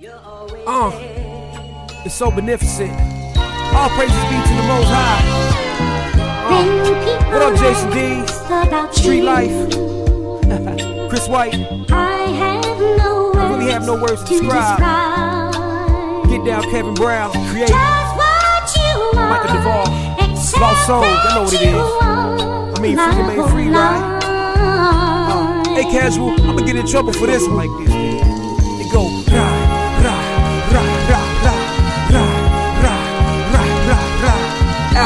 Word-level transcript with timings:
Uh, 0.00 0.92
it's 2.04 2.14
so 2.14 2.30
beneficent. 2.30 2.92
All 3.74 3.88
praises 3.90 4.22
be 4.26 4.36
to 4.36 4.54
the 4.54 4.62
Most 4.68 4.86
High. 4.86 5.24
Uh, 6.46 6.64
what 7.32 7.42
up, 7.42 7.58
Jason 7.58 7.90
D? 7.90 8.24
Street 8.92 9.22
life. 9.22 9.50
Chris 11.10 11.26
White. 11.26 11.54
I 11.90 13.50
really 13.50 13.72
have 13.72 13.84
no 13.86 14.00
words 14.00 14.22
to 14.22 14.38
describe. 14.38 14.78
Get 16.28 16.44
down, 16.46 16.62
Kevin 16.70 16.94
Brown. 16.94 17.32
Create. 17.50 17.70
Michael 19.14 19.56
Duvall. 19.56 19.84
Lost 20.60 20.86
Soul. 20.86 21.02
I 21.02 21.34
know 21.34 21.42
what 21.42 21.52
it 21.54 21.62
is. 21.62 21.74
I 21.74 22.80
mean, 22.80 22.96
freedom 22.96 23.30
ain't 23.30 23.50
free, 23.50 23.68
right? 23.68 24.20
Uh, 24.22 25.74
hey, 25.74 25.82
casual. 25.90 26.40
I'ma 26.42 26.60
get 26.60 26.76
in 26.76 26.86
trouble 26.86 27.12
for 27.12 27.26
this 27.26 27.44
one 27.48 27.56
like 27.56 27.70
this. 27.84 28.17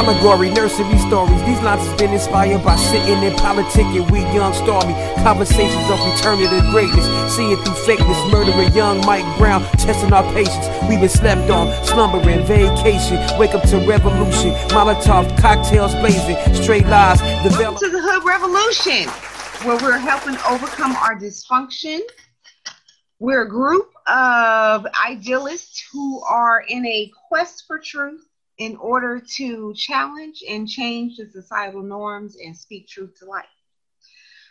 Allegory, 0.02 0.50
nursery 0.50 0.98
stories. 0.98 1.40
These 1.44 1.62
lines 1.62 1.86
have 1.86 1.96
been 1.96 2.12
inspired 2.12 2.64
by 2.64 2.74
sitting 2.74 3.22
and 3.22 3.36
politicking. 3.38 4.10
We 4.10 4.18
young 4.34 4.52
stormy 4.52 4.94
conversations 5.22 5.88
of 5.88 6.00
returning 6.04 6.50
to 6.50 6.70
greatness. 6.72 7.06
Seeing 7.32 7.56
through 7.58 7.74
fakeness, 7.86 8.32
murdering 8.32 8.74
young 8.74 8.98
Mike 9.06 9.24
Brown, 9.38 9.62
testing 9.78 10.12
our 10.12 10.24
patience. 10.32 10.66
We've 10.88 10.98
been 10.98 11.08
slept 11.08 11.48
on, 11.52 11.72
slumbering, 11.84 12.44
vacation. 12.46 13.16
Wake 13.38 13.54
up 13.54 13.62
to 13.68 13.78
revolution. 13.86 14.50
Molotov 14.74 15.40
cocktails 15.40 15.94
blazing, 15.94 16.36
straight 16.60 16.86
lies. 16.88 17.20
Welcome 17.22 17.76
to 17.78 17.88
the 17.88 18.02
Hood 18.02 18.24
Revolution, 18.24 19.08
where 19.64 19.76
we're 19.76 19.98
helping 19.98 20.34
overcome 20.50 20.96
our 20.96 21.14
dysfunction. 21.14 22.00
We're 23.20 23.42
a 23.42 23.48
group 23.48 23.88
of 24.08 24.84
idealists 25.06 25.80
who 25.92 26.20
are 26.24 26.64
in 26.68 26.84
a 26.86 27.08
quest 27.28 27.66
for 27.68 27.78
truth 27.78 28.26
in 28.58 28.76
order 28.76 29.20
to 29.36 29.74
challenge 29.74 30.42
and 30.48 30.68
change 30.68 31.16
the 31.16 31.26
societal 31.26 31.82
norms 31.82 32.36
and 32.36 32.56
speak 32.56 32.86
truth 32.88 33.14
to 33.18 33.26
life. 33.26 33.46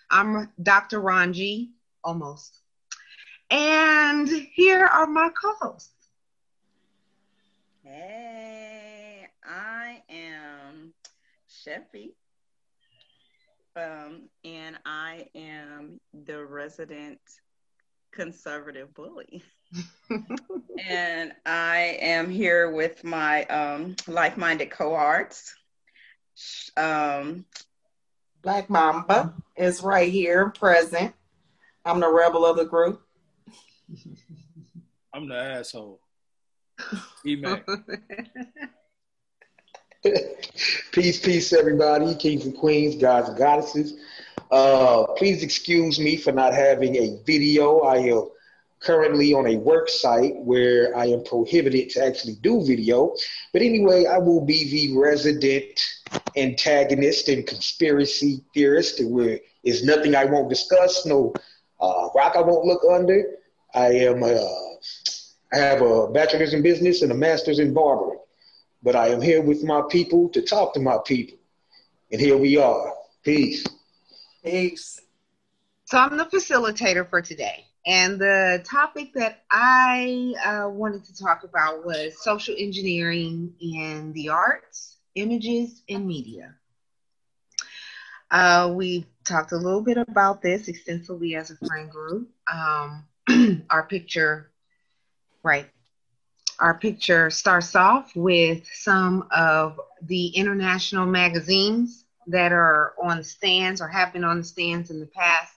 I'm 0.09 0.51
Dr. 0.61 0.99
Ranji, 0.99 1.71
almost. 2.03 2.59
And 3.49 4.27
here 4.27 4.85
are 4.85 5.07
my 5.07 5.29
co 5.29 5.53
hosts. 5.61 5.93
Hey, 7.83 9.27
I 9.43 10.01
am 10.09 10.93
Sheffy. 11.49 12.11
Um, 13.75 14.29
and 14.43 14.77
I 14.85 15.27
am 15.35 15.99
the 16.13 16.43
resident 16.45 17.19
conservative 18.11 18.93
bully. 18.93 19.43
and 20.87 21.33
I 21.45 21.97
am 22.01 22.29
here 22.29 22.71
with 22.71 23.03
my 23.03 23.45
um, 23.45 23.95
like 24.07 24.37
minded 24.37 24.71
cohorts. 24.71 25.55
Um, 26.77 27.45
Black 28.41 28.69
Mamba 28.69 29.33
is 29.55 29.83
right 29.83 30.11
here, 30.11 30.49
present. 30.49 31.13
I'm 31.85 31.99
the 31.99 32.11
rebel 32.11 32.45
of 32.45 32.57
the 32.57 32.65
group. 32.65 33.01
I'm 35.13 35.27
the 35.27 35.35
asshole. 35.35 35.99
E-Mac. 37.25 37.67
peace, 40.91 41.19
peace, 41.19 41.53
everybody. 41.53 42.15
Kings 42.15 42.45
and 42.45 42.57
queens, 42.57 42.95
gods 42.95 43.29
and 43.29 43.37
goddesses. 43.37 43.93
Uh, 44.49 45.05
please 45.17 45.43
excuse 45.43 45.99
me 45.99 46.17
for 46.17 46.31
not 46.31 46.53
having 46.53 46.95
a 46.95 47.19
video. 47.25 47.81
I 47.81 47.97
am 47.97 48.23
currently 48.81 49.33
on 49.33 49.47
a 49.47 49.57
work 49.57 49.89
site 49.89 50.35
where 50.37 50.95
I 50.97 51.05
am 51.05 51.23
prohibited 51.23 51.89
to 51.91 52.05
actually 52.05 52.35
do 52.41 52.65
video. 52.65 53.15
But 53.53 53.61
anyway, 53.61 54.05
I 54.05 54.17
will 54.17 54.43
be 54.43 54.69
the 54.69 54.97
resident 54.97 55.79
antagonist 56.35 57.29
and 57.29 57.45
conspiracy 57.45 58.43
theorist. 58.53 59.03
Where 59.05 59.39
is 59.63 59.83
nothing 59.83 60.15
I 60.15 60.25
won't 60.25 60.49
discuss, 60.49 61.05
no 61.05 61.33
uh, 61.79 62.09
rock 62.15 62.35
I 62.35 62.41
won't 62.41 62.65
look 62.65 62.81
under. 62.91 63.37
I 63.73 63.87
am 63.87 64.23
uh, 64.23 64.37
I 65.53 65.57
have 65.57 65.81
a 65.81 66.07
bachelor's 66.07 66.53
in 66.53 66.61
business 66.61 67.01
and 67.01 67.11
a 67.11 67.15
master's 67.15 67.59
in 67.59 67.73
barbering. 67.73 68.19
But 68.83 68.95
I 68.95 69.09
am 69.09 69.21
here 69.21 69.41
with 69.41 69.63
my 69.63 69.83
people 69.89 70.29
to 70.29 70.41
talk 70.41 70.73
to 70.73 70.79
my 70.79 70.97
people. 71.05 71.37
And 72.11 72.19
here 72.19 72.37
we 72.37 72.57
are. 72.57 72.93
Peace. 73.23 73.65
Peace. 74.43 75.01
So 75.85 75.99
I'm 75.99 76.17
the 76.17 76.25
facilitator 76.25 77.07
for 77.07 77.21
today. 77.21 77.65
And 77.85 78.19
the 78.19 78.63
topic 78.63 79.13
that 79.15 79.43
I 79.51 80.33
uh, 80.45 80.69
wanted 80.69 81.03
to 81.05 81.17
talk 81.17 81.43
about 81.43 81.85
was 81.85 82.21
social 82.23 82.55
engineering 82.57 83.53
in 83.59 84.13
the 84.13 84.29
arts, 84.29 84.97
images, 85.15 85.81
and 85.89 86.05
media. 86.05 86.55
Uh, 88.29 88.71
we 88.75 89.05
talked 89.25 89.51
a 89.51 89.57
little 89.57 89.81
bit 89.81 89.97
about 89.97 90.41
this 90.41 90.67
extensively 90.67 91.35
as 91.35 91.51
a 91.51 91.57
friend 91.65 91.89
group. 91.89 92.29
Um, 92.51 93.05
our 93.69 93.83
picture, 93.83 94.51
right, 95.43 95.67
our 96.59 96.75
picture 96.75 97.29
starts 97.31 97.75
off 97.75 98.15
with 98.15 98.65
some 98.71 99.27
of 99.35 99.79
the 100.03 100.27
international 100.27 101.07
magazines 101.07 102.05
that 102.27 102.51
are 102.51 102.93
on 103.01 103.23
stands 103.23 103.81
or 103.81 103.87
have 103.87 104.13
been 104.13 104.23
on 104.23 104.37
the 104.37 104.43
stands 104.43 104.91
in 104.91 104.99
the 104.99 105.07
past. 105.07 105.53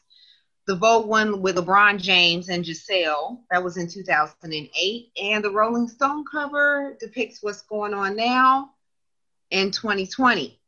The 0.66 0.76
Vogue 0.76 1.06
one 1.06 1.42
with 1.42 1.56
LeBron 1.56 2.00
James 2.00 2.48
and 2.48 2.64
Gisele, 2.64 3.44
that 3.50 3.62
was 3.62 3.76
in 3.76 3.86
2008. 3.88 5.10
And 5.22 5.44
the 5.44 5.50
Rolling 5.50 5.88
Stone 5.88 6.25
cover 6.30 6.97
depicts 6.98 7.42
what's 7.42 7.62
going 7.62 7.92
on 7.92 8.16
now 8.16 8.70
in 9.50 9.70
2020. 9.70 10.58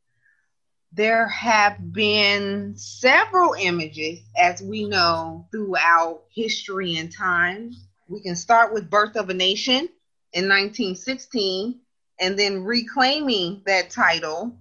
There 0.92 1.26
have 1.28 1.92
been 1.92 2.74
several 2.76 3.54
images, 3.54 4.20
as 4.38 4.62
we 4.62 4.86
know, 4.86 5.46
throughout 5.50 6.24
history 6.28 6.96
and 6.96 7.10
time. 7.10 7.72
We 8.08 8.20
can 8.20 8.36
start 8.36 8.74
with 8.74 8.90
Birth 8.90 9.16
of 9.16 9.30
a 9.30 9.34
Nation 9.34 9.88
in 10.32 10.48
1916 10.48 11.80
and 12.20 12.38
then 12.38 12.64
reclaiming 12.64 13.62
that 13.66 13.90
title 13.90 14.56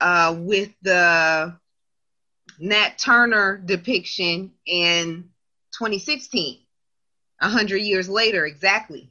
uh, 0.00 0.36
with 0.38 0.70
the 0.82 1.56
Nat 2.62 2.96
Turner 2.96 3.58
depiction 3.58 4.52
in 4.66 5.28
2016, 5.76 6.60
100 7.40 7.76
years 7.78 8.08
later, 8.08 8.46
exactly. 8.46 9.10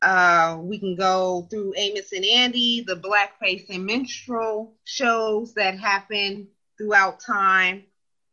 Uh, 0.00 0.58
we 0.60 0.78
can 0.78 0.94
go 0.94 1.44
through 1.50 1.74
Amos 1.76 2.12
and 2.12 2.24
Andy, 2.24 2.84
the 2.86 2.94
blackface 2.94 3.68
and 3.68 3.84
minstrel 3.84 4.74
shows 4.84 5.54
that 5.54 5.76
happen 5.76 6.46
throughout 6.78 7.18
time. 7.18 7.82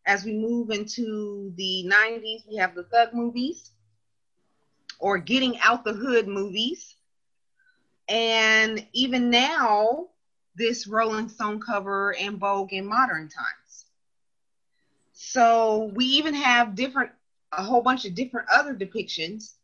As 0.06 0.24
we 0.24 0.34
move 0.34 0.70
into 0.70 1.52
the 1.58 1.90
90s, 1.92 2.48
we 2.48 2.58
have 2.58 2.76
the 2.76 2.84
thug 2.84 3.16
movies 3.16 3.72
or 5.00 5.18
getting 5.18 5.60
out 5.62 5.84
the 5.84 5.94
hood 5.94 6.28
movies. 6.28 6.96
And 8.08 8.86
even 8.94 9.32
now, 9.32 10.10
this 10.56 10.86
Rolling 10.86 11.30
Stone 11.30 11.62
cover 11.62 12.12
in 12.12 12.38
Vogue 12.38 12.74
in 12.74 12.86
modern 12.86 13.28
times. 13.28 13.59
So 15.22 15.92
we 15.96 16.06
even 16.06 16.34
have 16.34 16.76
different, 16.76 17.12
a 17.52 17.62
whole 17.62 17.82
bunch 17.82 18.06
of 18.06 18.16
different 18.16 18.48
other 18.50 18.74
depictions 18.74 19.56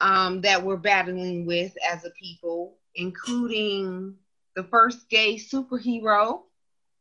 um, 0.00 0.40
that 0.42 0.62
we're 0.62 0.76
battling 0.76 1.46
with 1.46 1.76
as 1.84 2.04
a 2.04 2.10
people, 2.10 2.76
including 2.94 4.14
the 4.54 4.62
first 4.62 5.10
gay 5.10 5.34
superhero 5.34 6.42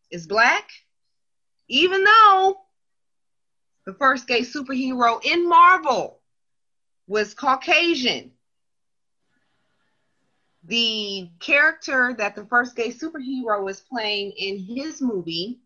is 0.10 0.26
black, 0.26 0.72
even 1.68 2.04
though 2.04 2.58
the 3.86 3.94
first 3.94 4.28
gay 4.28 4.42
superhero 4.42 5.24
in 5.24 5.48
Marvel 5.48 6.20
was 7.08 7.36
Caucasian. 7.36 8.32
The 10.64 11.30
character 11.40 12.16
that 12.18 12.36
the 12.36 12.46
first 12.46 12.76
gay 12.76 12.90
superhero 12.90 13.70
is 13.70 13.82
playing 13.82 14.32
in 14.32 14.58
his 14.58 15.00
movie, 15.00 15.63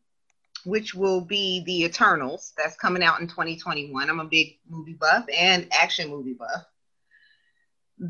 which 0.67 0.93
will 0.93 1.21
be 1.21 1.63
The 1.65 1.85
Eternals, 1.85 2.53
that's 2.57 2.75
coming 2.75 3.03
out 3.03 3.21
in 3.21 3.27
2021. 3.27 4.09
I'm 4.09 4.19
a 4.19 4.25
big 4.25 4.59
movie 4.69 4.93
buff 4.93 5.25
and 5.35 5.67
action 5.71 6.09
movie 6.09 6.33
buff. 6.33 6.65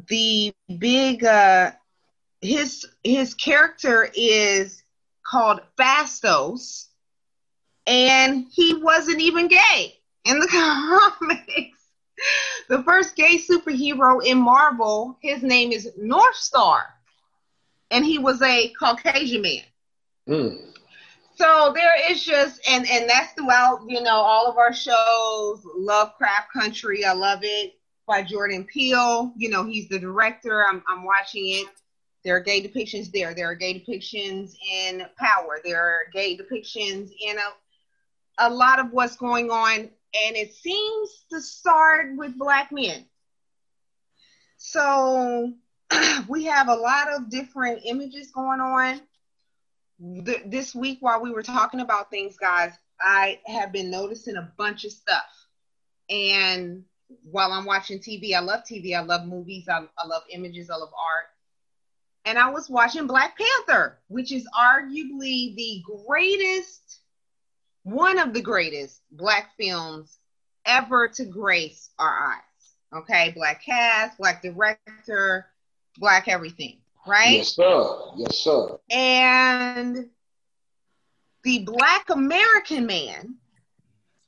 The 0.09 0.53
big 0.77 1.23
uh 1.23 1.71
his 2.41 2.85
his 3.03 3.33
character 3.33 4.09
is 4.13 4.83
called 5.25 5.61
Phastos, 5.79 6.87
and 7.85 8.45
he 8.51 8.73
wasn't 8.75 9.21
even 9.21 9.47
gay 9.47 9.99
in 10.25 10.39
the 10.39 10.47
comics 11.19 11.77
the 12.69 12.83
first 12.83 13.15
gay 13.15 13.37
superhero 13.37 14.23
in 14.23 14.37
Marvel, 14.37 15.17
his 15.21 15.43
name 15.43 15.71
is 15.71 15.89
Northstar, 15.99 16.81
and 17.91 18.05
he 18.05 18.17
was 18.17 18.41
a 18.41 18.69
Caucasian 18.69 19.41
man. 19.41 19.63
Mm. 20.27 20.76
So 21.37 21.71
there 21.75 22.11
is 22.11 22.23
just, 22.23 22.61
and 22.69 22.87
and 22.89 23.09
that's 23.09 23.33
throughout, 23.33 23.81
you 23.87 24.01
know, 24.01 24.15
all 24.17 24.47
of 24.47 24.57
our 24.57 24.73
shows. 24.73 25.61
Lovecraft 25.75 26.51
Country, 26.53 27.05
I 27.05 27.13
love 27.13 27.41
it. 27.43 27.73
by 28.07 28.23
Jordan 28.23 28.63
Peele. 28.65 29.33
You 29.37 29.49
know, 29.49 29.65
he's 29.65 29.89
the 29.89 29.99
director. 29.99 30.65
I'm, 30.67 30.83
I'm 30.87 31.03
watching 31.03 31.47
it. 31.49 31.67
There 32.25 32.35
are 32.37 32.41
gay 32.41 32.61
depictions 32.67 33.11
there. 33.11 33.33
There 33.35 33.49
are 33.49 33.55
gay 33.55 33.75
depictions 33.79 34.55
in 34.73 35.03
Power. 35.19 35.59
There 35.63 35.81
are 35.81 35.99
gay 36.13 36.37
depictions 36.37 37.11
in 37.21 37.37
a, 37.37 38.47
a 38.47 38.49
lot 38.49 38.79
of 38.79 38.91
what's 38.91 39.15
going 39.17 39.51
on. 39.51 39.79
And 39.79 40.35
it 40.35 40.53
seems 40.55 41.25
to 41.31 41.41
start 41.41 42.15
with 42.17 42.37
black 42.37 42.71
men. 42.71 43.05
So 44.57 45.53
we 46.29 46.45
have 46.45 46.69
a 46.69 46.75
lot 46.75 47.13
of 47.13 47.29
different 47.29 47.81
images 47.85 48.31
going 48.31 48.61
on. 48.61 49.01
Th- 49.99 50.43
this 50.45 50.75
week, 50.75 50.97
while 51.01 51.21
we 51.21 51.31
were 51.31 51.43
talking 51.43 51.79
about 51.79 52.09
things, 52.09 52.37
guys, 52.37 52.73
I 52.99 53.39
have 53.45 53.71
been 53.71 53.89
noticing 53.89 54.35
a 54.37 54.51
bunch 54.57 54.85
of 54.85 54.91
stuff. 54.91 55.25
And 56.09 56.83
while 57.23 57.51
I'm 57.51 57.65
watching 57.65 57.99
TV, 57.99 58.33
I 58.33 58.39
love 58.39 58.61
TV, 58.69 58.95
I 58.95 59.01
love 59.01 59.25
movies, 59.25 59.67
I, 59.69 59.85
I 59.97 60.07
love 60.07 60.23
images, 60.31 60.69
I 60.69 60.75
love 60.75 60.93
art. 60.93 61.27
And 62.25 62.37
I 62.37 62.49
was 62.49 62.69
watching 62.69 63.07
Black 63.07 63.37
Panther, 63.37 63.99
which 64.09 64.31
is 64.31 64.47
arguably 64.57 65.55
the 65.55 65.81
greatest, 66.05 66.99
one 67.83 68.17
of 68.19 68.33
the 68.33 68.41
greatest 68.41 69.01
Black 69.11 69.51
films 69.57 70.19
ever 70.65 71.07
to 71.07 71.25
grace 71.25 71.89
our 71.97 72.33
eyes. 72.33 72.41
Okay, 72.93 73.31
Black 73.35 73.63
cast, 73.63 74.17
Black 74.17 74.41
director, 74.41 75.47
Black 75.97 76.27
everything, 76.27 76.79
right? 77.07 77.37
Yes, 77.37 77.55
sir. 77.55 77.97
Yes, 78.17 78.37
sir. 78.37 78.77
And 78.91 80.09
the 81.43 81.59
Black 81.59 82.09
American 82.09 82.85
man, 82.85 83.35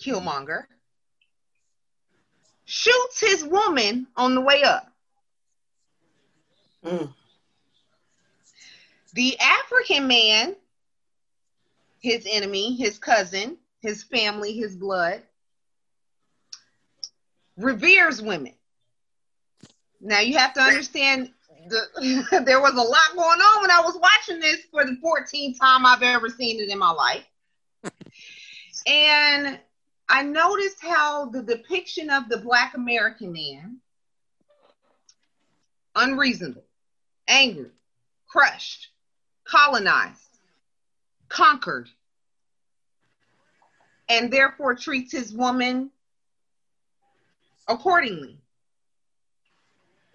Killmonger, 0.01 0.63
shoots 2.65 3.19
his 3.19 3.43
woman 3.43 4.07
on 4.15 4.35
the 4.35 4.41
way 4.41 4.63
up. 4.63 4.91
Mm. 6.85 7.13
The 9.13 9.37
African 9.39 10.07
man, 10.07 10.55
his 11.99 12.27
enemy, 12.29 12.75
his 12.75 12.97
cousin, 12.97 13.57
his 13.81 14.03
family, 14.03 14.53
his 14.53 14.75
blood, 14.75 15.23
reveres 17.57 18.21
women. 18.21 18.53
Now 19.99 20.19
you 20.19 20.37
have 20.37 20.53
to 20.53 20.61
understand 20.61 21.31
the, 21.67 22.41
there 22.45 22.61
was 22.61 22.73
a 22.73 22.75
lot 22.75 23.15
going 23.15 23.39
on 23.39 23.61
when 23.61 23.71
I 23.71 23.81
was 23.81 23.99
watching 23.99 24.39
this 24.39 24.61
for 24.71 24.85
the 24.85 24.97
14th 25.03 25.59
time 25.59 25.85
I've 25.85 26.01
ever 26.01 26.29
seen 26.29 26.59
it 26.59 26.69
in 26.69 26.79
my 26.79 26.91
life. 26.91 27.25
And 28.87 29.59
I 30.07 30.23
noticed 30.23 30.77
how 30.81 31.25
the 31.25 31.43
depiction 31.43 32.09
of 32.09 32.29
the 32.29 32.37
Black 32.37 32.75
American 32.75 33.31
man, 33.31 33.77
unreasonable, 35.95 36.63
angry, 37.27 37.71
crushed, 38.27 38.87
colonized, 39.43 40.39
conquered, 41.27 41.89
and 44.07 44.31
therefore 44.31 44.75
treats 44.75 45.11
his 45.11 45.33
woman 45.33 45.91
accordingly 47.67 48.38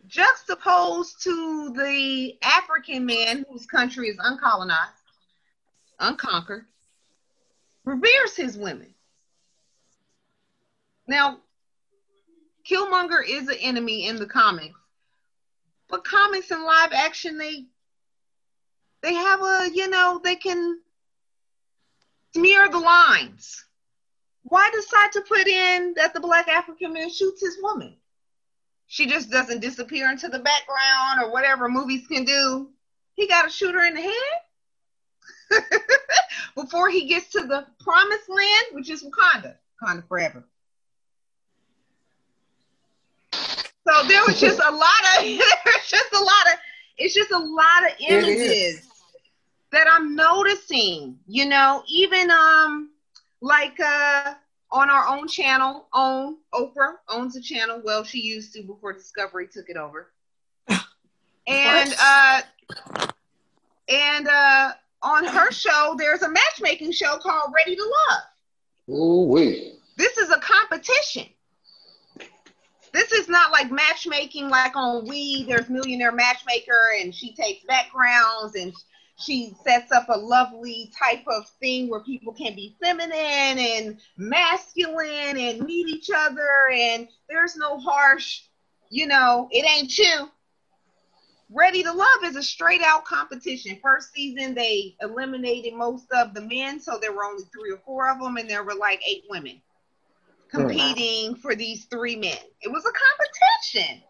juxtaposed 0.06 1.22
to 1.22 1.72
the 1.76 2.36
African 2.42 3.06
man 3.06 3.44
whose 3.48 3.66
country 3.66 4.08
is 4.08 4.16
uncolonized, 4.18 4.76
unconquered, 5.98 6.66
reveres 7.84 8.36
his 8.36 8.56
women. 8.56 8.94
Now, 11.06 11.38
Killmonger 12.68 13.22
is 13.26 13.48
an 13.48 13.56
enemy 13.60 14.06
in 14.06 14.16
the 14.16 14.26
comics, 14.26 14.78
but 15.88 16.04
comics 16.04 16.50
and 16.50 16.64
live 16.64 16.92
action, 16.92 17.36
they 17.36 17.66
they 19.02 19.12
have 19.12 19.42
a, 19.42 19.68
you 19.74 19.90
know, 19.90 20.18
they 20.24 20.34
can 20.34 20.80
smear 22.34 22.70
the 22.70 22.78
lines. 22.78 23.66
Why 24.44 24.70
decide 24.72 25.12
to 25.12 25.20
put 25.20 25.46
in 25.46 25.92
that 25.96 26.14
the 26.14 26.20
black 26.20 26.48
African 26.48 26.94
man 26.94 27.10
shoots 27.10 27.42
his 27.42 27.58
woman? 27.60 27.96
She 28.86 29.06
just 29.06 29.30
doesn't 29.30 29.60
disappear 29.60 30.10
into 30.10 30.28
the 30.28 30.38
background 30.38 31.22
or 31.22 31.32
whatever 31.32 31.68
movies 31.68 32.06
can 32.06 32.24
do. 32.24 32.68
He 33.14 33.28
got 33.28 33.42
to 33.42 33.50
shoot 33.50 33.74
her 33.74 33.84
in 33.84 33.94
the 33.94 34.02
head 34.02 35.62
before 36.54 36.90
he 36.90 37.06
gets 37.06 37.30
to 37.30 37.40
the 37.46 37.66
promised 37.80 38.28
land, 38.28 38.64
which 38.72 38.90
is 38.90 39.04
Wakanda, 39.04 39.56
Wakanda 39.82 40.06
forever. 40.08 40.44
So 43.86 44.08
there 44.08 44.22
was 44.26 44.40
just 44.40 44.58
a 44.58 44.70
lot 44.70 45.18
of 45.18 45.24
there's 45.64 45.88
just 45.88 46.12
a 46.12 46.18
lot 46.18 46.46
of 46.52 46.58
it's 46.96 47.14
just 47.14 47.30
a 47.30 47.38
lot 47.38 47.90
of 47.90 47.96
images 48.00 48.88
that 49.72 49.86
I'm 49.90 50.14
noticing, 50.14 51.18
you 51.26 51.46
know, 51.46 51.82
even 51.88 52.30
um 52.30 52.90
like 53.40 53.78
uh 53.80 54.34
on 54.74 54.90
our 54.90 55.06
own 55.06 55.28
channel, 55.28 55.86
own 55.94 56.36
Oprah 56.52 56.94
owns 57.08 57.36
a 57.36 57.40
channel. 57.40 57.80
Well, 57.82 58.02
she 58.02 58.20
used 58.20 58.52
to 58.54 58.62
before 58.62 58.92
Discovery 58.92 59.46
took 59.46 59.70
it 59.70 59.76
over. 59.76 60.10
and 61.46 61.94
uh 62.02 62.42
and 63.88 64.28
uh 64.28 64.72
on 65.00 65.24
her 65.24 65.52
show, 65.52 65.94
there's 65.96 66.22
a 66.22 66.28
matchmaking 66.28 66.90
show 66.90 67.18
called 67.18 67.52
Ready 67.54 67.76
to 67.76 67.82
Love. 67.82 68.98
Ooh 68.98 69.28
wee. 69.28 69.74
This 69.96 70.18
is 70.18 70.30
a 70.30 70.40
competition. 70.40 71.26
This 72.92 73.12
is 73.12 73.28
not 73.28 73.52
like 73.52 73.70
matchmaking 73.70 74.48
like 74.48 74.74
on 74.74 75.06
We. 75.06 75.44
There's 75.44 75.68
Millionaire 75.68 76.12
Matchmaker, 76.12 76.94
and 77.00 77.14
she 77.14 77.34
takes 77.34 77.64
backgrounds 77.64 78.56
and 78.56 78.72
she 79.16 79.54
sets 79.64 79.92
up 79.92 80.06
a 80.08 80.18
lovely 80.18 80.92
type 80.98 81.24
of 81.28 81.48
thing 81.60 81.88
where 81.88 82.00
people 82.00 82.32
can 82.32 82.54
be 82.54 82.76
feminine 82.82 83.12
and 83.12 83.98
masculine 84.16 85.38
and 85.38 85.60
meet 85.60 85.88
each 85.88 86.10
other 86.14 86.68
and 86.72 87.08
there's 87.28 87.56
no 87.56 87.78
harsh 87.78 88.42
you 88.90 89.06
know 89.06 89.48
it 89.52 89.64
ain't 89.78 89.96
you 89.96 90.28
ready 91.50 91.82
to 91.82 91.92
love 91.92 92.24
is 92.24 92.36
a 92.36 92.42
straight 92.42 92.82
out 92.82 93.04
competition. 93.04 93.78
First 93.82 94.12
season 94.12 94.54
they 94.54 94.96
eliminated 95.00 95.74
most 95.74 96.06
of 96.12 96.34
the 96.34 96.40
men 96.40 96.80
so 96.80 96.98
there 97.00 97.12
were 97.12 97.24
only 97.24 97.44
three 97.44 97.72
or 97.72 97.80
four 97.84 98.10
of 98.10 98.20
them 98.20 98.36
and 98.36 98.48
there 98.48 98.64
were 98.64 98.74
like 98.74 99.00
eight 99.08 99.24
women 99.30 99.60
competing 100.50 101.34
hmm. 101.34 101.40
for 101.40 101.54
these 101.54 101.84
three 101.86 102.16
men. 102.16 102.36
It 102.60 102.70
was 102.70 102.84
a 102.84 103.78
competition. 103.78 104.02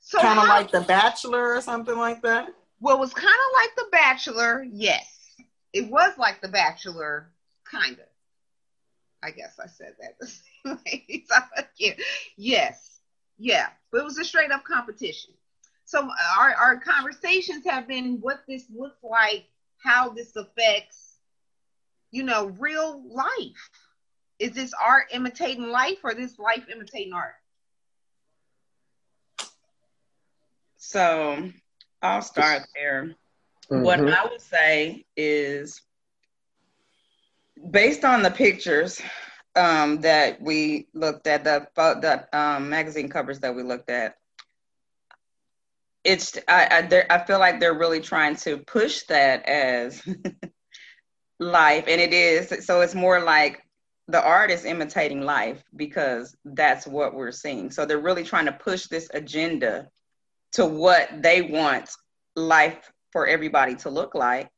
So 0.00 0.20
kind 0.20 0.38
of 0.38 0.46
like 0.46 0.70
the 0.70 0.80
bachelor 0.80 1.54
or 1.54 1.60
something 1.60 1.96
like 1.96 2.22
that 2.22 2.48
well, 2.80 2.96
it 2.96 3.00
was 3.00 3.14
kind 3.14 3.26
of 3.26 3.62
like 3.62 3.76
The 3.76 3.88
Bachelor. 3.92 4.64
Yes, 4.70 5.06
it 5.72 5.90
was 5.90 6.16
like 6.18 6.40
The 6.40 6.48
Bachelor, 6.48 7.30
kind 7.70 7.94
of. 7.94 8.06
I 9.22 9.30
guess 9.32 9.58
I 9.58 9.66
said 9.66 9.96
that 10.00 10.78
yes, 12.36 13.00
yeah, 13.36 13.68
but 13.90 14.00
it 14.00 14.04
was 14.04 14.18
a 14.18 14.24
straight 14.24 14.52
up 14.52 14.64
competition. 14.64 15.34
So 15.84 16.08
our 16.38 16.54
our 16.54 16.76
conversations 16.76 17.64
have 17.64 17.88
been 17.88 18.18
what 18.20 18.42
this 18.46 18.64
looks 18.74 19.02
like, 19.02 19.46
how 19.82 20.10
this 20.10 20.36
affects, 20.36 21.16
you 22.10 22.22
know, 22.22 22.46
real 22.58 23.02
life. 23.10 23.70
Is 24.38 24.52
this 24.52 24.72
art 24.80 25.06
imitating 25.12 25.68
life, 25.70 25.98
or 26.04 26.14
this 26.14 26.38
life 26.38 26.66
imitating 26.70 27.12
art? 27.12 27.34
So 30.76 31.50
I'll 32.02 32.22
start 32.22 32.62
there. 32.74 33.14
Mm-hmm. 33.70 33.82
What 33.82 34.00
I 34.00 34.24
would 34.24 34.40
say 34.40 35.04
is 35.16 35.82
based 37.70 38.04
on 38.04 38.22
the 38.22 38.30
pictures 38.30 39.00
um, 39.56 40.00
that 40.02 40.40
we 40.40 40.88
looked 40.94 41.26
at, 41.26 41.44
the, 41.44 41.66
the 41.74 42.38
um, 42.38 42.70
magazine 42.70 43.08
covers 43.08 43.40
that 43.40 43.54
we 43.54 43.62
looked 43.62 43.90
at, 43.90 44.16
it's 46.04 46.38
I 46.46 46.88
I, 46.90 47.04
I 47.10 47.24
feel 47.24 47.38
like 47.38 47.60
they're 47.60 47.74
really 47.74 48.00
trying 48.00 48.36
to 48.36 48.58
push 48.58 49.02
that 49.04 49.46
as 49.46 50.02
life, 51.40 51.84
and 51.88 52.00
it 52.00 52.12
is. 52.12 52.64
So 52.64 52.80
it's 52.80 52.94
more 52.94 53.20
like 53.20 53.62
the 54.06 54.24
art 54.24 54.50
is 54.50 54.64
imitating 54.64 55.22
life 55.22 55.62
because 55.76 56.34
that's 56.44 56.86
what 56.86 57.14
we're 57.14 57.32
seeing. 57.32 57.70
So 57.70 57.84
they're 57.84 57.98
really 57.98 58.24
trying 58.24 58.46
to 58.46 58.52
push 58.52 58.86
this 58.86 59.10
agenda 59.12 59.88
to 60.52 60.64
what 60.64 61.22
they 61.22 61.42
want 61.42 61.90
life 62.36 62.90
for 63.12 63.26
everybody 63.26 63.74
to 63.76 63.90
look 63.90 64.14
like. 64.14 64.48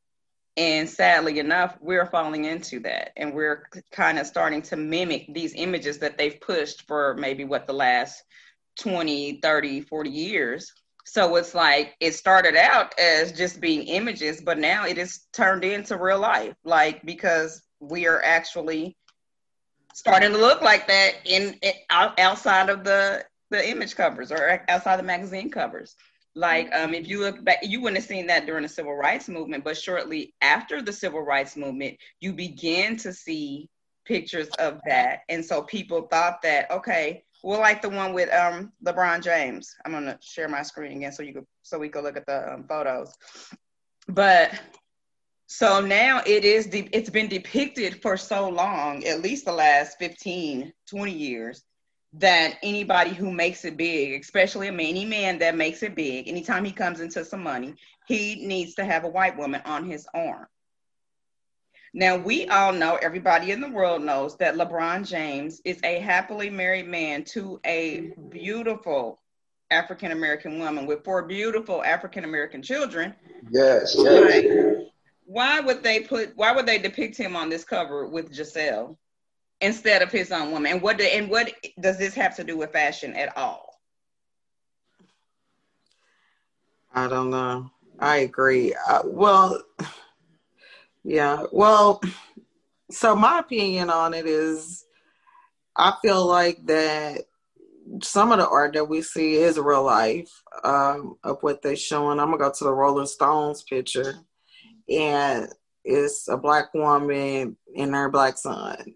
And 0.57 0.87
sadly 0.89 1.39
enough, 1.39 1.77
we're 1.79 2.05
falling 2.05 2.45
into 2.45 2.79
that. 2.81 3.11
And 3.15 3.33
we're 3.33 3.63
kind 3.91 4.19
of 4.19 4.27
starting 4.27 4.61
to 4.63 4.75
mimic 4.75 5.33
these 5.33 5.53
images 5.55 5.99
that 5.99 6.17
they've 6.17 6.39
pushed 6.41 6.87
for 6.87 7.15
maybe 7.15 7.45
what 7.45 7.67
the 7.67 7.73
last 7.73 8.21
20, 8.79 9.39
30, 9.41 9.81
40 9.81 10.09
years. 10.09 10.71
So 11.05 11.35
it's 11.37 11.55
like 11.55 11.95
it 11.99 12.13
started 12.13 12.55
out 12.55 12.97
as 12.99 13.31
just 13.31 13.59
being 13.59 13.83
images, 13.83 14.41
but 14.41 14.59
now 14.59 14.85
it 14.85 14.97
is 14.97 15.21
turned 15.33 15.63
into 15.63 15.97
real 15.97 16.19
life. 16.19 16.53
Like 16.63 17.03
because 17.05 17.61
we 17.79 18.07
are 18.07 18.21
actually 18.21 18.95
starting 19.93 20.31
to 20.31 20.37
look 20.37 20.61
like 20.61 20.87
that 20.87 21.15
in, 21.25 21.53
in 21.61 21.73
outside 21.89 22.69
of 22.69 22.83
the 22.83 23.25
the 23.51 23.69
image 23.69 23.95
covers 23.95 24.31
or 24.31 24.63
outside 24.67 24.97
the 24.97 25.03
magazine 25.03 25.51
covers. 25.51 25.95
Like 26.33 26.73
um, 26.73 26.93
if 26.93 27.07
you 27.07 27.19
look 27.19 27.43
back, 27.43 27.57
you 27.61 27.81
wouldn't 27.81 27.97
have 27.97 28.07
seen 28.07 28.25
that 28.27 28.45
during 28.45 28.63
the 28.63 28.69
civil 28.69 28.95
rights 28.95 29.27
movement, 29.27 29.65
but 29.65 29.77
shortly 29.77 30.33
after 30.41 30.81
the 30.81 30.93
civil 30.93 31.21
rights 31.21 31.57
movement, 31.57 31.97
you 32.21 32.31
begin 32.31 32.95
to 32.97 33.11
see 33.11 33.69
pictures 34.05 34.47
of 34.57 34.79
that, 34.87 35.19
and 35.29 35.43
so 35.43 35.61
people 35.61 36.03
thought 36.03 36.41
that 36.41 36.71
okay, 36.71 37.23
well, 37.43 37.59
like 37.59 37.81
the 37.81 37.89
one 37.89 38.13
with 38.13 38.33
um 38.33 38.71
LeBron 38.85 39.21
James. 39.21 39.75
I'm 39.85 39.91
gonna 39.91 40.17
share 40.21 40.47
my 40.47 40.61
screen 40.61 40.97
again 40.97 41.11
so 41.11 41.21
you 41.21 41.33
could 41.33 41.45
so 41.63 41.77
we 41.77 41.89
could 41.89 42.05
look 42.05 42.15
at 42.15 42.25
the 42.25 42.53
um, 42.53 42.63
photos. 42.63 43.13
But 44.07 44.57
so 45.47 45.81
now 45.81 46.21
it 46.25 46.45
is 46.45 46.67
de- 46.67 46.89
it's 46.93 47.09
been 47.09 47.27
depicted 47.27 48.01
for 48.01 48.15
so 48.15 48.47
long, 48.47 49.03
at 49.03 49.21
least 49.21 49.43
the 49.43 49.51
last 49.51 49.97
15, 49.99 50.71
20 50.89 51.11
years, 51.11 51.63
that 52.13 52.57
anybody 52.61 53.11
who 53.11 53.31
makes 53.31 53.63
it 53.63 53.77
big, 53.77 54.19
especially 54.21 54.67
a 54.67 54.73
any 54.73 55.05
man 55.05 55.39
that 55.39 55.55
makes 55.55 55.81
it 55.81 55.95
big, 55.95 56.27
anytime 56.27 56.65
he 56.65 56.71
comes 56.71 56.99
into 56.99 57.23
some 57.23 57.41
money, 57.41 57.75
he 58.07 58.45
needs 58.45 58.75
to 58.75 58.83
have 58.83 59.05
a 59.05 59.09
white 59.09 59.37
woman 59.37 59.61
on 59.65 59.89
his 59.89 60.07
arm. 60.13 60.47
Now, 61.93 62.17
we 62.17 62.47
all 62.47 62.71
know, 62.71 62.97
everybody 63.01 63.51
in 63.51 63.59
the 63.59 63.69
world 63.69 64.01
knows 64.01 64.37
that 64.37 64.55
LeBron 64.55 65.07
James 65.07 65.61
is 65.65 65.79
a 65.83 65.99
happily 65.99 66.49
married 66.49 66.87
man 66.87 67.23
to 67.25 67.59
a 67.65 68.11
beautiful 68.29 69.19
African 69.69 70.11
American 70.11 70.59
woman 70.59 70.85
with 70.85 71.03
four 71.03 71.23
beautiful 71.23 71.83
African 71.83 72.23
American 72.23 72.61
children. 72.61 73.13
Yes, 73.49 73.95
yes. 73.97 74.85
Why 75.25 75.61
would 75.61 75.81
they 75.81 76.01
put, 76.01 76.35
why 76.35 76.51
would 76.53 76.65
they 76.65 76.77
depict 76.77 77.17
him 77.17 77.37
on 77.37 77.49
this 77.49 77.63
cover 77.63 78.05
with 78.05 78.33
Gisele 78.33 78.97
instead 79.61 80.01
of 80.01 80.11
his 80.11 80.31
own 80.31 80.51
woman? 80.51 80.73
And 80.73 80.81
what, 80.81 80.97
do, 80.97 81.03
and 81.03 81.29
what 81.29 81.53
does 81.79 81.97
this 81.97 82.13
have 82.15 82.35
to 82.37 82.43
do 82.43 82.57
with 82.57 82.71
fashion 82.71 83.13
at 83.13 83.35
all? 83.37 83.79
I 86.93 87.07
don't 87.07 87.29
know. 87.29 87.71
I 87.99 88.17
agree. 88.17 88.75
Uh, 88.87 89.03
well, 89.05 89.61
yeah. 91.03 91.45
Well, 91.51 92.01
so 92.89 93.15
my 93.15 93.39
opinion 93.39 93.89
on 93.89 94.13
it 94.13 94.25
is 94.25 94.85
I 95.75 95.93
feel 96.01 96.25
like 96.25 96.65
that 96.65 97.21
some 98.03 98.31
of 98.31 98.39
the 98.39 98.47
art 98.47 98.73
that 98.73 98.85
we 98.89 99.01
see 99.01 99.35
is 99.35 99.57
real 99.57 99.83
life 99.83 100.43
um, 100.63 101.17
of 101.23 101.37
what 101.41 101.61
they're 101.61 101.75
showing. 101.75 102.19
I'm 102.19 102.31
gonna 102.31 102.37
go 102.37 102.51
to 102.51 102.63
the 102.63 102.73
Rolling 102.73 103.07
Stones 103.07 103.63
picture, 103.63 104.15
and 104.89 105.47
it's 105.83 106.27
a 106.27 106.37
black 106.37 106.73
woman 106.73 107.57
and 107.75 107.95
her 107.95 108.09
black 108.09 108.37
son. 108.37 108.93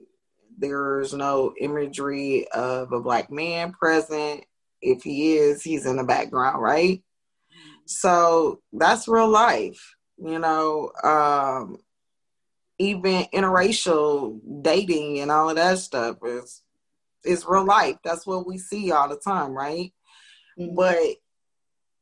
There's 0.58 1.14
no 1.14 1.54
imagery 1.60 2.48
of 2.50 2.92
a 2.92 3.02
black 3.02 3.32
man 3.32 3.72
present. 3.72 4.46
If 4.82 5.04
he 5.04 5.38
is, 5.38 5.64
he's 5.64 5.86
in 5.86 5.98
the 5.98 6.04
background, 6.04 6.62
right? 6.62 7.02
So 7.86 8.62
that's 8.74 9.08
real 9.08 9.30
life, 9.30 9.96
you 10.18 10.40
know. 10.40 10.92
Um, 11.04 11.78
even 12.78 13.26
interracial 13.34 14.40
dating 14.62 15.20
and 15.20 15.32
all 15.32 15.50
of 15.50 15.56
that 15.56 15.80
stuff 15.80 16.18
is 16.24 16.62
is 17.24 17.46
real 17.48 17.66
life. 17.66 17.98
That's 18.04 18.28
what 18.28 18.46
we 18.46 18.58
see 18.58 18.92
all 18.92 19.10
the 19.10 19.18
time, 19.18 19.54
right? 19.54 19.92
Mm-hmm. 20.60 20.76
But 20.76 21.00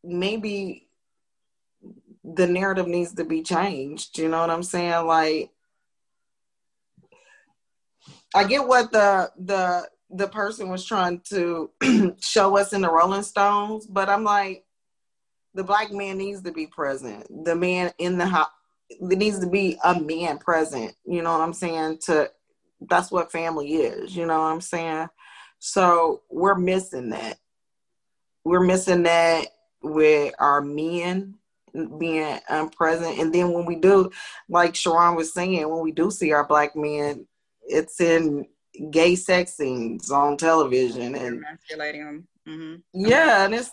maybe 0.03 0.87
the 2.23 2.47
narrative 2.47 2.87
needs 2.87 3.13
to 3.15 3.23
be 3.23 3.41
changed. 3.41 4.17
You 4.17 4.29
know 4.29 4.41
what 4.41 4.49
I'm 4.49 4.63
saying? 4.63 5.05
Like 5.05 5.51
I 8.33 8.43
get 8.45 8.67
what 8.67 8.91
the 8.91 9.31
the 9.37 9.87
the 10.09 10.27
person 10.27 10.69
was 10.69 10.85
trying 10.85 11.21
to 11.29 11.71
show 12.19 12.57
us 12.57 12.73
in 12.73 12.81
the 12.81 12.91
Rolling 12.91 13.23
Stones, 13.23 13.87
but 13.87 14.09
I'm 14.09 14.23
like, 14.23 14.63
the 15.53 15.63
black 15.63 15.91
man 15.91 16.17
needs 16.17 16.41
to 16.43 16.51
be 16.51 16.67
present. 16.67 17.25
The 17.45 17.55
man 17.55 17.91
in 17.97 18.17
the 18.17 18.27
house, 18.27 18.49
there 19.01 19.17
needs 19.17 19.39
to 19.39 19.47
be 19.47 19.77
a 19.83 19.99
man 19.99 20.37
present. 20.37 20.93
You 21.05 21.21
know 21.21 21.31
what 21.31 21.41
I'm 21.41 21.53
saying? 21.53 21.99
To 22.05 22.31
that's 22.81 23.11
what 23.11 23.31
family 23.31 23.73
is. 23.73 24.15
You 24.15 24.25
know 24.25 24.39
what 24.39 24.51
I'm 24.51 24.61
saying? 24.61 25.07
So 25.59 26.23
we're 26.29 26.55
missing 26.55 27.09
that. 27.09 27.37
We're 28.43 28.59
missing 28.63 29.03
that 29.03 29.47
with 29.81 30.33
our 30.39 30.61
men 30.61 31.35
being 31.97 32.39
um, 32.49 32.69
present. 32.69 33.19
And 33.19 33.33
then 33.33 33.51
when 33.51 33.65
we 33.65 33.75
do, 33.75 34.11
like 34.49 34.75
Sharon 34.75 35.15
was 35.15 35.33
saying, 35.33 35.69
when 35.69 35.81
we 35.81 35.91
do 35.91 36.11
see 36.11 36.31
our 36.31 36.45
black 36.45 36.75
men, 36.75 37.25
it's 37.67 37.99
in 38.01 38.45
gay 38.89 39.15
sex 39.15 39.53
scenes 39.53 40.11
on 40.11 40.37
television 40.37 41.15
and 41.15 41.43
emasculating 41.43 42.05
them. 42.05 42.27
Mm-hmm. 42.47 43.05
Yeah, 43.07 43.45
and 43.45 43.55
it's 43.55 43.71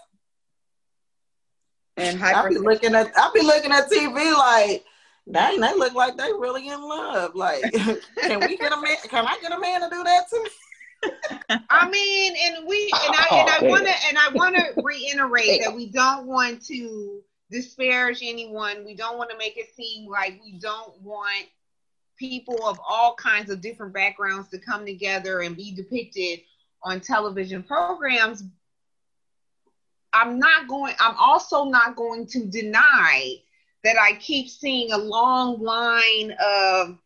and 1.97 2.23
I'll 2.23 2.49
be 2.49 2.59
looking 2.59 2.94
at 2.94 3.12
I'll 3.16 3.32
be 3.32 3.42
looking 3.42 3.73
at 3.73 3.90
TV 3.90 4.37
like 4.37 4.85
dang, 5.30 5.61
they 5.61 5.75
look 5.75 5.94
like 5.94 6.16
they 6.16 6.32
really 6.32 6.68
in 6.68 6.80
love. 6.80 7.35
Like, 7.35 7.62
can 7.73 8.40
we 8.40 8.56
get 8.56 8.73
a 8.73 8.80
man? 8.80 8.97
Can 9.09 9.26
I 9.26 9.38
get 9.40 9.52
a 9.52 9.59
man 9.59 9.80
to 9.82 9.88
do 9.90 10.02
that 10.04 10.28
to 10.30 10.42
me? 10.42 10.50
I 11.70 11.88
mean, 11.88 12.35
and 12.47 12.66
we 12.66 12.90
and 13.06 13.16
I 13.16 13.26
and 13.32 13.50
I 13.50 13.59
oh, 13.62 13.66
want 13.66 13.87
to 13.87 13.94
and 14.09 14.18
I 14.18 14.30
want 14.32 14.56
to 14.56 14.73
reiterate 14.82 15.62
that 15.64 15.75
we 15.75 15.90
don't 15.90 16.26
want 16.26 16.64
to 16.66 17.20
disparage 17.50 18.20
anyone. 18.23 18.85
We 18.85 18.94
don't 18.94 19.18
want 19.18 19.30
to 19.30 19.38
make 19.38 19.56
it 19.56 19.75
seem 19.75 20.09
like 20.09 20.40
we 20.44 20.59
don't 20.59 21.00
want 21.00 21.47
people 22.21 22.69
of 22.69 22.79
all 22.87 23.15
kinds 23.15 23.50
of 23.50 23.62
different 23.62 23.95
backgrounds 23.95 24.49
to 24.50 24.59
come 24.59 24.85
together 24.85 25.41
and 25.41 25.57
be 25.57 25.75
depicted 25.75 26.41
on 26.83 27.00
television 27.00 27.62
programs. 27.62 28.45
I'm 30.12 30.39
not 30.39 30.69
going. 30.69 30.95
I'm 31.00 31.17
also 31.17 31.65
not 31.65 31.97
going 31.97 32.27
to 32.27 32.45
deny 32.45 33.37
that 33.85 33.97
I 33.99 34.17
keep 34.17 34.50
seeing 34.50 34.93
a 34.93 34.99
long 34.99 35.62
line 35.62 36.37
of 36.45 36.99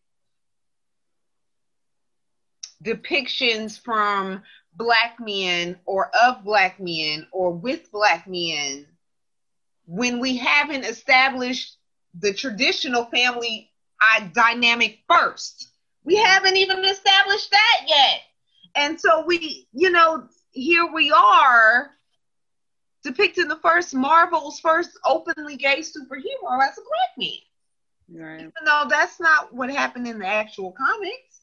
depictions 2.82 3.80
from 3.80 4.42
black 4.74 5.16
men 5.20 5.76
or 5.86 6.10
of 6.24 6.42
black 6.42 6.80
men 6.80 7.26
or 7.30 7.52
with 7.52 7.92
black 7.92 8.26
men 8.26 8.86
when 9.86 10.18
we 10.18 10.36
haven't 10.36 10.84
established 10.84 11.76
the 12.18 12.32
traditional 12.32 13.04
family 13.04 13.70
uh, 14.16 14.28
dynamic 14.32 15.00
first. 15.08 15.68
We 16.04 16.16
haven't 16.16 16.56
even 16.56 16.84
established 16.84 17.50
that 17.50 17.80
yet. 17.86 18.20
And 18.74 19.00
so 19.00 19.24
we, 19.24 19.68
you 19.72 19.90
know, 19.90 20.28
here 20.50 20.86
we 20.92 21.10
are 21.12 21.90
depicting 23.02 23.48
the 23.48 23.56
first 23.56 23.94
Marvel's 23.94 24.60
first 24.60 24.90
openly 25.04 25.56
gay 25.56 25.80
superhero 25.80 26.62
as 26.62 26.76
a 26.78 26.82
black 26.82 27.18
man. 27.18 27.30
Right. 28.12 28.40
Even 28.40 28.52
though 28.64 28.84
that's 28.88 29.20
not 29.20 29.54
what 29.54 29.70
happened 29.70 30.06
in 30.06 30.18
the 30.18 30.26
actual 30.26 30.72
comics. 30.72 31.40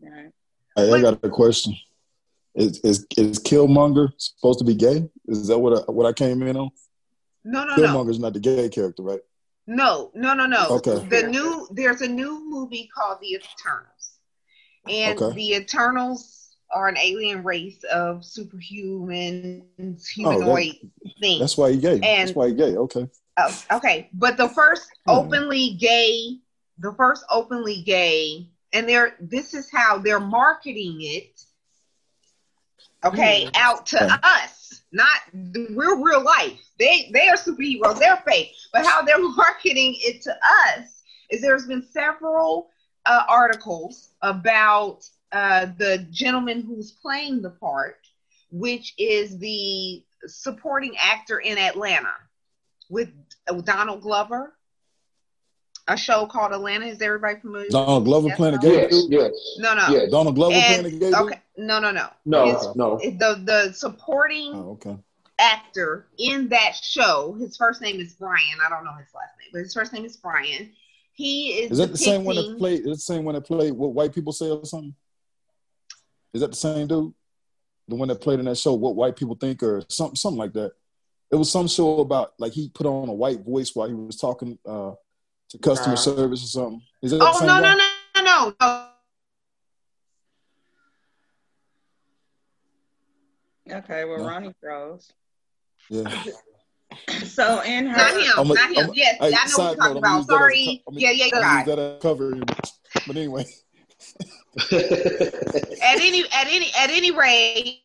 Right. 0.00 0.30
Hey, 0.76 0.92
I 0.92 1.00
got 1.00 1.22
a 1.22 1.28
question. 1.28 1.76
Is, 2.54 2.80
is 2.80 3.06
is 3.16 3.38
Killmonger 3.38 4.12
supposed 4.18 4.58
to 4.58 4.64
be 4.64 4.74
gay? 4.74 5.08
Is 5.26 5.48
that 5.48 5.58
what 5.58 5.88
I, 5.88 5.90
what 5.90 6.06
I 6.06 6.12
came 6.12 6.42
in 6.42 6.56
on? 6.56 6.70
No, 7.44 7.64
no, 7.64 7.76
Killmonger's 7.76 8.18
no. 8.18 8.26
not 8.26 8.34
the 8.34 8.40
gay 8.40 8.68
character, 8.68 9.02
right? 9.02 9.20
No, 9.66 10.10
no, 10.14 10.34
no, 10.34 10.46
no. 10.46 10.66
Okay. 10.70 10.98
The 11.08 11.28
new 11.28 11.68
there's 11.70 12.00
a 12.00 12.08
new 12.08 12.48
movie 12.48 12.88
called 12.94 13.18
The 13.20 13.34
Eternals, 13.34 14.18
and 14.88 15.20
okay. 15.20 15.34
the 15.34 15.54
Eternals 15.54 16.56
are 16.72 16.88
an 16.88 16.96
alien 16.98 17.42
race 17.42 17.84
of 17.84 18.24
superhuman 18.24 19.64
humanoid 20.14 20.74
oh, 20.82 20.88
that, 21.04 21.12
things. 21.20 21.40
That's 21.40 21.56
why 21.56 21.72
he 21.72 21.78
gay. 21.78 21.94
And, 21.94 22.02
that's 22.02 22.34
why 22.34 22.48
he 22.48 22.54
gay. 22.54 22.76
Okay. 22.76 23.08
Oh, 23.38 23.62
okay, 23.72 24.10
but 24.12 24.36
the 24.36 24.48
first 24.48 24.88
hmm. 25.06 25.12
openly 25.12 25.76
gay, 25.78 26.38
the 26.78 26.92
first 26.94 27.24
openly 27.30 27.82
gay, 27.82 28.48
and 28.72 28.88
they're 28.88 29.16
this 29.20 29.54
is 29.54 29.70
how 29.70 29.98
they're 29.98 30.20
marketing 30.20 30.98
it. 31.00 31.40
Okay, 33.04 33.46
mm. 33.46 33.56
out 33.56 33.86
to 33.86 34.04
okay. 34.04 34.14
us, 34.22 34.82
not 34.92 35.18
the 35.32 35.66
real 35.70 36.00
real 36.00 36.22
life. 36.22 36.60
They 36.78 37.10
they 37.12 37.28
are 37.28 37.36
superheroes. 37.36 37.98
They're 37.98 38.22
fake, 38.26 38.52
but 38.72 38.86
how 38.86 39.02
they're 39.02 39.18
marketing 39.36 39.96
it 39.98 40.22
to 40.22 40.32
us 40.32 41.02
is 41.30 41.40
there's 41.40 41.66
been 41.66 41.82
several 41.82 42.68
uh, 43.06 43.24
articles 43.28 44.10
about 44.22 45.08
uh, 45.32 45.66
the 45.78 46.06
gentleman 46.10 46.62
who's 46.62 46.92
playing 46.92 47.42
the 47.42 47.50
part, 47.50 48.06
which 48.50 48.94
is 48.98 49.38
the 49.38 50.04
supporting 50.26 50.94
actor 51.02 51.38
in 51.40 51.58
Atlanta 51.58 52.14
with 52.88 53.10
Donald 53.64 54.02
Glover. 54.02 54.54
A 55.88 55.96
show 55.96 56.26
called 56.26 56.52
Atlanta. 56.52 56.86
Is 56.86 57.02
everybody 57.02 57.40
familiar? 57.40 57.68
Donald 57.70 58.04
Glover 58.04 58.28
yes, 58.28 58.36
playing 58.36 58.54
a 58.54 58.58
gay 58.58 58.88
yes, 58.88 59.06
Yes. 59.08 59.32
No, 59.58 59.74
no. 59.74 59.88
Yes. 59.88 60.10
Donald 60.12 60.36
Glover 60.36 60.54
and, 60.54 60.82
playing 60.82 60.96
a 60.96 61.10
gay 61.10 61.18
Okay. 61.18 61.41
No, 61.56 61.80
no, 61.80 61.90
no. 61.90 62.08
No, 62.24 62.48
it's, 62.48 62.76
no. 62.76 62.98
the 62.98 63.42
the 63.44 63.72
supporting 63.72 64.52
oh, 64.54 64.70
okay. 64.72 64.96
actor 65.38 66.06
in 66.18 66.48
that 66.48 66.74
show. 66.74 67.36
His 67.38 67.56
first 67.56 67.82
name 67.82 68.00
is 68.00 68.14
Brian. 68.14 68.58
I 68.64 68.68
don't 68.68 68.84
know 68.84 68.94
his 68.94 69.08
last 69.14 69.32
name, 69.38 69.50
but 69.52 69.58
his 69.60 69.74
first 69.74 69.92
name 69.92 70.04
is 70.04 70.16
Brian. 70.16 70.72
He 71.12 71.50
is. 71.50 71.72
Is 71.72 71.78
that 71.78 71.92
the 71.92 71.98
same 71.98 72.24
one 72.24 72.36
that 72.36 72.56
played? 72.58 72.80
Is 72.80 72.96
the 72.96 73.14
same 73.14 73.24
one 73.24 73.34
that 73.34 73.42
played 73.42 73.72
what 73.72 73.92
white 73.92 74.14
people 74.14 74.32
say 74.32 74.48
or 74.50 74.64
something? 74.64 74.94
Is 76.32 76.40
that 76.40 76.50
the 76.50 76.56
same 76.56 76.86
dude? 76.86 77.12
The 77.88 77.96
one 77.96 78.08
that 78.08 78.20
played 78.20 78.38
in 78.38 78.46
that 78.46 78.56
show, 78.56 78.74
What 78.74 78.94
White 78.94 79.16
People 79.16 79.34
Think, 79.34 79.62
or 79.62 79.82
something, 79.88 80.16
something 80.16 80.38
like 80.38 80.52
that. 80.54 80.72
It 81.30 81.36
was 81.36 81.50
some 81.50 81.66
show 81.66 82.00
about 82.00 82.32
like 82.38 82.52
he 82.52 82.68
put 82.68 82.86
on 82.86 83.08
a 83.08 83.12
white 83.12 83.44
voice 83.44 83.74
while 83.74 83.88
he 83.88 83.94
was 83.94 84.16
talking 84.16 84.58
uh, 84.66 84.92
to 85.50 85.58
customer 85.58 85.96
service 85.96 86.44
or 86.44 86.46
something. 86.46 86.82
Is 87.02 87.10
that 87.10 87.20
oh 87.20 87.44
no, 87.44 87.60
no, 87.60 87.74
no, 87.74 88.22
no, 88.22 88.54
no, 88.60 88.88
Okay, 93.72 94.04
well, 94.04 94.24
Ronnie 94.26 94.54
froze. 94.60 95.10
Yeah. 95.90 96.22
So 97.24 97.62
in 97.62 97.86
her, 97.86 97.96
not 97.96 98.10
him, 98.12 98.50
a- 98.50 98.54
not 98.54 98.70
him. 98.76 98.90
A- 98.90 98.94
yes, 98.94 99.16
hey, 99.18 99.28
I 99.28 99.30
know 99.30 99.30
what 99.30 99.48
side 99.48 99.62
you're 99.64 99.76
talking 99.76 99.94
note, 99.94 99.98
about. 99.98 100.02
gonna 100.02 100.18
use 100.18 100.26
that 100.26 100.34
as 100.34 100.38
Sorry. 100.38 100.82
co- 100.86 100.92
yeah, 100.98 101.10
yeah, 101.10 101.30
gonna 101.30 101.46
yeah. 101.46 101.56
use 101.56 101.66
that 101.66 101.78
as 101.78 102.02
cover. 102.02 102.34
But 103.06 103.16
anyway, 103.16 103.46
At 105.82 106.00
any, 106.00 106.20
at 106.24 106.46
any, 106.48 106.70
at 106.78 106.90
any 106.90 107.10
rate, 107.12 107.80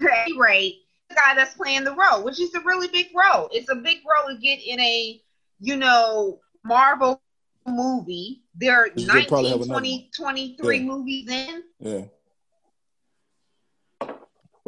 at 0.00 0.08
any 0.24 0.38
rate, 0.38 0.76
the 1.08 1.14
guy 1.16 1.34
that's 1.34 1.54
playing 1.54 1.82
the 1.82 1.94
role, 1.96 2.22
which 2.24 2.40
is 2.40 2.54
a 2.54 2.60
really 2.60 2.86
big 2.88 3.08
role. 3.14 3.48
It's 3.52 3.68
a 3.70 3.74
big 3.74 3.98
role 4.08 4.32
to 4.32 4.40
get 4.40 4.60
in 4.64 4.78
a, 4.78 5.20
you 5.58 5.76
know, 5.76 6.38
Marvel 6.64 7.20
movie. 7.66 8.42
There 8.54 8.84
are 8.84 8.88
He's 8.94 9.06
19, 9.06 9.64
20, 9.66 10.10
23 10.16 10.76
Yeah. 10.78 10.82
movies 10.84 11.28
in. 11.28 11.62
yeah. 11.80 12.02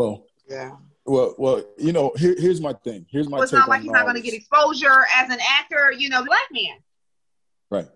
Well, 0.02 0.26
Yeah. 0.48 0.76
well, 1.04 1.34
well. 1.38 1.64
You 1.78 1.92
know, 1.92 2.12
here, 2.16 2.34
here's 2.38 2.60
my 2.60 2.72
thing. 2.72 3.06
Here's 3.10 3.28
my 3.28 3.38
So 3.38 3.42
it's 3.44 3.52
take 3.52 3.60
not 3.60 3.68
like 3.68 3.82
he's 3.82 3.90
not 3.90 4.02
going 4.02 4.16
to 4.16 4.20
get 4.22 4.34
exposure 4.34 5.06
as 5.16 5.30
an 5.30 5.38
actor, 5.60 5.92
you 5.92 6.08
know, 6.08 6.24
black 6.24 6.46
man. 6.50 6.76
Right. 7.70 7.88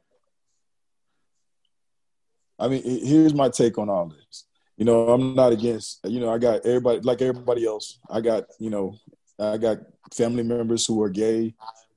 I 2.58 2.68
mean, 2.68 2.82
here's 2.82 3.34
my 3.34 3.48
take 3.48 3.76
on 3.78 3.90
all 3.90 4.06
this. 4.06 4.44
You 4.76 4.84
know, 4.84 5.08
I'm 5.08 5.34
not 5.34 5.52
against. 5.52 6.00
You 6.04 6.20
know, 6.20 6.32
I 6.32 6.38
got 6.38 6.64
everybody 6.64 7.00
like 7.00 7.22
everybody 7.22 7.66
else. 7.66 7.98
I 8.10 8.20
got 8.20 8.44
you 8.58 8.70
know, 8.70 8.96
I 9.38 9.56
got 9.56 9.78
family 10.14 10.42
members 10.42 10.86
who 10.86 11.02
are 11.02 11.10
gay, 11.10 11.54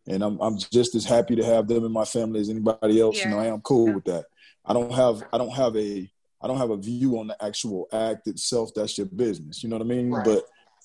and 0.07 0.23
I'm 0.23 0.39
I'm 0.41 0.57
just 0.57 0.95
as 0.95 1.05
happy 1.05 1.35
to 1.35 1.45
have 1.45 1.67
them 1.67 1.85
in 1.85 1.91
my 1.91 2.05
family 2.05 2.39
as 2.39 2.49
anybody 2.49 2.99
else. 2.99 3.23
You 3.23 3.31
know, 3.31 3.39
I 3.39 3.47
am 3.47 3.61
cool 3.61 3.93
with 3.93 4.05
that. 4.05 4.25
I 4.65 4.73
don't 4.73 4.93
have 4.93 5.23
I 5.31 5.37
don't 5.37 5.53
have 5.53 5.75
a 5.75 6.09
I 6.41 6.47
don't 6.47 6.57
have 6.57 6.69
a 6.69 6.77
view 6.77 7.19
on 7.19 7.27
the 7.27 7.43
actual 7.43 7.87
act 7.91 8.27
itself. 8.27 8.71
That's 8.75 8.97
your 8.97 9.07
business. 9.07 9.63
You 9.63 9.69
know 9.69 9.77
what 9.77 9.85
I 9.85 9.89
mean? 9.89 10.11
Right. 10.11 10.23
But 10.25 10.43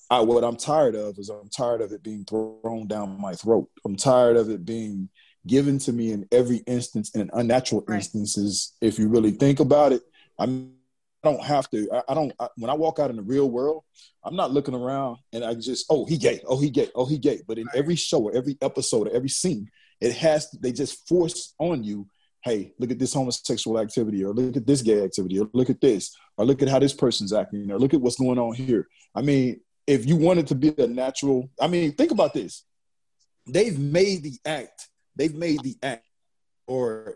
I, 0.09 0.19
what 0.19 0.43
I'm 0.43 0.57
tired 0.57 0.95
of 0.95 1.17
is 1.17 1.29
I'm 1.29 1.49
tired 1.49 1.81
of 1.81 1.91
it 1.91 2.03
being 2.03 2.25
thrown 2.25 2.87
down 2.87 3.19
my 3.19 3.33
throat. 3.33 3.69
I'm 3.85 3.95
tired 3.95 4.37
of 4.37 4.49
it 4.49 4.65
being 4.65 5.09
given 5.47 5.79
to 5.79 5.93
me 5.93 6.11
in 6.11 6.27
every 6.31 6.57
instance 6.67 7.15
in 7.15 7.29
unnatural 7.33 7.83
Right. 7.87 7.97
instances. 7.97 8.73
If 8.81 8.99
you 8.99 9.07
really 9.07 9.31
think 9.31 9.59
about 9.59 9.93
it, 9.93 10.01
I'm, 10.37 10.73
I 11.23 11.29
don't 11.29 11.43
have 11.43 11.69
to. 11.71 11.89
I, 11.91 12.03
I 12.09 12.13
don't. 12.13 12.33
I, 12.39 12.49
when 12.57 12.69
I 12.69 12.73
walk 12.73 12.99
out 12.99 13.09
in 13.09 13.15
the 13.15 13.23
real 13.23 13.49
world, 13.49 13.83
I'm 14.23 14.35
not 14.35 14.51
looking 14.51 14.75
around 14.75 15.17
and 15.33 15.43
I 15.43 15.53
just, 15.55 15.85
oh, 15.89 16.05
he 16.05 16.17
gay, 16.17 16.41
oh, 16.45 16.59
he 16.59 16.69
gay, 16.69 16.89
oh, 16.93 17.05
he 17.05 17.17
gay. 17.17 17.41
But 17.47 17.57
in 17.57 17.67
every 17.73 17.95
show 17.95 18.21
or 18.21 18.35
every 18.35 18.57
episode 18.61 19.07
or 19.07 19.15
every 19.15 19.29
scene, 19.29 19.69
it 20.01 20.13
has. 20.13 20.51
They 20.51 20.71
just 20.71 21.07
force 21.07 21.53
on 21.57 21.83
you. 21.83 22.07
Hey, 22.45 22.73
look 22.77 22.91
at 22.91 22.99
this 22.99 23.11
homosexual 23.11 23.79
activity, 23.79 24.23
or 24.23 24.31
look 24.31 24.55
at 24.55 24.67
this 24.67 24.83
gay 24.83 25.03
activity, 25.03 25.39
or 25.39 25.49
look 25.53 25.71
at 25.71 25.81
this, 25.81 26.15
or 26.37 26.45
look 26.45 26.61
at 26.61 26.69
how 26.69 26.77
this 26.77 26.93
person's 26.93 27.33
acting, 27.33 27.71
or 27.71 27.79
look 27.79 27.95
at 27.95 27.99
what's 27.99 28.17
going 28.17 28.37
on 28.37 28.53
here. 28.53 28.87
I 29.15 29.23
mean, 29.23 29.61
if 29.87 30.05
you 30.05 30.15
wanted 30.15 30.45
to 30.47 30.55
be 30.55 30.71
a 30.77 30.85
natural, 30.85 31.49
I 31.59 31.67
mean, 31.67 31.93
think 31.93 32.11
about 32.11 32.35
this. 32.35 32.63
They've 33.47 33.77
made 33.77 34.21
the 34.21 34.37
act, 34.45 34.89
they've 35.15 35.33
made 35.33 35.63
the 35.63 35.75
act 35.81 36.05
or 36.67 37.15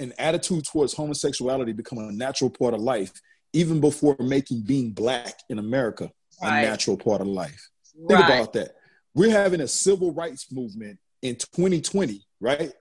an 0.00 0.12
attitude 0.18 0.64
towards 0.64 0.94
homosexuality 0.94 1.72
become 1.72 1.98
a 1.98 2.10
natural 2.10 2.50
part 2.50 2.74
of 2.74 2.80
life, 2.80 3.12
even 3.52 3.80
before 3.80 4.16
making 4.18 4.62
being 4.62 4.90
black 4.90 5.34
in 5.48 5.60
America 5.60 6.10
a 6.42 6.46
Right. 6.46 6.62
natural 6.62 6.96
part 6.96 7.20
of 7.20 7.28
life. 7.28 7.70
Think 7.96 8.10
right? 8.10 8.24
about 8.24 8.52
that. 8.54 8.72
We're 9.14 9.30
having 9.30 9.60
a 9.60 9.68
civil 9.68 10.12
rights 10.12 10.50
movement 10.50 10.98
in 11.22 11.36
2020, 11.36 12.26
right? 12.40 12.72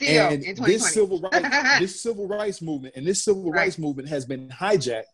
Still 0.00 0.28
and 0.30 0.42
this 0.66 0.92
civil 0.94 1.20
rights 1.32 1.78
this 1.80 2.00
civil 2.02 2.26
rights 2.26 2.62
movement 2.62 2.94
and 2.96 3.06
this 3.06 3.22
civil 3.24 3.50
Right. 3.50 3.60
rights 3.62 3.78
movement 3.78 4.08
has 4.08 4.24
been 4.24 4.48
hijacked 4.48 5.04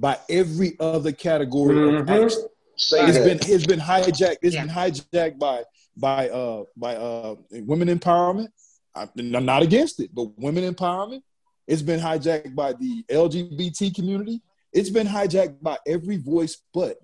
by 0.00 0.18
every 0.28 0.76
other 0.80 1.12
category 1.12 1.76
of 1.98 2.04
Mhm. 2.06 2.24
action. 2.24 2.42
Say 2.76 3.06
It's 3.06 3.18
that. 3.18 3.24
been 3.24 3.38
it's 3.54 3.66
been 3.66 3.78
hijacked. 3.78 4.38
It's 4.42 4.54
Yeah. 4.54 4.66
been 4.66 4.74
hijacked 4.74 5.38
by 5.38 5.64
by 5.96 6.28
uh 6.30 6.64
by 6.76 6.96
uh 6.96 7.36
women 7.52 7.88
empowerment. 7.88 8.48
I, 8.96 9.08
I'm 9.16 9.44
not 9.44 9.62
against 9.62 10.00
it, 10.00 10.10
but 10.12 10.36
women 10.38 10.72
empowerment. 10.72 11.22
It's 11.68 11.82
been 11.82 12.00
hijacked 12.00 12.54
by 12.54 12.72
the 12.72 13.04
LGBT 13.08 13.94
community. 13.94 14.40
It's 14.72 14.90
been 14.90 15.06
hijacked 15.06 15.62
by 15.62 15.78
every 15.86 16.16
voice 16.16 16.56
but 16.72 16.98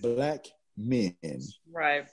black 0.00 0.46
men. 0.76 1.14
Right. 1.70 2.06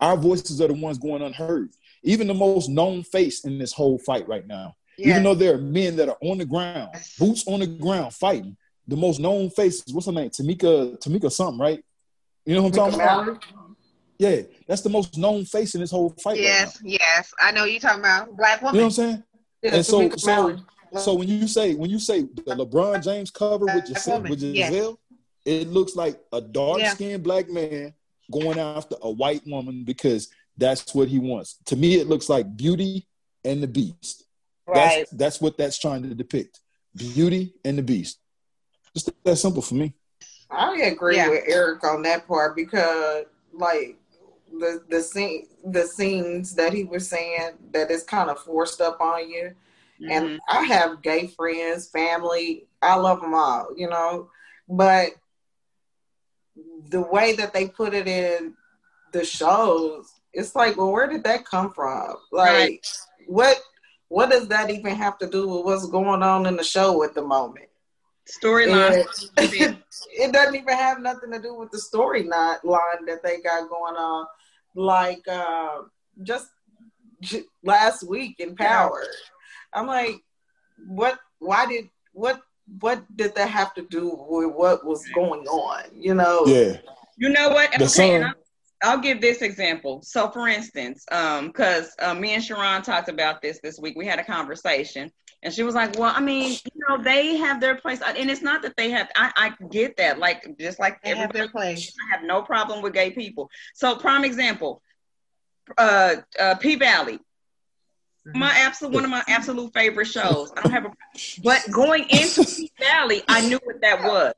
Our 0.00 0.16
voices 0.16 0.60
are 0.60 0.66
the 0.68 0.74
ones 0.74 0.98
going 0.98 1.22
unheard. 1.22 1.70
Even 2.04 2.26
the 2.26 2.34
most 2.34 2.68
known 2.68 3.02
face 3.02 3.44
in 3.44 3.58
this 3.58 3.72
whole 3.72 3.98
fight 3.98 4.28
right 4.28 4.46
now. 4.46 4.76
Yeah. 4.96 5.10
Even 5.10 5.22
though 5.24 5.34
there 5.34 5.54
are 5.54 5.58
men 5.58 5.96
that 5.96 6.08
are 6.08 6.18
on 6.20 6.38
the 6.38 6.44
ground, 6.44 6.90
boots 7.18 7.44
on 7.46 7.60
the 7.60 7.66
ground 7.66 8.14
fighting, 8.14 8.56
the 8.86 8.96
most 8.96 9.18
known 9.18 9.50
faces, 9.50 9.92
what's 9.92 10.06
her 10.06 10.12
name? 10.12 10.30
Tamika, 10.30 10.98
Tamika 11.00 11.32
something, 11.32 11.58
right? 11.58 11.82
You 12.44 12.54
know 12.54 12.62
what 12.62 12.78
I'm 12.78 12.92
talking 12.92 13.00
about? 13.00 13.44
Yeah, 14.18 14.42
that's 14.68 14.82
the 14.82 14.90
most 14.90 15.18
known 15.18 15.44
face 15.44 15.74
in 15.74 15.80
this 15.80 15.90
whole 15.90 16.10
fight. 16.22 16.38
Yes, 16.38 16.78
yes. 16.84 17.32
I 17.40 17.50
know 17.50 17.64
you're 17.64 17.80
talking 17.80 18.00
about 18.00 18.36
black 18.36 18.62
Right 18.62 18.62
now. 18.62 18.68
You 18.72 18.74
know 18.74 18.84
what 18.84 18.84
I'm 18.84 18.90
saying? 18.90 19.22
Yeah, 19.62 19.74
and 19.76 19.86
so, 19.86 20.10
so, 20.10 20.56
so 20.98 21.14
when 21.14 21.26
you 21.26 21.48
say 21.48 21.74
when 21.74 21.90
you 21.90 21.98
say 21.98 22.20
the 22.20 22.54
LeBron 22.54 23.02
James 23.02 23.30
cover 23.30 23.64
with 23.64 23.86
Gisele, 23.86 24.16
woman, 24.16 24.30
with 24.30 24.42
yes. 24.42 24.94
It 25.44 25.68
looks 25.68 25.94
like 25.94 26.18
a 26.32 26.40
dark 26.40 26.78
Yeah. 26.78 26.90
skinned 26.90 27.22
black 27.22 27.50
man 27.50 27.92
going 28.30 28.58
after 28.58 28.96
a 29.02 29.10
white 29.10 29.46
woman 29.46 29.84
because 29.84 30.28
that's 30.56 30.94
what 30.94 31.08
he 31.08 31.18
wants. 31.18 31.58
To 31.66 31.76
me, 31.76 31.96
it 31.96 32.06
looks 32.08 32.28
like 32.28 32.56
Beauty 32.56 33.06
and 33.44 33.62
the 33.62 33.66
Beast. 33.68 34.24
Right. 34.66 34.74
That's 34.74 35.10
that's 35.10 35.40
what 35.40 35.58
that's 35.58 35.78
trying 35.78 36.02
to 36.04 36.14
depict. 36.14 36.60
Beauty 36.96 37.54
and 37.64 37.76
the 37.78 37.82
Beast. 37.82 38.18
Just 38.94 39.10
that 39.24 39.36
simple 39.36 39.62
for 39.62 39.74
me. 39.74 39.94
I 40.50 40.82
agree 40.82 41.16
Yeah. 41.16 41.28
with 41.28 41.44
Eric 41.46 41.82
on 41.84 42.02
that 42.02 42.26
part 42.28 42.54
because, 42.54 43.24
like, 43.52 43.96
the 44.52 44.82
the 44.88 45.02
scene, 45.02 45.48
the 45.64 45.86
scenes 45.86 46.54
that 46.54 46.72
he 46.72 46.84
was 46.84 47.08
saying 47.08 47.58
that 47.72 47.90
is 47.90 48.04
kind 48.04 48.30
of 48.30 48.38
forced 48.38 48.80
up 48.80 49.00
on 49.00 49.28
you. 49.28 49.54
Mhm. 50.00 50.10
And 50.10 50.40
I 50.48 50.62
have 50.64 51.02
gay 51.02 51.26
friends, 51.26 51.88
family. 51.88 52.68
I 52.80 52.94
love 52.96 53.20
them 53.20 53.34
all, 53.34 53.68
you 53.76 53.88
know. 53.88 54.30
But 54.68 55.10
the 56.88 57.00
way 57.00 57.32
that 57.32 57.52
they 57.52 57.68
put 57.68 57.94
it 57.94 58.06
in 58.06 58.54
the 59.12 59.24
shows, 59.24 60.12
it's 60.34 60.54
like, 60.54 60.76
well, 60.76 60.92
where 60.92 61.06
did 61.06 61.24
that 61.24 61.44
come 61.44 61.72
from? 61.72 62.16
Like, 62.32 62.50
Right. 62.50 62.86
what 63.26 63.56
what 64.08 64.30
does 64.30 64.46
that 64.48 64.70
even 64.70 64.94
have 64.94 65.18
to 65.18 65.26
do 65.28 65.48
with 65.48 65.64
what's 65.64 65.86
going 65.86 66.22
on 66.22 66.46
in 66.46 66.56
the 66.56 66.62
show 66.64 67.02
at 67.04 67.14
the 67.14 67.22
moment? 67.22 67.68
Storyline. 68.42 69.04
It, 69.38 69.76
it 70.12 70.32
doesn't 70.32 70.54
even 70.54 70.76
have 70.76 71.00
nothing 71.00 71.30
to 71.32 71.40
do 71.40 71.54
with 71.54 71.70
the 71.70 71.78
storyline 71.78 72.62
line 72.64 73.04
that 73.06 73.22
they 73.22 73.40
got 73.40 73.68
going 73.68 73.96
on. 73.96 74.26
Like 74.74 75.26
uh, 75.28 75.82
just 76.22 76.48
j- 77.20 77.44
last 77.62 78.02
week 78.06 78.40
in 78.40 78.54
Power, 78.56 79.04
I'm 79.72 79.86
like, 79.86 80.16
what? 80.88 81.18
Why 81.38 81.66
did 81.66 81.88
what? 82.12 82.40
What 82.80 83.04
did 83.14 83.34
that 83.34 83.50
have 83.50 83.74
to 83.74 83.82
do 83.82 84.08
with 84.28 84.52
what 84.54 84.86
was 84.86 85.04
going 85.14 85.46
on? 85.46 85.82
You 85.92 86.14
know? 86.14 86.44
Yeah. 86.46 86.78
You 87.18 87.28
know 87.28 87.50
what? 87.50 87.70
The 87.72 87.84
Okay, 87.84 88.14
and 88.16 88.24
song- 88.24 88.34
I'll, 88.82 88.98
give 88.98 89.20
this 89.20 89.42
example. 89.42 90.02
So, 90.02 90.30
for 90.30 90.48
instance, 90.48 91.04
um, 91.10 91.48
because 91.48 91.94
uh, 91.98 92.14
me 92.14 92.34
and 92.34 92.42
Sharon 92.42 92.82
talked 92.82 93.08
about 93.08 93.42
this 93.42 93.60
this 93.62 93.78
week, 93.78 93.96
we 93.96 94.06
had 94.06 94.18
a 94.18 94.24
conversation, 94.24 95.10
and 95.42 95.52
she 95.52 95.62
was 95.62 95.74
like, 95.74 95.98
"Well, 95.98 96.12
I 96.14 96.20
mean, 96.20 96.52
you 96.52 96.80
know, 96.88 97.02
they 97.02 97.36
have 97.36 97.60
their 97.60 97.76
place, 97.76 98.00
and 98.02 98.30
it's 98.30 98.42
not 98.42 98.62
that 98.62 98.76
they 98.76 98.90
have. 98.90 99.08
I, 99.16 99.32
I 99.36 99.66
get 99.66 99.96
that. 99.98 100.18
Like, 100.18 100.58
just 100.58 100.78
like 100.78 101.02
They 101.02 101.10
have 101.10 101.18
everybody, 101.18 101.38
their 101.38 101.48
place. 101.48 101.92
I 102.10 102.16
have 102.16 102.24
no 102.24 102.42
problem 102.42 102.82
with 102.82 102.92
gay 102.92 103.10
people. 103.10 103.50
So, 103.74 103.96
prime 103.96 104.24
example, 104.24 104.82
uh, 105.78 106.16
uh, 106.38 106.54
P 106.56 106.76
Valley. 106.76 107.18
My 108.34 108.52
absolute 108.56 108.94
one 108.94 109.04
of 109.04 109.10
my 109.10 109.22
absolute 109.28 109.74
favorite 109.74 110.06
shows. 110.06 110.50
I 110.56 110.62
don't 110.62 110.72
have 110.72 110.86
a 110.86 110.92
but 111.42 111.62
going 111.70 112.04
into 112.08 112.42
P 112.44 112.72
Valley, 112.80 113.22
I 113.28 113.46
knew 113.46 113.60
what 113.64 113.82
that 113.82 114.02
was. 114.02 114.32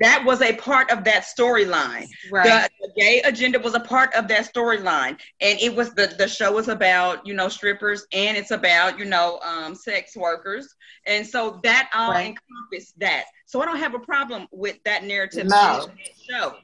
That 0.00 0.24
was 0.26 0.42
a 0.42 0.54
part 0.56 0.90
of 0.90 1.04
that 1.04 1.24
storyline. 1.24 2.06
Right. 2.30 2.44
The, 2.44 2.70
the 2.88 2.92
gay 3.00 3.22
agenda 3.22 3.58
was 3.58 3.74
a 3.74 3.80
part 3.80 4.14
of 4.14 4.28
that 4.28 4.52
storyline, 4.52 5.18
and 5.40 5.58
it 5.60 5.74
was 5.74 5.94
the 5.94 6.14
the 6.18 6.28
show 6.28 6.52
was 6.52 6.68
about 6.68 7.26
you 7.26 7.32
know 7.34 7.48
strippers 7.48 8.06
and 8.12 8.36
it's 8.36 8.50
about 8.50 8.98
you 8.98 9.06
know 9.06 9.38
um, 9.42 9.74
sex 9.74 10.14
workers, 10.16 10.74
and 11.06 11.26
so 11.26 11.60
that 11.62 11.88
all 11.94 12.10
Right. 12.10 12.26
encompassed 12.36 12.98
that. 12.98 13.24
So 13.46 13.62
I 13.62 13.64
don't 13.64 13.78
have 13.78 13.94
a 13.94 13.98
problem 14.00 14.46
with 14.52 14.76
that 14.84 15.04
narrative 15.04 15.46
No. 15.46 15.84
in 15.84 15.96
that 15.96 16.08
show. 16.28 16.54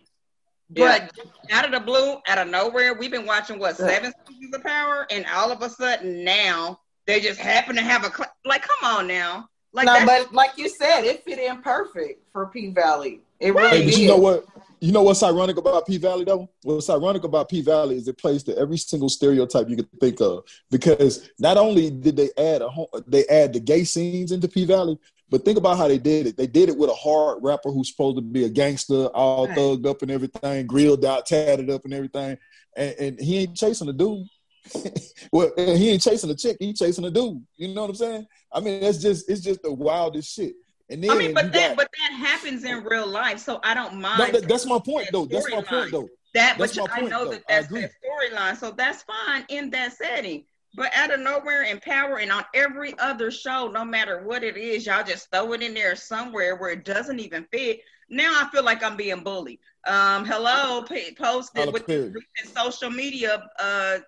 Yeah. 0.74 1.06
But 1.08 1.52
out 1.52 1.64
of 1.64 1.72
the 1.72 1.80
blue, 1.80 2.16
out 2.28 2.38
of 2.38 2.48
nowhere, 2.48 2.94
we've 2.94 3.10
been 3.10 3.26
watching 3.26 3.58
what 3.58 3.76
Yeah. 3.78 3.86
seven 3.88 4.12
seasons 4.28 4.54
of 4.54 4.62
Power, 4.62 5.06
and 5.10 5.24
all 5.34 5.50
of 5.52 5.62
a 5.62 5.70
sudden 5.70 6.22
now 6.24 6.80
they 7.06 7.18
just 7.20 7.40
happen 7.40 7.76
to 7.76 7.82
have 7.82 8.04
a 8.04 8.10
cl- 8.14 8.32
like. 8.44 8.62
Come 8.62 8.96
on 8.98 9.06
now, 9.06 9.48
Like 9.72 9.86
no, 9.86 10.04
but 10.04 10.34
like 10.34 10.58
you 10.58 10.68
said, 10.68 11.02
it 11.02 11.24
fit 11.24 11.38
in 11.38 11.62
perfect 11.62 12.30
for 12.32 12.46
P 12.46 12.70
Valley. 12.70 13.20
It 13.40 13.54
really 13.54 13.78
hey, 13.78 13.84
but 13.84 13.98
you 13.98 14.08
know 14.08 14.18
what? 14.18 14.44
You 14.80 14.92
know 14.92 15.02
what's 15.02 15.22
ironic 15.22 15.56
about 15.56 15.86
P 15.86 15.96
Valley 15.96 16.24
though? 16.24 16.48
What's 16.62 16.90
ironic 16.90 17.24
about 17.24 17.48
P 17.48 17.62
Valley 17.62 17.96
is 17.96 18.06
it 18.08 18.18
plays 18.18 18.42
to 18.44 18.58
every 18.58 18.76
single 18.76 19.08
stereotype 19.08 19.68
you 19.68 19.76
could 19.76 19.88
think 20.00 20.20
of. 20.20 20.44
Because 20.70 21.30
not 21.38 21.56
only 21.56 21.88
did 21.88 22.16
they 22.16 22.30
add 22.36 22.62
a 22.62 22.68
they 23.06 23.26
add 23.28 23.52
the 23.52 23.60
gay 23.60 23.84
scenes 23.84 24.32
into 24.32 24.48
P 24.48 24.66
Valley, 24.66 24.98
but 25.30 25.44
think 25.44 25.56
about 25.56 25.78
how 25.78 25.88
they 25.88 25.98
did 25.98 26.26
it. 26.26 26.36
They 26.36 26.46
did 26.46 26.68
it 26.68 26.76
with 26.76 26.90
a 26.90 26.94
hard 26.94 27.42
rapper 27.42 27.70
who's 27.70 27.90
supposed 27.90 28.16
to 28.16 28.22
be 28.22 28.44
a 28.44 28.50
gangster, 28.50 29.06
all 29.06 29.46
right. 29.46 29.56
thugged 29.56 29.86
up 29.86 30.02
and 30.02 30.10
everything, 30.10 30.66
grilled 30.66 31.06
out, 31.06 31.24
tatted 31.24 31.70
up 31.70 31.86
and 31.86 31.94
everything, 31.94 32.36
and, 32.76 32.94
and 32.98 33.20
he 33.20 33.38
ain't 33.38 33.56
chasing 33.56 33.88
a 33.88 33.94
dude. 33.94 34.26
well, 35.32 35.50
he 35.56 35.90
ain't 35.90 36.02
chasing 36.02 36.30
a 36.30 36.34
chick, 36.34 36.56
he 36.60 36.72
chasing 36.72 37.04
a 37.04 37.10
dude. 37.10 37.44
You 37.56 37.68
know 37.68 37.82
what 37.82 37.90
I'm 37.90 37.96
saying? 37.96 38.26
I 38.52 38.60
mean, 38.60 38.80
that's 38.80 38.98
just 38.98 39.28
it's 39.28 39.40
just 39.40 39.62
the 39.62 39.72
wildest 39.72 40.34
shit. 40.34 40.54
And 40.90 41.02
then 41.02 41.10
I 41.10 41.14
mean, 41.14 41.34
but 41.34 41.52
that 41.52 41.68
got, 41.68 41.76
but 41.76 41.88
that 41.98 42.12
happens 42.16 42.64
in 42.64 42.84
real 42.84 43.06
life, 43.06 43.38
so 43.38 43.60
I 43.64 43.74
don't 43.74 44.00
mind. 44.00 44.34
That, 44.34 44.48
that's 44.48 44.66
my 44.66 44.78
point, 44.78 45.08
though. 45.12 45.24
That's 45.26 45.50
my 45.50 45.62
point, 45.62 45.90
though. 45.90 46.08
That, 46.34 46.56
that's 46.58 46.76
but 46.76 46.90
I 46.92 47.00
know 47.00 47.26
though. 47.26 47.32
that 47.32 47.42
that's 47.48 47.68
the 47.68 47.90
storyline, 48.04 48.56
so 48.56 48.70
that's 48.70 49.02
fine 49.02 49.44
in 49.48 49.70
that 49.70 49.92
setting. 49.92 50.44
But 50.74 50.90
out 50.94 51.12
of 51.12 51.20
nowhere 51.20 51.64
in 51.64 51.80
power 51.80 52.18
and 52.18 52.32
on 52.32 52.44
every 52.54 52.98
other 52.98 53.30
show, 53.30 53.68
no 53.68 53.84
matter 53.84 54.22
what 54.24 54.42
it 54.42 54.56
is, 54.56 54.86
y'all 54.86 55.04
just 55.04 55.30
throw 55.30 55.52
it 55.52 55.62
in 55.62 55.74
there 55.74 55.94
somewhere 55.96 56.56
where 56.56 56.70
it 56.70 56.84
doesn't 56.84 57.20
even 57.20 57.46
fit. 57.52 57.80
Now 58.08 58.40
I 58.40 58.48
feel 58.50 58.64
like 58.64 58.82
I'm 58.82 58.96
being 58.96 59.22
bullied. 59.22 59.58
Um, 59.86 60.24
hello, 60.24 60.84
posted 61.18 61.72
with 61.72 62.16
social 62.54 62.90
media 62.90 63.48
uh, 63.58 63.98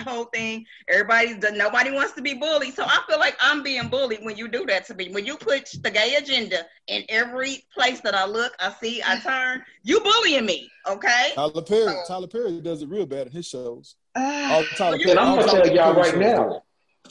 whole 0.00 0.24
thing. 0.26 0.64
Everybody, 0.88 1.34
nobody 1.52 1.90
wants 1.90 2.12
to 2.14 2.22
be 2.22 2.34
bullied. 2.34 2.74
So 2.74 2.84
I 2.84 3.00
feel 3.08 3.18
like 3.18 3.36
I'm 3.40 3.62
being 3.62 3.88
bullied 3.88 4.20
when 4.22 4.36
you 4.36 4.48
do 4.48 4.66
that 4.66 4.86
to 4.86 4.94
me. 4.94 5.10
When 5.12 5.24
you 5.24 5.36
put 5.36 5.68
the 5.82 5.90
gay 5.90 6.16
agenda 6.16 6.66
in 6.86 7.04
every 7.08 7.64
place 7.74 8.00
that 8.00 8.14
I 8.14 8.26
look, 8.26 8.52
I 8.60 8.72
see, 8.80 9.02
I 9.04 9.18
turn, 9.22 9.62
you 9.82 10.00
bullying 10.00 10.46
me. 10.46 10.70
Okay. 10.88 11.32
Tyler 11.34 11.62
Perry, 11.62 11.86
so, 11.86 12.02
Tyler 12.08 12.26
Perry 12.26 12.60
does 12.60 12.82
it 12.82 12.88
real 12.88 13.06
bad 13.06 13.26
in 13.26 13.32
his 13.32 13.46
shows. 13.46 13.96
Uh, 14.14 14.62
Tyler 14.76 14.98
Perry, 14.98 15.18
I'm 15.18 15.38
gonna 15.38 15.50
tell 15.50 15.74
y'all 15.74 15.94
right 15.94 16.18
now, 16.18 16.62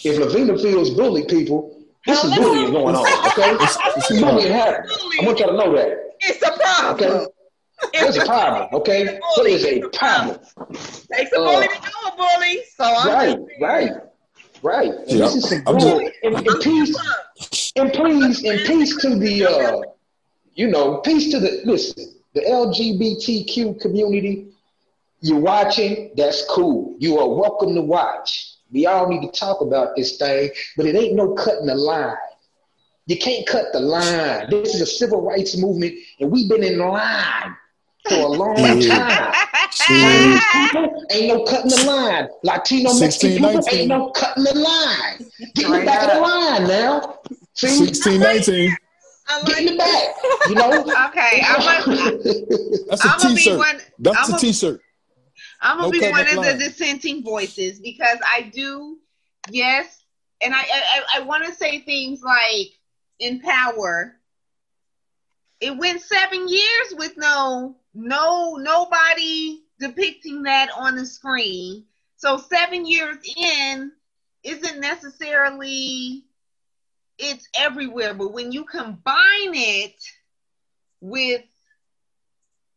if 0.04 0.20
Lavina 0.20 0.58
feels 0.58 0.92
bullied, 0.92 1.28
people, 1.28 1.82
this 2.06 2.24
is 2.24 2.36
bullying 2.36 2.72
going 2.72 2.96
on. 2.96 3.06
Okay, 3.32 3.56
it's, 3.64 3.78
it's 4.12 4.22
bullying 4.22 4.52
happening. 4.52 4.92
I 5.20 5.26
want 5.26 5.40
y'all 5.40 5.50
to 5.50 5.58
know 5.58 5.76
that. 5.76 5.98
It's 6.20 6.42
a 6.42 6.52
problem. 6.52 7.10
Okay. 7.10 7.32
There's 7.94 8.18
a 8.18 8.26
problem, 8.26 8.70
okay? 8.74 9.20
There 9.38 9.48
is 9.48 9.66
a 9.66 9.82
problem. 9.90 10.40
Takes 11.12 11.32
a 11.34 11.38
bully 11.38 11.68
to 11.68 11.74
know 11.74 12.12
a 12.12 12.16
bully. 12.16 12.62
So 12.76 12.84
I'm 12.84 13.08
right, 13.08 13.38
right, 13.60 13.92
right. 14.62 14.92
And 14.92 15.20
this 15.20 15.36
is 15.36 15.50
some 15.50 15.64
bully. 15.64 16.12
And, 16.24 16.36
and 16.36 16.62
peace, 16.62 16.96
and 17.76 17.94
please, 17.94 18.44
and 18.44 18.60
peace 18.66 18.96
to 19.02 19.16
the, 19.16 19.46
uh, 19.46 19.82
you 20.54 20.68
know, 20.68 20.98
peace 20.98 21.32
to 21.32 21.40
the, 21.40 21.62
listen, 21.66 22.14
the 22.34 22.42
LGBTQ 22.42 23.82
community. 23.82 24.48
You're 25.24 25.40
watching, 25.40 26.12
that's 26.18 26.44
cool. 26.50 26.96
You 26.98 27.20
are 27.20 27.30
welcome 27.30 27.76
to 27.76 27.82
watch. 27.82 28.56
We 28.72 28.88
all 28.88 29.08
need 29.08 29.22
to 29.22 29.32
talk 29.40 29.62
about 29.62 29.96
this 29.96 30.18
thing, 30.18 30.50
but 30.76 30.88
it 30.88 30.96
ain't 30.96 31.16
no 31.16 31.34
cutting 31.34 31.68
the 31.68 31.76
line. 31.76 32.16
You 33.06 33.18
can't 33.18 33.46
cut 33.46 33.66
the 33.74 33.80
line. 33.82 34.50
This 34.50 34.74
is 34.74 34.82
a 34.82 34.86
civil 34.86 35.22
rights 35.22 35.58
movement, 35.58 35.96
and 36.20 36.32
we've 36.32 36.50
been 36.50 36.64
in 36.64 36.80
line 36.80 37.56
for 38.08 38.16
a 38.16 38.28
long 38.28 38.56
time. 38.82 39.34
Chinese 39.72 40.44
people 40.54 41.06
ain't 41.12 41.28
no 41.28 41.44
cutting 41.46 41.72
the 41.72 41.84
line. 41.86 42.28
Latino 42.44 42.94
Mexican 42.94 43.38
people 43.38 43.70
ain't 43.72 43.88
no 43.88 44.10
cutting 44.12 44.44
the 44.44 44.54
line. 44.56 45.30
Get 45.56 45.66
in 45.66 45.72
the 45.72 45.86
back 45.86 46.08
of 46.10 46.16
the 46.16 46.22
line 46.22 46.68
now. 46.68 47.20
See? 47.54 47.68
16, 47.68 48.20
19. 48.20 48.78
Get 49.46 49.60
in 49.60 49.66
the 49.66 49.78
back. 49.78 50.16
You 50.50 50.56
know? 50.56 50.72
Okay. 51.10 51.42
I'm 51.46 51.62
a, 51.62 52.88
That's 52.90 53.06
a 53.06 53.10
I'm 53.10 53.36
t-shirt. 53.36 53.58
One, 53.58 53.80
That's 54.00 54.30
I'm 54.30 54.36
a 54.36 54.40
t-shirt. 54.40 54.82
I'm 55.62 55.78
gonna 55.78 55.88
no 55.88 55.92
be 55.92 56.10
one 56.10 56.28
of 56.28 56.36
line. 56.36 56.58
the 56.58 56.64
dissenting 56.66 57.24
voices 57.24 57.80
because 57.80 58.18
I 58.26 58.52
do, 58.54 58.98
yes, 59.50 60.04
and 60.42 60.54
I 60.56 60.62
I, 60.62 61.04
I 61.18 61.20
want 61.22 61.46
to 61.46 61.54
say 61.54 61.80
things 61.80 62.24
like 62.24 62.70
in 63.20 63.40
power. 63.42 64.16
It 65.60 65.78
went 65.78 66.02
seven 66.02 66.48
years 66.48 66.94
with 66.98 67.14
no 67.18 67.76
no 67.94 68.56
nobody 68.56 69.64
depicting 69.80 70.44
that 70.44 70.70
on 70.78 70.96
the 70.96 71.06
screen. 71.06 71.86
So 72.18 72.38
seven 72.38 72.86
years 72.86 73.18
in 73.38 73.92
isn't 74.44 74.80
necessarily 74.80 76.26
it's 77.18 77.48
everywhere, 77.58 78.14
but 78.14 78.34
when 78.34 78.52
you 78.52 78.64
combine 78.64 79.54
it 79.54 80.04
with 81.02 81.44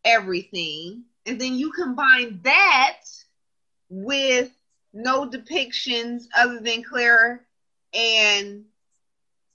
everything, 0.05 1.05
and 1.27 1.41
then 1.41 1.55
you 1.55 1.73
combine 1.73 2.41
that 2.43 3.01
with 3.89 4.51
no 4.93 5.29
depictions 5.29 6.25
other 6.37 6.61
than 6.61 6.83
Claire 6.83 7.47
and 7.95 8.65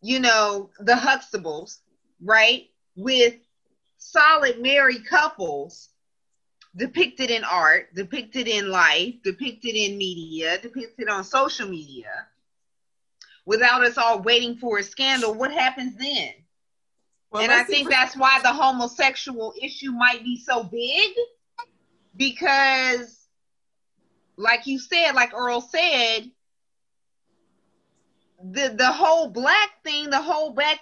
you 0.02 0.19
know 0.19 0.69
the 0.80 0.93
Huxtables, 0.93 1.78
right? 2.24 2.69
With 2.95 3.36
solid 4.00 4.60
married 4.60 5.06
couples 5.06 5.90
depicted 6.76 7.30
in 7.30 7.44
art, 7.44 7.94
depicted 7.94 8.48
in 8.48 8.70
life, 8.70 9.16
depicted 9.24 9.76
in 9.76 9.98
media, 9.98 10.58
depicted 10.60 11.10
on 11.10 11.24
social 11.24 11.68
media, 11.68 12.28
without 13.46 13.84
us 13.84 13.98
all 13.98 14.22
waiting 14.22 14.56
for 14.56 14.80
a 14.80 14.84
scandal, 14.84 15.34
what 15.34 15.52
happens 15.52 15.96
then? 15.96 16.32
Well, 17.32 17.44
and 17.44 17.52
I 17.52 17.64
think 17.64 17.90
that's 17.90 18.16
why 18.16 18.40
the 18.42 18.54
homosexual 18.54 19.54
issue 19.62 19.92
might 19.92 20.24
be 20.24 20.38
so 20.40 20.64
big 20.64 21.12
because, 22.16 23.28
like 24.36 24.66
you 24.66 24.80
said, 24.80 25.12
like 25.14 25.34
Earl 25.34 25.62
said, 25.62 26.32
the 28.42 28.74
the 28.76 28.92
whole 28.92 29.28
black 29.28 29.70
thing, 29.84 30.10
the 30.10 30.22
whole 30.22 30.54
black 30.54 30.80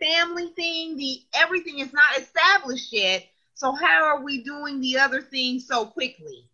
family 0.00 0.48
thing, 0.56 0.96
the 0.96 1.20
everything 1.34 1.80
is 1.80 1.92
not 1.92 2.18
established 2.18 2.92
yet. 2.92 3.26
So 3.54 3.72
how 3.72 4.04
are 4.04 4.22
we 4.22 4.42
doing 4.42 4.80
the 4.80 4.98
other 4.98 5.22
things 5.22 5.66
so 5.66 5.86
quickly? 5.86 6.48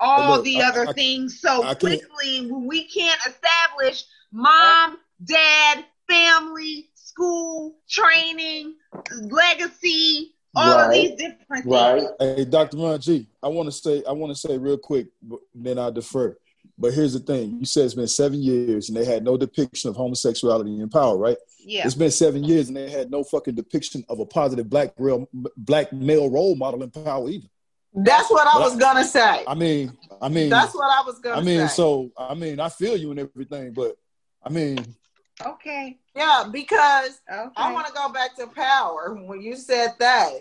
All 0.00 0.36
Look, 0.36 0.44
the 0.44 0.62
I, 0.62 0.68
other 0.68 0.88
I, 0.88 0.92
things 0.92 1.40
so 1.40 1.62
I 1.62 1.74
quickly. 1.74 2.50
When 2.50 2.66
we 2.66 2.84
can't 2.84 3.20
establish 3.26 4.04
mom, 4.32 4.98
dad, 5.24 5.84
family, 6.08 6.90
school, 6.94 7.76
training, 7.88 8.74
legacy, 9.22 10.34
all 10.54 10.76
right. 10.76 10.86
of 10.86 10.92
these 10.92 11.10
different 11.10 11.64
things. 11.64 11.66
Right. 11.66 12.02
Hey, 12.20 12.44
Dr. 12.44 12.76
Ron 12.76 13.00
I 13.42 13.48
want 13.48 13.66
to 13.66 13.72
say, 13.72 14.02
I 14.08 14.12
want 14.12 14.32
to 14.32 14.38
say 14.38 14.58
real 14.58 14.78
quick, 14.78 15.08
then 15.54 15.78
I 15.78 15.90
defer. 15.90 16.36
But 16.78 16.94
here's 16.94 17.12
the 17.12 17.20
thing: 17.20 17.58
you 17.60 17.66
said 17.66 17.84
it's 17.84 17.94
been 17.94 18.08
seven 18.08 18.42
years, 18.42 18.88
and 18.88 18.96
they 18.96 19.04
had 19.04 19.24
no 19.24 19.36
depiction 19.36 19.90
of 19.90 19.96
homosexuality 19.96 20.80
in 20.80 20.88
power, 20.88 21.16
right? 21.16 21.36
Yeah. 21.64 21.86
It's 21.86 21.94
been 21.94 22.10
seven 22.10 22.44
years, 22.44 22.68
and 22.68 22.76
they 22.76 22.90
had 22.90 23.10
no 23.10 23.24
fucking 23.24 23.54
depiction 23.54 24.04
of 24.08 24.20
a 24.20 24.26
positive 24.26 24.68
black 24.68 24.92
real 24.98 25.28
black 25.56 25.92
male 25.92 26.30
role 26.30 26.56
model 26.56 26.82
in 26.82 26.90
power 26.90 27.28
either. 27.28 27.48
That's 27.94 28.30
what 28.30 28.46
I 28.46 28.58
was 28.58 28.76
gonna 28.76 29.04
say. 29.04 29.44
I 29.46 29.54
mean, 29.54 29.96
I 30.20 30.28
mean, 30.28 30.50
that's 30.50 30.74
what 30.74 30.90
I 30.90 31.04
was 31.06 31.20
gonna. 31.20 31.40
I 31.40 31.42
mean, 31.42 31.68
say. 31.68 31.74
so 31.74 32.10
I 32.18 32.34
mean, 32.34 32.60
I 32.60 32.68
feel 32.68 32.96
you 32.96 33.12
and 33.12 33.20
everything, 33.20 33.72
but 33.72 33.96
I 34.42 34.50
mean, 34.50 34.84
okay, 35.46 35.96
yeah, 36.14 36.44
because 36.50 37.20
okay. 37.32 37.50
I 37.56 37.72
want 37.72 37.86
to 37.86 37.92
go 37.92 38.12
back 38.12 38.36
to 38.36 38.48
power. 38.48 39.16
When 39.24 39.40
you 39.40 39.56
said 39.56 39.94
that, 40.00 40.32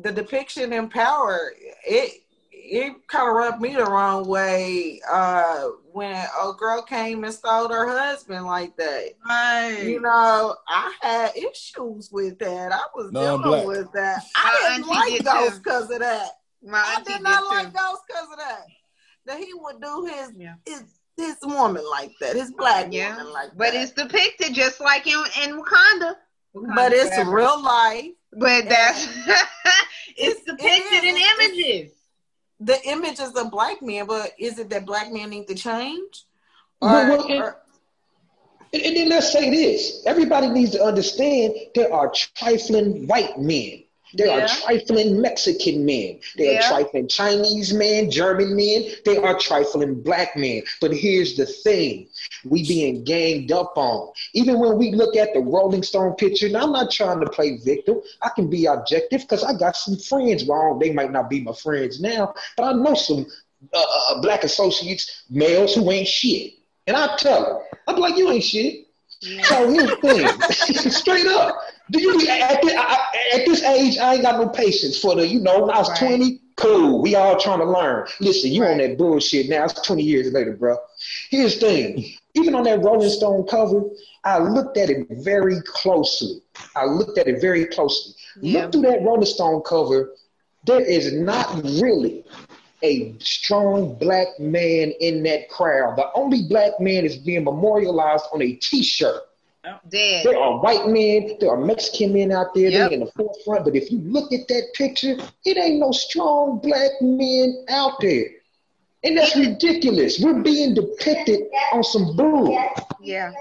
the 0.00 0.12
depiction 0.12 0.72
in 0.72 0.88
power, 0.88 1.52
it 1.86 2.22
it 2.50 3.06
kind 3.06 3.28
of 3.28 3.34
rubbed 3.34 3.60
me 3.60 3.74
the 3.74 3.84
wrong 3.84 4.26
way 4.26 5.00
uh, 5.10 5.68
when 5.92 6.14
a 6.14 6.52
girl 6.58 6.82
came 6.82 7.24
and 7.24 7.32
stole 7.32 7.68
her 7.68 7.88
husband 7.88 8.46
like 8.46 8.76
that. 8.76 9.10
Right. 9.26 9.82
You 9.84 10.00
know, 10.00 10.56
I 10.68 10.94
had 11.00 11.36
issues 11.36 12.10
with 12.10 12.38
that. 12.38 12.72
I 12.72 12.82
was 12.94 13.12
no, 13.12 13.42
dealing 13.42 13.66
with 13.66 13.92
that. 13.92 14.22
I 14.36 14.76
didn't 14.76 14.88
like 14.88 15.24
Ghost 15.24 15.62
because 15.62 15.90
of 15.90 16.00
that. 16.00 16.30
My 16.62 16.78
I 16.78 17.02
did 17.02 17.22
not 17.22 17.44
like 17.48 17.72
Ghost 17.72 18.02
because 18.06 18.28
of 18.32 18.38
that. 18.38 18.66
That 19.26 19.38
he 19.38 19.52
would 19.54 19.80
do 19.80 20.04
his, 20.06 20.32
yeah. 20.36 20.54
his 20.66 20.84
his 21.16 21.36
woman 21.42 21.84
like 21.90 22.12
that, 22.20 22.34
his 22.34 22.52
black 22.52 22.88
yeah. 22.90 23.16
woman 23.16 23.32
like 23.32 23.50
but 23.56 23.72
that. 23.72 23.72
But 23.72 23.74
it's 23.74 23.92
depicted 23.92 24.54
just 24.54 24.80
like 24.80 25.06
in, 25.06 25.22
in 25.44 25.60
Wakanda. 25.60 26.16
Wakanda 26.54 26.74
but 26.74 26.92
it's 26.92 27.14
forever. 27.14 27.30
real 27.30 27.62
life. 27.62 28.10
But 28.32 28.68
that's 28.68 29.06
it's, 29.26 30.40
it's 30.40 30.44
depicted 30.44 31.04
it 31.04 31.04
in 31.04 31.56
images 31.62 31.92
the 32.64 32.78
image 32.88 33.18
is 33.20 33.34
a 33.36 33.44
black 33.44 33.82
man, 33.82 34.06
but 34.06 34.32
is 34.38 34.58
it 34.58 34.70
that 34.70 34.86
black 34.86 35.12
men 35.12 35.30
need 35.30 35.48
to 35.48 35.54
change? 35.54 36.24
Or, 36.80 36.88
well, 36.88 37.26
and, 37.28 37.42
or, 37.42 37.56
and, 38.72 38.96
then 38.96 39.08
let's 39.08 39.32
say 39.32 39.50
this: 39.50 40.02
everybody 40.06 40.48
needs 40.48 40.72
to 40.72 40.82
understand 40.82 41.54
there 41.74 41.92
are 41.92 42.12
trifling 42.12 43.06
white 43.06 43.38
men. 43.38 43.81
There 44.14 44.26
Yeah. 44.26 44.44
are 44.44 44.48
trifling 44.48 45.20
Mexican 45.20 45.84
men. 45.84 46.20
They 46.36 46.52
Yeah. 46.52 46.58
are 46.58 46.62
trifling 46.68 47.08
Chinese 47.08 47.72
men, 47.72 48.10
German 48.10 48.54
men. 48.56 48.84
They 49.04 49.16
are 49.16 49.38
trifling 49.38 49.94
black 50.02 50.36
men. 50.36 50.62
But 50.80 50.92
here's 50.94 51.36
the 51.36 51.46
thing 51.46 52.08
we 52.44 52.66
being 52.66 53.04
ganged 53.04 53.52
up 53.52 53.72
on. 53.76 54.12
Even 54.34 54.58
when 54.58 54.76
we 54.78 54.90
look 54.92 55.16
at 55.16 55.32
the 55.34 55.40
Rolling 55.40 55.82
Stone 55.82 56.14
picture, 56.14 56.48
now 56.48 56.62
I'm 56.64 56.72
not 56.72 56.90
trying 56.90 57.20
to 57.20 57.30
play 57.30 57.58
victim. 57.64 58.00
I 58.22 58.30
can 58.30 58.48
be 58.50 58.66
objective 58.66 59.22
because 59.22 59.44
I 59.44 59.54
got 59.54 59.76
some 59.76 59.96
friends. 59.96 60.44
Well, 60.44 60.78
they 60.78 60.92
might 60.92 61.12
not 61.12 61.30
be 61.30 61.40
my 61.40 61.52
friends 61.52 62.00
now, 62.00 62.34
but 62.56 62.64
I 62.64 62.72
know 62.72 62.94
some 62.94 63.26
uh, 63.72 63.84
uh, 64.08 64.20
black 64.20 64.44
associates, 64.44 65.24
males 65.30 65.74
who 65.74 65.90
ain't 65.90 66.08
shit. 66.08 66.54
And 66.86 66.96
I 66.96 67.16
tell 67.16 67.44
them, 67.44 67.58
I'm 67.86 67.96
like, 67.96 68.16
you 68.16 68.28
ain't 68.30 68.42
shit. 68.44 68.86
So 69.44 69.70
here's 69.70 69.90
the 69.90 69.96
thing, 69.96 70.42
straight 70.90 71.26
up. 71.28 71.56
Do 71.90 72.00
you 72.00 72.20
at, 72.28 72.60
I- 72.64 73.06
at 73.34 73.46
this 73.46 73.62
age? 73.62 73.98
I 73.98 74.14
ain't 74.14 74.22
got 74.22 74.40
no 74.40 74.48
patience 74.48 74.98
for 74.98 75.14
the. 75.14 75.26
You 75.26 75.40
know, 75.40 75.60
when 75.60 75.70
I 75.70 75.78
was 75.78 75.88
Right. 75.90 75.98
20, 75.98 76.40
cool. 76.56 77.02
We 77.02 77.14
all 77.14 77.38
trying 77.38 77.58
to 77.58 77.64
learn. 77.64 78.06
Listen, 78.20 78.50
you 78.52 78.64
on 78.64 78.78
that 78.78 78.96
bullshit 78.98 79.48
now. 79.48 79.64
It's 79.64 79.74
20 79.82 80.02
years 80.02 80.32
later, 80.32 80.52
bro. 80.52 80.76
Here's 81.30 81.58
the 81.58 81.66
thing. 81.66 82.12
Even 82.34 82.54
on 82.54 82.64
that 82.64 82.82
Rolling 82.82 83.10
Stone 83.10 83.46
cover, 83.46 83.82
I 84.24 84.38
looked 84.38 84.78
at 84.78 84.88
it 84.88 85.06
very 85.10 85.60
closely. 85.66 86.40
I 86.76 86.84
looked 86.86 87.18
at 87.18 87.26
it 87.28 87.40
very 87.40 87.66
closely. 87.66 88.14
Yeah. 88.40 88.62
Look 88.62 88.72
through 88.72 88.82
that 88.82 89.02
Rolling 89.02 89.26
Stone 89.26 89.62
cover. 89.62 90.12
There 90.64 90.80
is 90.80 91.12
not 91.12 91.52
really 91.82 92.24
a 92.82 93.14
strong 93.18 93.94
black 93.98 94.28
man 94.38 94.92
in 95.00 95.22
that 95.24 95.48
crowd. 95.50 95.96
The 95.96 96.10
only 96.14 96.42
black 96.48 96.80
man 96.80 97.04
is 97.04 97.16
being 97.16 97.44
memorialized 97.44 98.24
on 98.32 98.40
a 98.42 98.52
T-shirt. 98.54 99.20
Dead. 99.88 100.24
There 100.24 100.38
are 100.38 100.58
white 100.58 100.88
men, 100.88 101.36
there 101.38 101.50
are 101.50 101.56
Mexican 101.56 102.12
men 102.12 102.32
out 102.32 102.52
there, 102.54 102.68
Yep. 102.68 102.90
they're 102.90 102.98
in 102.98 103.00
the 103.00 103.12
forefront. 103.12 103.64
But 103.64 103.76
if 103.76 103.92
you 103.92 103.98
look 103.98 104.32
at 104.32 104.48
that 104.48 104.70
picture, 104.74 105.16
it 105.44 105.56
ain't 105.56 105.78
no 105.78 105.92
strong 105.92 106.58
black 106.58 106.90
men 107.00 107.64
out 107.68 108.00
there. 108.00 108.26
And 109.04 109.16
that's 109.16 109.36
ridiculous. 109.36 110.20
We're 110.20 110.42
being 110.42 110.74
depicted 110.74 111.40
on 111.72 111.82
some 111.84 112.16
bull. 112.16 112.56
Yeah. 113.00 113.32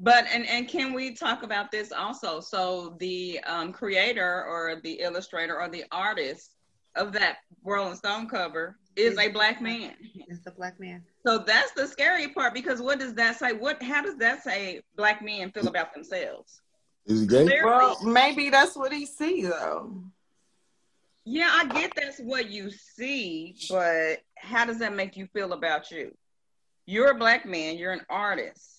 But 0.00 0.26
and 0.32 0.46
and 0.48 0.68
can 0.68 0.92
we 0.92 1.14
talk 1.14 1.42
about 1.42 1.70
this 1.70 1.92
also? 1.92 2.40
So 2.40 2.96
the 2.98 3.40
um, 3.46 3.72
creator 3.72 4.44
or 4.44 4.80
the 4.82 5.00
illustrator 5.00 5.58
or 5.58 5.68
the 5.68 5.84
artist 5.92 6.56
of 6.94 7.12
that 7.12 7.38
Rolling 7.62 7.96
Stone 7.96 8.28
cover 8.28 8.76
is 8.96 9.16
a 9.18 9.28
black 9.28 9.62
man. 9.62 9.94
It's 10.28 10.40
the 10.40 10.50
black 10.50 10.78
man. 10.78 11.02
So 11.26 11.38
that's 11.38 11.72
the 11.72 11.86
scary 11.86 12.28
part 12.28 12.52
because 12.52 12.82
what 12.82 12.98
does 12.98 13.14
that 13.14 13.38
say? 13.38 13.52
What 13.52 13.82
how 13.82 14.02
does 14.02 14.16
that 14.16 14.42
say 14.42 14.82
black 14.96 15.22
men 15.22 15.50
feel 15.52 15.68
about 15.68 15.94
themselves? 15.94 16.60
Is 17.06 17.22
he 17.22 17.26
gay? 17.26 17.44
Clearly, 17.44 17.64
Well, 17.64 17.98
maybe 18.04 18.50
that's 18.50 18.76
what 18.76 18.92
he 18.92 19.06
see 19.06 19.42
though. 19.42 20.02
yeah, 21.24 21.50
I 21.50 21.66
get 21.66 21.92
that's 21.96 22.18
what 22.18 22.50
you 22.50 22.70
see, 22.70 23.56
but 23.70 24.18
how 24.36 24.66
does 24.66 24.78
that 24.80 24.94
make 24.94 25.16
you 25.16 25.26
feel 25.32 25.54
about 25.54 25.90
you? 25.90 26.14
You're 26.86 27.12
a 27.12 27.18
black 27.18 27.46
man, 27.46 27.78
you're 27.78 27.92
an 27.92 28.04
artist. 28.10 28.70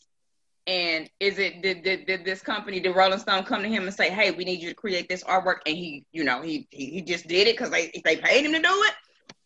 And 0.68 1.10
is 1.20 1.38
it 1.38 1.62
did, 1.62 1.84
did, 1.84 2.08
did 2.08 2.26
this 2.26 2.42
company, 2.42 2.80
did 2.80 2.96
Rolling 2.96 3.20
Stone 3.20 3.44
come 3.44 3.62
to 3.62 3.68
him 3.68 3.84
and 3.84 3.94
say, 3.94 4.10
"Hey, 4.10 4.32
we 4.32 4.44
need 4.46 4.62
you 4.62 4.70
to 4.70 4.76
create 4.76 5.08
this 5.08 5.24
artwork," 5.24 5.58
and 5.68 5.78
he, 5.78 6.06
you 6.12 6.24
know, 6.24 6.42
he 6.42 6.68
he, 6.72 6.88
he 6.88 7.02
just 7.02 7.28
did 7.28 7.48
it 7.48 7.56
because 7.56 7.70
they 7.70 7.92
they 8.04 8.18
paid 8.18 8.46
him 8.46 8.54
to 8.54 8.60
do 8.60 8.68
it, 8.68 8.94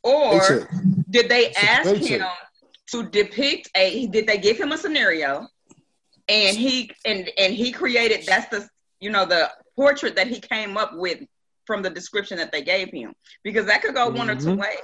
or 0.04 0.70
did 1.10 1.28
they 1.30 1.52
ask 1.54 1.90
him 1.96 2.26
to 2.92 3.04
depict 3.10 3.70
a? 3.76 4.08
Did 4.08 4.28
they 4.28 4.38
give 4.38 4.58
him 4.58 4.72
a 4.72 4.78
scenario, 4.78 5.48
and 6.28 6.58
he 6.58 6.92
and 7.06 7.30
and 7.38 7.54
he 7.54 7.72
created? 7.72 8.26
That's 8.26 8.48
the 8.50 8.68
you 9.00 9.10
know 9.10 9.26
the 9.26 9.50
portrait 9.76 10.16
that 10.16 10.28
he 10.28 10.40
came 10.40 10.78
up 10.78 10.92
with 10.94 11.20
from 11.66 11.82
the 11.82 11.90
description 11.90 12.38
that 12.38 12.52
they 12.52 12.64
gave 12.64 12.90
him 12.92 13.14
because 13.44 13.66
that 13.68 13.82
could 13.82 13.94
go 13.94 14.10
one 14.10 14.30
or 14.30 14.36
two 14.36 14.48
Mhm. 14.50 14.58
ways. 14.58 14.80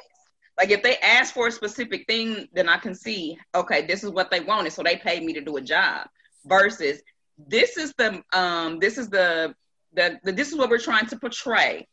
Like 0.57 0.69
if 0.69 0.83
they 0.83 0.97
ask 0.97 1.33
for 1.33 1.47
a 1.47 1.51
specific 1.51 2.05
thing, 2.07 2.47
then 2.53 2.69
I 2.69 2.77
can 2.77 2.95
see, 2.95 3.37
okay, 3.53 3.85
this 3.85 4.03
is 4.03 4.11
what 4.11 4.31
they 4.31 4.39
wanted, 4.39 4.71
so 4.71 4.83
they 4.83 4.95
paid 4.95 5.23
me 5.23 5.33
to 5.33 5.41
do 5.41 5.57
a 5.57 5.61
job. 5.61 6.07
Versus 6.45 7.01
this 7.37 7.75
is 7.77 7.93
the 7.97 8.23
um 8.33 8.79
this 8.79 8.97
is 8.97 9.09
the 9.09 9.53
the, 9.93 10.19
the 10.23 10.31
this 10.31 10.49
is 10.49 10.55
what 10.55 10.69
we're 10.69 10.77
trying 10.77 11.07
to 11.07 11.17
portray. 11.19 11.87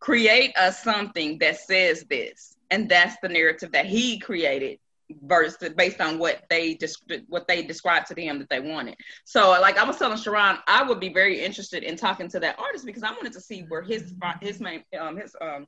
Create 0.00 0.56
us 0.56 0.82
something 0.82 1.38
that 1.38 1.58
says 1.60 2.04
this, 2.10 2.56
and 2.70 2.88
that's 2.88 3.16
the 3.22 3.28
narrative 3.28 3.72
that 3.72 3.86
he 3.86 4.18
created 4.18 4.78
versus 5.22 5.56
based 5.76 6.00
on 6.00 6.18
what 6.18 6.42
they 6.48 6.74
just 6.74 7.02
what 7.28 7.46
they 7.46 7.62
described 7.62 8.06
to 8.08 8.14
them 8.14 8.38
that 8.38 8.48
they 8.48 8.60
wanted. 8.60 8.96
So, 9.24 9.50
like 9.60 9.78
I 9.78 9.84
was 9.84 9.96
telling 9.98 10.18
Sharon, 10.18 10.58
I 10.66 10.82
would 10.82 11.00
be 11.00 11.12
very 11.12 11.40
interested 11.40 11.82
in 11.82 11.96
talking 11.96 12.28
to 12.28 12.40
that 12.40 12.58
artist 12.58 12.86
because 12.86 13.02
I 13.02 13.10
wanted 13.12 13.32
to 13.34 13.40
see 13.40 13.62
where 13.68 13.82
his 13.82 14.14
his 14.40 14.60
main 14.60 14.82
um 14.98 15.16
his 15.16 15.34
um 15.40 15.66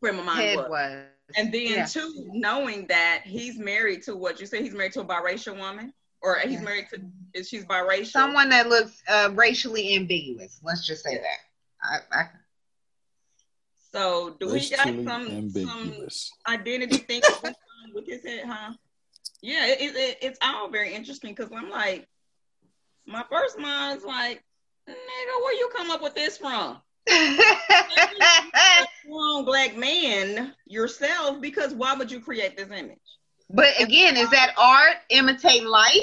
frame 0.00 0.18
of 0.18 0.24
mind 0.24 0.56
was. 0.56 0.68
was. 0.70 1.06
And 1.36 1.52
then 1.52 1.62
Yeah. 1.62 1.84
two, 1.84 2.30
knowing 2.32 2.86
that 2.86 3.22
he's 3.24 3.58
married 3.58 4.02
to 4.04 4.16
what 4.16 4.40
you 4.40 4.46
say 4.46 4.62
he's 4.62 4.72
married 4.72 4.92
to 4.92 5.00
a 5.00 5.04
biracial 5.04 5.58
woman, 5.58 5.92
or 6.22 6.38
he's 6.38 6.52
Yeah. 6.52 6.60
married 6.60 6.86
to 6.94 7.02
is 7.34 7.48
she's 7.48 7.64
biracial. 7.66 8.06
Someone 8.12 8.48
that 8.48 8.68
looks 8.68 9.02
uh, 9.08 9.30
racially 9.34 9.94
ambiguous. 9.96 10.60
Let's 10.62 10.86
just 10.86 11.04
say 11.04 11.16
that. 11.16 11.38
I, 11.82 12.18
I, 12.18 12.28
So 13.92 14.36
do 14.40 14.46
we 14.46 14.52
got 14.70 14.86
Racially 14.86 15.04
some 15.04 15.50
some 15.52 16.08
identity 16.46 16.98
thing 16.98 17.22
with, 17.98 18.06
with 18.06 18.22
his 18.22 18.24
head, 18.32 18.44
huh? 18.46 18.72
Yeah, 19.42 19.66
it, 19.66 19.80
it, 19.80 19.96
it- 19.96 20.18
it's 20.22 20.38
all 20.42 20.68
very 20.70 20.94
interesting 20.94 21.34
because 21.34 21.52
I'm 21.52 21.70
like, 21.70 22.06
my 23.06 23.24
first 23.30 23.58
mind 23.58 23.98
is 23.98 24.04
like, 24.04 24.42
nigga, 24.88 24.94
where 25.42 25.54
you 25.54 25.70
come 25.76 25.90
up 25.90 26.02
with 26.02 26.14
this 26.14 26.38
from? 26.38 26.78
Strong 29.04 29.44
black 29.44 29.76
man 29.76 30.54
yourself, 30.66 31.40
because 31.40 31.72
why 31.74 31.94
would 31.94 32.10
you 32.10 32.20
create 32.20 32.56
this 32.56 32.70
image? 32.70 32.98
but 33.50 33.68
again, 33.80 34.14
is 34.18 34.28
that 34.28 34.52
art 34.58 34.96
imitating 35.08 35.66
life 35.66 35.94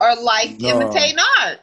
or 0.00 0.16
life 0.16 0.58
No. 0.58 0.70
imitating 0.70 1.18
art? 1.42 1.58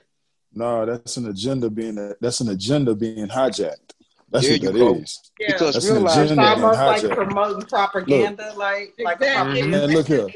No, 0.54 0.86
that's 0.86 1.17
an 1.17 1.28
agenda 1.28 1.67
being 1.69 2.13
that's 2.21 2.41
an 2.41 2.50
agenda 2.50 2.93
being 2.93 3.28
hijacked. 3.28 3.93
That's 4.32 4.46
There 4.48 4.54
what 4.56 4.62
you 4.62 4.72
that 4.72 4.80
go. 4.80 4.96
is. 4.96 5.32
Yeah. 5.39 5.48
Because 5.52 5.74
That's 5.74 5.88
an 5.89 5.94
realize 5.96 6.17
agenda. 6.17 6.41
It's 6.44 6.62
almost 6.62 6.80
like 6.80 7.02
hijack. 7.02 7.15
promoting 7.15 7.62
propaganda, 7.67 8.54
like 8.56 8.94
like 9.04 9.22
a 9.22 9.26
Exactly. 9.26 9.28
propaganda. 9.28 9.78
Mm-hmm. 9.78 9.88
Man, 9.88 9.89
look 9.98 10.08
here. 10.08 10.28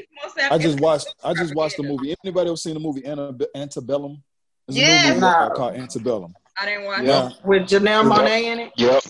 I 0.50 0.58
just 0.58 0.80
watched. 0.80 1.14
I 1.24 1.32
just 1.34 1.54
watched 1.54 1.76
the 1.78 1.82
movie. 1.82 2.14
Anybody 2.24 2.48
ever 2.50 2.56
seen 2.56 2.74
the 2.74 2.80
movie 2.80 3.04
Ante- 3.06 3.46
Antebellum? 3.54 4.22
There's 4.68 4.78
a 4.78 5.08
movie 5.14 5.20
No. 5.20 5.50
called 5.56 5.74
Antebellum. 5.76 6.34
I 6.60 6.66
didn't 6.66 6.84
watch 6.84 7.02
Yeah. 7.04 7.28
it. 7.28 7.34
with 7.44 7.62
Janelle 7.62 8.10
Monae 8.12 8.42
in 8.44 8.60
it. 8.60 8.72
Yep. 8.76 9.02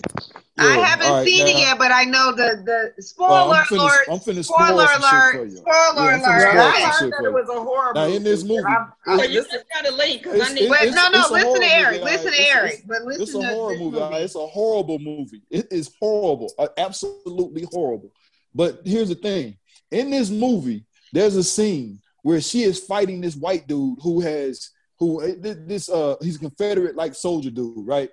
I 0.59 0.77
haven't 0.79 1.07
all 1.07 1.13
right, 1.17 1.25
seen 1.27 1.45
it 1.47 1.57
yet, 1.57 1.77
but 1.77 1.91
I 1.91 2.03
know 2.03 2.31
the 2.31 2.91
the 2.95 3.01
spoiler 3.01 3.29
Well, 3.29 3.51
I'm 3.53 3.65
finna- 3.65 3.79
alert. 3.79 4.07
I'm 4.09 4.19
finna 4.19 4.43
spoil 4.43 4.67
spoiler 4.67 4.87
some 4.87 5.01
shit 5.01 5.11
alert. 5.11 5.31
for 5.33 5.45
you. 5.45 5.57
Spoiler 5.57 6.11
Yeah, 6.11 6.17
alert. 6.17 6.25
I 6.25 6.91
some 6.91 7.03
heard 7.03 7.13
that 7.13 7.25
it 7.25 7.33
was 7.33 7.49
a 7.49 7.53
horror 7.61 7.91
Now, 7.93 8.05
in 8.07 8.23
this 8.23 8.39
and 8.41 8.49
movie- 8.49 8.63
I- 8.65 8.85
I 9.05 9.17
So 9.17 9.23
you 9.23 9.33
just 9.43 9.51
got 9.51 9.87
a 9.87 9.95
link 9.95 10.23
because 10.23 10.41
I 10.49 10.53
need. 10.53 10.63
it's- 10.63 10.85
But 10.85 10.95
no, 10.95 11.09
no, 11.09 11.19
it's 11.19 11.29
a 11.29 11.33
listen 11.33 11.61
to 11.61 11.73
Eric. 11.73 11.91
movie, 12.01 12.03
Listen 12.11 12.31
to 12.31 12.31
guys. 12.31 12.39
It's- 12.39 12.55
Eric. 12.55 12.83
But 12.87 13.01
listen 13.03 13.21
It's 13.23 13.33
a 13.35 13.39
to 13.41 13.47
horror 13.47 13.73
this 13.73 13.81
movie. 13.81 13.99
guys. 13.99 14.23
It's 14.25 14.35
a 14.35 14.47
horrible 14.47 14.99
movie. 14.99 15.41
It 15.51 15.67
is 15.71 15.91
horrible, 15.99 16.51
uh, 16.57 16.67
absolutely 16.77 17.67
horrible. 17.71 18.11
But 18.55 18.81
here's 18.85 19.09
the 19.09 19.15
thing: 19.15 19.57
in 19.91 20.09
this 20.09 20.29
movie, 20.29 20.85
there's 21.13 21.35
a 21.35 21.43
scene 21.43 21.99
where 22.23 22.41
she 22.41 22.63
is 22.63 22.79
fighting 22.79 23.21
this 23.21 23.35
white 23.35 23.67
dude 23.67 23.99
who 24.01 24.21
has 24.21 24.71
who 24.99 25.21
uh, 25.21 25.33
this 25.39 25.87
uh 25.89 26.15
he's 26.21 26.37
a 26.37 26.39
Confederate 26.39 26.95
like 26.95 27.13
soldier 27.13 27.51
dude, 27.51 27.85
right? 27.85 28.09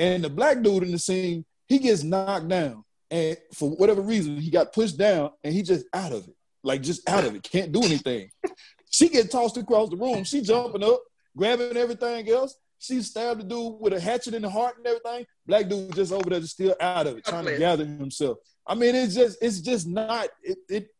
And 0.00 0.24
the 0.24 0.28
black 0.28 0.60
dude 0.62 0.82
in 0.82 0.90
the 0.90 0.98
scene, 0.98 1.44
he 1.74 1.80
gets 1.80 2.04
knocked 2.04 2.48
down, 2.48 2.84
and 3.10 3.36
for 3.52 3.70
whatever 3.70 4.00
reason, 4.00 4.36
he 4.36 4.50
got 4.50 4.72
pushed 4.72 4.96
down, 4.96 5.30
and 5.42 5.52
he 5.52 5.62
just 5.62 5.86
out 5.92 6.12
of 6.12 6.28
it, 6.28 6.36
like 6.62 6.82
just 6.82 7.08
out 7.08 7.24
of 7.24 7.34
it, 7.34 7.42
can't 7.42 7.72
do 7.72 7.82
anything. 7.82 8.30
She 8.90 9.08
get 9.08 9.28
tossed 9.28 9.56
across 9.56 9.90
the 9.90 9.96
room. 9.96 10.22
She 10.22 10.40
jumping 10.40 10.84
up, 10.84 11.00
grabbing 11.36 11.76
everything 11.76 12.30
else. 12.30 12.54
She 12.78 13.02
stabbed 13.02 13.40
the 13.40 13.44
dude 13.44 13.80
with 13.80 13.92
a 13.92 13.98
hatchet 13.98 14.34
in 14.34 14.42
the 14.42 14.48
heart 14.48 14.76
and 14.76 14.86
everything. 14.86 15.26
Black 15.48 15.68
dude 15.68 15.92
just 15.96 16.12
over 16.12 16.30
there, 16.30 16.38
just 16.38 16.52
still 16.52 16.76
out 16.80 17.08
of 17.08 17.16
it, 17.16 17.24
trying 17.24 17.44
to 17.46 17.58
gather 17.58 17.84
himself. 17.84 18.38
I 18.64 18.76
mean, 18.76 18.94
it's 18.94 19.16
just, 19.16 19.38
it's 19.42 19.58
just 19.58 19.88
not 19.88 20.28
it. 20.44 20.58
it 20.68 20.90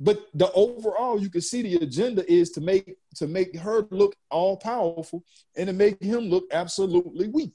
but 0.00 0.28
the 0.32 0.50
overall, 0.52 1.20
you 1.20 1.28
can 1.28 1.42
see 1.42 1.60
the 1.60 1.84
agenda 1.84 2.24
is 2.32 2.52
to 2.52 2.62
make 2.62 2.96
to 3.16 3.26
make 3.26 3.54
her 3.58 3.86
look 3.90 4.16
all 4.30 4.56
powerful 4.56 5.22
and 5.54 5.66
to 5.66 5.74
make 5.74 6.02
him 6.02 6.30
look 6.30 6.44
absolutely 6.52 7.28
weak. 7.28 7.52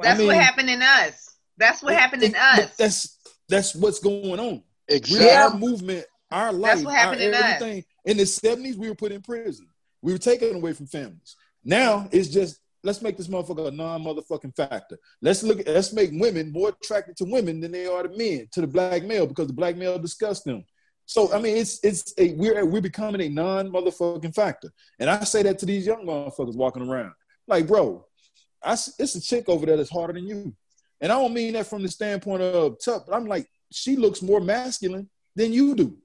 That's 0.00 0.20
I 0.20 0.24
what 0.24 0.36
happened 0.36 0.70
in 0.70 0.80
us. 0.80 1.33
That's 1.56 1.82
what 1.82 1.94
happened 1.94 2.22
in 2.22 2.30
It- 2.30 2.38
but 2.56 2.64
us. 2.64 2.76
That's 2.76 3.18
that's 3.48 3.74
what's 3.74 3.98
going 4.00 4.40
on. 4.40 4.62
We, 4.88 4.96
Exactly. 4.96 5.30
Our 5.30 5.58
movement, 5.58 6.06
our 6.30 6.52
life, 6.52 6.84
what 6.84 6.94
happened 6.94 7.22
our 7.22 7.28
in 7.28 7.34
us. 7.34 7.84
In 8.04 8.16
the 8.16 8.26
seventies, 8.26 8.76
we 8.76 8.88
were 8.88 8.94
put 8.94 9.12
in 9.12 9.22
prison. 9.22 9.66
We 10.02 10.12
were 10.12 10.18
taken 10.18 10.54
away 10.54 10.72
from 10.74 10.86
families. 10.86 11.36
Now 11.64 12.08
it's 12.12 12.28
just 12.28 12.60
let's 12.82 13.00
make 13.00 13.16
this 13.16 13.28
motherfucker 13.28 13.68
a 13.68 13.70
non-motherfucking 13.70 14.54
factor. 14.54 14.98
Let's 15.22 15.42
look. 15.42 15.60
At, 15.60 15.68
let's 15.68 15.92
make 15.94 16.10
women 16.12 16.52
more 16.52 16.68
attracted 16.68 17.16
to 17.18 17.24
women 17.24 17.60
than 17.60 17.72
they 17.72 17.86
are 17.86 18.02
to 18.02 18.10
men, 18.10 18.48
to 18.52 18.60
the 18.60 18.66
black 18.66 19.04
male, 19.04 19.26
because 19.26 19.46
the 19.46 19.54
black 19.54 19.76
male 19.76 19.98
disgusts 19.98 20.44
them. 20.44 20.64
So 21.06 21.32
I 21.32 21.40
mean, 21.40 21.56
it's 21.56 21.82
it's 21.82 22.12
a 22.18 22.34
we're 22.34 22.64
we're 22.66 22.80
becoming 22.82 23.22
a 23.22 23.28
non-motherfucking 23.28 24.34
factor, 24.34 24.70
and 24.98 25.08
I 25.08 25.24
say 25.24 25.42
that 25.42 25.58
to 25.60 25.66
these 25.66 25.86
young 25.86 26.06
motherfuckers 26.06 26.56
walking 26.56 26.86
around, 26.86 27.12
like, 27.46 27.66
bro, 27.66 28.06
I 28.62 28.72
s 28.72 28.94
it's 28.98 29.14
a 29.14 29.20
chick 29.20 29.48
over 29.48 29.64
there 29.66 29.76
that's 29.78 29.90
harder 29.90 30.14
than 30.14 30.26
you. 30.26 30.54
And 31.04 31.12
I 31.12 31.20
don't 31.20 31.34
mean 31.34 31.52
that 31.52 31.66
from 31.66 31.82
the 31.82 31.88
standpoint 31.88 32.40
of 32.40 32.78
tough, 32.82 33.02
but 33.06 33.14
I'm 33.14 33.26
like, 33.26 33.46
she 33.70 33.94
looks 33.94 34.22
more 34.22 34.40
masculine 34.40 35.10
than 35.36 35.52
you 35.52 35.74
do. 35.74 35.98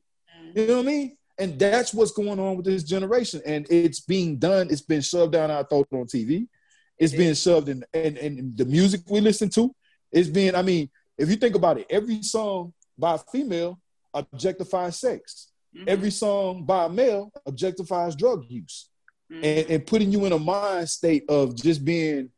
You 0.53 0.67
know 0.67 0.75
what 0.75 0.83
I 0.83 0.85
mean? 0.88 1.17
And 1.38 1.57
that's 1.57 1.93
what's 1.93 2.12
going 2.12 2.38
on 2.38 2.57
with 2.57 2.65
this 2.65 2.83
generation. 2.83 3.41
And 3.45 3.65
it's 3.69 4.01
being 4.01 4.35
done, 4.35 4.67
it's 4.69 4.81
been 4.81 4.99
shoved 4.99 5.31
down 5.31 5.51
our 5.51 5.63
throat 5.63 5.88
on 5.93 6.03
TV. 6.03 6.49
It's 6.97 7.13
being 7.13 7.33
shoved 7.33 7.69
in 7.69 7.85
and 7.93 8.17
in, 8.17 8.39
in 8.39 8.53
the 8.57 8.65
music 8.65 8.99
we 9.09 9.21
listen 9.21 9.47
to. 9.51 9.73
It's 10.12 10.27
being, 10.27 10.53
I 10.53 10.63
mean, 10.63 10.89
if 11.17 11.29
you 11.29 11.38
think 11.38 11.55
about 11.55 11.77
it, 11.77 11.88
every 11.89 12.21
song 12.21 12.73
by 12.97 13.15
a 13.15 13.19
female 13.19 13.79
objectifies 14.13 14.95
sex. 14.95 15.53
Mm-hmm. 15.73 15.88
Every 15.88 16.12
song 16.12 16.65
by 16.65 16.88
a 16.88 16.89
male 16.89 17.31
objectifies 17.47 18.17
drug 18.17 18.43
use. 18.49 18.89
Mm-hmm. 19.31 19.45
And, 19.45 19.69
and 19.69 19.88
putting 19.88 20.12
you 20.12 20.25
in 20.25 20.33
a 20.33 20.39
mind 20.39 20.89
state 20.89 21.23
of 21.29 21.55
just 21.55 21.85
being 21.85 22.31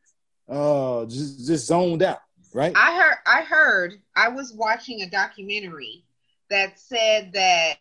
uh 0.47 1.05
just, 1.05 1.47
just 1.47 1.67
zoned 1.67 2.03
out, 2.03 2.19
right? 2.53 2.73
I 2.75 2.95
heard 2.95 3.17
I 3.25 3.41
heard 3.41 4.01
I 4.15 4.29
was 4.29 4.53
watching 4.53 5.01
a 5.01 5.09
documentary 5.09 6.03
that 6.49 6.79
said 6.79 7.33
that 7.33 7.75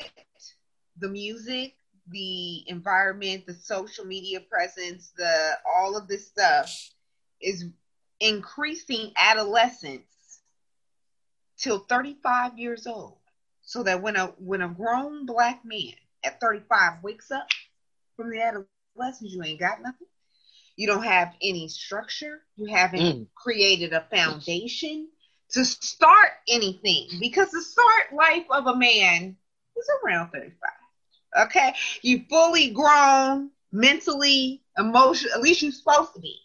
the 0.98 1.08
music, 1.08 1.74
the 2.08 2.68
environment, 2.68 3.46
the 3.46 3.54
social 3.54 4.04
media 4.04 4.40
presence, 4.40 5.12
the 5.16 5.52
all 5.66 5.96
of 5.96 6.08
this 6.08 6.26
stuff 6.26 6.92
is 7.40 7.66
increasing 8.20 9.12
adolescence 9.16 10.40
till 11.56 11.80
35 11.80 12.58
years 12.58 12.86
old. 12.86 13.16
So 13.62 13.82
that 13.84 14.02
when 14.02 14.16
a 14.16 14.26
when 14.38 14.62
a 14.62 14.68
grown 14.68 15.26
black 15.26 15.64
man 15.64 15.94
at 16.24 16.40
35 16.40 17.02
wakes 17.02 17.30
up 17.30 17.46
from 18.16 18.30
the 18.30 18.40
adolescence, 18.40 19.32
you 19.32 19.42
ain't 19.44 19.60
got 19.60 19.80
nothing. 19.80 20.08
You 20.80 20.86
don't 20.86 21.04
have 21.04 21.34
any 21.42 21.68
structure. 21.68 22.40
You 22.56 22.64
haven't 22.64 23.00
mm. 23.00 23.26
created 23.34 23.92
a 23.92 24.06
foundation 24.10 25.08
to 25.50 25.62
start 25.62 26.30
anything 26.48 27.06
because 27.20 27.50
the 27.50 27.60
start 27.60 28.14
life 28.14 28.46
of 28.48 28.66
a 28.66 28.74
man 28.74 29.36
is 29.76 29.90
around 30.02 30.30
35. 30.30 30.54
Okay, 31.42 31.74
you 32.00 32.24
fully 32.30 32.70
grown 32.70 33.50
mentally, 33.72 34.62
emotionally. 34.78 35.34
At 35.34 35.42
least 35.42 35.60
you're 35.60 35.72
supposed 35.72 36.14
to 36.14 36.20
be. 36.20 36.38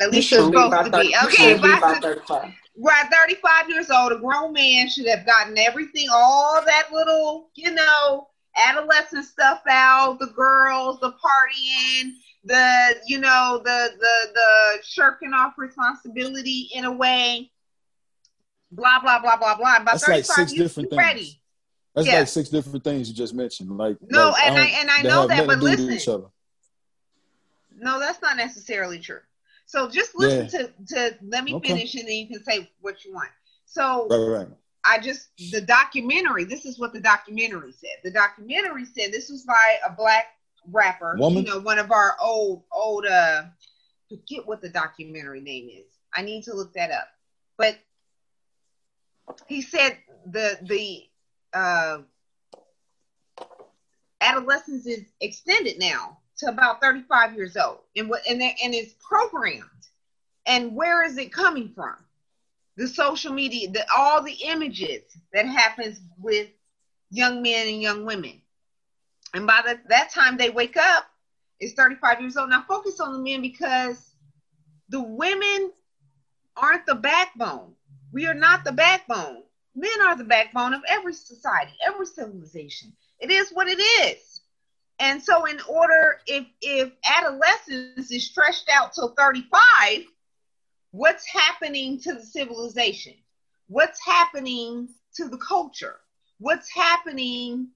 At 0.00 0.10
least 0.10 0.30
you 0.30 0.38
are 0.38 0.44
supposed 0.46 0.86
to 0.86 0.90
30, 0.90 1.08
be. 1.08 1.16
Okay, 1.26 1.54
be 1.60 1.76
about 1.76 2.00
35. 2.00 2.50
Right, 2.78 3.06
35 3.12 3.68
years 3.68 3.90
old, 3.90 4.12
a 4.12 4.16
grown 4.16 4.54
man 4.54 4.88
should 4.88 5.06
have 5.06 5.26
gotten 5.26 5.58
everything, 5.58 6.06
all 6.10 6.64
that 6.64 6.90
little, 6.90 7.50
you 7.56 7.72
know, 7.72 8.28
adolescent 8.56 9.26
stuff 9.26 9.60
out, 9.68 10.18
the 10.18 10.28
girls, 10.28 10.98
the 11.00 11.10
partying, 11.10 12.12
the, 12.44 12.96
you 13.06 13.18
know, 13.18 13.60
the 13.64 13.90
the 13.98 14.32
the 14.34 14.82
shirking 14.82 15.32
off 15.32 15.54
responsibility 15.56 16.70
in 16.74 16.84
a 16.84 16.92
way. 16.92 17.50
Blah 18.70 19.00
blah 19.00 19.20
blah 19.20 19.36
blah 19.36 19.56
blah. 19.56 19.76
About 19.76 20.00
That's 20.00 20.08
like 20.08 20.24
six 20.24 20.52
different 20.52 20.90
things. 20.90 20.98
Ready. 20.98 21.40
That's 21.94 22.06
yeah. 22.06 22.20
like 22.20 22.28
six 22.28 22.48
different 22.48 22.84
things 22.84 23.08
you 23.08 23.14
just 23.14 23.34
mentioned. 23.34 23.76
Like 23.76 23.98
no, 24.08 24.30
like, 24.30 24.46
and 24.46 24.58
I, 24.58 24.62
I 24.62 24.66
and 24.80 24.90
I 24.90 25.02
know 25.02 25.26
that, 25.26 25.46
but 25.46 25.58
listen. 25.58 26.24
No, 27.78 27.98
that's 27.98 28.22
not 28.22 28.36
necessarily 28.36 28.98
true. 28.98 29.20
So 29.66 29.88
just 29.88 30.14
listen 30.14 30.48
yeah. 30.52 30.66
to 30.96 31.10
to 31.10 31.18
let 31.22 31.44
me 31.44 31.54
okay. 31.54 31.68
finish, 31.68 31.94
and 31.94 32.06
then 32.06 32.14
you 32.14 32.28
can 32.28 32.42
say 32.44 32.70
what 32.80 33.04
you 33.04 33.12
want. 33.12 33.30
So 33.66 34.06
right, 34.08 34.38
right. 34.38 34.48
I 34.84 34.98
just 34.98 35.28
the 35.50 35.60
documentary. 35.60 36.44
This 36.44 36.64
is 36.64 36.78
what 36.78 36.92
the 36.92 37.00
documentary 37.00 37.72
said. 37.72 37.98
The 38.04 38.10
documentary 38.10 38.84
said 38.84 39.12
this 39.12 39.30
was 39.30 39.44
by 39.44 39.76
a 39.86 39.92
black 39.92 40.26
rapper. 40.70 41.16
Woman? 41.18 41.44
You 41.44 41.50
know, 41.50 41.58
one 41.60 41.78
of 41.78 41.90
our 41.92 42.16
old 42.20 42.62
old. 42.72 43.06
uh 43.06 43.44
Forget 44.08 44.46
what 44.46 44.60
the 44.60 44.68
documentary 44.68 45.40
name 45.40 45.70
is. 45.70 45.86
I 46.14 46.22
need 46.22 46.44
to 46.44 46.54
look 46.54 46.74
that 46.74 46.90
up. 46.90 47.08
But 47.56 47.78
he 49.46 49.62
said 49.62 49.98
the 50.26 50.58
the 50.62 51.04
uh, 51.58 51.98
adolescence 54.20 54.86
is 54.86 55.04
extended 55.20 55.78
now 55.78 56.18
to 56.38 56.48
about 56.48 56.80
35 56.82 57.34
years 57.34 57.56
old 57.56 57.80
and 57.96 58.10
what 58.10 58.22
and, 58.28 58.42
and 58.42 58.74
it's 58.74 58.94
programmed 59.00 59.64
and 60.46 60.74
where 60.76 61.04
is 61.04 61.18
it 61.18 61.32
coming 61.32 61.70
from 61.74 61.96
the 62.76 62.88
social 62.88 63.32
media 63.32 63.70
the 63.70 63.84
all 63.96 64.22
the 64.22 64.36
images 64.44 65.02
that 65.32 65.46
happens 65.46 66.00
with 66.18 66.48
young 67.10 67.42
men 67.42 67.68
and 67.68 67.82
young 67.82 68.04
women 68.04 68.41
and 69.34 69.46
by 69.46 69.60
the, 69.64 69.80
that 69.88 70.10
time 70.10 70.36
they 70.36 70.50
wake 70.50 70.76
up 70.76 71.06
it's 71.60 71.74
35 71.74 72.20
years 72.20 72.36
old 72.36 72.50
now 72.50 72.64
focus 72.68 73.00
on 73.00 73.12
the 73.12 73.18
men 73.18 73.40
because 73.40 74.14
the 74.88 75.02
women 75.02 75.72
aren't 76.56 76.86
the 76.86 76.94
backbone 76.94 77.72
we 78.12 78.26
are 78.26 78.34
not 78.34 78.64
the 78.64 78.72
backbone 78.72 79.42
Men 79.74 80.02
are 80.06 80.16
the 80.16 80.24
backbone 80.24 80.74
of 80.74 80.82
every 80.86 81.14
society, 81.14 81.72
every 81.86 82.06
civilization. 82.06 82.92
It 83.20 83.30
is 83.30 83.50
what 83.52 83.68
it 83.68 83.80
is. 83.80 84.42
And 84.98 85.22
so 85.22 85.46
in 85.46 85.58
order 85.68 86.20
if 86.26 86.46
if 86.60 86.92
adolescence 87.04 88.10
is 88.10 88.26
stretched 88.26 88.68
out 88.70 88.92
till 88.92 89.14
35, 89.14 90.04
what's 90.90 91.26
happening 91.26 91.98
to 92.00 92.14
the 92.14 92.22
civilization? 92.22 93.14
What's 93.68 94.04
happening 94.04 94.90
to 95.14 95.28
the 95.28 95.38
culture? 95.38 96.00
What's 96.38 96.70
happening 96.70 97.68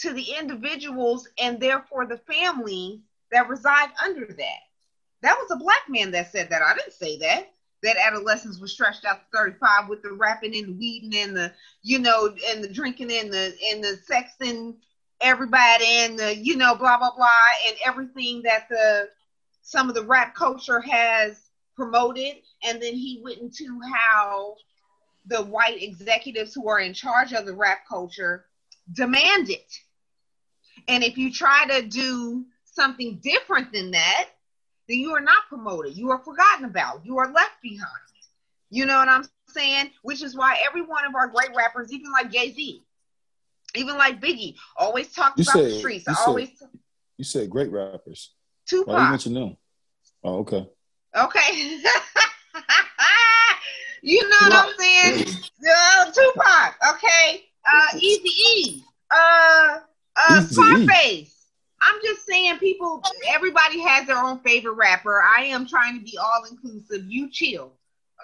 to 0.00 0.12
the 0.12 0.34
individuals 0.38 1.28
and 1.38 1.60
therefore 1.60 2.06
the 2.06 2.18
family 2.18 3.02
that 3.32 3.48
reside 3.48 3.90
under 4.04 4.26
that? 4.26 4.60
That 5.22 5.36
was 5.38 5.50
a 5.50 5.56
black 5.56 5.82
man 5.88 6.10
that 6.12 6.32
said 6.32 6.50
that. 6.50 6.62
I 6.62 6.74
didn't 6.74 6.92
say 6.92 7.18
that 7.18 7.50
that 7.82 7.96
adolescence 7.96 8.58
was 8.58 8.72
stretched 8.72 9.04
out 9.04 9.20
to 9.20 9.36
35 9.38 9.88
with 9.88 10.02
the 10.02 10.12
rapping 10.12 10.56
and 10.56 10.68
the 10.68 10.72
weeding 10.72 11.18
and 11.20 11.36
the, 11.36 11.52
you 11.82 11.98
know, 11.98 12.34
and 12.48 12.62
the 12.62 12.68
drinking 12.68 13.12
and 13.12 13.32
the 13.32 13.54
and 13.70 13.82
the 13.82 13.98
sexing 14.10 14.74
everybody 15.20 15.86
and 15.86 16.18
the, 16.18 16.36
you 16.36 16.56
know, 16.56 16.74
blah 16.74 16.98
blah 16.98 17.14
blah 17.14 17.28
and 17.68 17.76
everything 17.84 18.42
that 18.42 18.68
the 18.68 19.08
some 19.62 19.88
of 19.88 19.94
the 19.94 20.04
rap 20.04 20.34
culture 20.34 20.80
has 20.80 21.50
promoted. 21.74 22.36
And 22.64 22.80
then 22.80 22.94
he 22.94 23.20
went 23.22 23.38
into 23.38 23.80
how 23.94 24.56
the 25.26 25.42
white 25.42 25.82
executives 25.82 26.54
who 26.54 26.68
are 26.68 26.80
in 26.80 26.94
charge 26.94 27.32
of 27.32 27.46
the 27.46 27.54
rap 27.54 27.80
culture 27.88 28.46
demand 28.92 29.50
it. 29.50 29.72
And 30.88 31.02
if 31.02 31.18
you 31.18 31.32
try 31.32 31.66
to 31.66 31.82
do 31.86 32.44
something 32.64 33.20
different 33.22 33.72
than 33.72 33.90
that, 33.92 34.28
then 34.88 34.98
you 34.98 35.10
are 35.14 35.20
not 35.20 35.48
promoted. 35.48 35.96
You 35.96 36.10
are 36.10 36.18
forgotten 36.18 36.64
about. 36.66 37.04
You 37.04 37.18
are 37.18 37.32
left 37.32 37.60
behind. 37.62 37.90
You 38.70 38.86
know 38.86 38.98
what 38.98 39.08
I'm 39.08 39.24
saying? 39.48 39.90
Which 40.02 40.22
is 40.22 40.36
why 40.36 40.58
every 40.66 40.82
one 40.82 41.04
of 41.04 41.14
our 41.14 41.28
great 41.28 41.50
rappers, 41.56 41.92
even 41.92 42.12
like 42.12 42.30
Jay 42.30 42.52
Z, 42.52 42.84
even 43.74 43.96
like 43.96 44.20
Biggie, 44.20 44.54
always 44.76 45.12
talk 45.12 45.34
you 45.36 45.42
about 45.42 45.52
said, 45.52 45.64
the 45.66 45.78
streets. 45.78 46.04
You 46.06 46.14
always. 46.18 46.50
Said, 46.58 46.68
you 47.16 47.24
said 47.24 47.50
great 47.50 47.70
rappers. 47.70 48.32
Tupac. 48.66 48.88
Why 48.88 49.04
you 49.04 49.10
mention 49.10 49.34
them? 49.34 49.56
Oh, 50.22 50.38
okay. 50.38 50.68
Okay. 51.16 51.52
you 54.02 54.22
know 54.28 54.36
what 54.40 54.52
I'm 54.52 54.74
saying? 54.78 55.26
Uh, 55.68 56.04
Tupac. 56.12 56.74
Okay. 56.94 57.44
Uh, 57.64 57.98
Easy 57.98 58.28
E. 58.28 58.84
Uh, 59.10 59.78
uh, 60.16 60.40
Scarface. 60.42 61.32
I'm 61.82 62.00
just 62.02 62.26
saying, 62.26 62.58
people, 62.58 63.02
everybody 63.28 63.80
has 63.80 64.06
their 64.06 64.18
own 64.18 64.40
favorite 64.40 64.72
rapper. 64.72 65.22
I 65.22 65.44
am 65.44 65.66
trying 65.68 65.98
to 65.98 66.04
be 66.04 66.18
all 66.18 66.44
inclusive. 66.50 67.04
You 67.06 67.30
chill. 67.30 67.72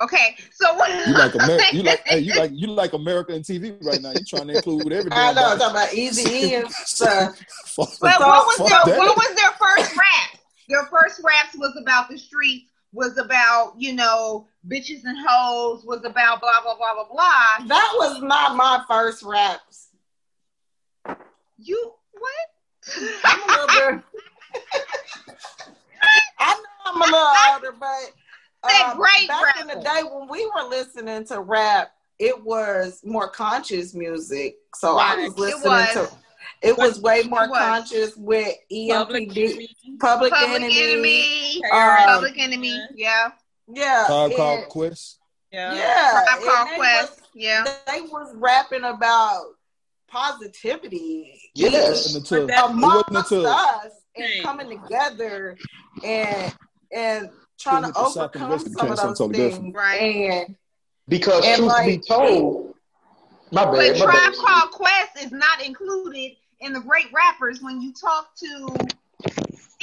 Okay, 0.01 0.37
so 0.53 0.75
what? 0.75 0.91
You 1.07 1.13
like 1.15 1.35
America? 1.41 1.65
You 1.73 1.83
like 1.83 2.09
hey, 2.09 2.19
you 2.21 2.35
like 2.39 2.51
you 2.55 2.67
like 2.69 2.93
America 2.95 3.35
and 3.35 3.45
TV 3.45 3.77
right 3.85 4.01
now? 4.01 4.11
You 4.13 4.25
trying 4.27 4.49
to 4.49 4.57
include 4.57 4.81
everything? 4.93 5.13
I 5.13 5.33
know. 5.33 5.53
I'm 5.53 5.59
talking 5.59 5.77
about 5.77 5.95
Easy 5.95 6.31
E 6.31 6.55
and 6.55 6.71
stuff. 6.71 7.39
but 7.77 7.89
what 8.01 8.47
was 8.47 8.69
their 8.69 8.99
what 8.99 9.17
was 9.17 9.37
their 9.37 9.51
first 9.51 9.97
rap? 9.97 10.41
Their 10.69 10.87
first 10.87 11.21
raps 11.23 11.55
was 11.57 11.77
about 11.81 12.09
the 12.09 12.19
streets. 12.19 12.71
Was 12.95 13.17
about 13.17 13.75
you 13.79 13.95
know 13.95 14.47
bitches 14.69 15.05
and 15.05 15.17
hoes. 15.27 15.85
Was 15.85 16.05
about 16.05 16.41
blah 16.41 16.63
blah 16.63 16.77
blah 16.77 16.95
blah 16.95 17.09
blah. 17.11 17.67
That 17.67 17.93
was 17.97 18.23
not 18.23 18.57
my 18.57 18.83
first 18.89 19.23
raps. 19.23 19.89
You 21.59 21.93
what? 22.13 23.03
I'm 23.25 23.41
a 23.49 23.73
little. 23.73 24.03
I 26.39 26.55
know 26.55 26.63
I'm 26.87 27.01
a 27.01 27.05
little 27.05 27.29
older, 27.53 27.75
but 27.79 28.13
um, 28.65 28.97
great 28.97 29.29
back 29.29 29.61
in 29.61 29.67
the 29.67 29.81
day 29.81 30.03
when 30.03 30.29
we 30.29 30.51
were 30.55 30.69
listening 30.69 31.25
to 31.27 31.41
rap, 31.41 31.93
it 32.19 32.43
was 32.43 33.01
more 33.05 33.29
conscious 33.29 33.95
music. 33.95 34.57
So 34.75 34.97
right. 34.97 35.19
I 35.19 35.25
was 35.25 35.39
listening 35.39 35.73
was. 35.73 35.93
to. 35.95 36.11
It 36.61 36.79
was 36.79 37.01
way 37.01 37.23
more 37.25 37.49
was. 37.49 37.59
conscious 37.59 38.17
with 38.17 38.57
EPMD, 38.71 39.67
Public, 39.99 40.33
Public 40.33 40.63
Enemy, 40.63 40.93
Enemy, 40.93 41.63
um, 41.73 41.97
Public 42.05 42.39
Enemy, 42.39 42.81
yeah, 42.95 43.31
yeah, 43.69 44.05
Tribe 44.07 44.37
Called 44.37 44.69
Quest, 44.69 45.19
yeah, 45.51 45.75
yeah, 45.75 46.25
Tribe 46.25 46.45
Called 46.45 46.69
Quest, 46.77 47.21
yeah. 47.35 47.65
They 47.89 48.03
was 48.03 48.33
rapping 48.37 48.85
about 48.85 49.43
positivity. 50.13 51.41
Yes, 51.55 52.15
until, 52.15 52.49
amongst 52.51 53.33
us 53.33 53.93
and 54.17 54.43
coming 54.43 54.69
together 54.83 55.57
and 56.05 56.55
and 56.95 57.31
trying 57.59 57.91
to 57.91 57.99
overcome 57.99 58.59
some 58.59 58.91
of 58.91 58.99
those 59.17 59.19
things. 59.31 59.75
Right. 59.75 60.01
And 60.01 60.57
Because 61.09 61.45
And 61.45 61.59
truth 61.59 61.69
like- 61.69 61.87
be 61.87 61.99
told, 61.99 62.75
my 63.51 63.65
bad, 63.65 63.71
But 63.73 63.77
bad, 63.79 63.99
my 63.99 64.05
Tribe 64.05 64.15
bad. 64.15 64.35
Called 64.35 64.71
Quest 64.73 65.25
is 65.25 65.33
not 65.33 65.65
included 65.65 66.33
in 66.61 66.73
the 66.73 66.81
great 66.81 67.07
rappers 67.13 67.61
when 67.63 67.81
you 67.83 67.93
talk 67.93 68.35
to 68.37 68.75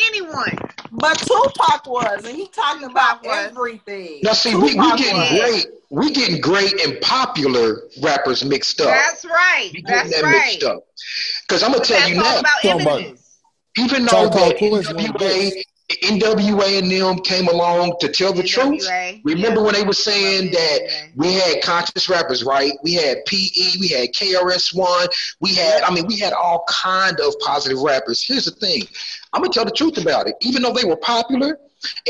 anyone. 0.08 0.58
But 0.92 1.18
Tupac 1.20 1.86
was, 1.88 2.26
and 2.26 2.36
he 2.36 2.48
talking 2.48 2.90
about 2.90 3.24
Tupac 3.24 3.38
was. 3.38 3.48
everything. 3.52 4.20
Now 4.24 4.34
see, 4.34 4.56
we, 4.56 4.76
we 4.76 4.98
getting 4.98 5.18
was. 5.18 5.30
great. 5.40 5.66
We 5.92 6.12
getting 6.12 6.40
great 6.42 6.80
and 6.86 7.00
popular 7.02 7.84
rappers 8.02 8.44
mixed 8.46 8.80
up. 8.82 8.88
That's 8.88 9.26
right. 9.26 9.70
we 9.74 9.82
getting 9.82 10.12
That's 10.12 10.22
that 10.22 10.24
right. 10.24 10.46
mixed 10.52 10.64
up. 10.64 10.86
Because 11.48 11.64
I'm 11.64 11.72
gonna 11.72 11.84
tell 11.84 11.98
That's 12.00 12.12
you 12.12 12.18
all 12.18 12.24
now, 12.24 12.40
about 12.40 12.62
Talking 12.62 12.82
about- 12.82 13.02
images. 13.02 13.38
even 13.78 14.04
though 14.06 14.10
Tribe 14.10 14.32
Called 14.32 14.52
that 14.52 14.58
Quest 14.58 14.72
one 14.72 14.80
of 14.80 14.88
the 14.88 14.94
NWA, 15.14 15.20
best. 15.20 15.66
NWA 15.90 16.78
and 16.80 16.92
them 16.92 17.20
came 17.20 17.48
along 17.48 17.96
to 18.00 18.10
tell 18.10 18.32
the 18.32 18.44
truth. 18.44 18.88
Remember 19.24 19.60
Yeah. 19.60 19.66
when 19.66 19.74
they 19.74 19.84
were 19.84 19.94
saying 19.94 20.52
that 20.52 20.80
we 21.16 21.34
had 21.34 21.64
conscious 21.64 22.08
rappers, 22.08 22.44
right? 22.44 22.74
We 22.84 22.94
had 22.94 23.26
PE, 23.26 23.78
we 23.80 23.88
had 23.88 24.14
KRS 24.14 24.74
One, 24.74 25.08
we 25.40 25.56
had, 25.56 25.82
I 25.82 25.92
mean, 25.92 26.06
we 26.06 26.20
had 26.20 26.34
all 26.34 26.64
kind 26.70 27.20
of 27.20 27.34
positive 27.40 27.80
rappers. 27.80 28.24
Here's 28.24 28.46
the 28.46 28.52
thing, 28.52 28.84
I'm 29.34 29.42
gonna 29.42 29.52
tell 29.54 29.66
the 29.66 29.72
truth 29.72 29.98
about 29.98 30.28
it. 30.28 30.36
Even 30.42 30.62
though 30.62 30.74
they 30.74 30.86
were 30.86 30.98
popular 30.98 31.60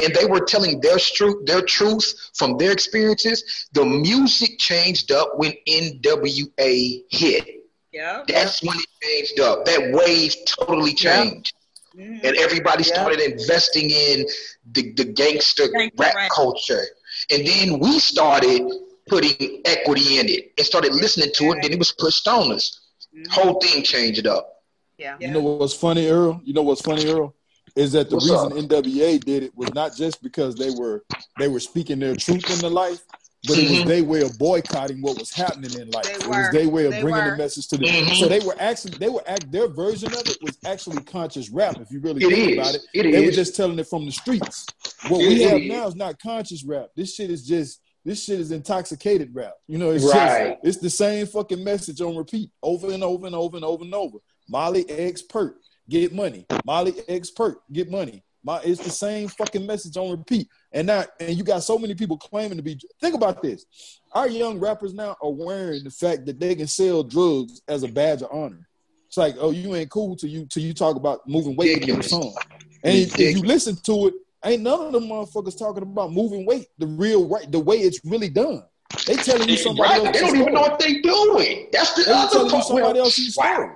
and 0.02 0.14
they 0.14 0.26
were 0.26 0.42
telling 0.42 0.82
their 0.82 0.98
truth, 1.00 1.46
their 1.46 1.62
truth 1.62 2.14
from 2.36 2.58
their 2.58 2.72
experiences, 2.72 3.68
the 3.72 3.86
music 3.86 4.60
changed 4.60 5.12
up 5.12 5.38
when 5.38 5.54
NWA 5.68 7.04
hit. 7.10 7.48
Yeah. 7.94 8.24
That's 8.28 8.62
when 8.62 8.78
it 8.78 8.86
changed 9.02 9.40
up. 9.40 9.66
That 9.66 9.92
wave 9.94 10.36
totally 10.46 10.94
changed. 10.94 11.54
Mhm. 11.98 12.24
And 12.24 12.38
everybody 12.38 12.84
Yeah. 12.84 12.94
started 12.94 13.20
investing 13.20 13.90
in 13.90 14.26
the, 14.72 14.92
the 14.94 15.06
gangster 15.06 15.68
Gangster 15.68 15.96
rap 15.98 16.16
rap. 16.16 16.32
culture. 16.32 16.86
And 17.32 17.46
then 17.46 17.80
we 17.80 18.00
started 18.00 18.62
putting 19.08 19.62
equity 19.66 20.20
in 20.20 20.30
it 20.30 20.52
and 20.58 20.66
started 20.66 20.94
listening 20.94 21.32
to 21.36 21.52
it. 21.54 21.62
Then 21.64 21.74
it 21.74 21.80
was 21.80 21.92
pushed 21.92 22.28
on 22.28 22.52
us. 22.52 22.80
Mhm. 23.16 23.28
Whole 23.32 23.60
thing 23.60 23.84
changed 23.84 24.28
up. 24.28 24.64
Yeah. 24.98 25.16
You 25.20 25.30
know 25.32 25.40
what's 25.42 25.74
funny, 25.74 26.08
Earl? 26.08 26.42
You 26.44 26.54
know 26.54 26.62
what's 26.62 26.82
funny, 26.82 27.08
Earl? 27.08 27.34
Is 27.76 27.92
that 27.94 28.10
the 28.10 28.16
What's 28.16 28.30
reason 28.30 28.52
up? 28.52 28.58
NWA 28.58 29.18
did 29.20 29.44
it 29.44 29.56
was 29.56 29.74
not 29.74 29.96
just 29.96 30.22
because 30.22 30.56
they 30.56 30.72
were 30.72 31.04
they 31.40 31.48
were 31.48 31.60
speaking 31.60 32.00
their 32.00 32.16
truth 32.16 32.50
in 32.52 32.60
the 32.60 32.70
life, 32.70 33.02
but 33.48 33.58
it 33.58 33.70
was 33.70 33.80
Mhm. 33.80 33.88
their 33.88 34.04
way 34.04 34.22
of 34.22 34.38
boycotting 34.38 35.02
what 35.02 35.18
was 35.18 35.32
happening 35.32 35.72
in 35.80 35.90
life. 35.92 36.06
It 36.10 36.28
was 36.28 36.52
their 36.52 36.68
way 36.68 36.86
of 36.86 36.92
They 36.92 37.02
bringing 37.02 37.24
were. 37.24 37.32
the 37.32 37.38
message 37.38 37.68
to 37.70 37.78
the. 37.78 37.86
Mhm. 37.86 38.20
So 38.20 38.28
they 38.28 38.40
were 38.40 38.56
actually 38.60 38.98
they 38.98 39.10
were 39.10 39.24
act 39.28 39.52
their 39.52 39.68
version 39.68 40.12
of 40.14 40.28
it 40.28 40.38
was 40.42 40.58
actually 40.66 41.02
conscious 41.04 41.50
rap. 41.50 41.80
If 41.80 41.92
you 41.92 42.00
really 42.00 42.24
It 42.26 42.30
think 42.30 42.50
is. 42.52 42.58
about 42.58 42.76
it, 42.76 42.82
It 42.94 43.12
they 43.12 43.26
were 43.26 43.32
just 43.32 43.56
telling 43.56 43.80
it 43.80 43.88
from 43.88 44.06
the 44.06 44.12
streets. 44.12 44.66
What 45.08 45.22
It 45.22 45.28
we 45.30 45.42
have 45.44 45.62
now 45.62 45.88
is 45.88 45.96
not 45.96 46.20
conscious 46.22 46.64
rap. 46.64 46.90
This 46.96 47.14
shit 47.16 47.30
is 47.30 47.46
just 47.46 47.80
this 48.06 48.24
shit 48.24 48.40
is 48.40 48.52
intoxicated 48.52 49.36
rap. 49.36 49.54
You 49.68 49.78
know, 49.78 49.92
it's 49.92 50.04
Right. 50.06 50.58
just 50.64 50.66
it's 50.66 50.78
the 50.78 50.90
same 50.90 51.26
fucking 51.28 51.64
message 51.64 52.02
on 52.02 52.16
repeat 52.16 52.50
over 52.64 52.92
and 52.92 53.04
over 53.04 53.26
and 53.28 53.36
over 53.36 53.56
and 53.58 53.66
over 53.66 53.84
and 53.84 53.94
over. 53.94 54.18
Molly 54.48 54.90
X 54.90 55.22
Perk, 55.22 55.58
get 55.90 56.14
money. 56.14 56.46
Molly 56.66 56.94
X 57.08 57.30
Perk, 57.30 57.62
get 57.72 57.90
money. 57.92 58.24
My, 58.44 58.62
it's 58.64 58.82
the 58.82 58.90
same 58.90 59.28
fucking 59.28 59.66
message 59.66 59.98
on 59.98 60.12
repeat. 60.12 60.48
And 60.72 60.88
now, 60.88 61.04
and 61.20 61.36
you 61.36 61.44
got 61.44 61.64
so 61.64 61.80
many 61.80 61.96
people 61.96 62.18
claiming 62.18 62.58
to 62.58 62.64
be. 62.64 62.80
Think 63.02 63.16
about 63.16 63.42
this: 63.42 63.66
our 64.12 64.28
young 64.30 64.60
rappers 64.60 64.94
now 64.94 65.16
are 65.22 65.32
wearing 65.32 65.84
the 65.84 65.90
fact 65.90 66.26
that 66.28 66.40
they 66.40 66.56
can 66.56 66.68
sell 66.68 67.04
drugs 67.04 67.62
as 67.68 67.84
a 67.84 67.88
badge 67.88 68.22
of 68.22 68.30
honor. 68.32 68.68
It's 69.08 69.18
like, 69.18 69.36
oh, 69.40 69.50
you 69.50 69.74
ain't 69.76 69.90
cool 69.90 70.16
till 70.16 70.30
you 70.30 70.46
till 70.46 70.62
you 70.62 70.74
talk 70.74 70.96
about 70.96 71.28
moving 71.28 71.56
weight 71.56 71.82
in 71.82 71.88
your 71.88 72.04
song. 72.04 72.36
And 72.84 72.96
if 72.96 73.36
you 73.36 73.42
listen 73.42 73.76
to 73.78 74.08
it, 74.08 74.14
ain't 74.46 74.62
none 74.62 74.80
of 74.80 74.94
them 74.94 75.06
motherfuckers 75.06 75.58
talking 75.58 75.82
about 75.84 76.14
moving 76.14 76.46
weight 76.46 76.68
the 76.78 76.86
real 76.86 77.28
right, 77.28 77.52
the 77.52 77.60
way 77.60 77.78
it's 77.78 78.00
really 78.06 78.30
done. 78.30 78.64
They 79.08 79.16
telling 79.16 79.50
you 79.50 79.58
somebody 79.58 79.90
Right. 79.90 80.06
else. 80.06 80.16
They 80.16 80.22
don't 80.22 80.36
even 80.38 80.54
know 80.54 80.62
what 80.62 80.80
they 80.80 81.02
doing. 81.02 81.68
That's 81.72 81.94
the 81.94 82.04
They 82.04 82.12
other 82.12 82.30
telling 82.30 82.46
you 82.46 82.52
part. 82.52 82.66
somebody 82.66 83.00
Well, 83.00 83.06
else's 83.06 83.34
story. 83.34 83.70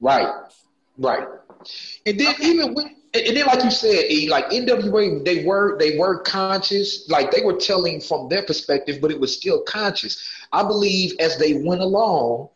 Right, 0.00 0.24
right. 0.24 0.34
And 2.06 2.18
then 2.18 2.34
even 2.40 2.74
with, 2.74 2.86
and 3.14 3.36
then 3.36 3.46
like 3.46 3.64
you 3.64 3.70
said, 3.70 4.10
E, 4.10 4.28
like 4.28 4.50
NWA, 4.50 5.24
they 5.24 5.44
were 5.44 5.78
they 5.78 5.98
were 5.98 6.20
conscious, 6.20 7.08
like 7.08 7.30
they 7.30 7.42
were 7.42 7.56
telling 7.56 8.00
from 8.00 8.28
their 8.28 8.42
perspective, 8.42 8.98
but 9.00 9.10
it 9.10 9.18
was 9.18 9.34
still 9.34 9.62
conscious. 9.62 10.22
I 10.52 10.62
believe 10.62 11.14
as 11.18 11.38
they 11.38 11.54
went 11.54 11.80
along, 11.80 12.50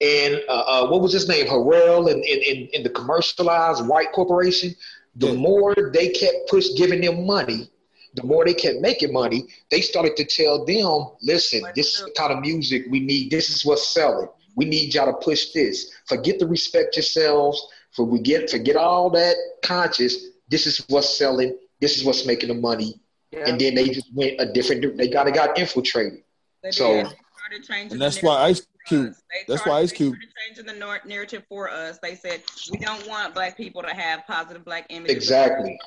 and 0.00 0.40
uh, 0.48 0.52
uh, 0.52 0.88
what 0.88 1.00
was 1.00 1.12
his 1.12 1.28
name, 1.28 1.46
Harrell, 1.46 2.10
and 2.10 2.22
in, 2.24 2.38
in, 2.42 2.68
in 2.74 2.82
the 2.82 2.90
commercialized 2.90 3.86
white 3.86 4.12
corporation, 4.12 4.74
the 5.16 5.32
more 5.32 5.74
they 5.92 6.10
kept 6.10 6.48
push 6.48 6.66
giving 6.76 7.00
them 7.00 7.26
money, 7.26 7.70
the 8.14 8.22
more 8.22 8.44
they 8.44 8.54
kept 8.54 8.80
making 8.80 9.12
money, 9.12 9.46
they 9.70 9.80
started 9.80 10.16
to 10.16 10.24
tell 10.24 10.64
them, 10.64 11.16
listen, 11.22 11.62
this 11.74 11.94
is 11.94 12.04
the 12.04 12.10
kind 12.16 12.32
of 12.32 12.40
music 12.40 12.84
we 12.90 13.00
need. 13.00 13.30
This 13.30 13.48
is 13.48 13.64
what's 13.64 13.88
selling. 13.88 14.28
We 14.56 14.64
need 14.66 14.94
y'all 14.94 15.06
to 15.06 15.24
push 15.24 15.52
this. 15.52 15.92
Forget 16.06 16.38
the 16.38 16.46
respect 16.46 16.96
yourselves. 16.96 17.66
For 17.96 18.04
we 18.04 18.20
get 18.20 18.50
forget 18.50 18.76
all 18.76 19.08
that 19.10 19.34
conscious. 19.62 20.26
This 20.48 20.66
is 20.66 20.84
what's 20.88 21.16
selling. 21.16 21.56
This 21.80 21.96
is 21.98 22.04
what's 22.04 22.26
making 22.26 22.48
the 22.50 22.54
money. 22.54 23.00
Yeah. 23.32 23.48
And 23.48 23.60
then 23.60 23.74
they 23.74 23.88
just 23.88 24.06
went 24.14 24.34
a 24.38 24.46
different. 24.52 24.96
They 24.98 25.08
got 25.08 25.26
got 25.32 25.58
infiltrated. 25.58 26.22
They 26.62 26.70
So- 26.70 26.92
did. 26.92 27.06
They 27.06 27.10
started 27.38 27.64
changing 27.68 27.92
And 27.92 28.02
that's 28.02 28.22
why 28.22 28.34
narrative 28.36 28.50
Ice 28.50 28.60
for 28.60 28.88
Cube. 28.88 29.14
That's 29.48 29.62
started- 29.62 29.70
why 29.70 29.78
Ice 29.80 29.90
they 29.90 29.96
Cube. 29.96 30.14
started 30.14 30.32
changing 30.46 30.66
the 30.66 31.00
narrative 31.06 31.42
for 31.48 31.70
us. 31.70 31.98
They 32.02 32.14
said 32.14 32.42
we 32.70 32.78
don't 32.78 33.06
want 33.08 33.34
black 33.34 33.56
people 33.56 33.82
to 33.82 33.94
have 33.94 34.26
positive 34.26 34.64
black 34.64 34.86
images. 34.90 35.16
Exactly. 35.16 35.78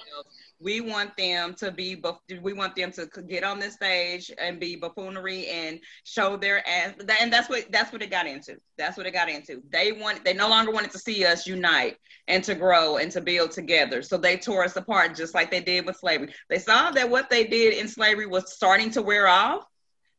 We 0.62 0.82
want 0.82 1.16
them 1.16 1.53
to 1.55 1.72
be. 1.72 2.01
We 2.41 2.51
want 2.53 2.76
them 2.76 2.91
to 2.93 3.07
get 3.28 3.45
on 3.45 3.60
this 3.60 3.76
stage 3.76 4.30
and 4.38 4.60
be 4.60 4.76
buffoonery 4.76 5.47
and 5.47 5.80
show 6.03 6.36
their 6.36 6.68
ass. 6.68 6.95
And 7.22 7.32
that's 7.32 7.47
what 7.47 7.72
that's 7.72 7.93
what 7.93 8.01
it 8.01 8.12
got 8.12 8.28
into. 8.28 8.57
That's 8.78 8.97
what 8.97 9.05
it 9.05 9.12
got 9.12 9.30
into. 9.30 9.62
They 9.70 9.93
want. 9.93 10.26
They 10.26 10.34
no 10.34 10.49
longer 10.49 10.72
wanted 10.72 10.91
to 10.91 10.99
see 10.99 11.24
us 11.24 11.47
unite 11.47 11.95
and 12.28 12.43
to 12.43 12.55
grow 12.55 12.97
and 12.97 13.10
to 13.12 13.22
build 13.22 13.51
together. 13.51 14.01
So 14.01 14.18
they 14.18 14.36
tore 14.36 14.66
us 14.66 14.76
apart, 14.76 15.16
just 15.16 15.34
like 15.34 15.49
they 15.49 15.62
did 15.62 15.86
with 15.86 15.95
slavery. 15.95 16.34
They 16.49 16.60
saw 16.60 16.91
that 16.91 17.10
what 17.10 17.30
they 17.30 17.45
did 17.45 17.76
in 17.76 17.88
slavery 17.88 18.26
was 18.26 18.51
starting 18.53 18.91
to 18.91 19.01
wear 19.01 19.28
off, 19.30 19.64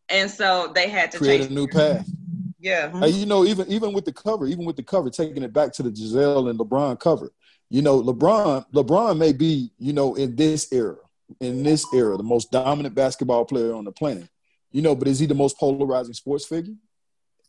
and 0.09 0.31
so 0.31 0.73
they 0.75 0.89
had 0.89 1.11
to 1.13 1.19
Create 1.19 1.41
change. 1.41 1.51
a 1.51 1.55
new 1.55 1.69
path. 1.69 2.09
Yeah. 2.63 3.05
You 3.07 3.27
know, 3.27 3.45
even 3.45 3.69
even 3.69 3.93
with 3.93 4.05
the 4.05 4.13
cover, 4.13 4.47
even 4.47 4.65
with 4.65 4.77
the 4.77 4.83
cover, 4.83 5.09
taking 5.11 5.43
it 5.43 5.53
back 5.53 5.73
to 5.75 5.83
the 5.83 5.91
Gisele 5.91 6.49
and 6.49 6.59
LeBron 6.59 6.99
cover, 7.01 7.31
you 7.71 7.83
know, 7.83 8.03
LeBron, 8.03 8.67
LeBron 8.73 9.17
may 9.17 9.33
be, 9.33 9.71
you 9.79 9.93
know, 9.93 10.17
in 10.17 10.35
this 10.35 10.73
era, 10.73 10.97
in 11.41 11.63
this 11.63 11.87
era, 11.95 12.17
the 12.17 12.23
most 12.23 12.51
dominant 12.51 12.95
basketball 12.95 13.45
player 13.45 13.75
on 13.75 13.85
the 13.85 13.93
planet. 13.93 14.29
You 14.73 14.83
know, 14.83 14.95
but 14.95 15.09
is 15.09 15.19
he 15.19 15.27
the 15.27 15.35
most 15.35 15.57
polarizing 15.59 16.15
sports 16.15 16.45
figure? 16.45 16.75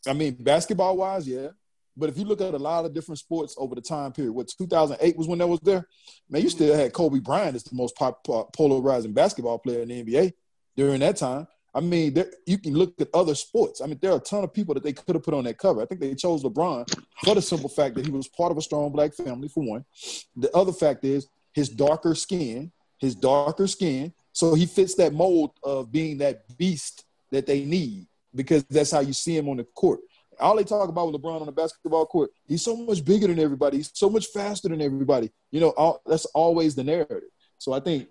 I 0.07 0.13
mean, 0.13 0.35
basketball 0.39 0.97
wise, 0.97 1.27
yeah. 1.27 1.49
But 1.97 2.09
if 2.09 2.17
you 2.17 2.25
look 2.25 2.39
at 2.39 2.53
a 2.53 2.57
lot 2.57 2.85
of 2.85 2.93
different 2.93 3.19
sports 3.19 3.55
over 3.57 3.75
the 3.75 3.81
time 3.81 4.11
period, 4.11 4.33
what 4.33 4.47
2008 4.47 5.17
was 5.17 5.27
when 5.27 5.39
that 5.39 5.47
was 5.47 5.59
there, 5.59 5.87
man, 6.29 6.41
you 6.41 6.49
still 6.49 6.75
had 6.75 6.93
Kobe 6.93 7.19
Bryant 7.19 7.55
as 7.55 7.63
the 7.63 7.75
most 7.75 7.95
pop, 7.95 8.23
pop- 8.23 8.53
polarizing 8.53 9.13
basketball 9.13 9.59
player 9.59 9.81
in 9.81 9.89
the 9.89 10.03
NBA 10.03 10.33
during 10.77 10.99
that 11.01 11.17
time. 11.17 11.47
I 11.73 11.79
mean, 11.79 12.13
there, 12.13 12.29
you 12.45 12.57
can 12.57 12.73
look 12.73 12.99
at 12.99 13.07
other 13.13 13.33
sports. 13.33 13.81
I 13.81 13.85
mean, 13.85 13.97
there 14.01 14.11
are 14.11 14.17
a 14.17 14.21
ton 14.21 14.43
of 14.43 14.53
people 14.53 14.73
that 14.73 14.83
they 14.83 14.91
could 14.91 15.15
have 15.15 15.23
put 15.23 15.33
on 15.33 15.45
that 15.45 15.57
cover. 15.57 15.81
I 15.81 15.85
think 15.85 16.01
they 16.01 16.13
chose 16.15 16.43
LeBron 16.43 16.93
for 17.23 17.35
the 17.35 17.41
simple 17.41 17.69
fact 17.69 17.95
that 17.95 18.05
he 18.05 18.11
was 18.11 18.27
part 18.27 18.51
of 18.51 18.57
a 18.57 18.61
strong 18.61 18.91
black 18.91 19.13
family, 19.13 19.47
for 19.47 19.63
one. 19.63 19.85
The 20.35 20.51
other 20.55 20.73
fact 20.73 21.05
is 21.05 21.27
his 21.53 21.69
darker 21.69 22.13
skin, 22.13 22.71
his 22.99 23.15
darker 23.15 23.67
skin. 23.67 24.13
So 24.33 24.53
he 24.53 24.65
fits 24.65 24.95
that 24.95 25.13
mold 25.13 25.51
of 25.63 25.91
being 25.91 26.17
that 26.19 26.57
beast 26.57 27.05
that 27.31 27.47
they 27.47 27.63
need 27.63 28.07
because 28.35 28.63
that's 28.65 28.91
how 28.91 28.99
you 28.99 29.13
see 29.13 29.37
him 29.37 29.47
on 29.47 29.57
the 29.57 29.63
court. 29.63 29.99
All 30.39 30.55
they 30.55 30.63
talk 30.63 30.89
about 30.89 31.11
with 31.11 31.21
LeBron 31.21 31.41
on 31.41 31.45
the 31.45 31.51
basketball 31.51 32.05
court, 32.05 32.31
he's 32.47 32.63
so 32.63 32.75
much 32.75 33.03
bigger 33.03 33.27
than 33.27 33.39
everybody. 33.39 33.77
He's 33.77 33.91
so 33.93 34.09
much 34.09 34.27
faster 34.27 34.67
than 34.67 34.81
everybody. 34.81 35.29
You 35.51 35.61
know, 35.61 35.69
all, 35.69 36.01
that's 36.05 36.25
always 36.25 36.75
the 36.75 36.83
narrative. 36.83 37.29
So 37.57 37.73
I 37.73 37.79
think 37.79 38.07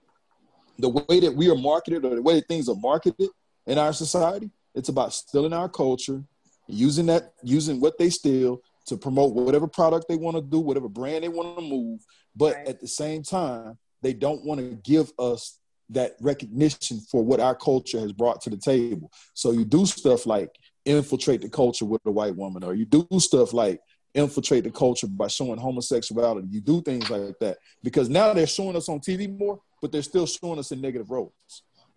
the 0.78 0.88
way 0.88 1.20
that 1.20 1.34
we 1.34 1.50
are 1.50 1.56
marketed 1.56 2.04
or 2.04 2.14
the 2.14 2.22
way 2.22 2.34
that 2.34 2.48
things 2.48 2.68
are 2.68 2.76
marketed 2.76 3.28
in 3.66 3.78
our 3.78 3.92
society, 3.92 4.50
it's 4.74 4.88
about 4.88 5.12
stealing 5.12 5.52
our 5.52 5.68
culture, 5.68 6.22
using 6.66 7.06
that, 7.06 7.34
using 7.42 7.80
what 7.80 7.98
they 7.98 8.11
steal 8.11 8.62
to 8.86 8.96
promote 8.96 9.34
whatever 9.34 9.66
product 9.66 10.06
they 10.08 10.16
want 10.16 10.36
to 10.36 10.42
do, 10.42 10.58
whatever 10.58 10.88
brand 10.88 11.24
they 11.24 11.28
want 11.28 11.56
to 11.58 11.62
move. 11.62 12.00
But 12.34 12.54
Right. 12.56 12.68
at 12.68 12.80
the 12.80 12.88
same 12.88 13.22
time, 13.22 13.78
they 14.02 14.12
don't 14.12 14.44
want 14.44 14.61
to 14.61 14.76
give 14.76 15.12
us 15.18 15.58
that 15.90 16.14
recognition 16.20 17.00
for 17.00 17.22
what 17.22 17.40
our 17.40 17.54
culture 17.54 17.98
has 17.98 18.12
brought 18.12 18.40
to 18.42 18.50
the 18.50 18.56
table. 18.56 19.11
So 19.34 19.50
you 19.50 19.64
do 19.64 19.84
stuff 19.86 20.24
like 20.24 20.56
infiltrate 20.84 21.42
the 21.42 21.48
culture 21.48 21.84
with 21.84 22.00
a 22.06 22.11
white 22.11 22.36
woman, 22.36 22.62
or 22.64 22.74
you 22.74 22.84
do 22.84 23.06
stuff 23.18 23.52
like 23.52 23.80
infiltrate 24.14 24.64
the 24.64 24.70
culture 24.70 25.06
by 25.06 25.26
showing 25.26 25.58
homosexuality. 25.58 26.48
You 26.50 26.61
do 26.61 26.80
things 26.80 27.11
like 27.11 27.38
that 27.40 27.58
because 27.82 28.08
now 28.08 28.32
they're 28.32 28.46
showing 28.46 28.76
us 28.76 28.88
on 28.88 29.00
TV 29.00 29.26
more, 29.28 29.61
but 29.80 29.92
they're 29.92 30.02
still 30.02 30.26
showing 30.26 30.58
us 30.58 30.72
in 30.72 30.80
negative 30.80 31.11
roles. 31.11 31.32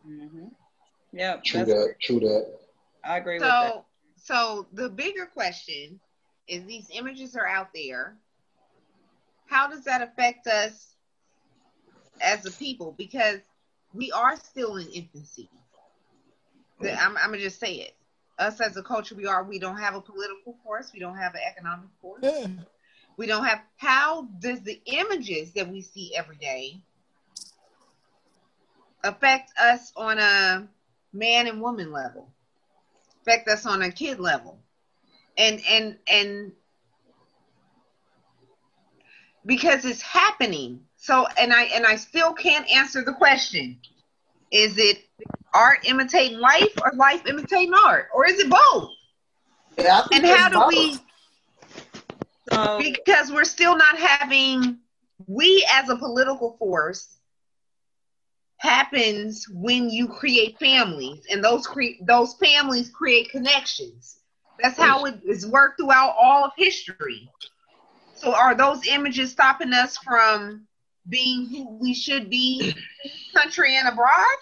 Mm-hmm. 0.07 0.47
Yep. 1.13 1.43
True 1.43 1.59
that's- 1.65 1.85
that. 1.87 1.95
True 2.01 2.19
that. 2.19 2.59
I 3.05 3.17
agree 3.17 3.35
with 3.35 3.43
that. 3.43 3.73
So, 3.73 3.85
so 4.17 4.67
the 4.73 4.89
bigger 4.89 5.25
question 5.25 5.99
is: 6.47 6.65
these 6.65 6.89
images 6.91 7.35
are 7.35 7.47
out 7.47 7.69
there. 7.73 8.17
How 9.45 9.67
does 9.67 9.83
that 9.83 10.01
affect 10.01 10.47
us 10.47 10.95
as 12.19 12.45
a 12.45 12.51
people? 12.51 12.93
Because 12.97 13.39
we 13.93 14.11
are 14.11 14.35
still 14.37 14.77
in 14.77 14.87
infancy. 14.89 15.49
I'm, 16.81 17.15
I'm 17.17 17.29
gonna 17.29 17.39
just 17.39 17.59
say 17.59 17.75
it. 17.75 17.95
Us 18.39 18.59
as 18.59 18.75
a 18.75 18.83
culture, 18.83 19.15
we 19.15 19.27
are. 19.27 19.43
We 19.43 19.59
don't 19.59 19.77
have 19.77 19.95
a 19.95 20.01
political 20.01 20.57
force. 20.63 20.91
We 20.91 20.99
don't 20.99 21.17
have 21.17 21.35
an 21.35 21.41
economic 21.47 21.89
force. 22.01 22.21
Yeah. 22.23 22.47
We 23.15 23.27
don't 23.27 23.45
have. 23.45 23.61
How 23.77 24.23
does 24.39 24.61
the 24.61 24.81
images 24.85 25.53
that 25.53 25.69
we 25.69 25.81
see 25.81 26.15
every 26.15 26.37
day 26.37 26.81
affect 29.03 29.51
us 29.59 29.93
on 29.95 30.17
a 30.17 30.67
man 31.13 31.47
and 31.47 31.61
woman 31.61 31.91
level? 31.91 32.29
Affect 33.21 33.47
us 33.47 33.65
on 33.65 33.83
a 33.83 33.91
kid 33.91 34.19
level, 34.19 34.59
and 35.37 35.61
and 35.69 35.97
and 36.07 36.51
because 39.45 39.85
it's 39.85 40.01
happening. 40.01 40.81
So 40.97 41.25
and 41.39 41.53
I 41.53 41.63
and 41.63 41.85
I 41.85 41.95
still 41.95 42.33
can't 42.33 42.69
answer 42.69 43.03
the 43.03 43.13
question. 43.13 43.79
Is 44.51 44.77
it 44.77 44.99
art 45.53 45.79
imitating 45.85 46.39
life 46.39 46.73
or 46.83 46.91
life 46.95 47.25
imitating 47.25 47.73
art? 47.73 48.09
Or 48.13 48.25
is 48.25 48.39
it 48.39 48.49
both? 48.49 48.89
Yeah, 49.77 50.05
and 50.11 50.25
how 50.25 50.49
do 50.49 50.59
both. 50.59 50.67
we 50.67 50.97
so, 52.51 52.77
because 52.79 53.31
we're 53.31 53.45
still 53.45 53.77
not 53.77 53.97
having 53.97 54.79
we 55.27 55.65
as 55.73 55.89
a 55.89 55.95
political 55.95 56.57
force 56.57 57.17
happens 58.63 59.45
when 59.49 59.89
you 59.89 60.07
create 60.07 60.57
families 60.57 61.25
and 61.29 61.43
those 61.43 61.67
cre- 61.67 61.99
those 62.01 62.33
families 62.35 62.89
create 62.89 63.29
connections 63.29 64.19
that's 64.61 64.77
how 64.77 65.03
it 65.05 65.15
is 65.25 65.45
worked 65.45 65.79
throughout 65.79 66.15
all 66.17 66.45
of 66.45 66.51
history 66.55 67.29
so 68.15 68.33
are 68.33 68.55
those 68.55 68.87
images 68.87 69.31
stopping 69.31 69.73
us 69.73 69.97
from 69.97 70.65
being 71.09 71.45
who 71.49 71.77
we 71.81 71.93
should 71.93 72.29
be 72.29 72.73
country 73.35 73.75
and 73.75 73.89
abroad 73.89 74.37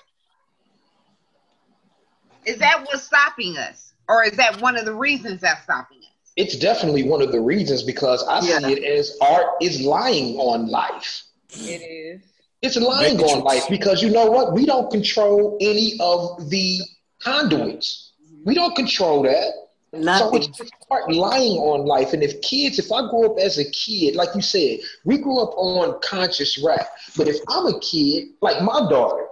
is 2.46 2.58
that 2.60 2.84
what's 2.86 3.04
stopping 3.04 3.58
us 3.58 3.94
or 4.08 4.24
is 4.24 4.38
that 4.38 4.62
one 4.62 4.78
of 4.78 4.86
the 4.86 4.94
reasons 4.94 5.42
that's 5.42 5.64
stopping 5.64 5.98
us 5.98 6.32
it's 6.36 6.58
definitely 6.58 7.04
one 7.04 7.24
of 7.24 7.32
the 7.32 7.42
reasons 7.42 7.82
because 7.82 8.24
I 8.28 8.40
yeah. 8.42 8.60
see 8.60 8.74
it 8.74 8.84
as 8.84 9.18
art 9.20 9.48
is 9.62 9.82
lying 9.82 10.38
on 10.38 10.68
life. 10.68 11.24
It 11.50 11.82
is. 11.82 12.31
It's 12.62 12.78
lying 12.78 13.18
Make 13.18 13.26
on 13.26 13.44
life 13.44 13.68
because 13.70 14.04
you 14.04 14.12
know 14.12 14.30
what? 14.30 14.54
We 14.54 14.66
don't 14.66 14.92
control 14.92 15.58
any 15.60 15.94
of 16.00 16.50
the 16.50 16.80
conduits. 17.20 18.14
We 18.46 18.54
don't 18.54 18.76
control 18.76 19.24
that. 19.24 19.54
Nothing. 19.94 20.30
So 20.30 20.36
it's 20.38 20.58
just 20.58 20.74
art 20.90 21.12
lying 21.12 21.58
on 21.58 21.86
life. 21.86 22.14
And 22.14 22.24
if 22.24 22.42
kids, 22.42 22.80
if 22.80 22.92
I 22.92 23.10
grew 23.10 23.32
up 23.32 23.40
as 23.40 23.58
a 23.58 23.70
kid, 23.72 24.16
like 24.16 24.30
you 24.36 24.42
said, 24.42 24.80
we 25.06 25.18
grew 25.18 25.40
up 25.42 25.54
on 25.56 26.00
conscious 26.02 26.62
rap. 26.64 26.88
But 27.18 27.28
if 27.28 27.38
I'm 27.50 27.66
a 27.66 27.80
kid, 27.80 28.30
like 28.42 28.62
my 28.62 28.88
daughter, 28.90 29.26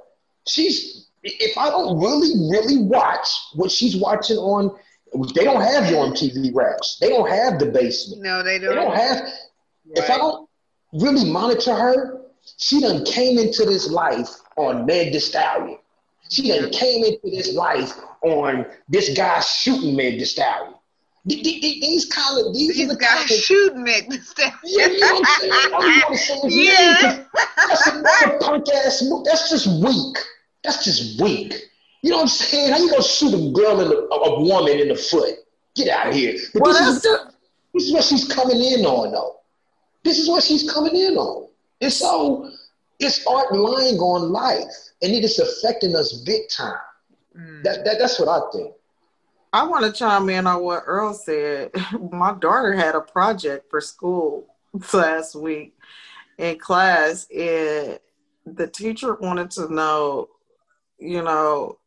she's 0.47 1.07
if 1.23 1.57
I 1.57 1.69
don't 1.69 1.99
really, 1.99 2.31
really 2.49 2.77
watch 2.77 3.27
what 3.53 3.71
she's 3.71 3.95
watching 3.95 4.37
on 4.37 4.75
they 5.33 5.43
don't 5.43 5.61
have 5.61 5.89
your 5.89 6.05
MTV 6.05 6.53
raps. 6.53 6.97
They 6.99 7.09
don't 7.09 7.29
have 7.29 7.57
the 7.57 7.65
basement. 7.67 8.21
No, 8.21 8.43
they 8.43 8.59
don't. 8.59 8.69
They 8.69 8.75
don't 8.75 8.95
have. 8.95 9.21
Right. 9.21 9.33
If 9.95 10.09
I 10.09 10.17
don't 10.17 10.47
really 10.93 11.29
monitor 11.29 11.73
her, 11.73 12.18
she 12.57 12.79
done 12.81 13.03
came 13.05 13.37
into 13.37 13.65
this 13.65 13.89
life 13.89 14.29
on 14.57 14.85
Meg 14.85 15.13
Thee 15.13 15.19
Stallion. 15.19 15.77
She 16.29 16.47
done 16.49 16.69
came 16.71 17.03
into 17.03 17.29
this 17.29 17.53
life 17.53 17.93
on 18.21 18.65
this 18.87 19.15
guy 19.17 19.39
shooting 19.39 19.95
Meg 19.95 20.19
Thee 20.19 20.25
Stallion. 20.25 20.73
These 21.25 22.05
kind 22.05 22.45
of 22.45 22.53
these, 22.53 22.75
these 22.75 22.85
are 22.85 22.93
the 22.93 22.99
guys 22.99 23.17
kind 23.19 23.31
of, 23.31 23.37
shooting 23.37 23.83
Thee 23.83 24.19
Stallion. 24.19 24.53
Yeah, 24.63 24.87
you 24.87 24.99
know 24.99 25.13
what 25.15 25.27
I'm 25.27 26.15
saying? 26.15 26.41
I'm 26.43 26.49
yeah. 26.49 27.23
That's 27.67 27.87
another 27.87 28.39
punk 28.39 28.65
ass 28.73 29.03
move. 29.03 29.25
That's 29.25 29.49
just 29.49 29.67
weak. 29.83 30.17
That's 30.63 30.83
just 30.83 31.21
weak. 31.21 31.53
You 32.01 32.11
know 32.11 32.17
what 32.17 32.23
I'm 32.23 32.27
saying? 32.29 32.71
How 32.71 32.79
you 32.79 32.89
gonna 32.89 33.03
shoot 33.03 33.33
a 33.33 33.51
girl 33.51 33.81
in 33.81 33.89
the, 33.89 33.97
a, 33.97 34.41
woman 34.41 34.79
in 34.79 34.87
the 34.87 34.95
foot? 34.95 35.35
Get 35.75 35.89
out 35.89 36.07
of 36.07 36.13
here. 36.15 36.37
But 36.53 36.63
well, 36.63 36.73
this, 36.73 36.95
is, 36.97 37.01
the- 37.01 37.31
this 37.73 37.83
is 37.83 37.93
what 37.93 38.03
she's 38.03 38.25
coming 38.25 38.57
in 38.57 38.85
on, 38.85 39.11
though. 39.11 39.37
This 40.03 40.17
is 40.17 40.29
what 40.29 40.43
she's 40.43 40.69
coming 40.71 40.95
in 40.95 41.17
on. 41.17 41.48
And 41.81 41.91
so 41.91 42.51
it's 42.99 43.25
art 43.25 43.53
lying 43.53 43.97
on 43.97 44.31
life, 44.31 44.73
and 45.01 45.13
it 45.13 45.23
is 45.23 45.39
affecting 45.39 45.95
us 45.95 46.21
big 46.25 46.49
time. 46.49 46.77
Mm. 47.35 47.63
That, 47.63 47.85
that 47.85 47.97
that's 47.99 48.19
what 48.19 48.27
I 48.27 48.39
think. 48.51 48.73
I 49.51 49.65
want 49.65 49.85
to 49.85 49.91
chime 49.91 50.29
in 50.29 50.45
on 50.45 50.61
what 50.61 50.83
Earl 50.85 51.13
said. 51.13 51.71
My 52.11 52.33
daughter 52.33 52.73
had 52.73 52.95
a 52.95 53.01
project 53.01 53.69
for 53.69 53.81
school 53.81 54.45
last 54.93 55.35
week 55.35 55.75
in 56.37 56.59
class, 56.59 57.27
and 57.35 57.99
the 58.45 58.67
teacher 58.67 59.15
wanted 59.15 59.51
to 59.51 59.73
know, 59.73 60.29
you 60.99 61.23
know, 61.23 61.79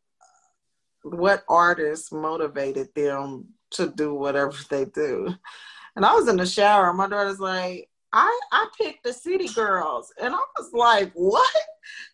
what 1.03 1.45
artists 1.49 2.13
motivated 2.13 2.89
them 2.95 3.47
to 3.71 3.89
do 3.89 4.15
whatever 4.15 4.57
they 4.71 4.85
do. 4.85 5.35
And 5.97 6.05
I 6.05 6.15
was 6.15 6.29
in 6.29 6.37
the 6.37 6.47
shower. 6.47 6.93
My 6.93 7.09
daughter's 7.09 7.41
like, 7.41 7.89
I, 8.13 8.41
I 8.53 8.69
picked 8.79 9.05
the 9.05 9.13
City 9.13 9.49
Girls. 9.49 10.13
And 10.21 10.35
I 10.35 10.41
was 10.59 10.73
like, 10.73 11.13
what? 11.15 11.55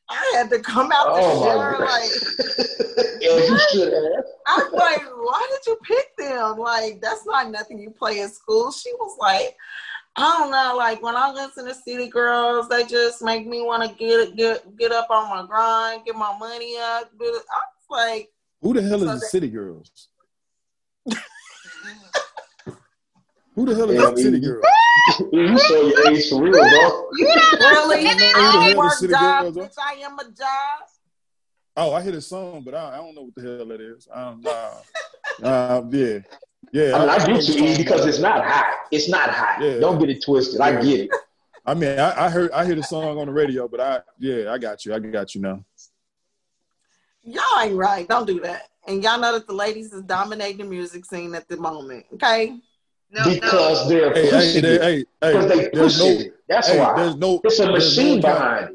I 0.09 0.33
had 0.35 0.49
to 0.51 0.61
come 0.61 0.91
out 0.95 1.15
the 1.15 1.21
oh 1.23 1.43
shower 1.43 1.79
like, 1.81 2.11
yeah, 3.21 3.57
I 4.47 4.57
was 4.57 4.73
like, 4.73 5.03
why 5.17 5.47
did 5.51 5.67
you 5.67 5.79
pick 5.83 6.17
them? 6.17 6.59
Like, 6.59 7.01
that's 7.03 7.27
not 7.27 7.51
nothing 7.51 7.79
you 7.79 7.91
play 7.91 8.21
in 8.21 8.29
school. 8.29 8.71
She 8.73 8.91
was 8.95 9.17
like, 9.21 9.57
I 10.17 10.39
don't 10.39 10.51
know. 10.51 10.75
Like 10.77 11.01
when 11.03 11.15
I 11.15 11.31
listen 11.31 11.67
to 11.67 11.75
City 11.75 12.09
Girls, 12.09 12.69
they 12.69 12.85
just 12.85 13.23
make 13.23 13.47
me 13.47 13.63
want 13.63 13.89
to 13.89 13.95
get 13.97 14.37
get 14.37 14.77
get 14.77 14.91
up 14.91 15.09
on 15.11 15.31
my 15.31 15.47
grind, 15.47 16.05
get 16.07 16.17
my 16.17 16.37
money 16.37 16.77
up. 16.77 17.11
I 17.21 17.25
was 17.25 17.43
like, 17.89 18.29
who 18.61 18.75
the 18.75 18.83
hell 18.83 18.99
so 18.99 19.11
is 19.11 19.21
the 19.21 19.27
City 19.27 19.49
Girls? 19.49 20.09
Who 23.59 23.67
the 23.67 23.75
hell 23.75 23.91
is 23.91 24.01
yeah, 24.01 24.11
the 24.11 24.23
City 24.23 24.39
girl? 24.39 24.63
you 25.33 25.59
show 25.59 25.89
your 25.89 26.13
age 26.13 26.29
for 26.29 26.41
real, 26.41 26.53
bro. 26.53 27.11
You 27.17 27.27
don't 27.27 27.61
know 27.61 27.89
really? 27.89 28.07
I 28.07 28.75
work 28.77 28.93
jobs, 29.01 29.57
bitch. 29.57 29.75
I 29.85 29.95
am 29.95 30.17
a 30.17 30.25
job. 30.27 30.89
Oh, 31.77 31.93
I 31.93 32.01
hear 32.03 32.13
the 32.13 32.21
song, 32.21 32.63
but 32.65 32.75
I, 32.75 32.95
I, 32.95 32.97
don't 32.99 33.17
know 33.17 33.23
what 33.23 33.35
the 33.35 33.43
hell 33.43 33.73
it 33.73 33.81
is. 33.81 34.05
that 34.05 34.07
is. 34.07 34.09
Um, 34.13 34.43
uh, 34.47 35.45
uh, 35.45 35.83
yeah, 35.91 36.19
yeah. 36.73 36.95
I, 36.95 37.01
mean, 37.01 37.09
I, 37.09 37.15
I 37.15 37.27
get 37.27 37.49
you, 37.49 37.77
because 37.77 38.07
it's 38.07 38.21
not 38.21 38.45
hot. 38.45 38.77
It's 38.93 39.09
not 39.09 39.31
hot. 39.31 39.61
Yeah. 39.61 39.81
Don't 39.81 39.99
get 39.99 40.09
it 40.09 40.23
twisted. 40.25 40.61
Yeah. 40.61 40.65
I 40.65 40.81
get 40.81 41.01
it. 41.01 41.11
I 41.67 41.75
mean, 41.75 41.99
I, 41.99 42.27
I 42.27 42.31
heard 42.31 42.53
I 42.53 42.65
hear 42.65 42.77
the 42.77 42.85
song 42.85 43.19
on 43.19 43.27
the 43.27 43.33
radio, 43.33 43.67
but 43.67 43.81
I 43.81 44.03
yeah, 44.21 44.53
I 44.53 44.59
got 44.59 44.85
you. 44.85 44.95
I 44.95 45.01
got 45.01 45.35
you 45.35 45.41
now 45.41 45.65
y'all 47.29 47.61
ain't 47.63 47.77
right. 47.77 48.09
Don't 48.09 48.27
do 48.27 48.41
that. 48.41 48.69
And 48.87 49.03
y'all 49.03 49.21
know 49.21 49.33
that 49.33 49.47
the 49.47 49.53
ladies 49.53 49.93
is 49.93 50.03
dominating 50.03 50.59
the 50.59 50.65
music 50.65 51.05
scene 51.05 51.35
at 51.35 51.49
the 51.49 51.57
moment. 51.57 52.07
Okay. 52.15 52.59
No, 53.11 53.25
because 53.25 53.85
no. 53.85 53.89
they're 53.89 54.13
hey, 54.13 54.31
pushing 54.31 54.65
hey, 54.65 54.75
it. 54.75 54.83
Hey, 54.83 55.33
because 55.33 55.49
they 55.49 55.69
push 55.71 55.99
no, 55.99 56.07
it. 56.07 56.35
That's 56.49 56.69
hey, 56.69 56.79
why. 56.79 56.95
There's 56.97 57.17
no. 57.17 57.41
It's 57.45 57.59
a 57.59 57.71
machine 57.71 58.21
no 58.21 58.29
behind 58.29 58.71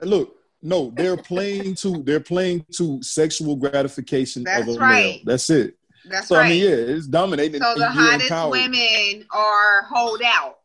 it. 0.00 0.06
Look, 0.06 0.36
no, 0.62 0.90
they're 0.90 1.16
playing 1.16 1.76
to 1.76 2.02
they're 2.02 2.20
playing 2.20 2.64
to 2.76 3.02
sexual 3.02 3.56
gratification 3.56 4.42
That's 4.42 4.62
of 4.62 4.76
a 4.76 4.78
right. 4.78 4.90
male. 4.90 5.18
That's 5.24 5.48
it. 5.50 5.76
That's 6.08 6.28
so, 6.28 6.36
right. 6.36 6.46
I 6.46 6.48
mean, 6.48 6.64
yeah, 6.64 6.94
it's 6.94 7.06
dominating. 7.06 7.60
So 7.60 7.74
the 7.76 7.88
hottest 7.88 8.50
women 8.50 9.26
are 9.30 9.82
hold 9.84 10.22
out, 10.24 10.58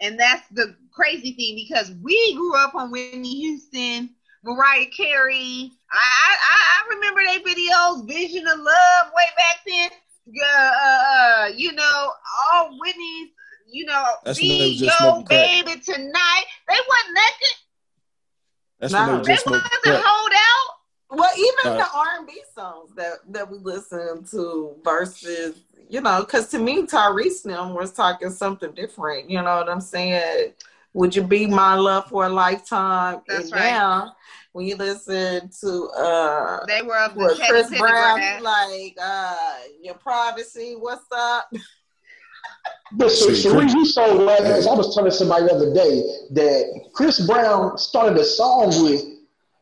and 0.00 0.18
that's 0.18 0.46
the 0.50 0.76
crazy 0.92 1.32
thing 1.32 1.56
because 1.56 1.92
we 2.02 2.34
grew 2.34 2.56
up 2.56 2.74
on 2.74 2.90
Whitney 2.90 3.40
Houston 3.40 4.10
Mariah 4.44 4.86
Carey. 4.86 5.72
I, 5.92 5.96
I 5.96 6.60
I 6.70 6.94
remember 6.94 7.20
their 7.24 7.40
videos, 7.40 8.06
Vision 8.06 8.46
of 8.46 8.58
Love, 8.58 9.12
way 9.16 9.26
back 9.36 9.56
then. 9.66 9.90
Uh, 10.30 10.72
uh, 10.82 11.48
you 11.54 11.72
know, 11.72 12.12
all 12.52 12.78
Whitney's, 12.78 13.30
you 13.70 13.84
know, 13.84 14.04
That's 14.24 14.38
be 14.38 14.66
your 14.66 15.24
baby 15.24 15.80
tonight. 15.80 16.44
They 16.68 16.74
wasn't 16.88 17.14
naked. 17.14 17.56
That's 18.80 18.92
no, 18.92 19.22
they, 19.22 19.34
they 19.34 19.38
wasn't 19.46 19.64
hold 19.84 20.32
out. 20.32 20.76
Well, 21.12 21.30
even 21.36 21.76
the 21.76 21.86
R 21.92 22.06
and 22.18 22.26
B 22.26 22.40
songs 22.54 22.92
that 22.96 23.18
that 23.30 23.50
we 23.50 23.58
listen 23.58 24.24
to 24.30 24.76
versus, 24.84 25.60
you 25.88 26.00
know, 26.00 26.20
because 26.20 26.48
to 26.48 26.58
me, 26.58 26.82
Tyrese 26.82 27.42
them 27.42 27.74
was 27.74 27.92
talking 27.92 28.30
something 28.30 28.72
different. 28.72 29.28
You 29.28 29.42
know 29.42 29.56
what 29.56 29.68
I'm 29.68 29.80
saying? 29.80 30.52
Would 30.92 31.14
you 31.14 31.22
be 31.22 31.46
my 31.46 31.74
love 31.74 32.06
for 32.08 32.26
a 32.26 32.28
lifetime? 32.28 33.22
That's 33.26 33.44
and 33.44 33.52
right. 33.52 33.70
Now, 33.72 34.16
when 34.52 34.66
you 34.66 34.76
listen 34.76 35.50
to 35.60 35.84
uh 35.96 36.64
they 36.66 36.82
were 36.82 36.96
up 36.96 37.16
with 37.16 37.40
Chris 37.48 37.68
Brown, 37.76 38.42
like 38.42 38.96
uh 39.00 39.36
your 39.82 39.94
privacy, 39.94 40.74
what's 40.78 41.06
up? 41.12 41.52
But 42.92 43.10
so, 43.10 43.32
so 43.32 43.54
when 43.54 43.68
you 43.68 43.84
saw 43.84 44.06
last, 44.06 44.66
I 44.66 44.74
was 44.74 44.94
telling 44.94 45.12
somebody 45.12 45.44
the 45.44 45.54
other 45.54 45.72
day 45.72 46.02
that 46.32 46.90
Chris 46.92 47.24
Brown 47.24 47.78
started 47.78 48.18
a 48.18 48.24
song 48.24 48.68
with 48.82 49.04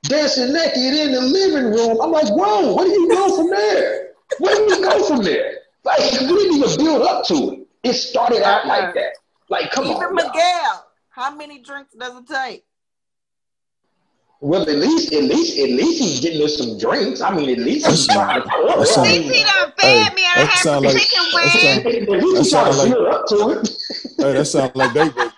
dancing 0.04 0.52
naked 0.52 0.76
in 0.76 1.12
the 1.12 1.20
living 1.20 1.64
room. 1.72 2.00
I'm 2.00 2.10
like, 2.10 2.28
whoa, 2.28 2.74
where 2.74 2.86
do 2.86 2.90
you 2.90 3.08
go 3.08 3.36
from 3.36 3.50
there? 3.50 4.12
Where 4.38 4.56
do 4.56 4.74
you 4.74 4.82
go 4.82 5.04
from 5.04 5.22
there? 5.22 5.58
Like, 5.84 5.98
we 5.98 6.26
didn't 6.26 6.56
even 6.56 6.84
build 6.84 7.02
up 7.02 7.24
to 7.26 7.34
it. 7.52 7.66
It 7.82 7.94
started 7.94 8.42
out 8.42 8.66
like 8.66 8.94
that. 8.94 9.12
Like, 9.50 9.70
come 9.70 9.84
Even 9.84 9.96
on. 9.96 10.14
Miguel, 10.14 10.86
how 11.10 11.34
many 11.34 11.60
drinks 11.60 11.94
does 11.94 12.16
it 12.16 12.26
take? 12.26 12.64
Well, 14.40 14.62
at 14.62 14.76
least, 14.76 15.12
at 15.12 15.24
least, 15.24 15.58
at 15.58 15.70
least 15.70 16.00
he's 16.00 16.20
getting 16.20 16.42
us 16.44 16.56
some 16.58 16.78
drinks. 16.78 17.20
I 17.20 17.34
mean, 17.34 17.50
at 17.50 17.58
least 17.58 17.86
he's 17.88 18.06
trying 18.06 18.40
to 18.40 18.48
pour. 18.48 18.68
That 18.68 18.78
At 18.78 18.86
sound- 18.88 19.08
least 19.08 19.34
he 19.34 19.42
done 19.44 19.72
fed 19.76 20.14
me 20.14 20.22
and 20.24 20.40
I 20.40 20.42
that 20.42 20.46
had 20.48 20.58
some 20.62 20.72
sound 20.72 20.84
like- 20.84 20.96
chicken 20.96 21.24
that 21.24 21.34
wings. 21.34 21.52
sound- 21.52 21.86
At 21.86 22.08
least 22.22 22.36
he's 22.38 22.50
That 22.52 22.62
trying 22.62 22.72
to 22.72 22.78
sound 22.78 22.78
like- 22.78 22.92
feel 22.92 23.06
up 23.06 23.26
to 23.26 23.60
it. 23.60 23.70
Hey, 24.18 24.32
that 24.32 24.44
sounds 24.46 24.76
like 24.76 24.92
daybreak. 24.94 25.32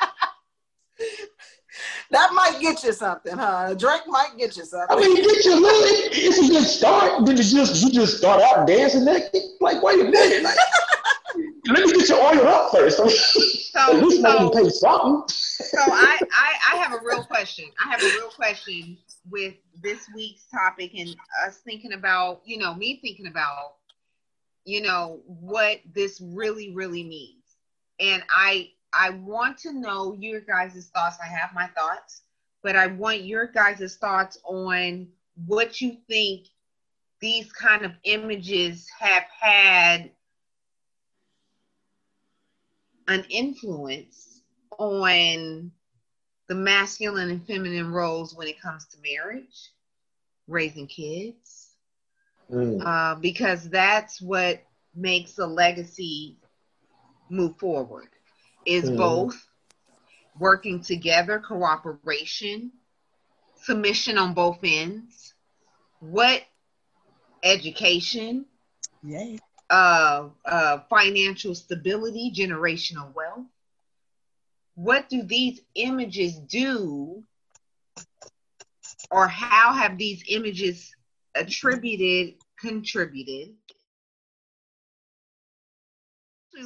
That 2.12 2.30
might 2.34 2.58
get 2.60 2.82
you 2.82 2.92
something, 2.92 3.36
huh? 3.38 3.66
A 3.68 3.74
drink 3.76 4.02
might 4.08 4.30
get 4.36 4.56
you 4.56 4.64
something. 4.64 4.96
I 4.96 5.00
mean, 5.00 5.14
get 5.16 5.44
your 5.44 5.60
little. 5.60 5.80
It's 6.12 6.38
a 6.38 6.48
good 6.48 6.64
start. 6.64 7.24
Then 7.24 7.36
you 7.36 7.42
just 7.42 7.82
you 7.82 7.90
just 7.90 8.18
start 8.18 8.42
out 8.42 8.66
dancing 8.66 9.04
naked. 9.04 9.40
Like, 9.60 9.80
wait 9.82 10.00
a 10.00 10.04
minute. 10.04 10.42
Like, 10.42 10.56
let 11.68 11.84
me 11.84 11.92
get 11.92 12.08
your 12.08 12.20
oil 12.20 12.46
up 12.48 12.70
first. 12.72 13.00
At 13.88 13.92
So, 13.92 13.92
least 13.94 14.22
let 14.22 14.40
me 14.40 14.50
so, 14.50 14.52
pay 14.52 14.68
something. 14.68 15.22
so 15.58 15.78
I, 15.78 16.18
I, 16.32 16.74
I 16.74 16.76
have 16.76 16.92
a 16.92 17.00
real 17.04 17.22
question. 17.24 17.66
I 17.84 17.88
have 17.90 18.02
a 18.02 18.08
real 18.08 18.30
question 18.30 18.98
with 19.30 19.54
this 19.82 20.08
week's 20.14 20.46
topic 20.46 20.92
and 20.96 21.16
us 21.46 21.58
thinking 21.58 21.92
about, 21.92 22.40
you 22.44 22.58
know, 22.58 22.74
me 22.74 22.98
thinking 23.00 23.26
about, 23.26 23.76
you 24.64 24.80
know, 24.82 25.20
what 25.26 25.80
this 25.94 26.20
really, 26.20 26.72
really 26.74 27.04
means. 27.04 27.56
And 28.00 28.22
I, 28.30 28.70
I 28.92 29.10
want 29.10 29.58
to 29.58 29.72
know 29.72 30.14
your 30.18 30.40
guys' 30.40 30.90
thoughts. 30.94 31.16
I 31.22 31.26
have 31.26 31.50
my 31.54 31.66
thoughts, 31.68 32.22
but 32.62 32.76
I 32.76 32.86
want 32.88 33.22
your 33.22 33.46
guys' 33.46 33.96
thoughts 33.96 34.38
on 34.44 35.08
what 35.46 35.80
you 35.80 35.96
think 36.08 36.46
these 37.20 37.52
kind 37.52 37.84
of 37.84 37.92
images 38.04 38.88
have 38.98 39.24
had 39.40 40.10
an 43.10 43.24
influence 43.30 44.42
on 44.78 45.72
the 46.48 46.54
masculine 46.54 47.30
and 47.30 47.46
feminine 47.46 47.90
roles 47.90 48.34
when 48.34 48.48
it 48.48 48.60
comes 48.60 48.86
to 48.88 48.98
marriage, 49.02 49.72
raising 50.48 50.86
kids, 50.88 51.76
Mm. 52.50 52.84
uh, 52.84 53.14
because 53.16 53.68
that's 53.70 54.20
what 54.20 54.62
makes 54.94 55.38
a 55.38 55.46
legacy 55.46 56.38
move 57.30 57.56
forward. 57.58 58.08
Is 58.66 58.90
Mhm. 58.90 58.90
both 58.90 59.48
working 60.38 60.82
together, 60.82 61.40
cooperation, 61.40 62.62
submission 63.48 64.08
on 64.08 64.34
both 64.34 64.58
ends, 64.62 65.34
what 66.00 66.42
education, 67.42 68.46
Yay. 69.02 69.38
Uh, 69.70 70.28
uh, 70.44 70.78
financial 70.90 71.54
stability, 71.54 72.32
generational 72.36 73.14
wealth. 73.14 73.46
What 74.74 75.08
do 75.08 75.22
these 75.22 75.60
images 75.76 76.36
do, 76.36 77.22
or 79.10 79.28
how 79.28 79.72
have 79.72 79.96
these 79.96 80.24
images 80.28 80.92
attributed, 81.36 82.34
contributed? 82.58 83.54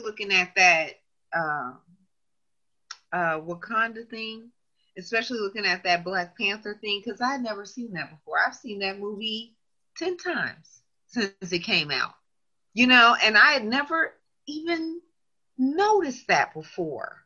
Looking 0.03 0.33
at 0.33 0.55
that 0.57 0.93
uh, 1.37 1.73
uh, 3.13 3.41
Wakanda 3.41 4.09
thing, 4.09 4.51
especially 4.97 5.39
looking 5.39 5.67
at 5.67 5.85
that 5.85 6.05
Black 6.05 6.39
Panther 6.39 6.79
thing, 6.81 7.03
because 7.05 7.21
I'd 7.21 7.43
never 7.43 7.67
seen 7.67 7.93
that 7.93 8.11
before. 8.11 8.37
I've 8.45 8.55
seen 8.55 8.79
that 8.81 8.99
movie 8.99 9.55
10 9.99 10.17
times 10.17 10.81
since 11.07 11.53
it 11.53 11.61
came 11.61 11.91
out 11.91 12.15
you 12.75 12.89
know, 12.89 13.16
and 13.22 13.39
I 13.39 13.53
had 13.53 13.64
never 13.64 14.14
even 14.47 15.01
noticed 15.57 16.27
that 16.29 16.53
before. 16.53 17.25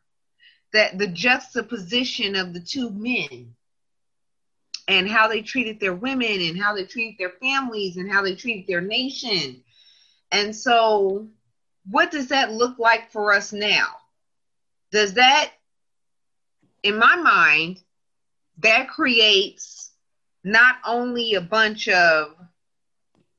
That 0.71 0.99
the 0.99 1.07
juxtaposition 1.07 2.35
of 2.35 2.53
the 2.53 2.59
two 2.59 2.91
men 2.91 3.55
and 4.87 5.09
how 5.09 5.27
they 5.27 5.41
treated 5.41 5.79
their 5.79 5.95
women 5.95 6.41
and 6.41 6.61
how 6.61 6.75
they 6.75 6.85
treated 6.85 7.17
their 7.17 7.33
families 7.41 7.97
and 7.97 8.11
how 8.11 8.21
they 8.21 8.35
treated 8.35 8.67
their 8.67 8.81
nation. 8.81 9.63
And 10.31 10.55
so, 10.55 11.27
what 11.89 12.11
does 12.11 12.27
that 12.27 12.51
look 12.51 12.77
like 12.77 13.11
for 13.11 13.33
us 13.33 13.51
now? 13.51 13.87
Does 14.91 15.13
that, 15.15 15.51
in 16.83 16.99
my 16.99 17.15
mind, 17.15 17.81
that 18.59 18.89
creates 18.89 19.91
not 20.43 20.75
only 20.85 21.33
a 21.33 21.41
bunch 21.41 21.87
of 21.87 22.35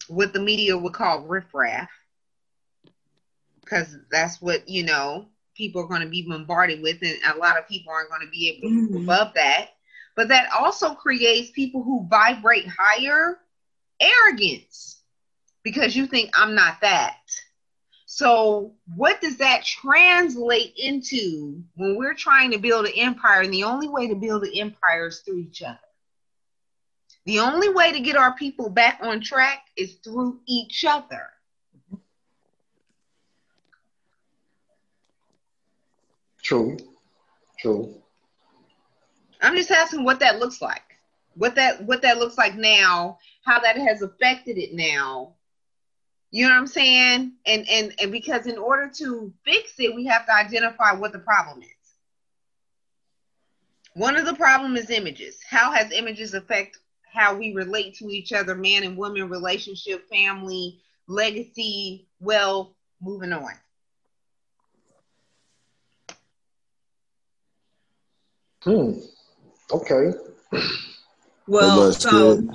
what 0.09 0.33
the 0.33 0.41
media 0.41 0.77
would 0.77 0.93
call 0.95 1.23
riffraff, 1.23 1.89
because 3.71 3.97
that's 4.11 4.43
what 4.43 4.69
you 4.69 4.85
know 4.85 5.29
people 5.57 5.83
are 5.83 5.89
going 5.89 6.03
to 6.03 6.09
be 6.09 6.23
bombarded 6.29 6.83
with, 6.83 6.99
and 7.03 7.17
a 7.35 7.39
lot 7.39 7.59
of 7.59 7.69
people 7.69 7.93
aren't 7.93 8.11
going 8.11 8.23
to 8.23 8.31
be 8.31 8.49
able 8.49 8.69
to 8.69 8.75
move 8.75 8.91
Mhm. 8.93 9.05
above 9.05 9.35
that. 9.35 9.71
But 10.17 10.29
that 10.29 10.51
also 10.53 10.95
creates 10.95 11.51
people 11.51 11.83
who 11.83 12.07
vibrate 12.09 12.67
higher 12.69 13.41
arrogance 14.01 15.03
because 15.63 15.97
you 15.97 16.07
think 16.07 16.31
I'm 16.35 16.55
not 16.55 16.81
that. 16.83 17.17
So, 18.07 18.75
what 18.97 19.21
does 19.21 19.39
that 19.39 19.65
translate 19.65 20.75
into 20.77 21.63
when 21.77 21.97
we're 21.97 22.15
trying 22.15 22.51
to 22.53 22.59
build 22.59 22.87
an 22.87 22.93
empire? 22.97 23.43
And 23.43 23.53
the 23.53 23.65
only 23.65 23.89
way 23.89 24.09
to 24.09 24.17
build 24.17 24.45
an 24.45 24.53
empire 24.55 25.09
is 25.09 25.21
through 25.21 25.39
each 25.39 25.63
other. 25.63 25.79
The 27.27 27.41
only 27.41 27.69
way 27.69 27.93
to 27.93 28.01
get 28.01 28.17
our 28.17 28.35
people 28.35 28.71
back 28.71 28.99
on 29.03 29.21
track 29.21 29.67
is 29.77 29.95
through 30.05 30.41
each 30.47 30.85
other. 30.85 31.31
True. 36.43 36.77
True. 37.59 37.95
I'm 39.43 39.57
just 39.57 39.71
asking 39.71 40.05
what 40.05 40.21
that 40.21 40.39
looks 40.39 40.61
like. 40.61 40.83
What 41.35 41.55
that 41.55 41.85
what 41.85 42.03
that 42.03 42.19
looks 42.19 42.37
like 42.37 42.57
now, 42.57 43.19
how 43.45 43.61
that 43.61 43.77
has 43.77 44.03
affected 44.03 44.59
it 44.59 44.75
now. 44.75 45.35
You 46.31 46.45
know 46.47 46.53
what 46.55 46.59
I'm 46.61 46.67
saying? 46.67 47.33
And 47.47 47.69
and 47.69 47.95
and 48.01 48.13
because 48.13 48.47
in 48.47 48.59
order 48.59 48.91
to 48.97 49.33
fix 49.45 49.75
it, 49.79 49.95
we 49.95 50.07
have 50.07 50.27
to 50.27 50.35
identify 50.35 50.93
what 50.93 51.13
the 51.13 51.19
problem 51.19 51.63
is. 51.63 51.69
One 53.95 54.17
of 54.17 54.27
the 54.27 54.35
problem 54.35 54.77
is 54.77 54.91
images. 54.91 55.41
How 55.49 55.73
has 55.73 55.91
images 55.93 56.35
affect 56.35 56.79
how 57.13 57.35
we 57.35 57.53
relate 57.53 57.95
to 57.97 58.09
each 58.11 58.33
other, 58.33 58.55
man 58.55 58.85
and 58.85 58.97
woman 58.97 59.29
relationship, 59.29 60.09
family, 60.09 60.81
legacy, 61.09 62.07
wealth, 62.21 62.71
moving 63.01 63.33
on. 63.33 63.53
Hmm. 68.63 68.93
Okay. 69.73 70.13
Well, 71.47 71.87
That's 71.87 72.03
so 72.03 72.37
good. 72.37 72.51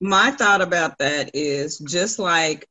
my 0.00 0.30
thought 0.32 0.60
about 0.60 0.98
that 0.98 1.30
is 1.34 1.78
just 1.78 2.18
like 2.18 2.68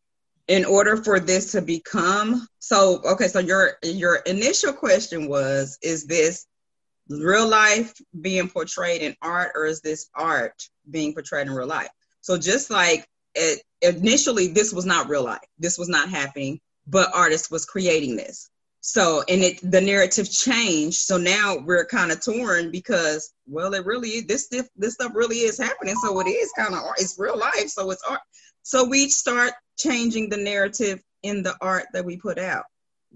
in 0.48 0.64
order 0.64 0.98
for 0.98 1.20
this 1.20 1.52
to 1.52 1.62
become 1.62 2.48
so 2.60 3.02
okay 3.06 3.28
so 3.28 3.40
your 3.40 3.74
your 3.84 4.18
initial 4.28 4.72
question 4.72 5.28
was 5.28 5.78
is 5.82 6.06
this 6.06 6.46
real 7.10 7.48
life 7.48 7.94
being 8.22 8.50
portrayed 8.50 9.02
in 9.02 9.16
art 9.22 9.52
or 9.56 9.66
is 9.66 9.82
this 9.82 10.10
art 10.16 10.54
being 10.90 11.14
portrayed 11.14 11.48
in 11.48 11.54
real 11.54 11.68
life 11.68 11.90
so 12.22 12.38
just 12.38 12.70
like 12.70 13.06
it, 13.36 13.62
initially 13.82 14.48
this 14.48 14.74
was 14.74 14.86
not 14.86 15.10
real 15.10 15.24
life 15.24 15.40
this 15.58 15.78
was 15.78 15.90
not 15.90 16.10
happening 16.10 16.60
but 16.88 17.14
artist 17.14 17.52
was 17.52 17.66
creating 17.66 18.16
this 18.16 18.50
so 18.82 19.24
and 19.28 19.42
it 19.42 19.60
the 19.72 19.82
narrative 19.82 20.32
changed. 20.32 20.98
So 20.98 21.18
now 21.18 21.58
we're 21.66 21.86
kind 21.86 22.12
of 22.12 22.24
torn 22.24 22.72
because 22.72 23.34
well 23.48 23.74
it 23.74 23.86
really 23.86 24.22
this 24.22 24.48
this, 24.48 24.70
this 24.76 24.94
stuff 24.94 25.12
really 25.14 25.38
is 25.38 25.58
happening. 25.58 25.96
So 25.96 26.20
it 26.20 26.28
is 26.28 26.52
kind 26.58 26.74
of 26.74 26.82
it's 26.98 27.18
real 27.20 27.38
life. 27.38 27.68
So 27.68 27.92
it's 27.92 28.04
art. 28.08 28.22
So 28.64 28.84
we 28.86 29.10
start 29.10 29.54
changing 29.78 30.30
the 30.30 30.38
narrative 30.38 31.02
in 31.24 31.44
the 31.44 31.56
art 31.62 31.86
that 31.94 32.06
we 32.06 32.18
put 32.18 32.38
out. 32.38 32.66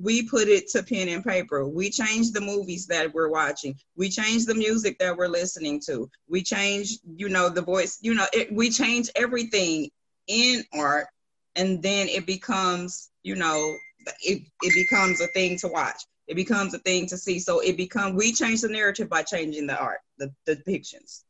We 0.01 0.24
put 0.28 0.47
it 0.47 0.70
to 0.70 0.84
pen 0.84 1.09
and 1.09 1.24
paper. 1.24 1.68
We 1.68 1.89
change 1.89 2.32
the 2.32 2.41
movies 2.41 2.88
that 2.88 3.14
we're 3.14 3.30
watching. 3.30 3.76
We 3.95 4.09
change 4.09 4.45
the 4.45 4.55
music 4.55 4.97
that 4.99 5.16
we're 5.16 5.28
listening 5.28 5.82
to. 5.88 6.09
We 6.28 6.41
change 6.41 6.97
you 7.16 7.30
know 7.30 7.49
the 7.49 7.62
voice 7.62 7.99
you 8.01 8.14
know 8.14 8.26
it, 8.34 8.51
we 8.51 8.70
change 8.70 9.09
everything 9.16 9.89
in 10.28 10.64
art 10.74 11.07
and 11.55 11.82
then 11.82 12.07
it 12.07 12.26
becomes 12.26 13.09
you 13.24 13.36
know 13.36 13.76
it, 14.22 14.43
it 14.62 14.74
becomes 14.74 15.22
a 15.22 15.28
thing 15.28 15.58
to 15.58 15.68
watch 15.68 16.04
it 16.28 16.36
becomes 16.36 16.74
a 16.74 16.80
thing 16.80 17.06
to 17.08 17.18
see 17.18 17.39
so 17.39 17.60
it 17.60 17.78
become 17.78 18.16
we 18.16 18.32
change 18.32 18.62
the 18.62 18.70
narrative 18.70 19.10
by 19.10 19.22
changing 19.22 19.68
the 19.68 19.78
art 19.78 19.99
the, 20.18 20.32
the 20.45 20.56
depictions 20.56 21.24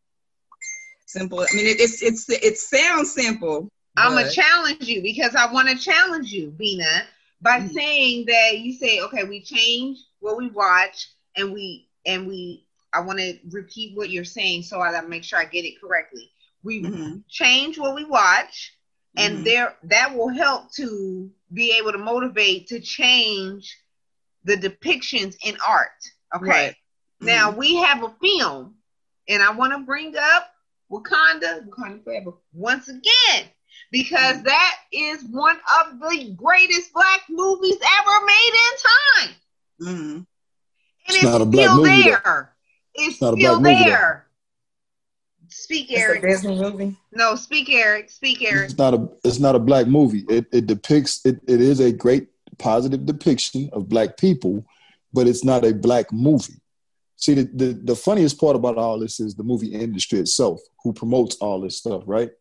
simple 1.06 1.40
i 1.40 1.56
mean 1.56 1.66
it, 1.68 1.80
it's 1.80 2.02
it's 2.02 2.30
it 2.30 2.58
sounds 2.58 3.14
simple 3.14 3.70
I'm 3.98 4.16
gonna 4.16 4.30
challenge 4.30 4.88
you 4.88 5.02
because 5.02 5.36
I 5.36 5.52
want 5.52 5.70
to 5.70 5.78
challenge 5.78 6.32
you, 6.32 6.52
Bina, 6.52 7.04
by 7.42 7.60
Mhm. 7.60 7.74
saying 7.74 8.26
that 8.28 8.60
you 8.60 8.74
say, 8.74 9.00
okay, 9.02 9.24
we 9.24 9.42
change 9.42 10.00
what 10.20 10.38
we 10.38 10.50
watch, 10.50 11.10
and 11.36 11.54
we 11.54 11.88
and 12.06 12.28
we. 12.28 12.66
I 12.94 13.02
want 13.02 13.20
to 13.20 13.38
repeat 13.50 13.96
what 13.96 14.10
you're 14.10 14.26
saying 14.26 14.64
so 14.64 14.82
I 14.82 15.00
make 15.02 15.24
sure 15.24 15.40
I 15.40 15.46
get 15.46 15.66
it 15.66 15.80
correctly. 15.80 16.30
We 16.64 16.82
Mhm. 16.82 17.24
change 17.30 17.78
what 17.80 17.96
we 17.96 18.04
watch, 18.06 18.74
and 19.18 19.38
Mhm. 19.38 19.46
there 19.46 19.76
that 19.84 20.16
will 20.16 20.30
help 20.30 20.72
to 20.74 21.32
be 21.54 21.78
able 21.78 21.92
to 21.92 21.98
motivate 21.98 22.68
to 22.68 22.80
change 22.80 23.78
the 24.44 24.56
depictions 24.56 25.36
in 25.46 25.58
art. 25.68 25.90
Okay. 26.36 26.50
Right. 26.50 26.76
Now 27.20 27.52
we 27.52 27.76
have 27.76 28.04
a 28.04 28.14
film, 28.22 28.76
and 29.30 29.44
I 29.44 29.52
want 29.52 29.74
to 29.74 29.80
bring 29.80 30.16
up 30.18 30.48
Wakanda, 30.92 31.68
Wakanda 31.68 32.04
Forever, 32.04 32.34
once 32.54 32.88
again, 32.88 33.46
because 33.92 34.38
mm. 34.38 34.44
that 34.46 34.76
is 34.92 35.24
one 35.30 35.58
of 35.80 36.00
the 36.00 36.34
greatest 36.36 36.94
black 36.94 37.22
movies 37.30 37.78
ever 38.00 38.26
made 38.26 38.54
in 38.54 38.78
time. 38.90 39.36
Mm. 39.82 40.16
And 40.16 40.26
it's, 41.08 41.16
it's 41.18 41.24
not 41.24 41.42
a 41.42 41.46
black 41.46 41.76
movie. 41.76 42.04
There. 42.04 42.56
It's, 42.96 43.14
it's 43.14 43.22
not 43.22 43.34
a 43.34 43.38
black 43.38 43.62
there. 43.62 43.62
Movie, 43.62 43.86
Speak, 45.52 45.92
Eric. 45.92 46.24
It's 46.24 46.44
a 46.44 46.48
Disney 46.48 46.62
movie. 46.62 46.96
No, 47.12 47.36
speak, 47.36 47.70
Eric. 47.70 48.10
Speak, 48.10 48.42
Eric. 48.42 48.70
It's 48.70 48.78
not 48.78 48.94
a. 48.94 49.10
It's 49.24 49.40
not 49.40 49.56
a 49.56 49.60
black 49.60 49.88
movie. 49.88 50.26
It 50.30 50.46
it 50.52 50.66
depicts. 50.66 51.26
It, 51.26 51.40
it 51.48 51.62
is 51.62 51.80
a 51.80 51.92
great 51.92 52.30
positive 52.58 53.06
depiction 53.06 53.70
of 53.74 53.90
black 53.90 54.18
people, 54.18 54.66
but 55.14 55.28
it's 55.28 55.44
not 55.44 55.66
a 55.66 55.74
black 55.74 56.12
movie. 56.12 56.62
See, 57.18 57.36
the, 57.36 57.44
the, 57.54 57.74
the 57.84 57.96
funniest 57.96 58.40
part 58.40 58.56
about 58.56 58.78
all 58.78 59.00
this 59.00 59.20
is 59.20 59.36
the 59.36 59.44
movie 59.44 59.74
industry 59.74 60.20
itself, 60.20 60.60
who 60.84 60.92
promotes 60.92 61.36
all 61.36 61.62
this 61.62 61.78
stuff, 61.78 62.04
right? 62.08 62.32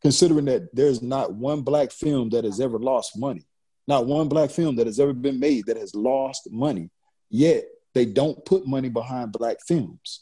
Considering 0.00 0.44
that 0.44 0.74
there's 0.74 1.02
not 1.02 1.34
one 1.34 1.62
black 1.62 1.90
film 1.90 2.30
that 2.30 2.44
has 2.44 2.60
ever 2.60 2.78
lost 2.78 3.18
money, 3.18 3.44
not 3.88 4.06
one 4.06 4.28
black 4.28 4.50
film 4.50 4.76
that 4.76 4.86
has 4.86 5.00
ever 5.00 5.12
been 5.12 5.40
made 5.40 5.66
that 5.66 5.76
has 5.76 5.94
lost 5.94 6.48
money, 6.52 6.88
yet 7.30 7.64
they 7.94 8.04
don't 8.04 8.44
put 8.44 8.66
money 8.66 8.88
behind 8.88 9.32
black 9.32 9.56
films. 9.66 10.20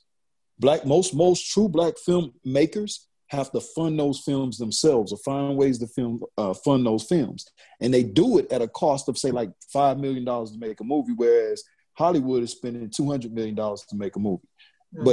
Black 0.61 0.85
most 0.85 1.15
most 1.15 1.51
true 1.51 1.69
black 1.69 1.95
filmmakers 2.07 3.07
have 3.29 3.51
to 3.53 3.61
fund 3.61 3.99
those 3.99 4.21
films 4.21 4.59
themselves 4.59 5.13
or 5.13 5.19
find 5.19 5.57
ways 5.57 5.79
to 5.79 5.87
film 5.87 6.21
uh, 6.37 6.53
fund 6.53 6.85
those 6.85 7.05
films, 7.05 7.47
and 7.81 7.93
they 7.95 8.03
do 8.03 8.39
it 8.39 8.53
at 8.53 8.61
a 8.63 8.69
cost 8.69 9.09
of 9.09 9.17
say 9.17 9.31
like 9.31 9.51
five 9.73 9.99
million 9.99 10.25
dollars 10.25 10.51
to 10.53 10.59
make 10.59 10.81
a 10.81 10.85
movie, 10.85 11.15
whereas 11.17 11.65
Hollywood 11.95 12.43
is 12.43 12.53
spending 12.53 12.91
two 12.91 13.09
hundred 13.11 13.33
million 13.33 13.55
dollars 13.55 13.83
to 13.89 13.97
make 13.97 14.17
a 14.17 14.19
movie. 14.19 14.49
Mm-hmm. 14.95 15.05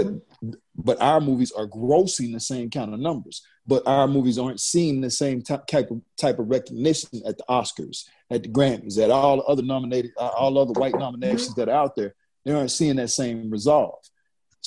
But 0.42 0.58
but 0.76 1.02
our 1.02 1.22
movies 1.22 1.52
are 1.52 1.68
grossing 1.68 2.34
the 2.34 2.40
same 2.40 2.70
kind 2.70 2.94
of 2.94 3.00
numbers, 3.00 3.42
but 3.66 3.84
our 3.86 4.08
movies 4.08 4.40
aren't 4.40 4.60
seeing 4.60 5.00
the 5.00 5.12
same 5.12 5.42
type 5.44 5.92
of 5.92 6.02
type 6.18 6.40
of 6.40 6.50
recognition 6.50 7.22
at 7.26 7.38
the 7.38 7.46
Oscars, 7.48 8.04
at 8.32 8.44
the 8.44 8.50
Grammys, 8.50 9.02
at 9.02 9.12
all 9.12 9.44
other 9.48 9.62
nominated, 9.64 10.12
uh, 10.18 10.28
all 10.30 10.58
other 10.58 10.74
white 10.74 10.98
nominations 10.98 11.54
that 11.56 11.70
are 11.70 11.84
out 11.84 11.96
there. 11.96 12.16
They 12.44 12.54
aren't 12.54 12.72
seeing 12.72 12.96
that 12.98 13.10
same 13.10 13.50
resolve. 13.52 14.00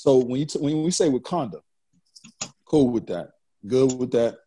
So 0.00 0.16
when 0.16 0.40
you 0.40 0.46
t- 0.46 0.58
when 0.58 0.82
we 0.82 0.90
say 0.90 1.10
Wakanda, 1.10 1.60
cool 2.64 2.88
with 2.88 3.06
that, 3.08 3.32
good 3.66 3.98
with 3.98 4.12
that, 4.12 4.38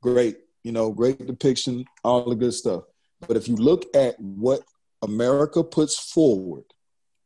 great, 0.00 0.38
you 0.64 0.72
know, 0.72 0.90
great 0.90 1.26
depiction, 1.26 1.84
all 2.02 2.30
the 2.30 2.34
good 2.34 2.54
stuff. 2.54 2.84
But 3.28 3.36
if 3.36 3.46
you 3.46 3.56
look 3.56 3.84
at 3.94 4.18
what 4.18 4.62
America 5.02 5.62
puts 5.62 5.98
forward 5.98 6.64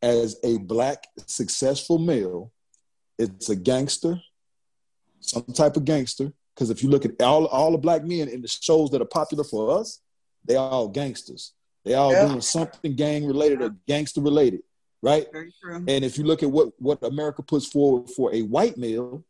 as 0.03 0.37
a 0.43 0.59
black 0.59 1.07
successful 1.27 1.99
male, 1.99 2.51
it's 3.21 3.51
a 3.51 3.57
gangster, 3.57 4.21
some 5.21 5.45
type 5.45 5.77
of 5.77 5.85
gangster. 5.85 6.33
Because 6.57 6.71
if 6.71 6.83
you 6.83 6.91
look 6.91 7.05
at 7.05 7.23
all 7.23 7.47
all 7.47 7.71
the 7.71 7.79
black 7.79 8.03
men 8.03 8.27
in 8.27 8.43
the 8.43 8.49
shows 8.49 8.91
that 8.91 9.01
are 9.01 9.13
popular 9.21 9.45
for 9.45 9.79
us, 9.79 10.01
they 10.45 10.57
are 10.57 10.71
all 10.71 10.89
gangsters. 10.89 11.53
They 11.85 11.95
all 11.95 12.11
yeah. 12.11 12.27
doing 12.27 12.41
something 12.41 12.97
gang 12.97 13.29
related 13.29 13.63
or 13.63 13.77
gangster 13.87 14.23
related 14.23 14.63
right? 15.03 15.27
Very 15.33 15.53
true. 15.63 15.77
And 15.89 16.05
if 16.05 16.19
you 16.19 16.25
look 16.25 16.43
at 16.43 16.51
what 16.51 16.71
what 16.79 17.03
America 17.03 17.43
puts 17.43 17.67
forward 17.67 18.11
for 18.11 18.35
a 18.35 18.43
white 18.43 18.77
male, 18.77 19.25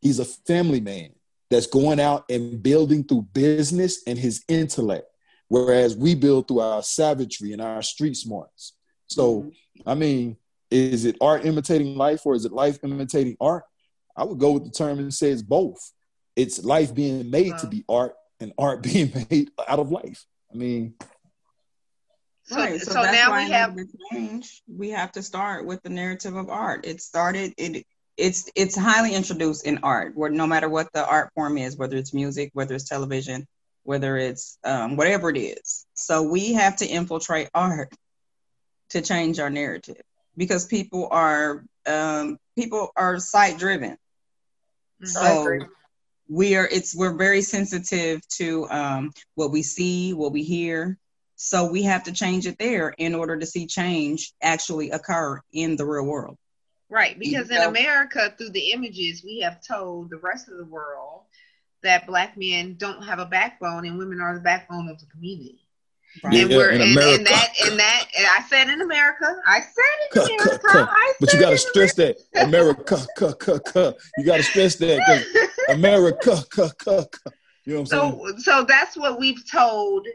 he's 0.00 0.18
a 0.18 0.24
family 0.24 0.80
man 0.80 1.10
that's 1.50 1.66
going 1.66 2.00
out 2.00 2.24
and 2.30 2.62
building 2.62 3.04
through 3.04 3.22
business 3.32 4.02
and 4.06 4.18
his 4.18 4.44
intellect, 4.48 5.06
whereas 5.48 5.96
we 5.96 6.14
build 6.14 6.48
through 6.48 6.60
our 6.60 6.82
savagery 6.82 7.52
and 7.52 7.60
our 7.60 7.82
street 7.82 8.16
smarts. 8.16 8.74
So, 9.06 9.42
mm-hmm. 9.42 9.88
I 9.88 9.94
mean, 9.94 10.36
is 10.70 11.04
it 11.04 11.16
art 11.20 11.44
imitating 11.44 11.96
life 11.96 12.24
or 12.24 12.34
is 12.34 12.46
it 12.46 12.52
life 12.52 12.78
imitating 12.82 13.36
art? 13.40 13.64
I 14.16 14.24
would 14.24 14.38
go 14.38 14.52
with 14.52 14.64
the 14.64 14.70
term 14.70 14.98
and 14.98 15.12
say 15.12 15.30
it's 15.30 15.42
both. 15.42 15.92
It's 16.34 16.64
life 16.64 16.94
being 16.94 17.30
made 17.30 17.58
to 17.58 17.66
be 17.66 17.84
art 17.88 18.14
and 18.40 18.52
art 18.58 18.82
being 18.92 19.12
made 19.30 19.50
out 19.68 19.78
of 19.78 19.90
life. 19.90 20.24
I 20.52 20.56
mean, 20.56 20.94
so, 22.44 22.56
right. 22.56 22.80
So, 22.80 22.92
so 22.92 23.02
now 23.02 23.36
we 23.36 23.50
have 23.50 23.76
change. 24.10 24.62
We 24.66 24.90
have 24.90 25.12
to 25.12 25.22
start 25.22 25.64
with 25.64 25.82
the 25.82 25.90
narrative 25.90 26.36
of 26.36 26.48
art. 26.48 26.86
It 26.86 27.00
started. 27.00 27.54
It 27.56 27.86
it's 28.16 28.50
it's 28.54 28.76
highly 28.76 29.14
introduced 29.14 29.66
in 29.66 29.78
art, 29.82 30.16
where 30.16 30.30
no 30.30 30.46
matter 30.46 30.68
what 30.68 30.92
the 30.92 31.06
art 31.06 31.30
form 31.34 31.56
is, 31.56 31.76
whether 31.76 31.96
it's 31.96 32.12
music, 32.12 32.50
whether 32.52 32.74
it's 32.74 32.88
television, 32.88 33.46
whether 33.84 34.16
it's 34.16 34.58
um, 34.64 34.96
whatever 34.96 35.30
it 35.30 35.38
is. 35.38 35.86
So 35.94 36.22
we 36.22 36.54
have 36.54 36.76
to 36.76 36.86
infiltrate 36.86 37.48
art 37.54 37.92
to 38.90 39.00
change 39.00 39.38
our 39.38 39.50
narrative 39.50 40.02
because 40.36 40.66
people 40.66 41.08
are 41.10 41.64
um, 41.86 42.38
people 42.56 42.90
are 42.96 43.18
sight 43.18 43.58
driven. 43.58 43.92
Mm-hmm. 45.02 45.06
So 45.06 45.58
we 46.28 46.56
are 46.56 46.66
it's 46.66 46.94
we're 46.94 47.16
very 47.16 47.42
sensitive 47.42 48.26
to 48.36 48.68
um, 48.68 49.12
what 49.34 49.50
we 49.50 49.62
see, 49.62 50.12
what 50.12 50.32
we 50.32 50.42
hear, 50.42 50.98
so 51.44 51.68
we 51.68 51.82
have 51.82 52.04
to 52.04 52.12
change 52.12 52.46
it 52.46 52.56
there 52.60 52.94
in 52.98 53.16
order 53.16 53.36
to 53.36 53.44
see 53.44 53.66
change 53.66 54.32
actually 54.40 54.92
occur 54.92 55.40
in 55.52 55.74
the 55.74 55.84
real 55.84 56.06
world. 56.06 56.38
Right, 56.88 57.18
because 57.18 57.50
in 57.50 57.60
America, 57.62 58.32
through 58.38 58.50
the 58.50 58.70
images, 58.70 59.24
we 59.24 59.40
have 59.40 59.58
told 59.66 60.10
the 60.10 60.18
rest 60.18 60.48
of 60.48 60.56
the 60.56 60.64
world 60.64 61.22
that 61.82 62.06
black 62.06 62.36
men 62.36 62.76
don't 62.78 63.02
have 63.02 63.18
a 63.18 63.26
backbone 63.26 63.84
and 63.86 63.98
women 63.98 64.20
are 64.20 64.34
the 64.34 64.40
backbone 64.40 64.88
of 64.88 65.00
the 65.00 65.06
community. 65.06 65.58
Right. 66.22 66.34
And 66.42 66.50
we're 66.50 66.70
in, 66.70 66.80
America. 66.80 67.14
and 67.14 67.26
that 67.26 67.48
and 67.66 67.78
that 67.80 68.06
and 68.16 68.26
I 68.26 68.42
said 68.48 68.68
in 68.68 68.80
America, 68.80 69.34
I 69.44 69.62
said 69.62 70.22
in 70.22 70.36
America, 70.36 70.88
I 70.88 71.12
but 71.18 71.32
you 71.32 71.40
got 71.40 71.50
to 71.50 71.58
stress 71.58 71.94
that 71.94 72.18
America, 72.36 73.04
you 74.18 74.24
got 74.24 74.36
to 74.36 74.42
stress 74.44 74.76
that 74.76 74.98
because 74.98 75.48
America, 75.76 76.44
you 77.64 77.74
know 77.74 77.80
what 77.80 77.80
I'm 77.80 77.86
so, 77.86 78.26
saying? 78.26 78.38
So 78.38 78.64
that's 78.68 78.96
what 78.96 79.18
we've 79.18 79.42
told 79.50 80.06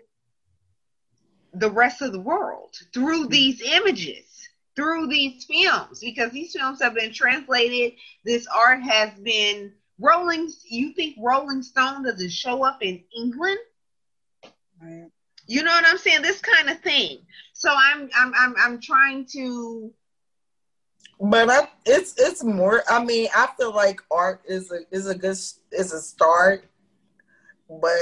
the 1.59 1.71
rest 1.71 2.01
of 2.01 2.11
the 2.11 2.19
world 2.19 2.75
through 2.93 3.23
mm-hmm. 3.23 3.31
these 3.31 3.61
images, 3.61 4.49
through 4.75 5.07
these 5.07 5.45
films, 5.45 5.99
because 5.99 6.31
these 6.31 6.53
films 6.53 6.81
have 6.81 6.93
been 6.93 7.13
translated. 7.13 7.93
This 8.23 8.47
art 8.47 8.81
has 8.83 9.11
been 9.19 9.73
Rolling. 9.99 10.51
You 10.65 10.93
think 10.93 11.15
Rolling 11.19 11.63
Stone 11.63 12.03
doesn't 12.03 12.31
show 12.31 12.63
up 12.63 12.83
in 12.83 13.03
England? 13.15 13.57
Right. 14.79 15.09
You 15.47 15.63
know 15.63 15.71
what 15.71 15.87
I'm 15.87 15.97
saying? 15.97 16.21
This 16.21 16.39
kind 16.39 16.69
of 16.69 16.79
thing. 16.81 17.19
So 17.53 17.73
I'm 17.75 18.09
I'm 18.15 18.33
I'm 18.37 18.55
I'm 18.59 18.79
trying 18.79 19.25
to. 19.33 19.91
But 21.19 21.49
I, 21.49 21.67
it's 21.87 22.13
it's 22.19 22.43
more. 22.43 22.83
I 22.87 23.03
mean, 23.03 23.27
I 23.35 23.47
feel 23.57 23.73
like 23.73 23.99
art 24.11 24.41
is 24.47 24.71
a 24.71 24.81
is 24.91 25.07
a 25.07 25.15
good 25.15 25.31
is 25.31 25.93
a 25.93 25.99
start, 25.99 26.69
but 27.67 27.97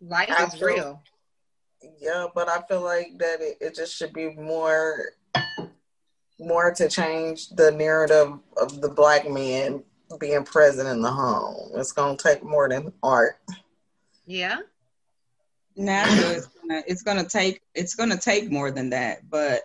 life 0.00 0.28
is 0.28 0.54
feel, 0.54 0.66
real 0.66 1.02
yeah, 2.00 2.26
but 2.34 2.48
I 2.48 2.62
feel 2.62 2.82
like 2.82 3.18
that 3.18 3.40
it, 3.40 3.58
it 3.60 3.74
just 3.74 3.94
should 3.96 4.12
be 4.12 4.30
more 4.34 5.12
more 6.38 6.72
to 6.74 6.88
change 6.88 7.50
the 7.50 7.70
narrative 7.70 8.38
of 8.56 8.80
the 8.80 8.88
black 8.88 9.30
man 9.30 9.82
being 10.18 10.44
present 10.44 10.88
in 10.88 11.00
the 11.00 11.10
home. 11.10 11.70
It's 11.74 11.92
gonna 11.92 12.16
take 12.16 12.42
more 12.42 12.68
than 12.68 12.92
art. 13.02 13.38
Yeah. 14.26 14.58
Naturally, 15.76 16.34
it's 16.34 16.46
gonna, 16.46 16.82
it's 16.86 17.02
gonna 17.02 17.28
take 17.28 17.60
it's 17.74 17.94
gonna 17.94 18.18
take 18.18 18.50
more 18.50 18.70
than 18.70 18.90
that, 18.90 19.28
but 19.30 19.62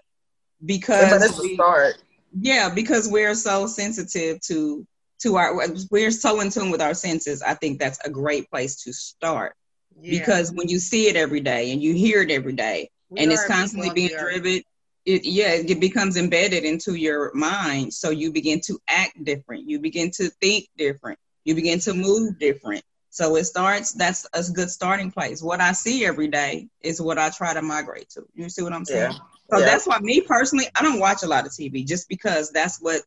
because 0.65 1.11
yeah, 1.11 1.19
but 1.19 1.39
we, 1.41 1.55
start. 1.55 1.95
Yeah, 2.39 2.69
because 2.73 3.09
we're 3.09 3.35
so 3.35 3.67
sensitive 3.67 4.39
to 4.41 4.87
to 5.19 5.35
our 5.35 5.59
we're 5.91 6.11
so 6.11 6.39
in 6.39 6.49
tune 6.49 6.71
with 6.71 6.81
our 6.81 6.93
senses. 6.93 7.41
I 7.41 7.55
think 7.55 7.79
that's 7.79 7.99
a 8.05 8.09
great 8.09 8.49
place 8.49 8.83
to 8.83 8.93
start 8.93 9.55
because 10.01 10.51
when 10.51 10.67
you 10.67 10.79
see 10.79 11.07
it 11.07 11.15
every 11.15 11.39
day 11.39 11.71
and 11.71 11.81
you 11.81 11.93
hear 11.93 12.21
it 12.21 12.31
every 12.31 12.53
day 12.53 12.89
we 13.09 13.21
and 13.21 13.31
it's 13.31 13.45
constantly 13.47 13.89
being 13.89 14.09
driven 14.17 14.61
it 15.07 15.25
yeah 15.25 15.53
it 15.53 15.79
becomes 15.79 16.17
embedded 16.17 16.65
into 16.65 16.95
your 16.95 17.31
mind. 17.33 17.93
So 17.93 18.09
you 18.09 18.31
begin 18.31 18.59
to 18.65 18.77
act 18.87 19.23
different. 19.23 19.67
You 19.67 19.79
begin 19.79 20.11
to 20.11 20.29
think 20.41 20.67
different. 20.77 21.17
You 21.45 21.55
begin 21.55 21.79
to 21.79 21.93
move 21.93 22.37
different. 22.37 22.83
So 23.09 23.37
it 23.37 23.45
starts 23.45 23.93
that's 23.93 24.27
a 24.33 24.43
good 24.51 24.69
starting 24.69 25.09
place. 25.09 25.41
What 25.41 25.61
i 25.61 25.71
see 25.71 26.05
every 26.05 26.27
day 26.27 26.67
is 26.81 27.01
what 27.01 27.17
i 27.17 27.29
try 27.29 27.53
to 27.53 27.61
migrate 27.61 28.09
to. 28.11 28.25
You 28.35 28.49
see 28.49 28.61
what 28.61 28.73
i'm 28.73 28.85
saying? 28.85 29.13
Yeah. 29.13 29.17
so 29.49 29.59
yeah. 29.59 29.65
that's 29.65 29.87
why 29.87 29.97
me 29.99 30.21
personally 30.21 30.65
i 30.75 30.83
don't 30.83 30.99
watch 30.99 31.23
a 31.23 31.27
lot 31.27 31.45
of 31.45 31.51
tv 31.51 31.87
just 31.87 32.09
because 32.09 32.51
that's 32.51 32.79
what 32.81 33.01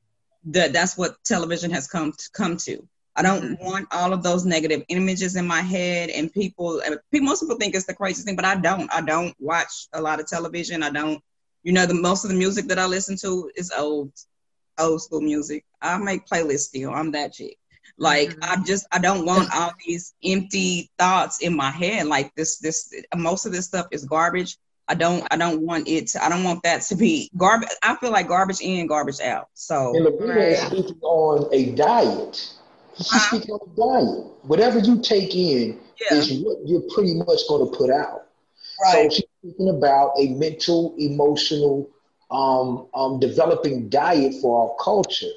the, 0.44 0.70
that's 0.72 0.96
what 0.96 1.22
television 1.22 1.70
has 1.70 1.86
come 1.86 2.12
to 2.12 2.30
come 2.32 2.56
to 2.56 2.88
I 3.16 3.22
don't 3.22 3.42
mm-hmm. 3.42 3.64
want 3.64 3.88
all 3.90 4.12
of 4.12 4.22
those 4.22 4.44
negative 4.44 4.82
images 4.88 5.36
in 5.36 5.46
my 5.46 5.60
head. 5.60 6.10
And 6.10 6.32
people, 6.32 6.80
most 7.12 7.40
people 7.40 7.56
think 7.56 7.74
it's 7.74 7.86
the 7.86 7.94
craziest 7.94 8.26
thing, 8.26 8.36
but 8.36 8.44
I 8.44 8.54
don't. 8.56 8.92
I 8.94 9.00
don't 9.00 9.34
watch 9.40 9.88
a 9.92 10.00
lot 10.00 10.20
of 10.20 10.26
television. 10.26 10.82
I 10.82 10.90
don't. 10.90 11.22
You 11.62 11.72
know, 11.72 11.86
the 11.86 11.94
most 11.94 12.24
of 12.24 12.30
the 12.30 12.36
music 12.36 12.66
that 12.68 12.78
I 12.78 12.86
listen 12.86 13.16
to 13.18 13.50
is 13.54 13.72
old, 13.76 14.12
old 14.78 15.02
school 15.02 15.20
music. 15.20 15.64
I 15.82 15.98
make 15.98 16.26
playlists 16.26 16.68
still. 16.68 16.92
I'm 16.92 17.10
that 17.12 17.34
chick. 17.34 17.58
Like 17.98 18.30
mm-hmm. 18.30 18.44
I 18.44 18.64
just 18.64 18.86
I 18.92 18.98
don't 18.98 19.26
want 19.26 19.50
all 19.54 19.72
these 19.84 20.14
empty 20.24 20.90
thoughts 20.98 21.40
in 21.40 21.54
my 21.54 21.70
head. 21.70 22.06
Like 22.06 22.34
this 22.34 22.58
this 22.58 22.92
most 23.14 23.44
of 23.44 23.52
this 23.52 23.66
stuff 23.66 23.88
is 23.90 24.04
garbage. 24.04 24.56
I 24.88 24.94
don't 24.94 25.26
I 25.30 25.36
don't 25.36 25.62
want 25.62 25.86
it 25.86 26.08
to, 26.08 26.24
I 26.24 26.28
don't 26.28 26.44
want 26.44 26.62
that 26.62 26.82
to 26.82 26.96
be 26.96 27.30
garbage. 27.36 27.68
I 27.82 27.96
feel 27.96 28.10
like 28.10 28.28
garbage 28.28 28.60
in, 28.60 28.86
garbage 28.86 29.20
out. 29.20 29.48
So 29.54 29.94
and 29.94 30.06
the 30.06 30.12
people 30.12 30.28
right. 30.28 30.56
speaking 30.56 30.98
on 31.02 31.48
a 31.52 31.72
diet 31.72 32.54
She's 33.02 33.22
speaking 33.26 33.50
on 33.52 33.74
diet. 33.76 34.26
Whatever 34.42 34.78
you 34.78 35.00
take 35.00 35.34
in 35.34 35.78
Yeah. 36.00 36.18
is 36.18 36.32
what 36.42 36.58
you're 36.66 36.82
pretty 36.94 37.14
much 37.14 37.40
going 37.48 37.70
to 37.70 37.76
put 37.76 37.90
out. 37.90 38.26
Right. 38.82 39.10
So 39.10 39.16
she's 39.16 39.24
speaking 39.42 39.68
about 39.68 40.12
a 40.18 40.28
mental, 40.28 40.94
emotional, 40.98 41.88
um, 42.30 42.86
um, 42.94 43.18
developing 43.20 43.88
diet 43.88 44.34
for 44.40 44.62
our 44.62 44.84
culture, 44.84 45.32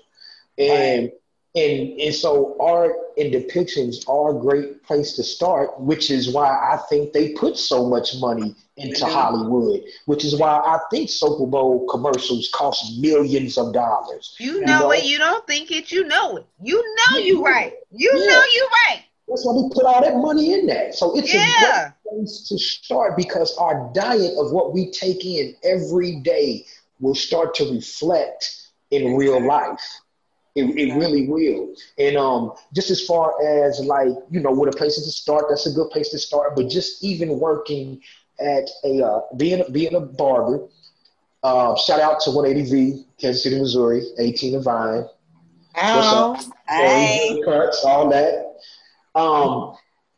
and 0.57 1.11
and 1.55 1.99
and 1.99 2.13
so 2.13 2.55
art 2.59 2.93
and 3.17 3.31
depictions 3.33 4.07
are 4.09 4.35
a 4.35 4.39
great 4.39 4.83
place 4.83 5.13
to 5.13 5.23
start, 5.23 5.79
which 5.79 6.09
is 6.11 6.33
why 6.33 6.47
I 6.47 6.77
think 6.89 7.13
they 7.13 7.29
put 7.33 7.57
so 7.57 7.87
much 7.87 8.15
money 8.19 8.55
into. 8.77 9.05
Hollywood, 9.05 9.81
which 10.05 10.23
is 10.25 10.35
why 10.37 10.49
I 10.57 10.79
think 10.91 11.09
Super 11.09 11.45
Bowl 11.45 11.85
commercials 11.89 12.49
cost 12.53 12.99
millions 12.99 13.57
of 13.57 13.73
dollars. 13.73 14.35
You 14.39 14.61
You 14.61 14.65
know 14.65 14.79
know? 14.79 14.91
it. 14.91 15.03
You 15.03 15.17
don't 15.17 15.45
think 15.47 15.71
it. 15.71 15.91
You 15.91 16.05
know 16.05 16.37
it. 16.37 16.45
You 16.61 16.75
know 16.75 17.19
you 17.23 17.43
right. 17.43 17.73
You 17.91 18.11
Yeah. 18.11 18.25
know 18.27 18.43
you 18.53 18.69
right. 18.87 19.03
That's 19.27 19.45
why 19.45 19.53
we 19.53 19.69
put 19.73 19.85
all 19.85 20.01
that 20.01 20.17
money 20.17 20.53
in 20.53 20.65
that. 20.67 20.95
So 20.95 21.15
it's 21.17 21.33
Yeah. 21.33 21.33
a 21.33 21.39
great 21.59 21.81
place 22.07 22.47
to 22.49 22.57
start 22.57 23.15
because 23.17 23.55
our 23.57 23.91
diet 23.93 24.33
of 24.37 24.51
what 24.51 24.73
we 24.73 24.91
take 24.91 25.25
in 25.25 25.55
every 25.63 26.17
day 26.21 26.65
will 26.99 27.15
start 27.15 27.53
to 27.55 27.71
reflect 27.71 28.55
in 28.91 29.15
real 29.15 29.43
life. 29.45 29.81
It, 30.55 30.65
it 30.77 30.93
really 30.95 31.27
will. 31.27 31.73
And 31.97 32.15
um, 32.15 32.53
just 32.73 32.91
as 32.91 33.03
far 33.05 33.33
as 33.43 33.79
like, 33.79 34.09
you 34.29 34.39
know, 34.39 34.51
what 34.51 34.69
a 34.69 34.77
place 34.77 34.95
to 34.95 35.01
start, 35.01 35.45
that's 35.49 35.65
a 35.65 35.71
good 35.71 35.89
place 35.89 36.09
to 36.09 36.19
start. 36.19 36.55
But 36.55 36.69
just 36.69 37.03
even 37.03 37.39
working 37.39 38.01
at 38.39 38.69
a, 38.83 39.03
uh, 39.03 39.21
being, 39.35 39.63
being 39.71 39.95
a 39.95 39.99
barber, 39.99 40.67
uh, 41.41 41.75
shout 41.75 41.99
out 41.99 42.21
to 42.21 42.29
180V, 42.29 43.03
Kansas 43.19 43.43
City, 43.43 43.59
Missouri, 43.59 44.03
18 44.19 44.55
and 44.55 44.63
Vine. 44.63 45.05
Oh, 45.75 46.39
hey. 46.69 47.41
Cuts, 47.43 47.83
all 47.83 48.09
that. 48.09 48.55
Um, 49.15 49.75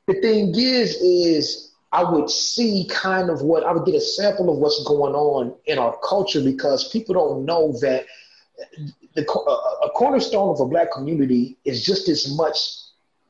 the 0.08 0.22
thing 0.22 0.54
is, 0.56 0.96
is 0.96 1.72
I 1.92 2.04
would 2.04 2.30
see 2.30 2.88
kind 2.92 3.30
of 3.30 3.42
what 3.42 3.64
I 3.64 3.72
would 3.72 3.86
get 3.86 3.96
a 3.96 4.02
sample 4.02 4.52
of 4.52 4.58
what's 4.58 4.84
going 4.84 5.16
on 5.16 5.56
in 5.66 5.80
our 5.80 5.98
culture 6.04 6.42
because 6.42 6.90
people 6.92 7.16
don't 7.16 7.46
know 7.46 7.72
that 7.82 8.06
the 9.16 9.22
a 9.24 9.86
a 9.86 9.90
cornerstone 9.92 10.50
of 10.50 10.60
a 10.60 10.66
black 10.66 10.92
community 10.92 11.58
is 11.66 11.86
just 11.86 12.10
as 12.10 12.36
much 12.36 12.58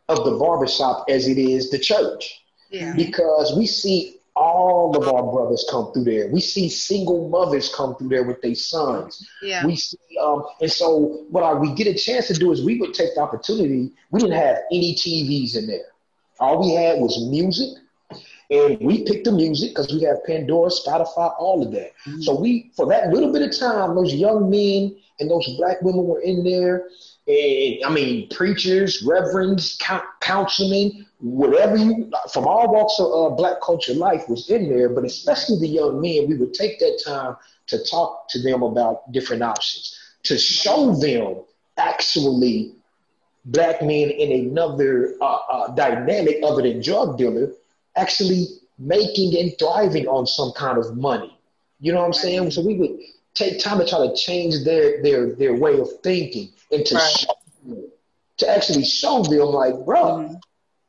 of 0.10 0.24
the 0.26 0.32
barbershop 0.38 1.06
as 1.10 1.28
it 1.28 1.38
is 1.38 1.70
the 1.72 1.80
church 1.80 2.42
Yeah. 2.70 2.94
because 2.96 3.56
we 3.58 3.66
see 3.66 4.20
all 4.36 4.96
of 4.98 5.08
our 5.08 5.24
brothers 5.32 5.66
come 5.72 5.92
through 5.94 6.04
there. 6.04 6.28
We 6.28 6.42
see 6.42 6.68
single 6.68 7.30
mothers 7.30 7.74
come 7.74 7.96
through 7.96 8.10
there 8.10 8.24
with 8.24 8.42
their 8.42 8.54
sons. 8.56 9.26
Yeah. 9.42 9.66
We 9.66 9.78
see, 9.78 9.98
um, 10.22 10.44
and 10.60 10.70
so 10.72 11.24
what 11.30 11.44
I, 11.44 11.54
we 11.54 11.74
get 11.74 11.88
a 11.88 11.94
chance 11.94 12.28
to 12.28 12.34
do 12.34 12.52
is 12.52 12.62
we 12.64 12.78
would 12.80 12.94
take 12.94 13.16
the 13.16 13.22
opportunity. 13.22 13.92
We 14.12 14.20
didn't 14.20 14.36
have 14.36 14.58
any 14.72 14.94
TVs 14.94 15.56
in 15.56 15.68
there. 15.68 15.88
All 16.42 16.60
we 16.60 16.72
had 16.76 17.00
was 17.00 17.26
music, 17.30 17.70
and 18.50 18.78
we 18.80 19.04
pick 19.04 19.24
the 19.24 19.32
music 19.32 19.72
because 19.72 19.92
we 19.92 20.02
have 20.04 20.24
Pandora, 20.26 20.70
Spotify, 20.70 21.34
all 21.40 21.66
of 21.66 21.72
that. 21.72 21.92
So 22.22 22.40
we, 22.40 22.72
for 22.76 22.86
that 22.88 23.10
little 23.12 23.32
bit 23.32 23.42
of 23.42 23.58
time, 23.58 23.96
those 23.96 24.14
young 24.14 24.50
men 24.50 24.96
and 25.20 25.30
those 25.30 25.48
black 25.58 25.82
women 25.82 26.06
were 26.06 26.22
in 26.22 26.44
there. 26.44 26.88
And 27.28 27.78
I 27.86 27.90
mean, 27.90 28.30
preachers, 28.30 29.02
reverends, 29.04 29.78
coun- 29.78 30.04
councilmen, 30.22 31.08
whatever 31.20 31.76
you, 31.76 32.12
from 32.32 32.46
all 32.46 32.72
walks 32.72 33.00
of 33.00 33.08
uh, 33.08 33.36
black 33.36 33.62
culture 33.62 33.96
life 33.96 34.30
was 34.30 34.50
in 34.50 34.70
there, 34.70 34.90
but 34.90 35.06
especially 35.06 35.60
the 35.60 35.68
young 35.68 36.00
men, 36.00 36.28
we 36.28 36.36
would 36.36 36.54
take 36.54 36.80
that 36.80 37.02
time 37.04 37.36
to 37.68 37.84
talk 37.86 38.30
to 38.30 38.42
them 38.42 38.62
about 38.62 39.12
different 39.12 39.42
options, 39.42 40.00
to 40.24 40.38
show 40.38 40.94
them 40.94 41.38
actually 41.78 42.76
black 43.46 43.82
men 43.82 44.10
in 44.12 44.48
another 44.48 45.16
uh, 45.22 45.40
uh, 45.52 45.68
dynamic 45.74 46.38
other 46.44 46.62
than 46.62 46.82
drug 46.82 47.18
dealer 47.18 47.52
actually 47.96 48.48
making 48.78 49.38
and 49.40 49.54
thriving 49.58 50.08
on 50.08 50.28
some 50.28 50.52
kind 50.54 50.78
of 50.78 50.98
money. 50.98 51.38
You 51.80 51.92
know 51.94 52.00
what 52.00 52.08
I'm 52.08 52.14
saying? 52.14 52.52
So 52.52 52.62
we 52.62 52.76
would 52.76 52.98
take 53.34 53.60
time 53.60 53.80
to 53.80 53.88
try 53.88 54.00
to 54.08 54.16
change 54.16 54.64
their 54.64 55.02
their 55.04 55.34
their 55.36 55.54
way 55.56 55.80
of 55.80 55.90
thinking 56.04 56.50
and 56.72 56.86
to 56.86 56.96
Right. 56.96 57.12
show 57.20 57.34
them, 57.66 57.84
to 58.38 58.50
actually 58.50 58.84
show 58.86 59.24
them 59.24 59.48
like, 59.50 59.76
bro, 59.86 60.04
Mhm. 60.04 60.40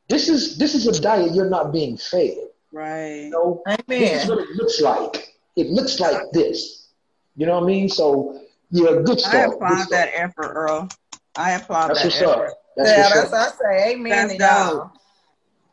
this 0.09 0.27
is 0.29 0.57
this 0.57 0.75
is 0.75 0.87
a 0.87 0.99
diet 1.01 1.33
you're 1.33 1.49
not 1.49 1.71
being 1.71 1.97
fed. 1.97 2.37
Right. 2.73 3.23
You 3.25 3.29
know, 3.29 3.63
this 3.87 4.23
is 4.23 4.29
what 4.29 4.39
it 4.39 4.49
looks 4.55 4.81
like. 4.81 5.33
It 5.55 5.69
looks 5.69 5.99
like 5.99 6.21
this. 6.33 6.87
You 7.35 7.45
know 7.45 7.55
what 7.55 7.63
I 7.63 7.67
mean? 7.67 7.89
So 7.89 8.39
yeah, 8.71 9.01
good 9.03 9.17
I 9.17 9.21
stuff. 9.21 9.31
good 9.31 9.53
applaud 9.53 9.75
stuff. 9.77 9.89
that 9.89 10.09
effort, 10.13 10.51
Earl. 10.53 10.89
I 11.37 11.51
applaud 11.51 11.89
That's 11.89 11.99
that 12.01 12.05
what's 12.07 12.21
effort. 12.21 12.47
up. 12.47 12.53
That's 12.75 12.89
yeah, 12.89 12.97
what's 13.19 13.31
that's 13.31 13.53
up. 13.53 13.59
I 13.65 13.77
say. 13.77 13.91
Amen 13.93 14.27
That's 14.27 14.33
to 14.33 14.39
y'all. 14.39 14.75
dope. 14.77 14.91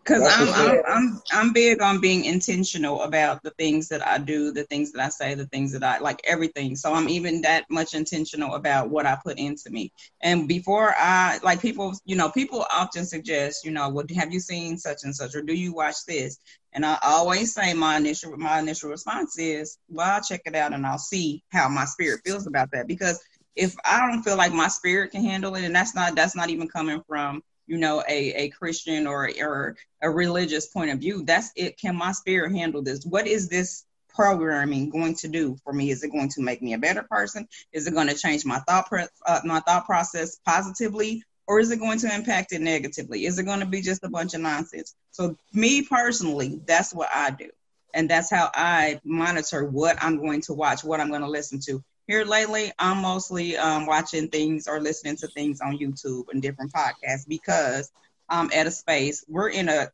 Cause 0.05 0.23
I'm, 0.27 0.49
I'm. 0.55 0.83
I'm 0.87 1.23
I'm 1.33 1.53
big 1.53 1.81
on 1.81 2.01
being 2.01 2.25
intentional 2.25 3.03
about 3.03 3.43
the 3.43 3.51
things 3.53 3.89
that 3.89 4.07
I 4.07 4.19
do, 4.19 4.53
the 4.53 4.65
things 4.65 4.93
that 4.93 5.03
I 5.03 5.09
say, 5.09 5.35
the 5.35 5.47
things 5.47 5.73
that 5.73 5.83
I 5.83 5.99
like, 5.99 6.21
everything. 6.25 6.77
So 6.77 6.93
I'm 6.93 7.09
even 7.09 7.43
that 7.43 7.65
much 7.71 7.95
intentional 7.95 8.55
about 8.55 8.91
what 8.91 9.07
I 9.07 9.17
put 9.23 9.39
into 9.39 9.71
me. 9.71 9.93
And 10.21 10.47
before 10.47 10.95
I 10.99 11.39
like 11.43 11.61
people, 11.61 11.95
you 12.05 12.17
know, 12.17 12.31
people 12.31 12.65
often 12.73 13.05
suggest, 13.07 13.65
you 13.65 13.71
know, 13.71 13.89
what 13.89 14.11
have 14.11 14.33
you 14.33 14.41
seen 14.41 14.77
such 14.79 14.99
and 15.05 15.15
such, 15.15 15.35
or 15.35 15.43
do 15.43 15.55
you 15.55 15.75
watch 15.75 16.05
this? 16.07 16.39
And 16.73 16.85
I 16.85 16.99
always 17.03 17.55
say 17.55 17.73
my 17.73 17.97
initial 17.97 18.37
my 18.37 18.59
initial 18.59 18.91
response 18.91 19.39
is, 19.39 19.79
well, 19.89 20.17
I'll 20.17 20.23
check 20.23 20.43
it 20.47 20.55
out 20.55 20.73
and 20.75 20.87
I'll 20.87 20.99
see 20.99 21.43
how 21.53 21.69
my 21.69 21.85
spirit 21.87 22.21
feels 22.25 22.47
about 22.47 22.71
that. 22.73 22.89
Because 22.89 23.21
if 23.57 23.75
I 23.85 24.01
don't 24.07 24.23
feel 24.23 24.37
like 24.37 24.53
my 24.53 24.69
spirit 24.69 25.13
can 25.13 25.25
handle 25.25 25.55
it, 25.55 25.65
and 25.65 25.75
that's 25.75 25.95
not 25.95 26.15
that's 26.15 26.37
not 26.37 26.51
even 26.51 26.69
coming 26.69 27.03
from 27.09 27.43
you 27.67 27.79
know 27.79 28.03
a, 28.09 28.45
a 28.45 28.49
christian 28.51 29.07
or 29.07 29.31
or 29.41 29.77
a 30.05 30.11
religious 30.11 30.67
point 30.67 30.91
of 30.91 30.99
view 30.99 31.25
that's 31.25 31.51
it. 31.57 31.79
Can 31.79 31.97
my 31.97 32.13
spirit 32.13 32.53
handle 32.53 32.83
this? 32.83 33.05
What 33.05 33.27
is 33.27 33.49
this 33.49 33.85
programming 34.09 34.91
going 34.91 35.15
to 35.17 35.29
do 35.29 35.57
for 35.65 35.73
me? 35.73 35.91
Is 35.91 36.05
it 36.05 36.13
going 36.13 36.29
to 36.31 36.43
make 36.43 36.63
me 36.63 36.75
a 36.75 36.79
better 36.79 37.03
person? 37.03 37.49
Is 37.73 37.87
it 37.87 37.95
going 37.95 38.07
to 38.07 38.15
change 38.15 38.45
my 38.45 38.59
thought 38.61 38.87
pro- 38.87 39.07
uh, 39.27 39.41
my 39.45 39.61
thought 39.61 39.87
process 39.87 40.37
positively 40.47 41.25
or 41.47 41.59
is 41.59 41.71
it 41.71 41.81
going 41.81 41.99
to 41.99 42.15
impact 42.15 42.53
it 42.53 42.61
negatively? 42.61 43.27
Is 43.27 43.39
it 43.39 43.45
going 43.45 43.61
to 43.61 43.67
be 43.67 43.83
just 43.83 44.05
a 44.05 44.09
bunch 44.09 44.35
of 44.35 44.41
nonsense? 44.41 44.95
So 45.11 45.37
me 45.53 45.83
personally 45.83 46.61
that's 46.67 46.95
what 46.95 47.09
i 47.13 47.31
do. 47.31 47.49
And 47.95 48.11
that's 48.11 48.31
how 48.31 48.51
i 48.55 49.01
monitor 49.05 49.65
what 49.65 49.97
i'm 50.03 50.19
going 50.19 50.43
to 50.43 50.53
watch 50.53 50.85
what 50.85 51.01
i'm 51.01 51.09
going 51.09 51.23
to 51.23 51.29
listen 51.29 51.61
to 51.67 51.83
here 52.07 52.25
lately, 52.25 52.73
I'm 52.79 52.99
mostly 52.99 53.57
um, 53.57 53.87
watching 53.87 54.29
things 54.29 54.69
or 54.69 54.81
listening 54.81 55.17
to 55.17 55.29
things 55.29 55.61
on 55.61 55.79
YouTube 55.79 56.25
and 56.31 56.43
different 56.43 56.73
podcasts 56.73 57.27
because 57.27 57.91
I'm 58.29 58.51
at 58.53 58.67
a 58.67 58.71
space. 58.71 59.25
We're 59.29 59.49
in 59.49 59.69
a 59.69 59.91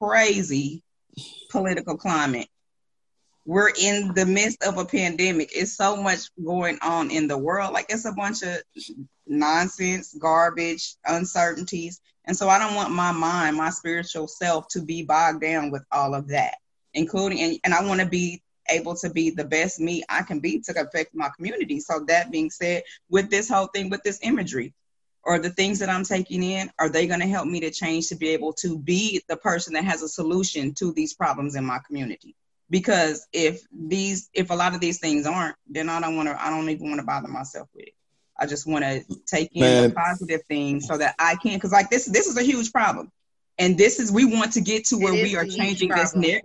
crazy 0.00 0.82
political 1.50 1.96
climate. 1.96 2.48
We're 3.46 3.72
in 3.78 4.14
the 4.14 4.24
midst 4.24 4.62
of 4.64 4.78
a 4.78 4.86
pandemic. 4.86 5.50
It's 5.54 5.76
so 5.76 5.96
much 5.96 6.30
going 6.42 6.78
on 6.80 7.10
in 7.10 7.28
the 7.28 7.36
world. 7.36 7.74
Like 7.74 7.86
it's 7.90 8.06
a 8.06 8.12
bunch 8.12 8.42
of 8.42 8.62
nonsense, 9.26 10.14
garbage, 10.18 10.96
uncertainties. 11.04 12.00
And 12.24 12.34
so 12.34 12.48
I 12.48 12.58
don't 12.58 12.74
want 12.74 12.90
my 12.90 13.12
mind, 13.12 13.56
my 13.56 13.68
spiritual 13.68 14.28
self 14.28 14.68
to 14.68 14.80
be 14.80 15.02
bogged 15.02 15.42
down 15.42 15.70
with 15.70 15.84
all 15.92 16.14
of 16.14 16.28
that, 16.28 16.54
including, 16.94 17.40
and, 17.42 17.58
and 17.64 17.74
I 17.74 17.84
want 17.84 18.00
to 18.00 18.06
be 18.06 18.42
able 18.70 18.94
to 18.96 19.10
be 19.10 19.30
the 19.30 19.44
best 19.44 19.80
me 19.80 20.04
I 20.08 20.22
can 20.22 20.40
be 20.40 20.60
to 20.60 20.80
affect 20.80 21.14
my 21.14 21.30
community. 21.36 21.80
So 21.80 22.04
that 22.08 22.30
being 22.30 22.50
said, 22.50 22.82
with 23.08 23.30
this 23.30 23.48
whole 23.48 23.66
thing, 23.66 23.90
with 23.90 24.02
this 24.02 24.20
imagery 24.22 24.72
or 25.22 25.38
the 25.38 25.50
things 25.50 25.78
that 25.78 25.88
I'm 25.88 26.04
taking 26.04 26.42
in, 26.42 26.70
are 26.78 26.88
they 26.88 27.06
going 27.06 27.20
to 27.20 27.26
help 27.26 27.46
me 27.46 27.60
to 27.60 27.70
change 27.70 28.08
to 28.08 28.16
be 28.16 28.28
able 28.30 28.52
to 28.54 28.78
be 28.78 29.22
the 29.28 29.36
person 29.36 29.74
that 29.74 29.84
has 29.84 30.02
a 30.02 30.08
solution 30.08 30.74
to 30.74 30.92
these 30.92 31.14
problems 31.14 31.56
in 31.56 31.64
my 31.64 31.78
community? 31.86 32.34
Because 32.70 33.26
if 33.32 33.62
these, 33.72 34.28
if 34.32 34.50
a 34.50 34.54
lot 34.54 34.74
of 34.74 34.80
these 34.80 34.98
things 34.98 35.26
aren't, 35.26 35.56
then 35.68 35.88
I 35.88 36.00
don't 36.00 36.16
want 36.16 36.28
to, 36.28 36.42
I 36.42 36.50
don't 36.50 36.68
even 36.70 36.88
want 36.88 37.00
to 37.00 37.06
bother 37.06 37.28
myself 37.28 37.68
with 37.74 37.86
it. 37.86 37.94
I 38.38 38.46
just 38.46 38.66
want 38.66 38.84
to 38.84 39.04
take 39.26 39.50
in 39.54 39.60
Man. 39.60 39.88
the 39.90 39.94
positive 39.94 40.42
things 40.48 40.86
so 40.86 40.98
that 40.98 41.14
I 41.18 41.36
can, 41.36 41.54
because 41.54 41.72
like 41.72 41.90
this, 41.90 42.06
this 42.06 42.26
is 42.26 42.36
a 42.36 42.42
huge 42.42 42.72
problem. 42.72 43.12
And 43.58 43.78
this 43.78 44.00
is, 44.00 44.10
we 44.10 44.24
want 44.24 44.54
to 44.54 44.60
get 44.60 44.86
to 44.86 44.98
where 44.98 45.14
we 45.14 45.36
are 45.36 45.44
huge 45.44 45.56
changing 45.56 45.88
this 45.90 46.12
problem. 46.12 46.32
nar- 46.32 46.40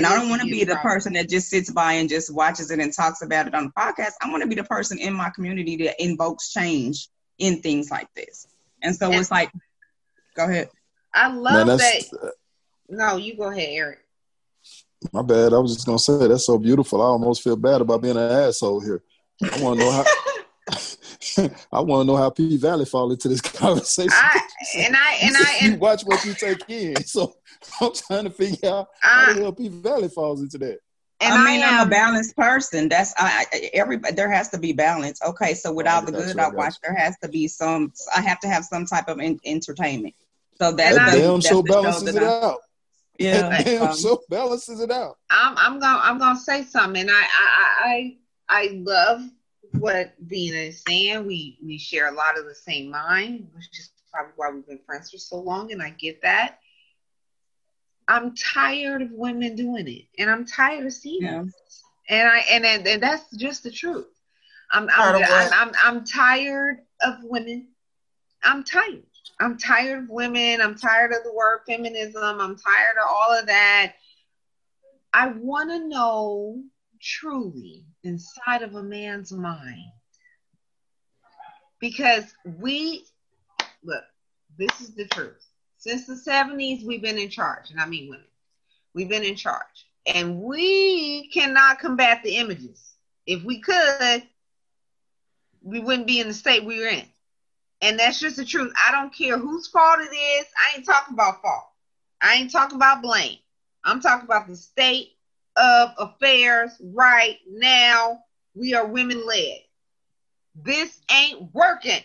narrative. 0.00 0.04
It 0.04 0.04
And 0.04 0.06
I 0.06 0.16
don't 0.20 0.28
want 0.30 0.42
to 0.42 0.48
be 0.48 0.64
the 0.64 0.72
problem. 0.74 0.92
person 0.94 1.12
that 1.14 1.28
just 1.28 1.48
sits 1.48 1.70
by 1.70 1.94
and 1.94 2.08
just 2.08 2.32
watches 2.32 2.70
it 2.70 2.78
and 2.80 2.92
talks 2.92 3.22
about 3.22 3.46
it 3.46 3.54
on 3.54 3.64
the 3.64 3.70
podcast. 3.70 4.12
I 4.22 4.30
want 4.30 4.42
to 4.42 4.48
be 4.48 4.54
the 4.54 4.64
person 4.64 4.98
in 4.98 5.12
my 5.14 5.30
community 5.30 5.76
that 5.84 6.02
invokes 6.02 6.52
change 6.52 7.08
in 7.38 7.60
things 7.62 7.90
like 7.90 8.08
this. 8.14 8.46
And 8.82 8.94
so 8.94 9.06
And- 9.10 9.16
it's 9.20 9.30
like, 9.30 9.50
go 10.36 10.44
ahead. 10.44 10.70
I 11.14 11.28
Man, 11.28 11.42
love 11.42 11.66
that. 11.66 11.78
that's 11.78 12.14
No, 12.88 13.16
you 13.16 13.36
go 13.36 13.50
ahead, 13.50 13.68
Eric. 13.70 13.98
my 15.12 15.22
bad. 15.22 15.52
I 15.54 15.58
was 15.58 15.74
just 15.74 15.86
gonna 15.86 15.98
say 15.98 16.26
that's 16.28 16.44
so 16.46 16.58
beautiful. 16.58 17.00
I 17.00 17.06
almost 17.06 17.42
feel 17.42 17.56
bad 17.56 17.80
about 17.80 18.02
being 18.02 18.16
an 18.16 18.30
asshole 18.30 18.80
here. 18.80 19.02
I 19.42 19.60
want 19.62 19.78
to 19.78 19.84
know 19.84 19.92
how. 19.92 20.04
I 21.72 21.80
want 21.80 22.00
to 22.02 22.04
know 22.12 22.16
how 22.16 22.30
P 22.30 22.56
Valley 22.56 22.84
fall 22.84 23.10
into 23.12 23.28
this 23.28 23.40
conversation. 23.42 24.10
I 24.12 24.40
and 24.76 24.96
I 24.96 25.14
and 25.22 25.36
I 25.36 25.58
you 25.60 25.72
and 25.72 25.80
watch 25.80 26.02
what 26.02 26.24
you 26.24 26.34
take 26.34 26.68
in. 26.68 27.02
So 27.04 27.36
I'm 27.80 27.92
trying 27.92 28.24
to 28.24 28.30
figure 28.30 28.68
out 28.68 28.88
how 29.00 29.30
I, 29.30 29.32
the 29.34 29.40
hell 29.40 29.52
P 29.52 29.68
Valley 29.68 30.08
falls 30.08 30.40
into 30.40 30.58
that. 30.58 30.78
And 31.20 31.32
I 31.32 31.44
mean, 31.44 31.62
I 31.62 31.66
am, 31.66 31.80
I'm 31.80 31.86
a 31.86 31.90
balanced 31.90 32.36
person. 32.36 32.88
That's 32.88 33.14
I, 33.16 33.46
I 33.50 33.70
everybody. 33.72 34.14
There 34.14 34.30
has 34.30 34.50
to 34.50 34.58
be 34.58 34.72
balance. 34.72 35.18
Okay, 35.26 35.54
so 35.54 35.72
without 35.72 36.02
oh, 36.02 36.06
the 36.06 36.12
good 36.12 36.38
I 36.38 36.48
watch, 36.48 36.74
there 36.82 36.94
has 36.94 37.16
to 37.22 37.28
be 37.28 37.48
some. 37.48 37.92
I 38.14 38.20
have 38.20 38.38
to 38.40 38.48
have 38.48 38.64
some 38.64 38.84
type 38.84 39.08
of 39.08 39.18
in, 39.18 39.40
entertainment. 39.44 40.14
So 40.58 40.72
that's 40.72 40.96
that 40.96 41.14
damn 41.14 41.40
show 41.40 41.62
balances 41.62 42.14
it 42.14 42.22
out. 42.22 42.60
Yeah, 43.18 43.48
that 43.48 43.64
damn 43.64 43.82
um, 43.88 43.96
show 43.96 44.22
balances 44.28 44.80
it 44.80 44.90
out. 44.90 45.16
I'm 45.30 45.56
I'm 45.56 45.80
gonna 45.80 46.00
I'm 46.02 46.18
gonna 46.18 46.38
say 46.38 46.64
something. 46.64 47.08
I 47.08 47.26
I 47.38 47.84
I 47.84 48.16
I 48.48 48.82
love 48.84 49.22
what 49.78 50.14
Vina 50.20 50.56
is 50.56 50.82
saying. 50.86 51.26
We 51.26 51.58
we 51.64 51.78
share 51.78 52.08
a 52.08 52.14
lot 52.14 52.38
of 52.38 52.44
the 52.44 52.54
same 52.54 52.90
mind, 52.90 53.48
which 53.54 53.68
is 53.78 53.90
probably 54.12 54.32
why 54.36 54.50
we've 54.50 54.66
been 54.66 54.80
friends 54.84 55.10
for 55.10 55.18
so 55.18 55.36
long, 55.38 55.72
and 55.72 55.82
I 55.82 55.90
get 55.90 56.20
that. 56.22 56.58
I'm 58.08 58.34
tired 58.34 59.02
of 59.02 59.10
women 59.12 59.56
doing 59.56 59.88
it, 59.88 60.04
and 60.18 60.30
I'm 60.30 60.46
tired 60.46 60.86
of 60.86 60.92
seeing 60.92 61.22
yeah. 61.22 61.42
it. 61.42 61.48
And 62.08 62.28
I 62.28 62.38
and, 62.50 62.64
and, 62.64 62.86
and 62.86 63.02
that's 63.02 63.24
just 63.36 63.64
the 63.64 63.70
truth. 63.70 64.06
I'm 64.70 64.88
I'm, 64.90 65.22
I'm, 65.24 65.52
I'm 65.52 65.72
I'm 65.82 66.04
tired 66.04 66.78
of 67.02 67.16
women. 67.22 67.68
I'm 68.44 68.62
tired. 68.62 69.02
I'm 69.40 69.58
tired 69.58 70.04
of 70.04 70.08
women. 70.08 70.60
I'm 70.60 70.76
tired 70.76 71.12
of 71.12 71.24
the 71.24 71.32
word 71.32 71.60
feminism. 71.66 72.22
I'm 72.22 72.56
tired 72.56 72.96
of 73.02 73.08
all 73.10 73.38
of 73.38 73.46
that. 73.46 73.94
I 75.12 75.28
want 75.28 75.70
to 75.70 75.88
know 75.88 76.62
truly 77.02 77.84
inside 78.04 78.62
of 78.62 78.74
a 78.74 78.82
man's 78.82 79.32
mind 79.32 79.90
because 81.80 82.34
we 82.44 83.04
look. 83.82 84.04
This 84.58 84.80
is 84.80 84.94
the 84.94 85.06
truth 85.08 85.45
since 85.86 86.06
the 86.06 86.14
70s, 86.14 86.84
we've 86.84 87.02
been 87.02 87.18
in 87.18 87.30
charge, 87.30 87.70
and 87.70 87.80
I 87.80 87.86
mean 87.86 88.10
women. 88.10 88.26
We've 88.92 89.08
been 89.08 89.22
in 89.22 89.36
charge. 89.36 89.86
And 90.06 90.40
we 90.40 91.28
cannot 91.28 91.78
combat 91.78 92.22
the 92.24 92.36
images. 92.36 92.94
If 93.26 93.44
we 93.44 93.60
could, 93.60 94.22
we 95.62 95.80
wouldn't 95.80 96.06
be 96.06 96.20
in 96.20 96.28
the 96.28 96.34
state 96.34 96.64
we 96.64 96.84
are 96.84 96.88
in. 96.88 97.04
And 97.82 97.98
that's 97.98 98.18
just 98.18 98.36
the 98.36 98.44
truth. 98.44 98.72
I 98.84 98.90
don't 98.90 99.14
care 99.14 99.38
whose 99.38 99.68
fault 99.68 100.00
it 100.00 100.14
is. 100.14 100.46
I 100.58 100.76
ain't 100.76 100.86
talking 100.86 101.14
about 101.14 101.42
fault. 101.42 101.66
I 102.20 102.34
ain't 102.34 102.50
talking 102.50 102.76
about 102.76 103.02
blame. 103.02 103.38
I'm 103.84 104.00
talking 104.00 104.24
about 104.24 104.48
the 104.48 104.56
state 104.56 105.10
of 105.56 105.90
affairs 105.98 106.72
right 106.80 107.38
now. 107.48 108.20
We 108.54 108.74
are 108.74 108.86
women 108.86 109.24
led. 109.24 109.58
This 110.64 110.98
ain't 111.12 111.54
working. 111.54 112.02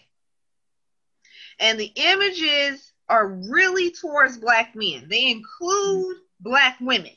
And 1.59 1.79
the 1.79 1.91
images 1.95 2.91
are 3.09 3.27
really 3.27 3.91
towards 3.91 4.37
black 4.37 4.75
men. 4.75 5.07
They 5.09 5.31
include 5.31 6.17
black 6.39 6.77
women, 6.79 7.15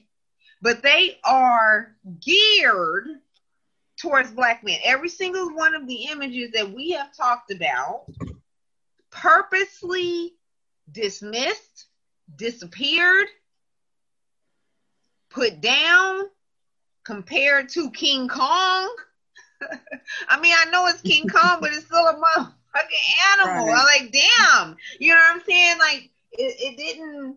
but 0.60 0.82
they 0.82 1.18
are 1.24 1.94
geared 2.20 3.08
towards 3.96 4.30
black 4.32 4.64
men. 4.64 4.78
Every 4.84 5.08
single 5.08 5.54
one 5.54 5.74
of 5.74 5.86
the 5.86 6.06
images 6.10 6.50
that 6.52 6.70
we 6.70 6.90
have 6.90 7.16
talked 7.16 7.50
about 7.52 8.06
purposely 9.10 10.34
dismissed, 10.90 11.86
disappeared, 12.36 13.28
put 15.30 15.60
down, 15.60 16.24
compared 17.04 17.68
to 17.68 17.90
King 17.90 18.28
Kong. 18.28 18.96
I 20.28 20.40
mean, 20.40 20.54
I 20.58 20.70
know 20.70 20.86
it's 20.86 21.02
King 21.02 21.28
Kong, 21.28 21.58
but 21.60 21.72
it's 21.72 21.86
still 21.86 22.06
a 22.06 22.18
mother 22.18 22.52
fucking 22.74 22.98
animal. 23.32 23.66
Right. 23.66 23.76
I'm 23.78 24.02
like, 24.02 24.12
damn. 24.12 24.76
You 24.98 25.10
know 25.10 25.16
what 25.16 25.34
I'm 25.34 25.42
saying? 25.46 25.78
Like 25.78 26.10
it, 26.32 26.56
it 26.60 26.76
didn't 26.76 27.36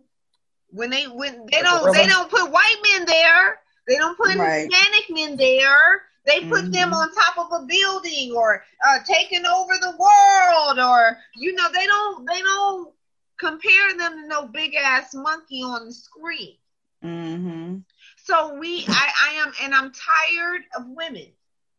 when 0.71 0.89
they 0.89 1.05
when 1.05 1.45
they 1.51 1.61
don't 1.61 1.93
they 1.93 2.07
don't 2.07 2.29
put 2.29 2.51
white 2.51 2.75
men 2.93 3.05
there. 3.05 3.59
They 3.87 3.95
don't 3.95 4.17
put 4.17 4.35
right. 4.35 4.69
Hispanic 4.69 5.05
men 5.09 5.37
there. 5.37 6.03
They 6.25 6.41
put 6.41 6.63
mm-hmm. 6.63 6.71
them 6.71 6.93
on 6.93 7.09
top 7.13 7.37
of 7.37 7.61
a 7.61 7.65
building 7.65 8.33
or 8.35 8.61
uh, 8.85 8.99
taking 9.07 9.45
over 9.45 9.73
the 9.79 9.91
world, 9.97 10.79
or 10.79 11.17
you 11.35 11.53
know, 11.53 11.69
they 11.73 11.85
don't 11.85 12.27
they 12.27 12.41
don't 12.41 12.93
compare 13.39 13.97
them 13.97 14.23
to 14.23 14.27
no 14.27 14.47
big 14.47 14.75
ass 14.75 15.13
monkey 15.13 15.61
on 15.61 15.85
the 15.85 15.93
screen. 15.93 16.57
Mm-hmm. 17.01 17.77
So 18.17 18.57
we, 18.59 18.83
I, 18.89 19.11
I 19.29 19.33
am, 19.35 19.53
and 19.63 19.73
I'm 19.73 19.93
tired 19.93 20.63
of 20.75 20.85
women. 20.87 21.27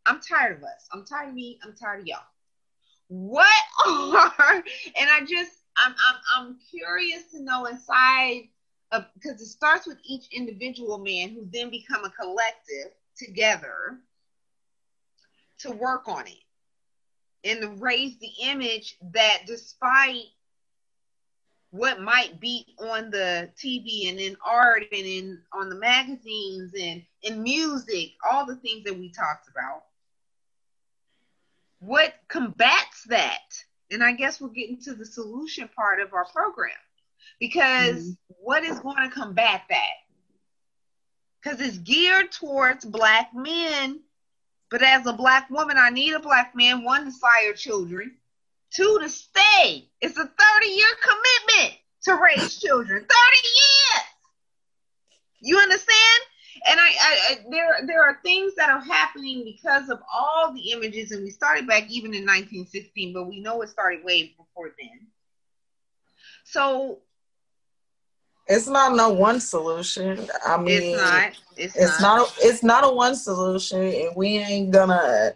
I'm 0.06 0.20
tired 0.20 0.56
of 0.56 0.62
us. 0.62 0.88
I'm 0.92 1.04
tired 1.04 1.28
of 1.28 1.34
me. 1.34 1.58
I'm 1.62 1.74
tired 1.74 2.00
of 2.00 2.06
y'all 2.06 2.22
what 3.08 3.46
are 3.86 4.54
and 4.54 5.10
I 5.10 5.20
just 5.20 5.52
I'm 5.84 5.92
I'm 5.92 6.16
I'm 6.36 6.58
curious 6.70 7.30
to 7.32 7.42
know 7.42 7.66
inside 7.66 8.48
of 8.92 9.04
because 9.14 9.40
it 9.40 9.46
starts 9.46 9.86
with 9.86 9.98
each 10.04 10.28
individual 10.32 10.98
man 10.98 11.30
who 11.30 11.46
then 11.52 11.70
become 11.70 12.04
a 12.04 12.10
collective 12.10 12.92
together 13.16 13.98
to 15.60 15.70
work 15.72 16.08
on 16.08 16.26
it 16.26 16.44
and 17.44 17.60
to 17.62 17.68
raise 17.68 18.18
the 18.18 18.30
image 18.42 18.96
that 19.12 19.38
despite 19.46 20.26
what 21.70 22.00
might 22.00 22.40
be 22.40 22.64
on 22.78 23.10
the 23.10 23.50
TV 23.56 24.08
and 24.08 24.18
in 24.18 24.36
art 24.44 24.84
and 24.90 25.06
in 25.06 25.42
on 25.52 25.68
the 25.68 25.76
magazines 25.76 26.72
and 26.78 27.02
in 27.22 27.42
music, 27.42 28.12
all 28.28 28.46
the 28.46 28.56
things 28.56 28.84
that 28.84 28.98
we 28.98 29.12
talked 29.12 29.48
about, 29.48 29.84
what 31.80 32.14
combats 32.28 33.04
that? 33.08 33.38
And 33.90 34.02
I 34.02 34.12
guess 34.12 34.40
we're 34.40 34.48
getting 34.48 34.80
to 34.82 34.94
the 34.94 35.06
solution 35.06 35.68
part 35.74 36.00
of 36.00 36.12
our 36.12 36.26
program 36.26 36.70
because 37.40 37.96
mm-hmm. 37.96 38.34
what 38.40 38.64
is 38.64 38.80
going 38.80 39.08
to 39.08 39.14
combat 39.14 39.62
that? 39.70 39.94
Because 41.42 41.60
it's 41.60 41.78
geared 41.78 42.32
towards 42.32 42.84
black 42.84 43.30
men. 43.34 44.00
But 44.70 44.82
as 44.82 45.06
a 45.06 45.12
black 45.12 45.48
woman, 45.48 45.76
I 45.78 45.88
need 45.90 46.12
a 46.12 46.20
black 46.20 46.54
man, 46.54 46.84
one, 46.84 47.06
to 47.06 47.12
sire 47.12 47.54
children, 47.54 48.16
two, 48.70 48.98
to 49.00 49.08
stay. 49.08 49.88
It's 50.02 50.18
a 50.18 50.26
30 50.26 50.66
year 50.66 50.86
commitment 51.02 51.78
to 52.02 52.14
raise 52.16 52.60
children. 52.60 53.00
30 53.00 53.08
years. 53.08 54.04
You 55.40 55.58
understand? 55.58 56.22
And 56.66 56.80
I, 56.80 56.84
I, 56.84 57.18
I, 57.30 57.38
there 57.50 57.86
there 57.86 58.02
are 58.02 58.18
things 58.22 58.54
that 58.56 58.70
are 58.70 58.80
happening 58.80 59.44
because 59.44 59.88
of 59.88 60.00
all 60.12 60.52
the 60.52 60.72
images 60.72 61.12
and 61.12 61.24
we 61.24 61.30
started 61.30 61.66
back 61.66 61.84
even 61.88 62.14
in 62.14 62.22
1916 62.22 63.12
but 63.12 63.24
we 63.24 63.40
know 63.40 63.62
it 63.62 63.68
started 63.68 64.04
way 64.04 64.34
before 64.36 64.72
then. 64.78 65.06
So 66.44 67.00
it's 68.46 68.66
not 68.66 68.96
no 68.96 69.10
one 69.10 69.40
solution. 69.40 70.28
I 70.46 70.56
mean 70.56 70.82
it's 70.82 70.96
not. 70.96 71.32
It's, 71.56 71.76
it's 71.76 72.00
not. 72.00 72.18
not 72.18 72.34
it's 72.40 72.62
not 72.62 72.84
a 72.84 72.90
one 72.94 73.14
solution 73.14 73.82
and 73.82 74.16
we 74.16 74.38
ain't 74.38 74.70
gonna 74.70 75.32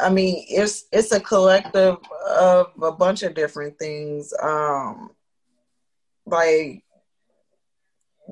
i 0.00 0.08
mean 0.08 0.44
it's 0.48 0.86
it's 0.92 1.12
a 1.12 1.20
collective 1.20 1.96
of 2.28 2.72
a 2.82 2.92
bunch 2.92 3.22
of 3.22 3.34
different 3.34 3.78
things. 3.78 4.32
Um 4.42 5.10
like 6.26 6.84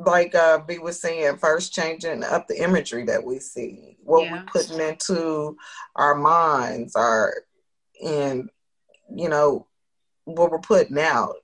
like 0.07 0.35
uh 0.35 0.59
B 0.59 0.79
was 0.79 1.01
saying, 1.01 1.39
first 1.39 1.73
changing 1.73 2.23
up 2.25 2.47
the 2.47 2.63
imagery 2.63 3.05
that 3.05 3.25
we 3.25 3.39
see, 3.39 3.97
what 4.03 4.25
yeah. 4.25 4.33
we're 4.33 4.45
putting 4.45 4.81
into 4.81 5.57
our 5.97 6.15
minds, 6.15 6.95
our 6.95 7.35
and 8.05 8.49
you 9.15 9.29
know 9.29 9.67
what 10.25 10.51
we're 10.51 10.59
putting 10.61 10.99
out, 10.99 11.35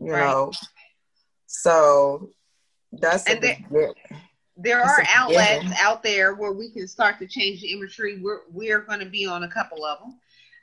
you 0.00 0.12
right. 0.12 0.20
know. 0.20 0.52
So 1.46 2.30
that's 2.92 3.28
and 3.28 3.42
there, 3.42 3.92
there 4.56 4.82
are 4.82 5.04
outlets 5.12 5.66
out 5.80 6.02
there 6.02 6.34
where 6.34 6.52
we 6.52 6.70
can 6.70 6.86
start 6.86 7.18
to 7.18 7.26
change 7.26 7.60
the 7.62 7.72
imagery. 7.72 8.20
We're 8.22 8.42
we're 8.50 8.80
going 8.80 9.00
to 9.00 9.06
be 9.06 9.26
on 9.26 9.42
a 9.42 9.48
couple 9.48 9.84
of 9.84 9.98
them. 9.98 10.18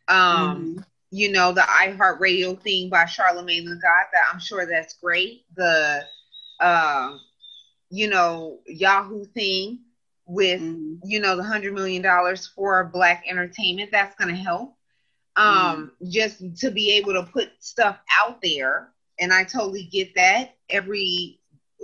Um, 0.08 0.58
mm-hmm. 0.58 0.82
You 1.14 1.32
know, 1.32 1.52
the 1.52 1.62
iHeartRadio 1.62 2.62
thing 2.62 2.90
by 2.90 3.06
Charlemagne 3.06 3.66
the 3.66 3.76
God. 3.76 4.06
That 4.14 4.24
I'm 4.32 4.40
sure 4.40 4.66
that's 4.66 4.94
great. 4.94 5.44
The 5.56 6.04
um, 6.62 7.20
you 7.92 8.08
know, 8.08 8.60
Yahoo 8.66 9.26
thing 9.26 9.80
with, 10.26 10.62
mm-hmm. 10.62 10.96
you 11.04 11.20
know, 11.20 11.36
the 11.36 11.44
hundred 11.44 11.74
million 11.74 12.02
dollars 12.02 12.48
for 12.48 12.86
black 12.86 13.26
entertainment. 13.28 13.92
That's 13.92 14.16
gonna 14.16 14.36
help. 14.36 14.76
Um, 15.36 15.92
mm-hmm. 16.02 16.10
just 16.10 16.58
to 16.58 16.72
be 16.72 16.94
able 16.94 17.14
to 17.14 17.24
put 17.24 17.52
stuff 17.60 17.98
out 18.22 18.42
there. 18.42 18.90
And 19.20 19.32
I 19.32 19.44
totally 19.44 19.84
get 19.84 20.16
that. 20.16 20.56
Every 20.70 21.40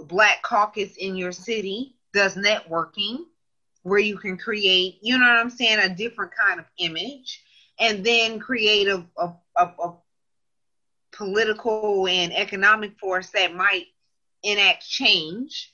black 0.08 0.42
caucus 0.42 0.96
in 0.98 1.16
your 1.16 1.32
city 1.32 1.96
does 2.14 2.36
networking 2.36 3.20
where 3.84 4.00
you 4.00 4.18
can 4.18 4.38
create, 4.38 4.98
you 5.02 5.18
know 5.18 5.26
what 5.26 5.40
I'm 5.40 5.50
saying, 5.50 5.80
a 5.80 5.88
different 5.88 6.32
kind 6.36 6.60
of 6.60 6.66
image 6.78 7.42
and 7.80 8.04
then 8.04 8.40
create 8.40 8.88
a, 8.88 9.06
a, 9.18 9.34
a, 9.56 9.64
a 9.64 9.94
political 11.12 12.08
and 12.08 12.34
economic 12.34 13.00
force 13.00 13.30
that 13.32 13.56
might 13.56 13.86
enact 14.44 14.88
change 14.88 15.74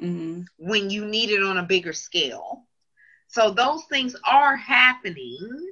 mm-hmm. 0.00 0.42
when 0.58 0.90
you 0.90 1.04
need 1.04 1.30
it 1.30 1.42
on 1.42 1.58
a 1.58 1.62
bigger 1.62 1.92
scale. 1.92 2.64
So 3.28 3.50
those 3.50 3.84
things 3.84 4.16
are 4.24 4.56
happening. 4.56 5.70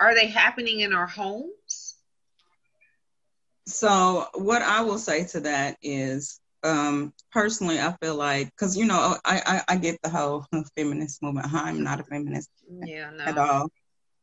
Are 0.00 0.14
they 0.14 0.26
happening 0.26 0.80
in 0.80 0.92
our 0.92 1.06
homes? 1.06 1.96
So 3.66 4.26
what 4.34 4.62
I 4.62 4.82
will 4.82 4.98
say 4.98 5.24
to 5.24 5.40
that 5.40 5.76
is 5.82 6.40
um, 6.64 7.12
personally, 7.30 7.80
I 7.80 7.94
feel 8.00 8.14
like 8.14 8.46
because 8.46 8.76
you 8.76 8.86
know 8.86 9.16
I, 9.24 9.42
I, 9.46 9.74
I 9.74 9.76
get 9.76 10.00
the 10.02 10.08
whole 10.08 10.46
feminist 10.76 11.22
movement. 11.22 11.52
I'm 11.52 11.82
not 11.82 12.00
a 12.00 12.04
feminist 12.04 12.50
Yeah, 12.68 13.10
no. 13.10 13.24
at 13.24 13.38
all. 13.38 13.68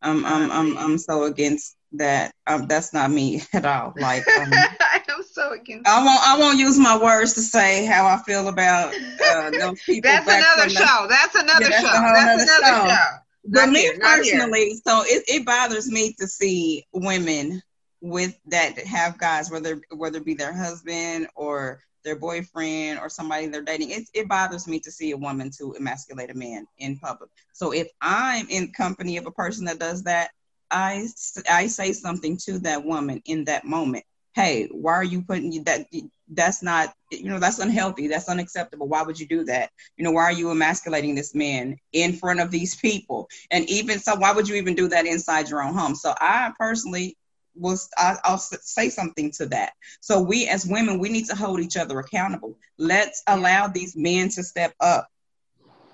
I'm 0.01 0.25
I'm 0.25 0.51
I'm 0.51 0.77
I'm 0.77 0.97
so 0.97 1.23
against 1.23 1.75
that. 1.93 2.34
Um, 2.47 2.67
that's 2.67 2.93
not 2.93 3.11
me 3.11 3.41
at 3.53 3.65
all. 3.65 3.93
Like 3.97 4.27
um, 4.27 4.51
so 5.34 5.51
against. 5.51 5.88
I 5.88 6.03
won't 6.03 6.19
I 6.23 6.38
won't 6.39 6.59
use 6.59 6.77
my 6.77 6.97
words 6.97 7.34
to 7.34 7.41
say 7.41 7.86
how 7.86 8.05
I 8.05 8.17
feel 8.23 8.47
about 8.47 8.93
uh, 8.95 9.51
those 9.59 9.82
people. 9.84 10.09
That's 10.09 10.27
another 10.27 10.69
the- 10.69 10.69
show. 10.69 11.07
That's 11.09 11.36
another 11.36 11.61
Yeah, 11.61 11.69
that's 11.69 11.84
show. 11.84 11.93
a 11.93 11.99
whole 11.99 12.13
That's 12.13 12.25
nother 12.38 12.43
another 12.43 12.75
show. 12.75 12.89
show. 12.89 13.05
But 13.45 13.69
me 13.69 13.82
here, 13.82 13.97
personally, 14.01 14.82
so 14.86 15.01
it, 15.05 15.23
it 15.27 15.45
bothers 15.45 15.89
me 15.91 16.13
to 16.19 16.27
see 16.27 16.86
women 16.93 17.61
with 18.01 18.38
that 18.47 18.77
have 18.80 19.17
guys, 19.17 19.49
whether 19.51 19.82
whether 19.95 20.17
it 20.17 20.25
be 20.25 20.34
their 20.36 20.53
husband 20.53 21.27
or 21.36 21.80
their 22.03 22.15
boyfriend 22.15 22.99
or 22.99 23.09
somebody 23.09 23.47
they're 23.47 23.61
dating. 23.61 23.91
It, 23.91 24.03
it 24.13 24.27
bothers 24.27 24.67
me 24.67 24.80
to 24.82 24.91
see 24.91 25.11
a 25.11 25.17
woman 25.17 25.51
to 25.59 25.73
emasculate 25.75 26.30
a 26.32 26.34
man 26.34 26.65
in 26.77 26.97
public. 26.97 27.30
So 27.53 27.71
if 27.71 27.88
I'm 28.01 28.47
in 28.49 28.71
company 28.71 29.17
of 29.17 29.25
a 29.25 29.32
person 29.32 29.65
that 29.65 29.80
does 29.80 30.03
that, 30.03 30.30
I 30.71 31.07
I 31.49 31.67
say 31.67 31.93
something 31.93 32.38
to 32.45 32.59
that 32.59 32.86
woman 32.86 33.21
in 33.25 33.45
that 33.45 33.65
moment. 33.65 34.05
Hey, 34.34 34.67
why 34.71 34.93
are 34.93 35.03
you 35.03 35.21
putting 35.23 35.63
that? 35.63 35.88
That's 36.32 36.61
not 36.61 36.93
you 37.11 37.30
know 37.30 37.39
that's 37.39 37.59
unhealthy. 37.59 38.07
That's 38.07 38.30
unacceptable. 38.30 38.88
Why 38.88 39.01
would 39.01 39.19
you 39.19 39.27
do 39.27 39.43
that? 39.45 39.71
You 39.97 40.03
know 40.03 40.11
why 40.11 40.23
are 40.23 40.32
you 40.32 40.51
emasculating 40.51 41.15
this 41.15 41.34
man 41.34 41.77
in 41.91 42.13
front 42.13 42.39
of 42.39 42.51
these 42.51 42.75
people? 42.75 43.30
And 43.51 43.67
even 43.69 43.99
so, 43.99 44.15
why 44.15 44.32
would 44.32 44.47
you 44.47 44.55
even 44.55 44.75
do 44.75 44.88
that 44.89 45.05
inside 45.05 45.49
your 45.49 45.63
own 45.63 45.73
home? 45.73 45.95
So 45.95 46.13
I 46.19 46.53
personally 46.57 47.17
was 47.55 47.89
I, 47.97 48.15
I'll 48.23 48.38
say 48.38 48.89
something 48.89 49.32
to 49.34 49.47
that. 49.47 49.73
So 50.01 50.21
we 50.21 50.47
as 50.47 50.65
women, 50.65 50.99
we 50.99 51.09
need 51.09 51.25
to 51.25 51.36
hold 51.36 51.59
each 51.59 51.77
other 51.77 51.99
accountable. 51.99 52.57
Let's 52.77 53.23
allow 53.27 53.67
these 53.67 53.95
men 53.95 54.30
to 54.30 54.43
step 54.43 54.73
up. 54.80 55.09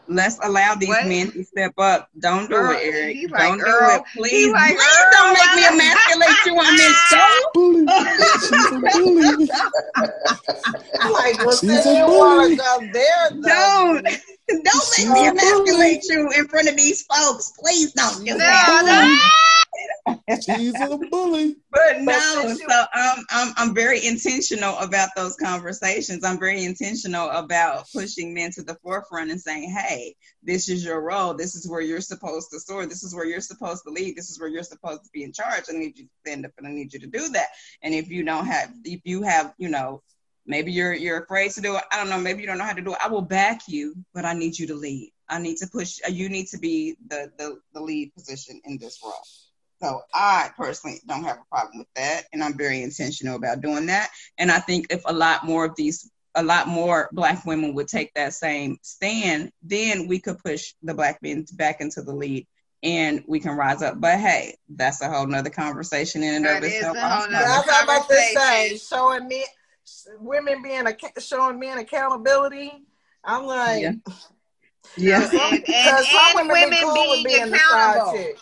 Let's 0.08 0.38
allow 0.44 0.76
these 0.76 0.90
What? 0.90 1.08
men 1.08 1.32
to 1.32 1.44
step 1.44 1.74
up. 1.78 2.10
Don't 2.20 2.44
do 2.50 2.56
Girl, 2.56 2.72
it, 2.78 2.82
Eric. 2.84 3.32
like, 3.32 3.42
don't 3.42 3.58
do 3.58 3.64
girl, 3.66 3.96
it, 3.98 4.04
please. 4.16 4.52
like, 4.52 4.76
please 4.76 4.80
girl, 4.80 5.06
don't 5.12 5.34
make 5.34 5.56
me 5.56 5.66
emasculate 5.68 6.46
you 6.46 6.54
on 6.60 6.76
this 6.78 6.98
show. 7.10 7.40
Bully. 7.54 7.86
She's 8.46 8.72
a 8.72 8.80
bully. 9.00 9.48
Like, 11.12 11.38
well, 11.46 11.52
She's 11.52 11.60
since 11.60 11.86
a 11.86 12.06
bully. 12.06 12.18
want 12.18 12.52
to 12.52 12.58
go 12.58 12.80
there, 12.94 13.30
though, 13.32 14.02
Don't. 14.04 14.64
Don't 14.64 14.94
She's 14.96 15.06
make 15.10 15.14
me 15.14 15.28
a 15.28 15.32
bully. 15.34 15.42
emasculate 15.42 16.04
you 16.10 16.30
in 16.38 16.48
front 16.48 16.70
of 16.70 16.76
these 16.78 17.02
folks. 17.04 17.52
Please 17.60 17.94
don't 17.94 18.20
do 18.24 18.32
No, 18.32 18.38
that. 18.38 19.32
She's 20.44 20.80
a 20.80 20.98
bully. 21.10 21.58
But 21.72 22.02
no, 22.02 22.20
since 22.42 22.60
you- 22.62 22.68
so 22.70 22.80
um, 22.80 23.26
I'm 23.30 23.54
I'm 23.58 23.76
very 23.76 24.06
intentional 24.06 24.78
about 24.78 25.10
those 25.16 25.36
conversations. 25.36 26.24
I'm 26.24 26.40
very 26.40 26.64
intentional 26.64 27.30
about 27.32 27.86
pushing 27.94 28.34
men 28.34 28.52
to 28.52 28.64
the 28.64 28.76
forefront 28.84 29.32
and 29.32 29.42
saying, 29.42 29.70
"Hey, 29.72 30.16
this 30.44 30.70
is 30.70 30.86
your 30.86 31.02
role. 31.02 31.34
This 31.34 31.54
is 31.56 31.68
where 31.68 31.82
you're 31.82 32.02
supposed 32.02 32.50
to 32.52 32.60
soar. 32.60 32.86
This 32.86 33.04
is 33.04 33.14
where 33.14 33.26
you're 33.26 33.42
supposed 33.42 33.84
to 33.86 33.92
lead. 33.92 34.16
This 34.16 34.30
is 34.30 34.40
where 34.40 34.50
you're 34.50 34.64
supposed 34.64 35.04
to 35.04 35.10
be 35.12 35.24
in 35.24 35.34
charge. 35.34 35.64
I 35.70 35.74
need 35.74 35.98
you 35.98 36.06
to 36.06 36.12
stand 36.26 36.46
up 36.46 36.52
and 36.58 36.68
I 36.68 36.72
need 36.72 36.94
you 36.94 37.00
to 37.00 37.08
do 37.08 37.30
that. 37.30 37.48
And 37.82 37.94
if 37.94 38.10
you 38.10 38.24
don't 38.24 38.46
have, 38.46 38.72
if 38.84 39.02
you 39.04 39.24
have, 39.24 39.54
you 39.58 39.70
know, 39.70 40.02
maybe 40.46 40.72
you're 40.72 40.94
you're 40.94 41.24
afraid 41.24 41.52
to 41.52 41.62
do 41.62 41.76
it. 41.76 41.84
I 41.92 41.98
don't 41.98 42.10
know. 42.10 42.20
Maybe 42.20 42.42
you 42.42 42.48
don't 42.48 42.58
know 42.58 42.64
how 42.66 42.74
to 42.74 42.82
do 42.82 42.94
it. 42.94 43.00
I 43.04 43.10
will 43.10 43.22
back 43.22 43.62
you, 43.68 43.96
but 44.14 44.24
I 44.26 44.34
need 44.34 44.58
you 44.58 44.68
to 44.68 44.76
lead. 44.76 45.12
I 45.28 45.40
need 45.40 45.58
to 45.58 45.68
push. 45.68 46.00
You 46.10 46.30
need 46.30 46.48
to 46.48 46.58
be 46.58 46.96
the 47.08 47.32
the, 47.38 47.60
the 47.74 47.82
lead 47.82 48.14
position 48.14 48.62
in 48.66 48.78
this 48.78 49.00
role. 49.04 49.14
So 49.86 50.02
I 50.16 50.50
personally 50.58 51.00
don't 51.08 51.24
have 51.24 51.38
a 51.38 51.46
problem 51.56 51.78
with 51.80 51.88
that, 51.96 52.24
and 52.34 52.44
I'm 52.44 52.58
very 52.58 52.82
intentional 52.82 53.36
about 53.36 53.62
doing 53.62 53.86
that. 53.86 54.10
And 54.40 54.52
I 54.52 54.60
think 54.60 54.88
if 54.90 55.02
a 55.06 55.14
lot 55.14 55.46
more 55.46 55.64
of 55.66 55.76
these, 55.76 56.10
a 56.34 56.42
lot 56.44 56.68
more 56.68 57.08
Black 57.14 57.46
women 57.46 57.76
would 57.76 57.88
take 57.88 58.12
that 58.16 58.34
same 58.34 58.78
stand, 58.82 59.52
then 59.62 60.08
we 60.08 60.20
could 60.20 60.40
push 60.40 60.74
the 60.82 60.96
Black 60.96 61.22
men 61.22 61.46
back 61.54 61.82
into 61.82 62.02
the 62.02 62.14
lead, 62.14 62.48
and 62.82 63.24
we 63.28 63.40
can 63.40 63.56
rise 63.56 63.84
up. 63.84 64.02
But 64.02 64.20
hey, 64.20 64.56
that's 64.70 65.02
a 65.02 65.10
whole 65.10 65.28
nother 65.28 65.52
conversation 65.52 66.24
in 66.24 66.36
and 66.36 66.46
of 66.48 66.52
That 66.62 66.64
is 66.64 66.74
itself. 66.74 66.98
a 66.98 67.02
whole 67.02 67.12
also. 67.18 67.30
nother- 67.30 67.46
that's 67.46 67.68
what 67.68 67.76
I'm 67.76 67.84
about 67.84 68.10
to 68.10 68.16
say. 68.16 68.78
Showing 68.78 69.28
men, 69.28 69.44
women 70.20 70.64
being 70.64 70.88
acc- 70.88 71.20
showing 71.22 71.60
men 71.60 71.78
accountability. 71.78 72.72
I'm 73.24 73.46
like, 73.46 73.82
Yeah. 73.84 73.92
Yeah, 74.98 75.18
And, 75.18 75.32
and, 75.34 75.68
and 75.68 76.36
women, 76.36 76.48
be 76.48 76.62
women 76.62 76.80
cool 76.82 76.94
being 76.94 77.24
being 77.26 77.54
accountable. 77.54 78.34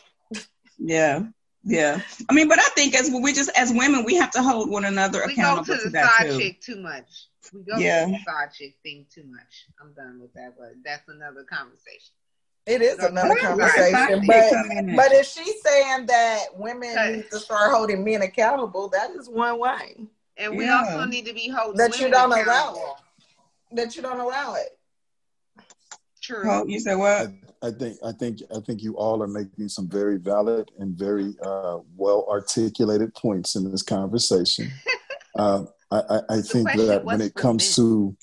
Chick. 0.77 0.85
yeah, 0.89 1.23
yeah. 1.63 2.01
I 2.29 2.33
mean, 2.33 2.47
but 2.47 2.59
I 2.59 2.67
think 2.75 2.95
as 2.95 3.09
we 3.11 3.33
just 3.33 3.49
as 3.57 3.71
women, 3.73 4.03
we 4.05 4.15
have 4.15 4.31
to 4.31 4.41
hold 4.43 4.69
one 4.69 4.85
another 4.85 5.23
We 5.25 5.35
go 5.35 5.41
accountable 5.41 5.75
to 5.75 5.79
to 5.81 5.85
the 5.85 5.89
that 5.91 6.11
side 6.17 6.29
too. 6.29 6.39
chick 6.39 6.61
too 6.61 6.81
much. 6.81 7.27
We 7.53 7.61
go 7.63 7.77
Yeah. 7.77 8.05
to 8.05 8.11
the 8.11 8.19
side 8.25 8.49
chick 8.57 8.75
thing 8.83 9.05
too 9.13 9.23
much. 9.25 9.67
I'm 9.81 9.93
done 9.93 10.19
with 10.19 10.33
that, 10.33 10.55
but 10.57 10.73
that's 10.83 11.07
another 11.09 11.43
conversation. 11.43 12.13
It 12.65 12.81
is 12.81 12.97
Go 12.97 13.07
another 13.07 13.29
to 13.29 13.35
the 13.35 13.41
side 13.41 13.49
conversation, 13.59 14.23
but 14.25 14.53
but 14.95 15.11
if 15.11 15.27
she's 15.27 15.61
saying 15.61 16.05
that 16.05 16.45
women 16.55 16.95
need 17.13 17.25
to 17.31 17.39
start 17.39 17.71
holding 17.73 18.03
men 18.05 18.21
accountable, 18.21 18.87
that 18.89 19.11
is 19.11 19.27
one 19.27 19.59
way 19.59 19.95
And 20.37 20.55
we 20.57 20.63
Yeah. 20.63 20.79
also 20.79 21.05
need 21.05 21.25
to 21.25 21.33
be 21.33 21.49
holding 21.49 21.77
that 21.77 21.99
you 21.99 22.09
don't 22.09 22.31
allow 22.31 22.73
it. 22.73 23.75
That 23.75 23.95
you 23.95 24.01
don't 24.01 24.19
allow 24.19 24.55
it. 24.55 24.77
True. 26.21 26.49
Oh, 26.49 26.65
you 26.65 26.79
said 26.79 26.95
what? 26.95 27.31
I, 27.63 27.71
think 27.71 27.97
I 28.05 28.11
think 28.11 28.39
I 28.55 28.59
think 28.59 28.83
you 28.83 28.95
all 28.97 29.23
are 29.23 29.27
making 29.27 29.69
some 29.69 29.87
very 29.87 30.17
valid 30.17 30.69
and 30.79 30.95
very 30.95 31.33
uh, 31.43 31.79
well 31.95 32.27
articulated 32.29 33.13
points 33.15 33.55
in 33.55 33.71
this 33.71 33.81
conversation. 33.81 34.69
uh, 35.39 35.63
I, 35.89 36.01
I, 36.09 36.19
I 36.29 36.41
think 36.41 36.71
that 36.73 37.05
when 37.05 37.21
it 37.21 37.35
comes 37.35 37.75
to, 37.77 38.15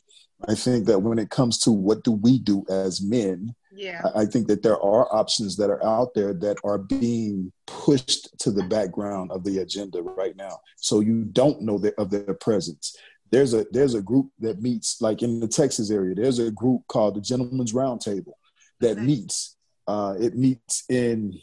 I 0.47 0.55
think 0.55 0.87
that 0.87 0.99
when 0.99 1.19
it 1.19 1.31
comes 1.31 1.59
to 1.61 1.73
what 1.73 2.05
do 2.05 2.13
we 2.13 2.39
do 2.39 2.65
as 2.69 3.01
men, 3.01 3.55
Yeah. 3.73 4.03
I 4.15 4.23
I 4.23 4.27
think 4.27 4.47
that 4.49 4.63
there 4.63 4.81
are 4.81 5.15
options 5.15 5.57
that 5.57 5.71
are 5.71 5.83
out 5.85 6.13
there 6.15 6.35
that 6.35 6.59
are 6.63 6.79
being 6.79 7.51
pushed 7.67 8.39
to 8.41 8.51
the 8.51 8.65
background 8.65 9.33
of 9.33 9.43
the 9.45 9.59
agenda 9.59 10.03
right 10.03 10.37
now. 10.37 10.61
So 10.77 11.01
you 11.01 11.25
don't 11.25 11.63
know 11.63 11.79
the, 11.79 11.99
of 11.99 12.11
their 12.11 12.35
presence. 12.35 12.95
There's 13.31 13.55
a 13.55 13.65
there's 13.71 13.95
a 13.95 14.03
group 14.03 14.29
that 14.41 14.61
meets 14.61 15.01
like 15.01 15.23
in 15.23 15.41
the 15.41 15.49
Texas 15.49 15.91
area. 15.91 16.15
There's 16.15 16.41
a 16.41 16.51
group 16.51 16.83
called 16.89 17.15
the 17.15 17.23
Gentlemen's 17.23 17.73
Roundtable 17.73 18.35
that 18.81 18.97
Okay. 18.97 19.07
meets. 19.07 19.57
Uh, 19.87 20.15
it 20.21 20.37
meets 20.37 20.85
in 20.89 21.41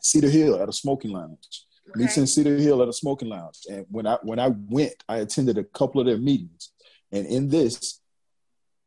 Cedar 0.00 0.30
Hill 0.30 0.60
at 0.60 0.68
a 0.68 0.72
smoking 0.72 1.12
lounge. 1.12 1.66
Meets 1.94 2.16
in 2.16 2.26
Cedar 2.26 2.56
Hill 2.56 2.82
at 2.82 2.88
a 2.88 2.92
smoking 2.92 3.28
lounge. 3.28 3.58
And 3.70 3.86
when 3.90 4.06
I 4.06 4.16
when 4.22 4.38
I 4.38 4.48
went, 4.48 4.94
I 5.08 5.18
attended 5.18 5.58
a 5.58 5.64
couple 5.64 6.00
of 6.00 6.06
their 6.06 6.18
meetings. 6.18 6.70
And 7.10 7.26
in 7.26 7.48
this, 7.48 8.00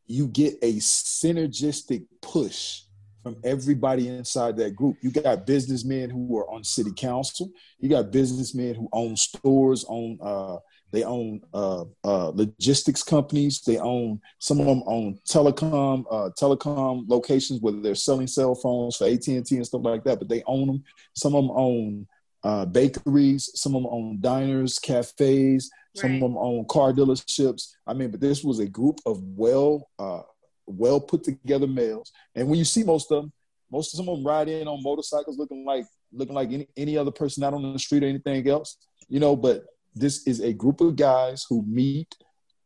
you 0.07 0.27
get 0.27 0.55
a 0.61 0.73
synergistic 0.75 2.05
push 2.21 2.81
from 3.23 3.37
everybody 3.43 4.07
inside 4.07 4.55
that 4.57 4.75
group. 4.75 4.97
You 5.01 5.11
got 5.11 5.45
businessmen 5.45 6.09
who 6.09 6.37
are 6.37 6.49
on 6.51 6.63
city 6.63 6.91
council. 6.95 7.49
You 7.79 7.89
got 7.89 8.11
businessmen 8.11 8.75
who 8.75 8.87
own 8.91 9.15
stores, 9.15 9.85
own 9.87 10.17
uh, 10.21 10.57
they 10.95 11.03
own 11.03 11.41
uh, 11.53 11.83
uh, 12.05 12.29
logistics 12.29 13.03
companies. 13.03 13.61
They 13.61 13.77
own 13.77 14.21
some 14.39 14.61
of 14.61 14.65
them 14.65 14.81
own 14.87 15.19
telecom 15.29 16.05
uh, 16.09 16.29
telecom 16.41 17.03
locations 17.09 17.59
where 17.59 17.73
they're 17.73 17.95
selling 17.95 18.27
cell 18.27 18.55
phones 18.55 18.95
for 18.95 19.05
AT 19.05 19.27
and 19.27 19.45
T 19.45 19.57
and 19.57 19.67
stuff 19.67 19.81
like 19.83 20.03
that. 20.05 20.19
But 20.19 20.29
they 20.29 20.41
own 20.45 20.67
them. 20.67 20.83
Some 21.13 21.35
of 21.35 21.43
them 21.43 21.51
own 21.55 22.07
uh, 22.43 22.65
bakeries. 22.65 23.51
Some 23.55 23.75
of 23.75 23.83
them 23.83 23.91
own 23.91 24.21
diners, 24.21 24.79
cafes. 24.79 25.69
Some 25.95 26.11
Right. 26.11 26.15
of 26.15 26.21
them 26.21 26.37
own 26.37 26.65
car 26.65 26.93
dealerships. 26.93 27.73
I 27.85 27.93
mean, 27.93 28.11
but 28.11 28.21
this 28.21 28.43
was 28.43 28.59
a 28.59 28.65
group 28.67 28.99
of 29.05 29.21
well, 29.23 29.89
uh, 29.99 30.21
well 30.65 30.99
put 31.01 31.23
together 31.25 31.67
males. 31.67 32.11
And 32.35 32.47
when 32.49 32.57
you 32.57 32.65
see 32.65 32.83
most 32.83 33.11
of 33.11 33.21
them, 33.23 33.33
most 33.71 33.93
of 33.93 33.97
some 33.97 34.07
of 34.07 34.17
them 34.17 34.25
ride 34.25 34.47
in 34.47 34.67
on 34.67 34.81
motorcycles, 34.81 35.37
looking 35.37 35.65
like 35.65 35.85
looking 36.13 36.35
like 36.35 36.51
any 36.53 36.67
any 36.77 36.97
other 36.97 37.11
person 37.11 37.43
out 37.43 37.53
on 37.53 37.73
the 37.73 37.79
street 37.79 38.03
or 38.03 38.07
anything 38.07 38.47
else, 38.47 38.77
you 39.09 39.19
know. 39.19 39.35
But 39.35 39.65
this 39.95 40.27
is 40.27 40.41
a 40.41 40.53
group 40.53 40.81
of 40.81 40.95
guys 40.95 41.45
who 41.49 41.63
meet 41.63 42.15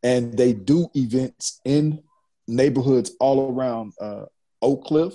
and 0.04 0.36
they 0.38 0.54
do 0.54 0.90
events 0.96 1.62
in 1.66 2.02
neighborhoods 2.48 3.12
all 3.20 3.52
around 3.52 3.94
uh, 4.02 4.26
Oak 4.62 4.86
Cliff, 4.86 5.14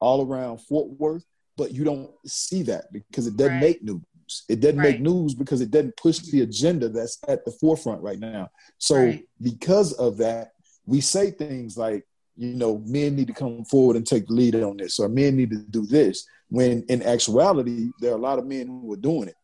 all 0.00 0.26
around 0.26 0.58
Fort 0.58 0.88
Worth. 0.98 1.24
But 1.56 1.72
you 1.72 1.84
don't 1.84 2.10
see 2.26 2.62
that 2.64 2.92
because 2.92 3.26
it 3.26 3.36
doesn't 3.36 3.54
Right. 3.54 3.60
make 3.60 3.82
news. 3.82 4.02
It 4.48 4.60
doesn't 4.60 4.80
make 4.80 5.00
news 5.00 5.34
because 5.34 5.60
it 5.60 5.70
doesn't 5.70 5.96
push 5.96 6.18
the 6.18 6.42
agenda 6.42 6.88
that's 6.88 7.18
at 7.28 7.44
the 7.44 7.50
forefront 7.52 8.02
right 8.02 8.18
now. 8.18 8.50
So 8.78 8.96
Right. 8.96 9.26
because 9.40 9.94
of 9.94 10.18
that, 10.18 10.52
we 10.84 11.00
say 11.00 11.30
things 11.30 11.76
like, 11.76 12.04
you 12.36 12.54
know, 12.54 12.78
men 12.86 13.16
need 13.16 13.28
to 13.28 13.32
come 13.32 13.64
forward 13.64 13.96
and 13.96 14.06
take 14.06 14.26
the 14.26 14.34
lead 14.34 14.54
on 14.56 14.76
this, 14.76 14.98
or 14.98 15.08
men 15.08 15.36
need 15.36 15.50
to 15.50 15.58
do 15.58 15.86
this. 15.86 16.26
When 16.50 16.82
in 16.88 17.02
actuality, 17.02 17.90
there 18.00 18.12
are 18.12 18.18
a 18.18 18.20
lot 18.20 18.38
of 18.38 18.46
men 18.46 18.66
who 18.66 18.92
are 18.92 18.96
doing 18.98 19.28
it. 19.28 19.34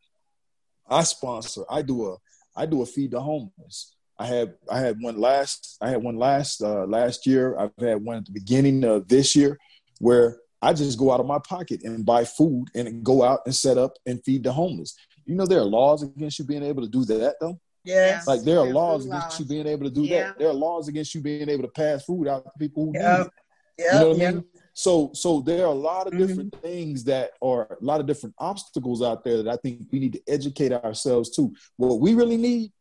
I 0.92 1.02
sponsor. 1.02 1.62
I 1.70 1.82
do 1.82 2.06
a. 2.10 2.16
I 2.54 2.66
do 2.66 2.82
a 2.82 2.86
feed 2.86 3.12
the 3.12 3.20
homeless. 3.20 3.94
I 4.18 4.26
had 4.26 4.54
I 4.70 4.78
had 4.78 4.98
one 5.00 5.18
last. 5.18 5.78
I 5.80 5.88
had 5.90 6.02
one 6.02 6.16
last 6.16 6.62
uh, 6.62 6.84
last 6.84 7.26
year. 7.26 7.58
I've 7.58 7.70
had 7.80 8.04
one 8.04 8.18
at 8.18 8.26
the 8.26 8.32
beginning 8.32 8.84
of 8.84 9.08
this 9.08 9.34
year, 9.34 9.58
where 10.00 10.38
I 10.60 10.72
just 10.74 10.98
go 10.98 11.10
out 11.10 11.20
of 11.20 11.26
my 11.26 11.38
pocket 11.38 11.82
and 11.82 12.04
buy 12.06 12.24
food 12.24 12.66
and 12.74 13.02
go 13.02 13.22
out 13.24 13.40
and 13.46 13.54
set 13.54 13.78
up 13.78 13.94
and 14.06 14.22
feed 14.24 14.44
the 14.44 14.52
homeless. 14.52 14.94
You 15.24 15.34
know 15.34 15.46
there 15.46 15.60
are 15.60 15.64
laws 15.64 16.02
against 16.02 16.38
you 16.38 16.44
being 16.44 16.62
able 16.62 16.82
to 16.82 16.88
do 16.88 17.04
that 17.06 17.36
though. 17.40 17.58
Yes. 17.84 18.26
Like 18.28 18.42
there 18.42 18.58
are 18.60 18.66
laws 18.66 19.06
against 19.06 19.30
laws. 19.30 19.40
you 19.40 19.46
being 19.46 19.66
able 19.66 19.84
to 19.84 19.90
do 19.90 20.02
Yeah. 20.02 20.28
that. 20.28 20.38
There 20.38 20.48
are 20.48 20.54
laws 20.54 20.88
against 20.88 21.14
you 21.14 21.20
being 21.20 21.48
able 21.48 21.62
to 21.64 21.68
pass 21.70 22.04
food 22.04 22.28
out 22.28 22.44
to 22.44 22.50
people 22.58 22.84
who 22.86 22.92
need 22.92 22.98
it. 23.00 23.02
Yep. 23.02 23.30
You 23.78 23.92
know 23.98 24.08
what 24.10 24.22
I 24.22 24.32
mean? 24.32 24.44
So 24.74 25.10
so 25.12 25.40
there 25.40 25.64
are 25.66 25.72
a 25.72 25.74
lot 25.74 26.06
of 26.06 26.14
Mhm. 26.14 26.18
different 26.18 26.54
things 26.62 27.04
that 27.04 27.32
are 27.42 27.76
a 27.80 27.84
lot 27.84 28.00
of 28.00 28.06
different 28.06 28.34
obstacles 28.38 29.02
out 29.02 29.22
there 29.24 29.42
that 29.42 29.50
I 29.52 29.56
think 29.56 29.86
we 29.92 29.98
need 29.98 30.14
to 30.14 30.22
educate 30.26 30.72
ourselves 30.72 31.30
to. 31.36 31.52
What 31.76 32.00
we 32.00 32.14
really 32.14 32.38
need, 32.38 32.72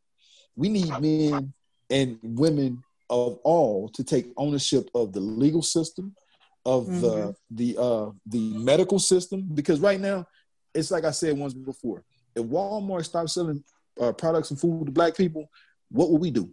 we 0.56 0.70
need 0.70 1.00
men 1.02 1.54
and 1.90 2.18
women 2.24 2.82
of 3.10 3.40
all 3.44 3.90
to 3.90 4.04
take 4.04 4.32
ownership 4.38 4.90
of 4.96 5.12
the 5.12 5.20
legal 5.20 5.62
system, 5.62 6.16
of 6.66 6.86
the 7.02 7.16
Mhm. 7.18 7.36
the 7.52 7.78
uh 7.78 8.12
the 8.26 8.54
medical 8.54 9.00
system. 9.00 9.50
Because 9.54 9.82
right 9.82 10.00
now, 10.00 10.26
it's 10.74 10.92
like 10.92 11.04
I 11.04 11.12
said 11.12 11.38
once 11.38 11.54
before. 11.54 12.04
If 12.36 12.46
Walmart 12.46 13.04
stops 13.06 13.34
selling 13.34 13.62
uh, 14.00 14.14
products 14.14 14.50
and 14.52 14.60
food 14.60 14.86
to 14.86 14.92
black 14.94 15.18
people, 15.18 15.50
what 15.90 16.10
will 16.10 16.18
we 16.20 16.32
do? 16.32 16.50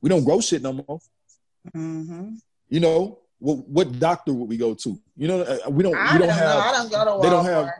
We 0.00 0.08
don't 0.08 0.24
grow 0.24 0.40
shit 0.40 0.60
no 0.62 0.72
more. 0.72 0.98
Mhm. 1.72 2.40
You 2.68 2.80
know, 2.80 3.20
what, 3.42 3.58
what 3.68 3.98
doctor 3.98 4.32
would 4.32 4.48
we 4.48 4.56
go 4.56 4.74
to? 4.74 4.98
You 5.16 5.28
know, 5.28 5.40
uh, 5.42 5.68
we 5.70 5.82
don't. 5.82 5.96
I 5.96 6.12
we 6.14 6.18
don't, 6.20 6.28
don't 6.28 6.36
have. 6.38 6.54
know. 6.54 6.60
I 6.60 6.72
don't 6.72 6.90
go 6.90 7.16
to 7.16 7.22
they 7.22 7.30
don't 7.30 7.44
have- 7.44 7.70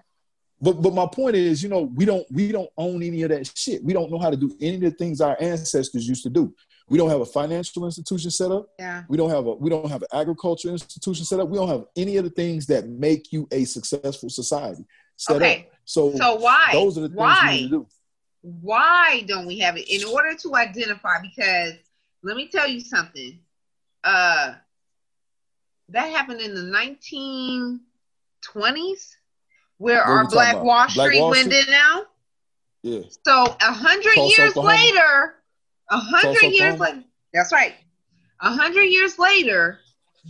But 0.61 0.75
but 0.85 0.93
my 0.95 1.07
point 1.07 1.35
is, 1.37 1.63
you 1.63 1.69
know, 1.69 1.83
we 1.99 2.05
don't 2.05 2.27
we 2.31 2.53
don't 2.53 2.71
own 2.77 3.03
any 3.03 3.23
of 3.23 3.31
that 3.31 3.51
shit. 3.57 3.83
We 3.83 3.93
don't 3.93 4.11
know 4.11 4.19
how 4.19 4.31
to 4.31 4.37
do 4.37 4.49
any 4.61 4.77
of 4.77 4.83
the 4.83 4.91
things 4.93 5.21
our 5.21 5.37
ancestors 5.41 6.07
used 6.07 6.23
to 6.25 6.31
do. 6.31 6.55
We 6.89 6.99
don't 6.99 7.11
have 7.11 7.21
a 7.21 7.27
financial 7.41 7.85
institution 7.85 8.31
set 8.31 8.51
up. 8.51 8.69
Yeah. 8.79 9.05
We 9.09 9.17
don't 9.17 9.31
have 9.31 9.47
a 9.47 9.55
we 9.55 9.71
don't 9.71 9.89
have 9.91 10.03
an 10.03 10.09
agriculture 10.23 10.69
institution 10.69 11.25
set 11.25 11.41
up. 11.41 11.49
We 11.49 11.57
don't 11.59 11.69
have 11.69 11.85
any 11.97 12.17
of 12.19 12.25
the 12.25 12.31
things 12.31 12.67
that 12.67 12.89
make 12.89 13.33
you 13.33 13.49
a 13.51 13.65
successful 13.65 14.29
society 14.31 14.85
set 15.17 15.37
Okay. 15.37 15.57
up. 15.71 15.79
So, 15.85 16.13
So 16.17 16.35
why? 16.37 16.69
those 16.73 16.97
are 16.99 17.03
the 17.03 17.09
things 17.09 17.19
we 17.19 17.25
why? 17.25 17.51
need 17.57 17.63
to 17.65 17.69
do. 17.79 17.87
Why 18.43 19.25
don't 19.27 19.47
we 19.47 19.59
have 19.61 19.77
it? 19.77 19.89
In 19.89 20.03
order 20.09 20.35
to 20.35 20.55
identify, 20.57 21.21
because 21.23 21.75
let 22.23 22.37
me 22.37 22.49
tell 22.49 22.69
you 22.69 22.81
something. 22.81 23.39
Uh 24.05 24.55
that 25.93 26.11
happened 26.11 26.41
in 26.41 26.55
the 26.55 26.63
1920s 26.63 27.79
where 29.79 30.03
our 30.03 30.29
Black? 30.29 30.57
Wall 30.57 30.65
Black 30.65 30.91
Street 30.91 31.21
Wall 31.21 31.31
went 31.31 31.53
Street? 31.53 31.67
in 31.67 31.73
now. 31.73 32.03
Yeah. 32.83 33.03
So 33.25 33.57
a 33.61 33.73
hundred 33.73 34.17
years 34.17 34.57
later, 34.57 35.35
a 35.91 35.99
hundred 35.99 36.53
years 36.53 36.79
later, 36.79 37.05
that's 37.33 37.53
right. 37.53 37.75
A 38.41 38.51
hundred 38.51 38.85
years 38.85 39.19
later, 39.19 39.79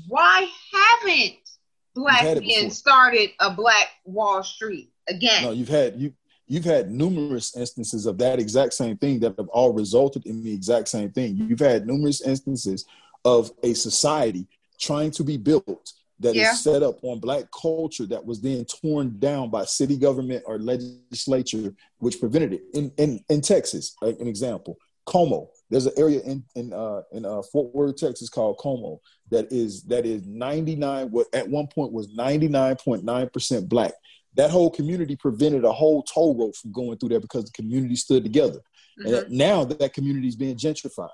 why 0.09 0.49
haven't 0.73 1.39
black 1.95 2.43
men 2.43 2.71
started 2.71 3.31
a 3.41 3.51
Black 3.51 3.89
Wall 4.05 4.43
Street 4.43 4.91
again? 5.09 5.45
No, 5.45 5.53
you've 5.53 5.69
had 5.69 5.99
you 5.99 6.13
you've 6.47 6.65
had 6.65 6.91
numerous 6.91 7.57
instances 7.57 8.07
of 8.07 8.19
that 8.19 8.39
exact 8.39 8.75
same 8.75 8.97
thing 8.97 9.21
that 9.21 9.35
have 9.39 9.49
all 9.49 9.73
resulted 9.73 10.27
in 10.27 10.43
the 10.43 10.53
exact 10.53 10.89
same 10.89 11.11
thing. 11.11 11.37
You've 11.37 11.61
had 11.61 11.87
numerous 11.87 12.21
instances 12.21 12.85
of 13.25 13.53
a 13.63 13.75
society 13.75 14.49
trying 14.83 15.11
to 15.13 15.23
be 15.25 15.37
built 15.37 15.93
that 16.21 16.31
is 16.31 16.43
Yeah. 16.43 16.55
set 16.55 16.83
up 16.83 16.99
on 17.03 17.19
black 17.19 17.45
culture 17.51 18.07
that 18.07 18.25
was 18.25 18.41
then 18.41 18.65
torn 18.65 19.19
down 19.19 19.51
by 19.51 19.65
city 19.65 19.97
government 19.97 20.45
or 20.47 20.59
legislature, 20.59 21.75
which 21.99 22.21
prevented 22.21 22.53
it. 22.55 22.63
In 22.75 22.93
in, 22.99 23.25
in 23.29 23.41
Texas, 23.41 23.95
like 24.03 24.19
an 24.21 24.29
example, 24.29 24.77
Como. 25.07 25.51
There's 25.71 25.87
an 25.87 25.95
area 25.97 26.21
in 26.21 26.45
in 26.55 26.73
uh, 26.73 27.03
in 27.13 27.25
uh, 27.25 27.43
Fort 27.51 27.75
Worth, 27.75 27.97
Texas, 27.97 28.29
called 28.29 28.59
Como 28.59 29.01
that 29.31 29.51
is 29.51 29.83
that 29.85 30.05
is 30.07 30.25
99. 30.27 31.11
What 31.11 31.27
at 31.33 31.49
one 31.49 31.67
point 31.67 31.93
was 31.93 32.07
99.9 32.09 33.33
percent 33.33 33.69
black. 33.69 33.93
That 34.35 34.51
whole 34.51 34.71
community 34.71 35.17
prevented 35.17 35.65
a 35.65 35.73
whole 35.73 36.03
toll 36.05 36.37
road 36.39 36.55
from 36.57 36.73
going 36.73 36.99
through 36.99 37.11
there 37.11 37.21
because 37.21 37.45
the 37.47 37.53
community 37.53 37.97
stood 37.97 38.23
together. 38.23 38.61
Mhm. 39.01 39.25
And 39.25 39.31
now 39.33 39.65
that, 39.65 39.79
that 39.79 39.93
community 39.95 40.29
is 40.29 40.37
being 40.37 40.57
gentrified. 40.57 41.11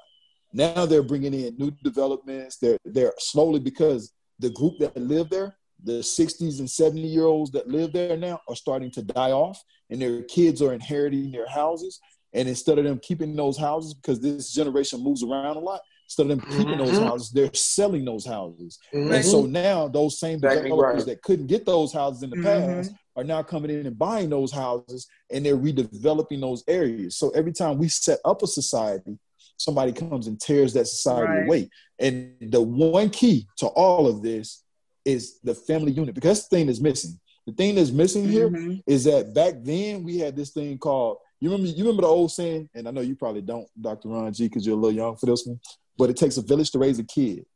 Now 0.52 0.86
they're 0.86 1.02
bringing 1.02 1.34
in 1.34 1.56
new 1.56 1.70
developments. 1.82 2.56
They're 2.56 2.78
they're 2.84 3.12
slowly 3.18 3.60
because 3.60 4.12
the 4.38 4.50
group 4.50 4.78
that 4.78 4.96
live 4.96 5.28
there, 5.30 5.56
the 5.82 6.02
60s 6.02 6.58
and 6.60 6.70
70 6.70 7.00
year 7.06 7.24
olds 7.24 7.50
that 7.52 7.68
live 7.68 7.92
there 7.92 8.16
now, 8.16 8.40
are 8.48 8.56
starting 8.56 8.90
to 8.92 9.02
die 9.02 9.32
off, 9.32 9.62
and 9.90 10.00
their 10.00 10.22
kids 10.22 10.62
are 10.62 10.72
inheriting 10.72 11.30
their 11.30 11.48
houses. 11.48 12.00
And 12.34 12.48
instead 12.48 12.78
of 12.78 12.84
them 12.84 12.98
keeping 13.02 13.34
those 13.36 13.56
houses, 13.58 13.94
because 13.94 14.20
this 14.20 14.52
generation 14.52 15.02
moves 15.02 15.22
around 15.22 15.56
a 15.56 15.60
lot, 15.60 15.80
instead 16.06 16.24
of 16.24 16.28
them 16.28 16.40
keeping 16.56 16.78
those 16.78 16.98
Mhm. 16.98 17.06
houses, 17.06 17.30
they're 17.30 17.52
selling 17.54 18.04
those 18.04 18.26
houses. 18.26 18.78
Mhm. 18.92 19.14
And 19.14 19.24
so 19.24 19.46
now 19.46 19.88
those 19.88 20.18
same 20.18 20.36
Exactly 20.36 20.70
developers 20.70 21.00
right. 21.00 21.06
that 21.06 21.22
couldn't 21.22 21.46
get 21.46 21.64
those 21.66 21.92
houses 21.92 22.22
in 22.22 22.30
the 22.30 22.36
Mhm. 22.36 22.42
past 22.42 22.92
are 23.16 23.24
now 23.24 23.42
coming 23.42 23.70
in 23.70 23.86
and 23.86 23.98
buying 23.98 24.28
those 24.30 24.52
houses 24.52 25.06
and 25.30 25.44
they're 25.44 25.56
redeveloping 25.56 26.40
those 26.40 26.62
areas. 26.68 27.16
So 27.16 27.30
every 27.30 27.52
time 27.52 27.78
we 27.78 27.88
set 27.88 28.20
up 28.24 28.42
a 28.42 28.46
society, 28.46 29.18
somebody 29.58 29.92
comes 29.92 30.26
and 30.26 30.40
tears 30.40 30.72
that 30.72 30.86
society 30.86 31.32
Right. 31.32 31.44
away. 31.46 31.70
And 31.98 32.34
the 32.40 32.62
one 32.62 33.10
key 33.10 33.46
to 33.58 33.66
all 33.68 34.06
of 34.06 34.22
this 34.22 34.64
is 35.04 35.38
the 35.42 35.54
family 35.54 35.92
unit 35.92 36.14
because 36.14 36.48
the 36.48 36.56
thing 36.56 36.66
that's 36.68 36.80
missing. 36.80 37.18
The 37.46 37.52
thing 37.52 37.74
that's 37.74 37.90
missing 37.90 38.28
here 38.28 38.48
Mhm. 38.50 38.82
is 38.86 39.04
that 39.04 39.34
back 39.34 39.54
then 39.62 40.04
we 40.04 40.18
had 40.18 40.36
this 40.36 40.50
thing 40.50 40.78
called 40.78 41.18
you 41.40 41.50
remember 41.50 41.70
you 41.70 41.84
remember 41.84 42.02
the 42.02 42.08
old 42.08 42.32
saying, 42.32 42.68
and 42.74 42.88
I 42.88 42.90
know 42.90 43.00
you 43.00 43.14
probably 43.14 43.42
don't, 43.42 43.68
Dr. 43.80 44.08
Ron 44.08 44.32
G, 44.32 44.48
because 44.48 44.66
you're 44.66 44.76
a 44.76 44.80
little 44.80 44.96
young 44.96 45.16
for 45.16 45.26
this 45.26 45.46
one, 45.46 45.60
but 45.96 46.10
it 46.10 46.16
takes 46.16 46.36
a 46.36 46.42
village 46.42 46.72
to 46.72 46.80
raise 46.80 46.98
a 46.98 47.04
kid. 47.04 47.46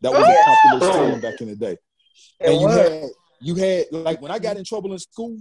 That 0.00 0.12
was 0.12 0.28
a 0.28 0.42
popular 0.44 0.92
saying 0.92 1.20
back 1.20 1.40
in 1.40 1.48
the 1.48 1.54
day. 1.56 1.72
It 2.40 2.50
And 2.50 2.60
you 2.60 2.66
was. 2.66 2.76
had 2.76 3.10
you 3.42 3.54
had 3.54 3.86
like 3.92 4.20
when 4.20 4.30
I 4.32 4.38
got 4.40 4.56
in 4.56 4.64
trouble 4.64 4.92
in 4.92 4.98
school, 4.98 5.38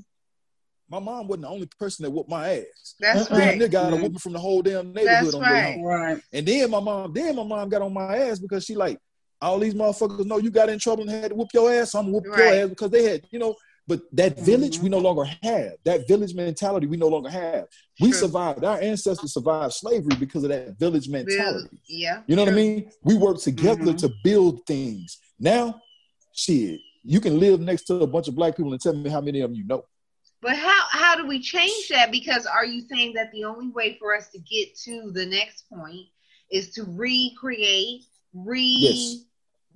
my 0.89 0.99
mom 0.99 1.27
wasn't 1.27 1.43
the 1.43 1.49
only 1.49 1.67
person 1.79 2.03
that 2.03 2.11
whooped 2.11 2.29
my 2.29 2.59
ass. 2.59 2.95
That's. 2.99 3.29
Right. 3.31 3.59
nigga 3.59 3.71
got 3.71 3.93
a 3.93 3.95
Mhm. 3.95 4.01
whooping 4.03 4.17
from 4.19 4.33
the 4.33 4.39
whole 4.39 4.61
damn 4.61 4.91
neighborhood 4.93 5.25
That's 5.25 5.35
on 5.35 5.41
right. 5.41 5.73
home. 5.75 5.83
Right. 5.83 6.21
And 6.33 6.45
then 6.47 6.69
my 6.71 6.79
mom, 6.79 7.13
then 7.13 7.35
my 7.35 7.43
mom 7.43 7.69
got 7.69 7.81
on 7.81 7.93
my 7.93 8.17
ass 8.17 8.39
because 8.39 8.65
she 8.65 8.75
like, 8.75 8.99
all 9.41 9.59
these 9.59 9.73
motherfuckers 9.73 10.25
know 10.25 10.37
you 10.37 10.49
got 10.49 10.67
in 10.69 10.79
trouble 10.79 11.03
and 11.03 11.11
had 11.11 11.29
to 11.29 11.35
whoop 11.35 11.49
your 11.53 11.71
ass. 11.71 11.91
So 11.91 11.99
I'm 11.99 12.05
gonna 12.05 12.15
whoop 12.17 12.27
Right. 12.27 12.37
your 12.55 12.63
ass 12.63 12.69
because 12.69 12.89
they 12.91 13.03
had, 13.03 13.21
you 13.31 13.39
know. 13.39 13.55
But 13.87 14.01
that 14.13 14.39
village 14.39 14.77
Mhm. 14.77 14.83
we 14.83 14.89
no 14.89 14.99
longer 14.99 15.23
have. 15.41 15.73
That 15.83 16.07
village 16.07 16.35
mentality 16.35 16.85
we 16.85 16.97
no 16.97 17.07
longer 17.07 17.29
have. 17.29 17.65
We 17.99 18.09
True. 18.11 18.19
survived. 18.19 18.63
Our 18.63 18.79
ancestors 18.79 19.33
survived 19.33 19.73
slavery 19.73 20.15
because 20.19 20.43
of 20.43 20.49
that 20.49 20.77
village 20.77 21.09
mentality. 21.09 21.79
Yeah. 21.87 22.21
You 22.27 22.35
know 22.35 22.43
what 22.43 22.53
I 22.53 22.55
mean? 22.55 22.91
We 23.03 23.15
work 23.15 23.39
together 23.39 23.93
Mhm. 23.93 23.97
to 23.99 24.11
build 24.23 24.65
things. 24.67 25.17
Now, 25.39 25.81
shit, 26.33 26.79
you 27.03 27.19
can 27.19 27.39
live 27.39 27.61
next 27.61 27.83
to 27.85 27.95
a 27.95 28.05
bunch 28.07 28.27
of 28.27 28.35
black 28.35 28.55
people 28.57 28.71
and 28.73 28.81
tell 28.81 28.93
me 28.93 29.09
how 29.09 29.21
many 29.21 29.39
of 29.41 29.49
them 29.49 29.55
you 29.57 29.65
know. 29.65 29.83
But 30.41 30.55
how 30.55 30.83
how 30.91 31.15
do 31.17 31.27
we 31.27 31.39
change 31.39 31.89
that? 31.89 32.11
Because 32.11 32.45
are 32.45 32.65
you 32.65 32.81
saying 32.81 33.13
that 33.15 33.31
the 33.31 33.43
only 33.43 33.69
way 33.69 33.97
for 33.99 34.15
us 34.15 34.29
to 34.29 34.39
get 34.39 34.75
to 34.85 35.11
the 35.13 35.25
next 35.25 35.65
point 35.69 36.05
is 36.51 36.69
to 36.71 36.83
recreate, 36.87 38.03
re 38.33 38.61
Yes. 38.61 39.23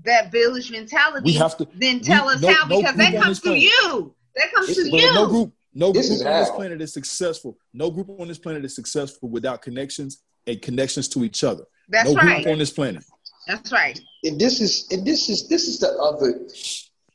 that 0.06 0.31
village 0.31 0.72
mentality? 0.72 1.23
We 1.26 1.34
have 1.34 1.57
to. 1.57 1.68
then 1.76 1.99
tell 1.99 2.27
we- 2.27 2.34
us 2.34 2.41
no- 2.41 2.53
how 2.53 2.68
no 2.68 2.77
because 2.81 2.95
that 2.95 3.14
comes 3.22 3.41
to 3.41 3.56
you. 3.56 4.15
That 4.35 4.52
comes 4.53 4.68
This 4.68 4.77
to 4.77 4.90
you. 4.98 5.14
no 5.14 5.27
group, 5.27 5.53
no 5.73 5.91
This 5.91 6.07
group 6.07 6.19
is 6.22 6.26
on 6.26 6.40
this 6.40 6.49
how. 6.49 6.56
planet 6.56 6.81
is 6.81 6.94
successful. 6.94 7.57
No 7.73 7.91
group 7.91 8.10
on 8.19 8.27
this 8.30 8.40
planet 8.40 8.64
is 8.65 8.73
successful 8.73 9.30
without 9.30 9.61
connections 9.61 10.19
and 10.48 10.61
connections 10.61 11.07
to 11.10 11.23
each 11.23 11.44
other. 11.44 11.65
That's 11.90 12.10
no 12.10 12.15
right. 12.15 12.44
group 12.44 12.53
on 12.53 12.60
this 12.60 12.72
planet. 12.72 13.03
That's 13.48 13.72
right. 13.73 13.99
and 14.23 14.40
this 14.40 14.61
is 14.61 14.88
and 14.91 15.06
this 15.06 15.30
is 15.30 15.49
this 15.49 15.68
is 15.68 15.80
the 15.80 15.90
other 15.98 16.48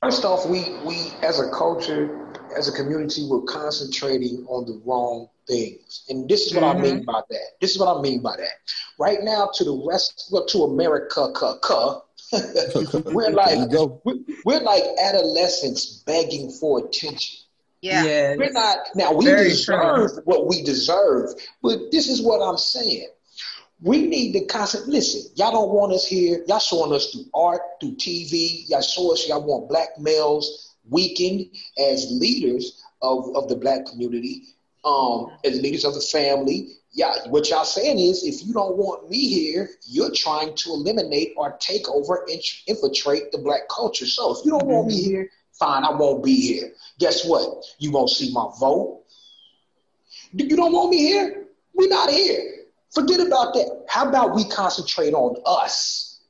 first 0.03 0.25
off 0.27 0.47
we 0.47 0.61
we 0.85 1.11
as 1.23 1.41
a 1.41 1.49
culture 1.51 2.28
as 2.59 2.69
a 2.69 2.73
community 2.73 3.27
we're 3.29 3.43
concentrating 3.43 4.45
on 4.49 4.67
the 4.67 4.81
wrong 4.85 5.29
things 5.47 6.05
and 6.09 6.29
this 6.29 6.47
is 6.47 6.55
what 6.55 6.65
i 6.65 6.79
mean 6.79 7.05
by 7.05 7.21
that 7.31 7.51
this 7.61 7.71
is 7.71 7.79
what 7.79 7.97
i 7.97 8.01
mean 8.03 8.21
by 8.21 8.37
that 8.37 8.53
right 8.99 9.21
now 9.23 9.49
to 9.55 9.65
the 9.65 9.85
rest 9.89 10.29
well 10.33 10.45
to 10.45 10.65
america 10.65 11.29
ca, 11.35 11.59
ca, 11.59 12.03
we're 13.13 13.31
like 13.31 13.71
we're, 14.05 14.17
we're 14.45 14.61
like 14.61 14.83
adolescents 15.03 16.03
begging 16.07 16.51
for 16.51 16.85
attention 16.85 17.39
Yeah. 17.81 18.05
Yes. 18.05 18.39
we're 18.39 18.53
not 18.53 18.79
now 18.95 19.13
we 19.13 19.25
Very 19.25 19.51
deserve 19.51 20.11
what 20.25 20.47
we 20.49 20.63
deserve, 20.63 21.31
but 21.63 21.79
this 21.93 22.09
is 22.09 22.21
what 22.21 22.41
I'm 22.43 22.59
saying. 22.59 23.09
We 23.81 24.03
need 24.03 24.33
to 24.33 24.45
constantly 24.47 24.95
listen. 24.97 25.31
Y'all 25.37 25.53
don't 25.53 25.71
want 25.71 25.93
us 25.93 26.05
here. 26.05 26.43
Y'all 26.49 26.59
showing 26.59 26.93
us 26.93 27.13
through 27.13 27.27
art, 27.33 27.63
through 27.81 27.95
TV. 27.95 28.69
Y'all 28.69 28.81
show 28.83 29.13
us 29.13 29.29
y'all 29.29 29.47
want 29.47 29.69
black 29.69 29.91
males 29.97 30.68
weakened 30.91 31.47
as 31.79 32.11
leaders 32.11 32.83
of, 33.03 33.35
of 33.37 33.49
the 33.49 33.57
black 33.57 33.87
community, 33.87 34.45
um, 34.85 35.31
as 35.45 35.61
leaders 35.61 35.85
of 35.85 35.95
the 35.95 36.01
family. 36.01 36.71
Yeah, 36.93 37.13
what 37.29 37.51
y'all 37.51 37.65
saying 37.65 37.99
is 37.99 38.25
if 38.25 38.47
you 38.47 38.53
don't 38.53 38.77
want 38.77 39.11
me 39.11 39.29
here, 39.29 39.69
you're 39.87 40.13
trying 40.15 40.55
to 40.57 40.71
eliminate 40.71 41.35
or 41.37 41.57
take 41.61 41.89
over 41.89 42.25
and 42.29 42.41
infiltrate 42.67 43.31
the 43.31 43.39
black 43.39 43.69
culture. 43.69 44.07
So 44.07 44.37
if 44.37 44.45
you 44.45 44.53
don't 44.53 44.67
want 44.67 44.89
me 44.89 45.03
here, 45.03 45.31
fine, 45.59 45.85
I 45.85 45.91
won't 45.95 46.25
be 46.25 46.35
here. 46.35 46.73
Guess 46.99 47.27
what? 47.27 47.65
You 47.79 47.93
won't 47.93 48.11
see 48.11 48.33
my 48.33 48.49
vote. 48.59 49.05
You 50.33 50.57
don't 50.57 50.73
want 50.73 50.91
me 50.91 50.99
here? 50.99 51.47
We're 51.75 51.89
not 51.89 52.11
here. 52.11 52.65
Forget 52.93 53.21
about 53.21 53.55
that. 53.55 53.85
How 53.89 54.09
about 54.09 54.35
we 54.35 54.49
concentrate 54.49 55.13
on 55.13 55.37
us? 55.47 56.21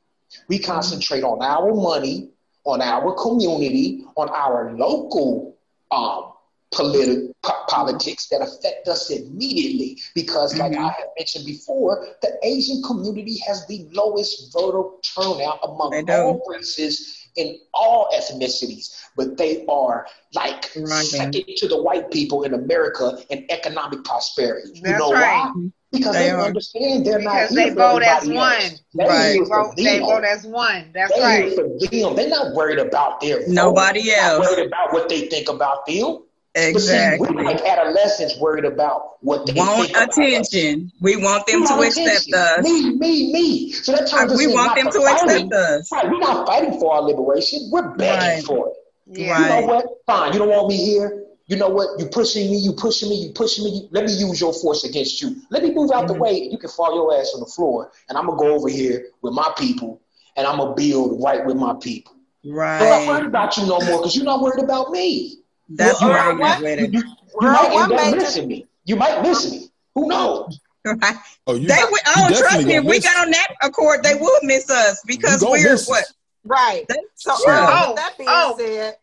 We 0.49 0.59
concentrate 0.59 1.23
on 1.23 1.43
our 1.43 1.73
money, 1.75 2.31
on 2.69 2.83
our 2.83 3.15
community, 3.15 4.05
on 4.17 4.29
our 4.29 4.75
local 4.77 5.57
um, 5.91 6.33
politi- 6.75 7.33
po- 7.43 7.65
politics 7.69 8.29
that 8.29 8.43
affect 8.43 8.87
us 8.89 9.09
immediately 9.11 9.99
because, 10.15 10.55
like 10.59 10.73
Mhm. 10.73 10.85
I 10.87 10.89
have 10.99 11.09
mentioned 11.19 11.47
before, 11.47 12.07
the 12.21 12.31
Asian 12.43 12.83
community 12.83 13.39
has 13.47 13.67
the 13.67 13.89
lowest 13.93 14.53
voter 14.53 14.83
turnout 15.15 15.59
among 15.63 15.93
all 16.11 16.43
races 16.47 17.15
in 17.37 17.59
all 17.73 18.11
ethnicities, 18.15 18.87
but 19.17 19.39
they 19.39 19.65
are 19.67 20.07
like 20.35 20.71
Right. 20.77 21.07
second 21.07 21.45
to 21.57 21.69
the 21.69 21.81
white 21.81 22.11
people 22.11 22.43
in 22.43 22.53
America 22.53 23.19
in 23.31 23.47
economic 23.51 24.05
prosperity. 24.05 24.71
you 24.75 24.83
know 24.99 25.13
right. 25.13 25.51
why? 25.55 25.71
Because 25.91 26.13
They 26.15 26.25
they, 26.25 26.31
are. 26.31 26.41
understand 26.43 27.07
they're 27.07 27.19
Because 27.19 27.51
not 27.51 27.57
they 27.57 27.63
here 27.65 27.73
for 27.73 27.77
vote 27.79 28.03
as 28.03 28.29
one. 28.29 28.61
They 28.95 29.05
Right. 29.07 29.09
They 29.23 29.33
here 29.35 29.47
for 29.47 29.65
vote, 29.65 29.77
they 29.77 29.99
vote 30.01 30.25
as 30.25 30.45
one. 30.47 30.91
That's 30.93 31.15
They 31.15 31.21
right. 31.21 31.45
here 31.45 31.55
for 31.55 31.87
them. 31.87 32.17
They're 32.17 32.29
not 32.29 32.55
worried 32.55 32.79
about 32.79 33.21
their 33.21 33.39
vote. 33.41 33.49
Nobody 33.49 34.03
They're 34.05 34.17
not 34.23 34.33
else. 34.43 34.51
worried 34.51 34.67
about 34.67 34.93
what 34.93 35.09
they 35.09 35.23
think 35.29 35.49
about 35.49 35.87
them. 35.87 36.25
But 36.55 36.63
see, 36.63 36.71
Exactly. 36.71 37.29
we 37.37 37.45
like 37.45 37.61
adolescents 37.63 38.37
worried 38.41 38.65
about 38.65 39.19
what 39.23 39.47
they 39.47 39.53
Want 39.53 39.87
think 39.87 39.91
about 39.97 40.09
us. 40.09 40.19
attention. 40.19 40.91
We 41.01 41.17
want 41.17 41.47
them 41.47 41.61
We 41.61 41.67
to 41.69 41.73
want 41.75 41.87
accept 41.87 42.27
attention. 42.27 42.35
us. 42.35 42.65
Me, 42.65 42.91
me, 42.97 43.33
me. 43.33 43.73
So 43.73 43.93
that 43.93 44.09
turns 44.09 44.33
uh, 44.33 44.37
We 44.37 44.49
want 44.49 44.75
them 44.75 44.87
for 44.87 44.99
to 44.99 45.05
accept 45.05 45.53
us. 45.53 45.93
Right, 45.93 46.11
we're 46.11 46.19
not 46.19 46.47
fighting 46.47 46.79
for 46.81 46.95
our 46.95 47.03
liberation. 47.03 47.69
We're 47.71 47.95
begging 47.95 48.19
Right. 48.39 48.45
for 48.45 48.69
it. 48.69 48.75
Yeah. 49.21 49.39
You 49.41 49.61
know 49.63 49.67
what? 49.69 49.87
Fine. 50.07 50.33
You 50.33 50.39
don't 50.41 50.49
want 50.49 50.69
me 50.69 50.77
here. 50.77 51.25
You 51.49 51.57
know 51.57 51.69
what? 51.71 51.99
You 51.99 52.07
pushing 52.07 52.51
me. 52.51 52.59
You 52.59 52.73
pushing 52.75 53.09
me. 53.09 53.17
You 53.17 53.33
pushing 53.33 53.65
me. 53.65 53.71
You, 53.71 53.89
let 53.91 54.05
me 54.05 54.13
use 54.13 54.41
your 54.41 54.53
force 54.53 54.85
against 54.85 55.21
you. 55.23 55.37
Let 55.51 55.63
me 55.63 55.73
move 55.73 55.91
out 55.91 56.05
Mhm. 56.05 56.09
the 56.09 56.15
way. 56.15 56.43
and 56.43 56.53
You 56.53 56.59
can 56.59 56.69
fall 56.71 56.95
your 56.95 57.19
ass 57.19 57.33
on 57.35 57.41
the 57.41 57.47
floor, 57.47 57.91
and 58.09 58.17
I'm 58.19 58.27
gonna 58.27 58.39
go 58.39 58.55
over 58.55 58.69
here 58.69 59.07
with 59.23 59.33
my 59.33 59.51
people, 59.57 60.01
and 60.37 60.47
I'm 60.47 60.59
gonna 60.59 60.75
build 60.75 61.23
right 61.23 61.45
with 61.45 61.57
my 61.57 61.75
people. 61.81 62.13
Right. 62.45 62.83
I'm 62.83 62.89
not 62.91 63.07
worried 63.09 63.27
about 63.27 63.57
you 63.57 63.67
no 63.67 63.81
more 63.81 63.99
because 63.99 64.15
you're 64.15 64.25
not 64.27 64.41
worried 64.43 64.63
about 64.63 64.91
me. 64.93 65.39
That's 65.71 66.01
Well, 66.03 66.11
right. 66.11 66.39
what- 66.39 66.61
You, 66.61 66.69
you, 66.69 66.87
you 66.93 67.03
Girl, 67.41 67.51
might 67.53 67.73
what 67.73 67.91
end 67.91 68.01
up 68.01 68.15
missing 68.17 68.47
me. 68.49 68.67
You 68.85 68.97
might 68.97 69.23
miss 69.23 69.51
me. 69.51 69.71
Who 69.95 70.07
knows? 70.09 70.61
Right. 70.85 71.17
Oh, 71.47 71.55
you, 71.55 71.67
They 71.69 71.75
you 71.79 71.89
would, 71.91 72.01
oh, 72.07 72.29
trust 72.39 72.65
me, 72.67 72.75
if 72.77 72.85
we 72.85 73.01
got 73.01 73.17
on 73.27 73.31
that 73.33 73.49
accord, 73.63 74.03
they 74.03 74.15
would 74.15 74.43
miss 74.43 74.71
us 74.71 75.03
because 75.07 75.43
You 75.43 75.49
gonna 75.49 75.63
we're 75.63 75.77
what? 75.79 76.03
us. 76.03 76.15
Right. 76.45 76.87
They- 76.89 76.95
So, 77.17 77.33
Yeah. 77.47 77.67
Oh, 77.71 77.95
that 77.97 78.17
being 78.17 78.29
oh. 78.33 78.55
said, 78.59 78.97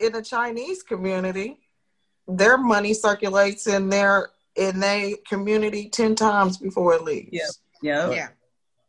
in 0.00 0.12
the 0.12 0.22
Chinese 0.22 0.82
community, 0.82 1.58
their 2.28 2.56
money 2.58 2.94
circulates 2.94 3.66
in 3.66 3.88
their 3.88 4.30
in 4.56 4.80
their 4.80 5.12
community 5.28 5.88
ten 5.90 6.14
times 6.14 6.56
before 6.56 6.94
it 6.94 7.02
leaves. 7.02 7.28
Yep. 7.32 7.50
Yeah. 7.82 8.10
Yeah. 8.10 8.28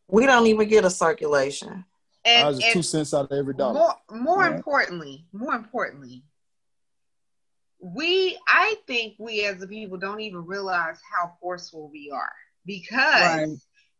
We 0.08 0.26
don't 0.26 0.48
even 0.48 0.68
get 0.70 0.86
a 0.86 0.90
circulation. 0.90 1.84
I 2.26 2.30
And, 2.30 2.62
two 2.72 2.82
cents 2.82 3.14
out 3.14 3.26
of 3.32 3.38
every 3.38 3.54
dollar. 3.54 3.74
more, 3.74 3.96
more 4.22 4.44
Yeah. 4.50 4.56
importantly, 4.56 5.26
more 5.34 5.56
importantly, 5.56 6.24
we, 7.80 8.38
I 8.48 8.76
think 8.88 9.16
we 9.20 9.44
as 9.46 9.62
a 9.62 9.68
people 9.68 9.98
don't 9.98 10.20
even 10.22 10.46
realize 10.46 11.00
how 11.14 11.34
forceful 11.42 11.90
we 11.90 12.10
are 12.14 12.32
because 12.66 13.22
Right. 13.22 13.48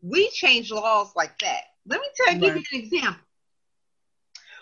we 0.02 0.30
change 0.32 0.72
laws 0.72 1.12
like 1.16 1.38
that. 1.40 1.64
Let 1.86 2.00
me 2.02 2.08
tell 2.16 2.34
you, 2.34 2.40
give 2.42 2.56
you 2.56 2.64
an 2.74 2.80
example. 2.80 3.22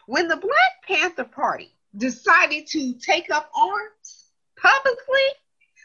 When 0.08 0.28
the 0.28 0.38
Black 0.38 0.84
Panther 0.88 1.24
Party 1.24 1.75
decided 1.98 2.68
to 2.68 2.94
take 3.00 3.30
up 3.32 3.50
arms 3.56 4.32
publicly, 4.58 5.28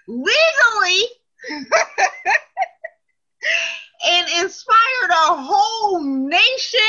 legally, 0.08 1.06
and 4.06 4.28
inspired 4.40 5.10
a 5.10 5.34
whole 5.36 6.02
nation 6.02 6.80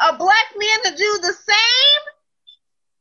of 0.00 0.18
black 0.18 0.46
men 0.56 0.92
to 0.92 0.96
do 0.96 1.18
the 1.22 1.32
same, 1.32 2.02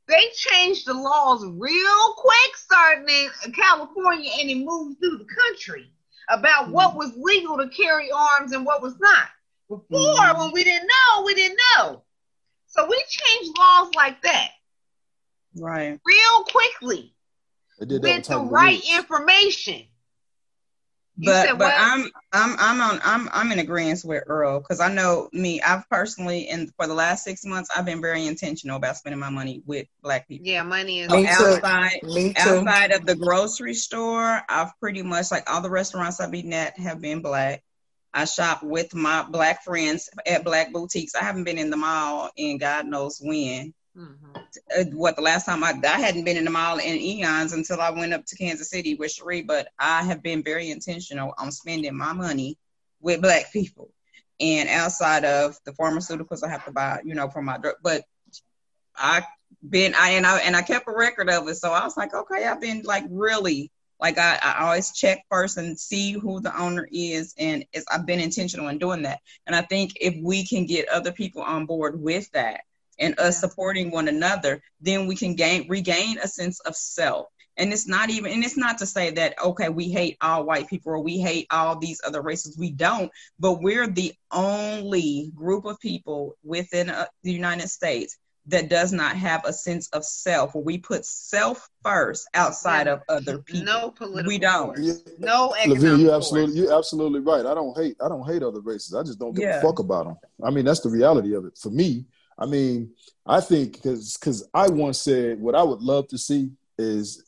they 0.08 0.30
changed 0.36 0.86
the 0.86 0.94
laws 0.94 1.46
real 1.46 2.14
quick, 2.18 2.56
starting 2.56 3.08
in 3.46 3.52
California, 3.52 4.32
and 4.40 4.50
it 4.50 4.58
moved 4.64 5.00
through 5.00 5.18
the 5.18 5.26
country 5.26 5.92
about 6.30 6.70
what 6.70 6.96
was 6.96 7.12
legal 7.18 7.58
to 7.58 7.68
carry 7.70 8.10
arms 8.12 8.52
and 8.52 8.66
what 8.66 8.82
was 8.82 9.00
not. 9.00 9.28
Before, 9.68 10.16
Mhm. 10.16 10.40
when 10.40 10.52
we 10.52 10.64
didn't 10.64 10.88
know, 10.88 11.22
we 11.24 11.34
didn't 11.34 11.60
know. 11.76 12.04
So 12.68 12.86
we 12.86 13.04
changed 13.10 13.58
laws 13.58 13.94
like 13.96 14.22
that 14.22 14.52
Right. 15.58 16.00
real 16.06 16.44
quickly 16.46 17.14
They 17.80 17.86
did 17.86 18.02
with 18.02 18.16
the 18.18 18.22
top 18.30 18.44
of 18.44 18.50
the 18.50 18.54
right 18.54 18.76
roots. 18.76 18.98
information. 18.98 19.84
You 21.18 21.28
But 21.28 21.48
said 21.48 21.54
but 21.54 21.68
what? 21.68 21.76
I'm 21.78 22.12
I'm 22.34 22.56
I'm 22.60 22.82
on 22.82 23.00
I'm 23.04 23.30
I'm 23.32 23.52
in 23.54 23.60
agreement 23.60 24.02
with 24.04 24.24
Earl 24.28 24.60
because 24.60 24.82
I 24.82 24.94
know 24.94 25.30
me. 25.32 25.62
I've 25.62 25.90
personally 25.90 26.50
and 26.50 26.72
for 26.76 26.88
the 26.88 26.94
last 26.94 27.24
six 27.24 27.46
months 27.46 27.70
I've 27.76 27.86
been 27.86 28.02
very 28.02 28.28
intentional 28.28 28.76
about 28.76 28.98
spending 28.98 29.20
my 29.20 29.30
money 29.30 29.62
with 29.66 29.88
black 30.02 30.28
people. 30.28 30.48
Yeah, 30.48 30.64
money 30.64 31.00
is 31.00 31.10
So 31.10 31.16
Me 31.16 31.24
too. 31.24 31.32
outside 31.32 32.00
Me 32.04 32.34
too. 32.34 32.42
outside 32.42 32.92
of 32.92 33.06
the 33.06 33.16
grocery 33.16 33.74
store, 33.74 34.42
I've 34.50 34.78
pretty 34.82 35.04
much 35.04 35.32
like 35.32 35.50
all 35.50 35.62
the 35.62 35.70
restaurants 35.70 36.20
I've 36.20 36.32
been 36.32 36.52
at 36.52 36.78
have 36.80 37.00
been 37.00 37.22
black. 37.22 37.64
I 38.14 38.26
shop 38.26 38.64
with 38.64 38.94
my 38.94 39.24
black 39.24 39.64
friends 39.64 40.10
at 40.26 40.44
black 40.44 40.74
boutiques. 40.74 41.16
I 41.16 41.24
haven't 41.24 41.44
been 41.46 41.58
in 41.58 41.70
the 41.70 41.78
mall 41.78 42.30
in 42.36 42.58
God 42.58 42.88
knows 42.88 43.20
when. 43.22 43.74
Mhm. 43.96 44.36
Uh, 44.78 44.84
what 44.94 45.16
the 45.16 45.22
last 45.22 45.46
time 45.46 45.64
I 45.64 45.74
I 45.86 46.00
hadn't 46.00 46.26
been 46.26 46.38
in 46.38 46.46
the 46.46 46.52
mall 46.52 46.80
in 46.80 46.98
eons 46.98 47.54
until 47.54 47.80
I 47.82 47.92
went 47.92 48.14
up 48.14 48.26
to 48.26 48.36
Kansas 48.36 48.70
City 48.70 48.96
with 48.96 49.12
Cherie, 49.12 49.44
but 49.44 49.70
I 49.80 50.04
have 50.04 50.22
been 50.22 50.44
very 50.44 50.70
intentional 50.70 51.34
on 51.38 51.52
spending 51.52 51.96
my 51.96 52.14
money 52.14 52.58
with 53.02 53.22
black 53.22 53.52
people. 53.54 53.90
And 54.40 54.70
outside 54.70 55.24
of 55.24 55.58
the 55.66 55.72
pharmaceuticals 55.74 56.44
I 56.44 56.50
have 56.50 56.66
to 56.66 56.72
buy, 56.72 57.02
you 57.06 57.16
know, 57.16 57.30
for 57.30 57.42
my 57.42 57.58
drug, 57.58 57.76
but 57.84 58.04
I 58.96 59.24
been 59.68 59.96
I 59.96 60.12
and 60.12 60.26
I 60.26 60.40
and 60.40 60.56
I 60.56 60.62
kept 60.62 60.88
a 60.88 60.92
record 60.94 61.30
of 61.30 61.48
it. 61.48 61.56
So 61.56 61.72
I 61.72 61.84
was 61.84 61.98
like, 61.98 62.14
okay, 62.14 62.46
I've 62.46 62.62
been 62.62 62.82
like 62.84 63.06
really 63.10 63.72
like 64.00 64.18
I, 64.18 64.40
I 64.42 64.66
always 64.66 64.92
check 64.92 65.26
first 65.30 65.58
and 65.58 65.80
see 65.80 66.12
who 66.14 66.42
the 66.42 66.58
owner 66.60 66.88
is 66.92 67.34
and 67.38 67.66
it's 67.74 67.86
I've 67.92 68.06
been 68.06 68.20
intentional 68.20 68.68
in 68.70 68.78
doing 68.80 69.04
that. 69.04 69.20
And 69.48 69.56
I 69.56 69.62
think 69.62 69.94
if 70.02 70.16
we 70.22 70.46
can 70.46 70.66
get 70.66 70.90
other 70.90 71.12
people 71.14 71.44
on 71.44 71.66
board 71.66 72.02
with 72.02 72.30
that 72.32 72.62
and 73.00 73.14
us 73.20 73.36
Yeah. 73.36 73.48
supporting 73.50 73.92
one 73.92 74.08
another, 74.08 74.62
then 74.82 75.08
we 75.08 75.16
can 75.16 75.36
gain 75.36 75.68
regain 75.70 76.18
a 76.20 76.28
sense 76.28 76.60
of 76.62 76.76
self. 76.76 77.28
And 77.58 77.72
it's 77.72 77.88
not 77.88 78.10
even 78.10 78.32
and 78.34 78.44
it's 78.44 78.58
not 78.58 78.78
to 78.80 78.86
say 78.86 79.12
that 79.12 79.36
okay, 79.42 79.70
we 79.70 79.90
hate 79.90 80.18
all 80.22 80.44
white 80.46 80.68
people 80.68 80.92
or 80.92 81.00
we 81.00 81.18
hate 81.20 81.48
all 81.52 81.78
these 81.78 82.02
other 82.06 82.22
races. 82.22 82.58
We 82.58 82.72
don't, 82.72 83.10
but 83.40 83.62
we're 83.62 83.88
the 83.88 84.14
only 84.32 85.32
group 85.36 85.66
of 85.66 85.80
people 85.80 86.36
within 86.44 86.90
uh, 86.90 87.06
the 87.24 87.32
United 87.32 87.70
States 87.70 88.18
that 88.48 88.70
does 88.70 88.92
not 88.92 89.16
have 89.16 89.44
a 89.46 89.52
sense 89.52 89.88
of 89.90 90.06
self 90.06 90.54
where 90.54 90.64
we 90.64 90.78
put 90.78 91.04
self 91.06 91.68
first 91.82 92.28
outside 92.36 92.86
Yeah. 92.88 92.94
of 92.94 93.02
other 93.10 93.40
people. 93.40 93.66
No 93.66 93.90
political 93.92 94.28
We 94.28 94.38
don't. 94.38 94.78
Yeah. 94.78 94.94
No 95.18 95.56
economic 95.58 95.82
Levine, 95.84 96.00
you're 96.06 96.16
absolutely 96.16 96.56
you're 96.60 96.78
absolutely 96.78 97.22
right. 97.22 97.46
I 97.46 97.54
don't 97.56 97.76
hate 97.78 97.96
I 98.04 98.08
don't 98.10 98.26
hate 98.28 98.44
other 98.44 98.60
races. 98.62 98.94
I 98.94 99.02
just 99.04 99.18
don't 99.18 99.34
give 99.34 99.44
Yeah. 99.46 99.60
a 99.60 99.62
fuck 99.62 99.80
about 99.80 100.06
them. 100.06 100.18
I 100.44 100.52
mean, 100.52 100.66
that's 100.66 100.82
the 100.82 100.90
reality 100.90 101.34
of 101.36 101.46
it. 101.46 101.58
For 101.58 101.70
me, 101.72 102.06
I 102.38 102.46
mean, 102.46 102.92
I 103.26 103.40
think 103.42 103.74
because 103.74 104.18
because 104.18 104.48
I 104.54 104.68
once 104.70 105.00
said 105.00 105.40
what 105.40 105.56
I 105.56 105.64
would 105.64 105.82
love 105.82 106.08
to 106.10 106.18
see 106.18 106.52
is 106.78 107.24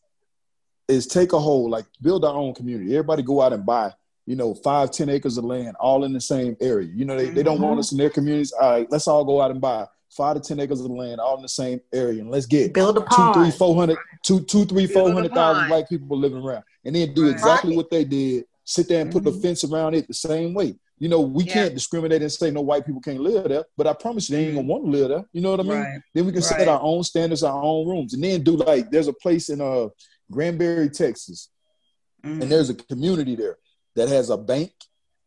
is 0.87 1.07
take 1.07 1.33
a 1.33 1.39
whole 1.39 1.69
like 1.69 1.85
build 2.01 2.25
our 2.25 2.33
own 2.35 2.53
community. 2.53 2.91
Everybody 2.95 3.23
go 3.23 3.41
out 3.41 3.53
and 3.53 3.65
buy 3.65 3.93
you 4.25 4.35
know 4.35 4.53
five 4.53 4.91
ten 4.91 5.09
acres 5.09 5.37
of 5.37 5.45
land 5.45 5.75
all 5.79 6.03
in 6.03 6.13
the 6.13 6.21
same 6.21 6.55
area. 6.61 6.89
You 6.93 7.05
know 7.05 7.15
they, 7.17 7.29
they 7.29 7.43
don't 7.43 7.61
want 7.61 7.79
us 7.79 7.91
in 7.91 7.97
their 7.97 8.09
communities. 8.09 8.51
All 8.51 8.71
right, 8.71 8.87
let's 8.91 9.07
all 9.07 9.23
go 9.25 9.41
out 9.41 9.51
and 9.51 9.61
buy 9.61 9.85
five 10.09 10.35
to 10.35 10.41
ten 10.41 10.59
acres 10.59 10.81
of 10.81 10.89
land 10.91 11.19
all 11.19 11.35
in 11.37 11.41
the 11.41 11.49
same 11.49 11.79
area 11.93 12.21
and 12.21 12.31
let's 12.31 12.45
get 12.45 12.73
Build 12.73 12.97
a 12.97 13.01
two, 13.01 13.05
pond. 13.07 13.33
three, 13.33 13.51
four 13.51 13.75
hundred, 13.75 13.99
two, 14.23 14.41
two, 14.41 14.65
three, 14.65 14.87
Build 14.87 14.93
four 14.93 15.09
a 15.09 15.13
hundred 15.13 15.33
thousand 15.33 15.59
pond. 15.63 15.69
black 15.69 15.89
people 15.89 16.17
living 16.17 16.39
around, 16.43 16.63
and 16.85 16.95
then 16.95 17.13
do 17.13 17.23
Right. 17.25 17.31
exactly 17.31 17.69
Right. 17.71 17.77
what 17.77 17.89
they 17.89 18.03
did. 18.03 18.45
Sit 18.65 18.89
there 18.89 19.01
and 19.01 19.11
put 19.11 19.25
a 19.25 19.31
Mhm. 19.31 19.41
fence 19.41 19.63
around 19.63 19.93
it 19.93 20.07
the 20.09 20.13
same 20.13 20.53
way. 20.53 20.75
You 20.99 21.09
know, 21.09 21.21
we 21.21 21.43
Yeah. 21.43 21.53
can't 21.53 21.73
discriminate 21.75 22.21
and 22.23 22.31
say 22.31 22.49
no 22.49 22.61
white 22.61 22.85
people 22.85 23.01
can't 23.01 23.19
live 23.19 23.47
there, 23.47 23.65
but 23.77 23.85
I 23.85 23.93
promise 23.93 24.29
you 24.29 24.35
they 24.37 24.45
ain't 24.47 24.55
gonna 24.55 24.67
want 24.67 24.85
to 24.85 24.91
live 24.91 25.09
there. 25.09 25.25
You 25.31 25.41
know 25.41 25.51
what 25.51 25.59
I 25.59 25.63
mean? 25.63 25.71
Right. 25.73 26.01
Then 26.13 26.25
we 26.25 26.31
can 26.31 26.41
Right. 26.41 26.57
set 26.57 26.67
our 26.67 26.81
own 26.81 27.03
standards, 27.03 27.43
our 27.43 27.61
own 27.61 27.87
rooms, 27.87 28.13
and 28.15 28.23
then 28.23 28.41
do 28.43 28.55
like 28.57 28.89
there's 28.89 29.07
a 29.07 29.13
place 29.13 29.49
in 29.49 29.61
uh 29.61 29.89
Granbury, 30.31 30.89
Texas, 30.89 31.49
Mhm. 32.23 32.41
and 32.41 32.51
there's 32.51 32.69
a 32.69 32.73
community 32.75 33.35
there 33.35 33.57
that 33.95 34.09
has 34.09 34.29
a 34.29 34.37
bank, 34.37 34.73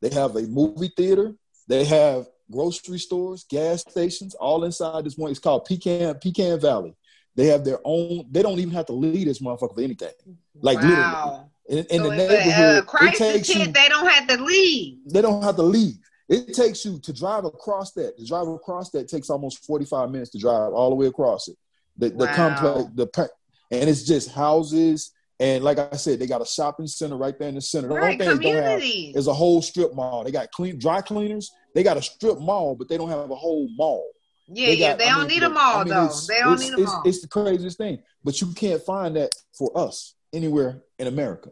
they 0.01 0.11
have 0.11 0.37
a 0.37 0.43
movie 0.43 0.93
theater, 0.97 1.35
they 1.69 1.85
have 1.85 2.29
grocery 2.51 2.99
stores, 2.99 3.45
gas 3.49 3.81
stations, 3.83 4.35
all 4.35 4.65
inside 4.65 5.05
this 5.05 5.17
one. 5.17 5.31
It's 5.31 5.39
called 5.41 5.65
Pecan 5.67 6.17
Pecan 6.19 6.59
Valley. 6.61 6.97
They 7.37 7.47
have 7.47 7.65
their 7.65 7.79
own. 7.85 8.27
They 8.31 8.43
don't 8.43 8.59
even 8.59 8.75
have 8.75 8.87
to 8.87 8.93
lead 8.93 9.29
this 9.29 9.39
motherfucker 9.39 9.75
for 9.77 9.81
anything. 9.81 10.13
Like 10.61 10.83
wow. 10.83 10.89
literally, 10.89 11.50
in, 11.71 11.79
in 11.87 12.03
so 12.03 12.11
the 12.11 12.15
if 12.17 12.31
a, 12.31 12.35
neighborhood, 12.35 12.85
it 13.03 13.15
takes 13.17 13.49
you. 13.55 13.67
they 13.67 13.89
don't 13.89 14.07
have 14.07 14.27
to 14.29 14.43
leave. 14.43 14.99
They 15.07 15.23
don't 15.23 15.43
have 15.43 15.57
to 15.57 15.63
leave. 15.63 15.95
It 16.29 16.53
takes 16.55 16.85
you 16.85 16.99
to 17.01 17.13
drive 17.13 17.45
across 17.45 17.93
that. 17.93 18.17
To 18.19 18.25
drive 18.27 18.47
across 18.49 18.91
that 18.91 19.09
takes 19.09 19.31
almost 19.31 19.65
forty 19.65 19.85
five 19.85 20.11
minutes 20.11 20.31
to 20.31 20.39
drive 20.39 20.73
all 20.73 20.91
the 20.91 20.97
way 20.97 21.07
across 21.07 21.49
it. 21.49 21.57
The 21.97 22.11
the 22.11 22.27
complex, 22.29 22.91
the 22.95 23.29
and 23.71 23.89
it's 23.89 24.03
just 24.05 24.31
houses. 24.33 25.13
And 25.39 25.65
like 25.65 25.79
I 25.79 25.97
said, 25.97 26.19
they 26.19 26.27
got 26.27 26.43
a 26.43 26.47
shopping 26.47 26.87
center 26.87 27.17
right 27.17 27.37
there 27.39 27.49
in 27.49 27.55
the 27.55 27.63
center. 27.63 27.89
The 27.89 27.95
Right, 27.95 28.13
only 28.21 28.27
thing 28.27 28.39
they 28.41 28.53
don't 28.53 28.63
have 28.63 28.83
is 28.83 29.27
a 29.27 29.33
whole 29.33 29.63
strip 29.63 29.95
mall. 29.95 30.23
They 30.23 30.31
got 30.33 30.51
clean 30.53 30.79
dry 30.79 31.01
cleaners. 31.01 31.51
They 31.75 31.83
got 31.83 31.97
a 31.97 32.03
strip 32.03 32.39
mall, 32.39 32.77
but 32.77 32.89
they 32.91 32.99
don't 32.99 33.09
have 33.09 33.31
a 33.31 33.35
whole 33.35 33.67
mall. 33.75 34.05
yeah, 34.49 34.67
They 34.67 34.75
yeah. 34.75 34.89
got- 34.91 34.99
They 34.99 35.05
I 35.07 35.09
don't 35.13 35.19
mean, 35.21 35.29
need 35.29 35.43
the- 35.43 35.49
them 35.49 35.57
all 35.57 35.77
I 35.77 35.85
mean, 35.85 35.95
though. 35.95 36.11
They 36.29 36.39
don't 36.41 36.61
need 36.61 36.73
them 36.73 36.81
it's, 36.83 36.93
all. 36.93 37.03
It's 37.07 37.21
the 37.23 37.29
craziest 37.29 37.79
thing. 37.79 38.03
But 38.23 38.39
you 38.43 38.49
can't 38.53 38.83
find 38.83 39.17
that 39.17 39.33
for 39.57 39.71
us. 39.77 40.15
anywhere 40.33 40.83
in 40.99 41.07
America. 41.09 41.51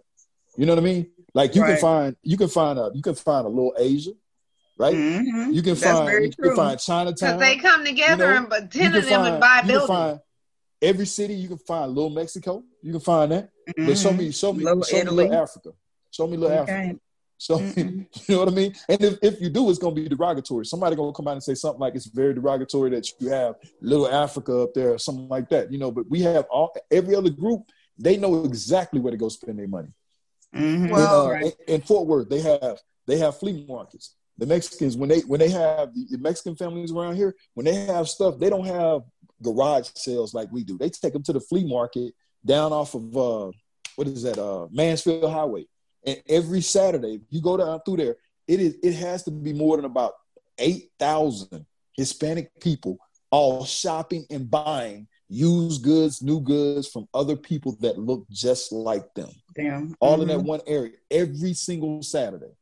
You 0.59 0.67
know 0.67 0.75
what 0.75 0.83
I 0.83 0.87
mean? 0.87 1.07
Like 1.35 1.55
you 1.55 1.63
Right. 1.63 1.73
can 1.73 1.81
find 1.81 2.17
you 2.23 2.37
can 2.37 2.49
find 2.49 2.79
a 2.79 2.91
you 2.95 3.03
can 3.03 3.15
find 3.15 3.47
a 3.47 3.49
little 3.49 3.75
Asia, 3.79 4.11
right? 4.79 4.95
Mhm. 4.95 5.55
You 5.55 5.63
can 5.63 5.75
That's 5.75 5.85
find 5.85 6.07
very 6.11 6.25
you 6.27 6.33
can 6.33 6.57
find 6.57 6.79
Chinatown. 6.81 7.15
Because 7.15 7.19
Chinatown. 7.21 7.39
they 7.39 7.57
come 7.57 7.85
together 7.85 8.25
You 8.27 8.31
know, 8.33 8.37
and 8.39 8.49
but 8.49 8.71
ten 8.71 8.91
can 8.93 8.97
of 8.97 9.05
them 9.07 9.21
find- 9.23 9.33
and 9.35 9.41
buy 9.41 9.55
you 9.57 9.61
can 9.61 9.69
buildings. 9.69 9.89
find 9.89 10.21
every 10.83 11.07
city. 11.07 11.35
You 11.35 11.49
can 11.49 11.59
find 11.59 11.95
little 11.95 12.11
Mexico. 12.11 12.65
You 12.83 12.93
can 12.93 13.01
find 13.01 13.33
that. 13.33 13.51
But 13.77 13.97
show 13.99 14.13
me, 14.13 14.31
show 14.33 14.53
me, 14.53 14.65
Little 14.65 14.83
show 14.83 15.05
me 15.05 15.11
little 15.11 15.35
Africa. 15.35 15.71
Show 16.11 16.27
me 16.27 16.37
little 16.37 16.59
Okay. 16.59 16.73
Africa. 16.73 17.01
So 17.41 17.59
you 17.77 18.07
know 18.31 18.39
what 18.41 18.49
I 18.49 18.51
mean? 18.51 18.75
And 18.89 19.01
if, 19.05 19.19
if 19.23 19.41
you 19.41 19.49
do, 19.49 19.71
it's 19.71 19.79
gonna 19.79 19.95
be 19.95 20.09
derogatory. 20.09 20.65
Somebody 20.67 20.97
gonna 20.97 21.13
come 21.13 21.29
out 21.29 21.33
and 21.35 21.43
say 21.43 21.55
something 21.55 21.79
like 21.81 21.95
it's 21.95 22.07
very 22.07 22.35
derogatory 22.35 22.91
that 22.91 23.07
you 23.21 23.29
have 23.29 23.55
little 23.81 24.09
Africa 24.09 24.63
up 24.63 24.75
there 24.75 24.95
or 24.95 24.99
something 24.99 25.29
like 25.29 25.49
that. 25.51 25.71
You 25.71 25.79
know, 25.79 25.93
but 25.93 26.09
we 26.11 26.23
have 26.23 26.47
all 26.51 26.75
every 26.91 27.15
other 27.15 27.31
group, 27.31 27.63
they 27.97 28.17
know 28.17 28.45
exactly 28.45 28.99
where 28.99 29.13
to 29.13 29.17
go 29.17 29.29
spend 29.29 29.57
their 29.59 29.69
money. 29.69 29.89
Mhm. 30.55 30.91
Well- 30.91 31.31
in, 31.33 31.43
uh, 31.43 31.47
in, 31.47 31.53
in 31.75 31.81
Fort 31.83 32.07
Worth, 32.07 32.29
they 32.29 32.41
have 32.41 32.79
they 33.07 33.19
have 33.19 33.39
flea 33.39 33.65
markets. 33.69 34.15
The 34.37 34.47
Mexicans, 34.47 34.97
when 34.97 35.09
they 35.09 35.20
when 35.20 35.41
they 35.41 35.49
have 35.51 35.95
the, 35.95 36.07
the 36.11 36.19
Mexican 36.19 36.57
families 36.57 36.93
around 36.93 37.16
here, 37.16 37.35
when 37.55 37.65
they 37.65 37.75
have 37.87 38.09
stuff, 38.09 38.39
they 38.39 38.51
don't 38.51 38.66
have 38.66 39.03
garage 39.43 39.89
sales 39.95 40.35
like 40.35 40.51
we 40.53 40.65
do. 40.65 40.79
They 40.79 40.91
take 40.91 41.12
them 41.12 41.23
to 41.25 41.33
the 41.33 41.41
flea 41.41 41.65
market 41.65 42.15
down 42.45 42.73
off 42.73 42.95
of 42.95 43.16
uh, 43.16 43.51
what 43.97 44.07
is 44.09 44.23
that? 44.23 44.39
Uh, 44.39 44.69
Mansfield 44.70 45.31
Highway. 45.33 45.66
And 46.07 46.23
every 46.29 46.61
Saturday, 46.61 47.20
you 47.31 47.41
go 47.43 47.57
down 47.57 47.81
through 47.85 47.97
there, 47.97 48.16
it 48.47 48.61
is 48.61 48.77
it 48.83 48.95
has 48.95 49.25
to 49.25 49.31
be 49.31 49.53
more 49.53 49.77
than 49.77 49.85
about 49.85 50.12
eight 50.59 50.91
thousand 50.99 51.66
Hispanic 51.97 52.51
people 52.61 52.99
all 53.31 53.65
shopping 53.65 54.25
and 54.31 54.51
buying 54.51 55.07
used 55.29 55.83
goods, 55.83 56.23
new 56.23 56.41
goods 56.41 56.89
from 56.89 57.07
other 57.12 57.37
people 57.37 57.77
that 57.81 57.99
look 57.99 58.25
just 58.31 58.73
like 58.73 59.12
them 59.15 59.29
Damn. 59.59 59.97
all 60.01 60.23
in 60.23 60.29
Mhm. 60.29 60.33
that 60.33 60.45
one 60.45 60.61
area 60.67 60.93
every 61.11 61.53
single 61.55 62.03
Saturday. 62.03 62.53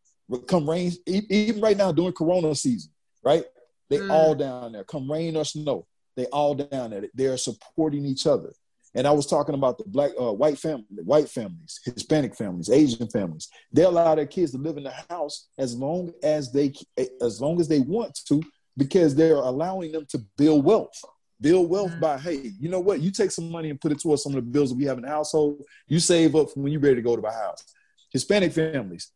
Come 0.48 0.68
rain, 0.68 0.93
even 1.06 1.60
right 1.60 1.77
now 1.77 1.93
during 1.93 2.12
Corona 2.14 2.55
season, 2.55 2.90
right? 3.23 3.44
They 3.89 3.98
Mm. 3.98 4.10
all 4.10 4.35
down 4.35 4.73
there. 4.73 4.82
Come 4.85 5.10
rain 5.10 5.36
or 5.36 5.44
snow, 5.44 5.86
they 6.16 6.27
all 6.27 6.55
down 6.55 6.90
there. 6.90 7.09
They're 7.14 7.36
supporting 7.36 8.05
each 8.05 8.27
other. 8.27 8.52
And 8.94 9.06
I 9.06 9.10
was 9.12 9.27
talking 9.27 9.55
about 9.55 9.77
the 9.77 9.85
black, 9.85 10.12
uh, 10.18 10.32
white 10.32 10.59
family, 10.59 10.86
white 11.05 11.28
families, 11.28 11.78
Hispanic 11.85 12.35
families, 12.35 12.70
Asian 12.70 13.09
families. 13.10 13.48
They 13.70 13.82
allow 13.82 14.14
their 14.14 14.27
kids 14.27 14.52
to 14.52 14.59
live 14.59 14.78
in 14.78 14.85
the 14.85 14.94
house 15.10 15.48
as 15.59 15.77
long 15.77 16.12
as 16.23 16.51
they, 16.51 16.73
as 17.20 17.40
long 17.40 17.60
as 17.60 17.68
they 17.68 17.81
want 17.81 18.18
to, 18.28 18.43
because 18.77 19.14
they're 19.14 19.36
allowing 19.36 19.93
them 19.93 20.06
to 20.06 20.18
build 20.39 20.64
wealth. 20.64 20.98
Build 21.40 21.68
wealth 21.68 21.92
Mhm. 21.92 22.00
by, 22.00 22.18
hey, 22.18 22.52
you 22.58 22.68
know 22.68 22.80
what? 22.80 23.00
You 23.02 23.10
take 23.10 23.30
some 23.30 23.50
money 23.50 23.68
and 23.70 23.80
put 23.80 23.92
it 23.92 24.00
towards 24.00 24.22
some 24.22 24.34
of 24.34 24.44
the 24.44 24.50
bills 24.50 24.70
that 24.70 24.76
we 24.76 24.84
have 24.84 24.96
in 24.98 25.02
the 25.04 25.10
household. 25.10 25.62
You 25.86 26.00
save 26.00 26.34
up 26.34 26.50
for 26.50 26.60
when 26.60 26.72
you're 26.72 26.80
ready 26.80 26.96
to 26.96 27.02
go 27.02 27.14
to 27.16 27.22
the 27.22 27.30
house. 27.30 27.62
Hispanic 28.10 28.52
families, 28.52 29.10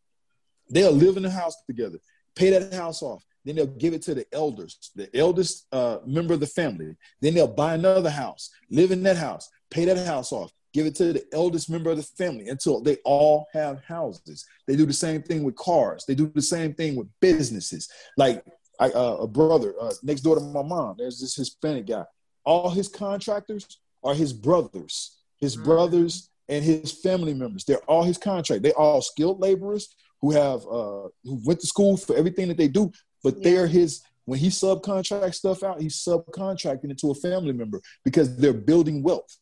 they'll 0.69 0.93
live 0.93 1.17
in 1.17 1.23
the 1.23 1.31
house 1.31 1.55
together, 1.67 1.99
pay 2.35 2.51
that 2.51 2.73
house 2.75 3.03
off. 3.03 3.25
Then 3.45 3.57
they'll 3.57 3.67
give 3.67 3.95
it 3.95 4.03
to 4.03 4.15
the 4.15 4.27
elders, 4.33 4.91
the 4.95 5.09
eldest 5.17 5.67
uh, 5.73 6.01
member 6.07 6.35
of 6.35 6.41
the 6.41 6.47
family. 6.47 6.95
Then 7.23 7.33
they'll 7.35 7.47
buy 7.49 7.75
another 7.75 8.11
house, 8.11 8.51
live 8.69 8.91
in 8.91 9.03
that 9.05 9.17
house, 9.17 9.49
pay 9.71 9.87
that 9.87 10.07
house 10.07 10.31
off, 10.31 10.53
give 10.75 10.85
it 10.85 10.95
to 10.97 11.15
the 11.15 11.25
eldest 11.33 11.71
member 11.71 11.91
of 11.91 11.97
the 11.97 12.03
family 12.03 12.49
until 12.51 12.83
they 12.83 12.97
all 13.05 13.47
have 13.55 13.83
houses. 13.83 14.45
They 14.67 14.77
do 14.77 14.85
the 14.85 14.93
same 14.93 15.23
thing 15.23 15.43
with 15.43 15.57
cars. 15.57 16.05
They 16.07 16.15
do 16.15 16.31
the 16.35 16.43
same 16.43 16.75
thing 16.75 16.97
with 16.97 17.09
businesses. 17.21 17.89
Like 18.19 18.45
I, 18.81 18.89
uh, 18.91 19.17
a 19.21 19.27
brother 19.27 19.75
uh, 19.81 19.93
next 20.03 20.23
door 20.23 20.35
to 20.37 20.41
my 20.41 20.63
mom, 20.63 20.97
there's 20.99 21.21
this 21.21 21.37
Hispanic 21.37 21.87
guy. 21.87 22.05
All 22.45 22.71
his 22.71 22.89
contractors 22.89 23.79
are 24.03 24.15
his 24.15 24.33
brothers, 24.33 25.19
his 25.37 25.57
Mhm. 25.57 25.65
brothers 25.65 26.31
and 26.49 26.65
his 26.65 26.91
family 26.91 27.35
members. 27.35 27.65
They're 27.65 27.85
all 27.91 28.03
his 28.03 28.19
contract. 28.19 28.63
They're 28.63 28.79
all 28.79 29.03
skilled 29.03 29.39
laborers 29.41 29.95
who 30.21 30.33
have 30.33 30.61
uh, 30.67 31.09
who 31.25 31.41
went 31.45 31.61
to 31.61 31.67
school 31.67 31.97
for 31.97 32.17
everything 32.17 32.49
that 32.49 32.57
they 32.57 32.69
do, 32.69 32.91
but 33.23 33.43
they're 33.43 33.67
his. 33.67 34.01
When 34.25 34.39
he 34.39 34.49
subcontracts 34.49 35.37
stuff 35.37 35.63
out, 35.63 35.81
he's 35.81 35.97
subcontracting 35.97 36.91
it 36.91 36.99
to 36.99 37.11
a 37.11 37.15
family 37.15 37.53
member 37.53 37.81
because 38.05 38.37
they're 38.37 38.53
building 38.53 39.03
wealth. 39.03 39.37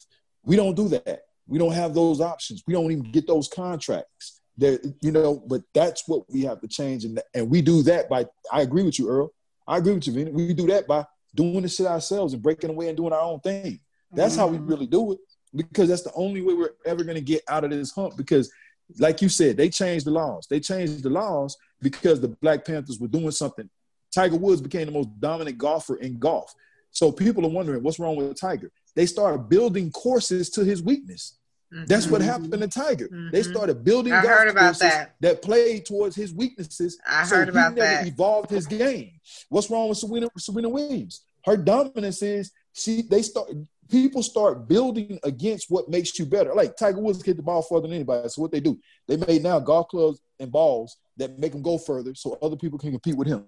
We 0.45 0.57
don't 0.57 0.75
do 0.75 0.89
that. 0.89 1.25
We 1.47 1.59
don't 1.59 1.73
have 1.73 1.95
those 1.95 2.21
options. 2.21 2.63
We 2.67 2.73
don't 2.75 2.91
even 2.91 3.11
get 3.13 3.27
those 3.27 3.49
contracts. 3.49 4.41
There, 4.59 4.79
you 5.01 5.13
know, 5.13 5.43
but 5.47 5.63
that's 5.73 6.09
what 6.09 6.29
we 6.29 6.43
have 6.43 6.61
to 6.61 6.69
change, 6.69 7.05
and 7.05 7.21
and 7.33 7.49
we 7.49 7.63
do 7.63 7.83
that 7.85 8.09
by. 8.09 8.27
I 8.53 8.63
agree 8.63 8.83
with 8.83 8.99
you, 8.99 9.09
Earl. 9.09 9.33
I 9.67 9.79
agree 9.79 9.95
with 9.95 10.07
you, 10.07 10.13
Vina. 10.13 10.31
We 10.31 10.53
do 10.53 10.67
that 10.67 10.89
by 10.89 11.05
doing 11.35 11.63
the 11.63 11.69
shit 11.69 11.87
ourselves 11.87 12.33
and 12.33 12.43
breaking 12.43 12.71
away 12.71 12.89
and 12.89 12.97
doing 12.97 13.13
our 13.13 13.21
own 13.21 13.39
thing. 13.41 13.81
That's 14.13 14.35
how 14.35 14.47
we 14.49 14.57
mm-hmm. 14.57 14.67
really 14.67 14.87
do 14.87 15.13
it 15.13 15.19
because 15.55 15.89
that's 15.89 16.03
the 16.03 16.13
only 16.15 16.43
way 16.43 16.55
we're 16.55 16.75
ever 16.85 17.05
going 17.05 17.17
to 17.17 17.23
get 17.23 17.43
out 17.49 17.65
of 17.65 17.71
this 17.71 17.93
hump. 17.93 18.17
Because, 18.17 18.51
like 18.99 19.23
you 19.23 19.29
said, 19.29 19.57
they 19.57 19.69
changed 19.69 20.07
the 20.07 20.11
laws. 20.11 20.47
They 20.49 20.61
changed 20.61 21.03
the 21.03 21.11
laws 21.11 21.57
because 21.81 22.21
the 22.21 22.29
Black 22.29 22.65
Panthers 22.65 22.99
were 22.99 23.09
doing 23.09 23.31
something. 23.31 23.69
Tiger 24.13 24.37
Woods 24.37 24.61
became 24.61 24.87
the 24.87 24.93
most 24.93 25.09
dominant 25.21 25.59
golfer 25.59 25.97
in 25.97 26.19
golf. 26.19 26.53
So 26.91 27.13
people 27.13 27.45
are 27.45 27.51
wondering 27.51 27.83
what's 27.83 27.99
wrong 27.99 28.17
with 28.17 28.41
Tiger. 28.41 28.73
They 28.97 29.07
started 29.07 29.49
building 29.49 29.93
courses 29.93 30.51
to 30.51 30.65
his 30.65 30.83
weakness. 30.83 31.38
That's 31.71 32.07
what 32.07 32.23
Mhm. 32.23 32.25
happened 32.25 32.53
to 32.53 32.69
Tiger. 32.69 33.09
They 33.31 33.41
Mhm. 33.43 33.51
started 33.51 33.85
building 33.85 34.13
I 34.13 34.23
golf 34.23 34.39
heard 34.39 34.49
about 34.49 34.79
that. 34.79 35.15
that 35.21 35.43
played 35.43 35.85
towards 35.85 36.17
his 36.17 36.33
weaknesses. 36.33 36.99
I 37.07 37.25
so 37.27 37.37
heard 37.37 37.49
he 37.49 37.55
never 37.55 37.75
that. 37.77 38.07
evolved 38.07 38.51
his 38.51 38.67
game. 38.67 39.21
What's 39.51 39.69
wrong 39.71 39.89
with 39.91 39.99
Serena, 39.99 40.29
Serena 40.39 40.69
Williams? 40.71 41.23
Her 41.45 41.57
dominance 41.59 42.23
is 42.23 42.53
she 42.73 43.03
they 43.03 43.23
start 43.23 43.51
people 43.91 44.23
start 44.23 44.69
building 44.69 45.19
against 45.25 45.71
what 45.71 45.89
makes 45.89 46.19
you 46.19 46.27
better. 46.27 46.55
Like 46.55 46.77
Tiger 46.77 47.01
Woods 47.01 47.23
hit 47.23 47.37
the 47.39 47.43
ball 47.43 47.63
further 47.63 47.83
than 47.87 47.95
anybody. 47.95 48.29
So 48.29 48.43
what 48.43 48.51
they 48.53 48.61
do, 48.61 48.79
they 49.07 49.17
made 49.17 49.43
now 49.43 49.59
golf 49.61 49.89
clubs 49.89 50.21
and 50.39 50.51
balls 50.53 50.97
that 51.17 51.39
make 51.39 51.55
him 51.55 51.63
go 51.63 51.79
further 51.79 52.15
so 52.15 52.39
other 52.43 52.57
people 52.57 52.79
can 52.79 52.91
compete 52.91 53.17
with 53.17 53.29
him. 53.29 53.47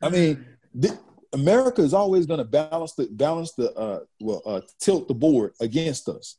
I 0.00 0.08
mean, 0.10 0.44
th- 0.80 0.94
America 1.32 1.80
is 1.82 1.94
always 1.94 2.26
going 2.26 2.38
to 2.38 2.44
balance 2.44 2.92
the 2.92 3.06
balance 3.06 3.52
the 3.52 3.72
uh 3.74 4.00
well 4.20 4.42
uh 4.44 4.60
tilt 4.78 5.08
the 5.08 5.14
board 5.14 5.54
against 5.60 6.08
us. 6.08 6.36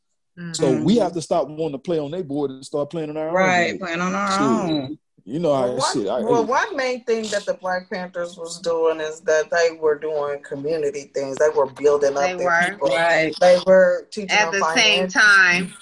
So 0.52 0.82
we 0.82 0.96
have 0.96 1.12
to 1.12 1.22
stop 1.22 1.46
wanting 1.48 1.72
to 1.72 1.78
play 1.78 1.98
on 1.98 2.10
their 2.10 2.24
board 2.24 2.50
and 2.50 2.64
start 2.64 2.90
playing 2.90 3.10
on 3.10 3.16
our 3.16 3.30
Right, 3.32 3.72
own. 3.72 3.78
board. 3.78 3.80
playing 3.88 4.00
on 4.00 4.14
our 4.14 4.30
Shit. 4.32 4.40
own. 4.40 4.98
You 5.26 5.38
know 5.38 5.54
how 5.54 5.62
Well, 5.68 5.76
one, 5.78 5.92
shit. 5.94 6.06
I, 6.08 6.20
well, 6.20 6.44
one 6.44 6.76
main 6.76 7.04
thing 7.04 7.22
that 7.28 7.46
the 7.46 7.54
Black 7.54 7.88
Panthers 7.90 8.36
was 8.36 8.58
doing 8.60 9.00
is 9.00 9.20
that 9.22 9.48
they 9.50 9.78
were 9.80 9.98
doing 9.98 10.42
community 10.42 11.10
things. 11.14 11.36
They 11.38 11.48
were 11.48 11.66
building 11.70 12.14
up 12.16 12.22
They 12.22 12.34
their 12.34 12.46
were. 12.46 12.70
people. 12.72 12.88
Right. 12.88 13.34
They 13.40 13.58
were 13.66 14.06
teaching 14.10 14.30
At 14.30 14.50
them 14.52 14.60
the 14.60 14.74
same 14.74 15.08
time, 15.08 15.72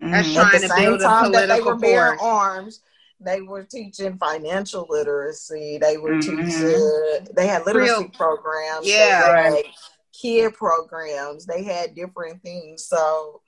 that's 0.00 0.28
Mhm. 0.28 0.34
trying 0.34 0.46
At 0.56 0.60
the 0.60 0.68
to 0.68 0.74
same 0.74 0.84
build 0.84 1.00
time 1.00 1.32
that 1.32 1.46
they 1.48 1.60
were 1.62 1.76
bearing 1.76 2.18
force. 2.18 2.28
arms, 2.30 2.80
they 3.20 3.40
were 3.40 3.62
teaching 3.64 4.18
financial 4.18 4.86
literacy. 4.90 5.78
They 5.80 5.96
were 5.96 6.16
Mhm. 6.16 6.20
teaching. 6.22 7.34
They 7.34 7.46
had 7.46 7.64
literacy 7.64 7.90
Real- 7.90 8.08
programs. 8.10 8.86
Yeah. 8.86 9.50
They 9.50 9.56
had 9.56 9.64
kid 10.12 10.52
programs. 10.54 11.46
They 11.46 11.62
had 11.62 11.94
different 11.94 12.42
things. 12.42 12.84
So 12.84 13.40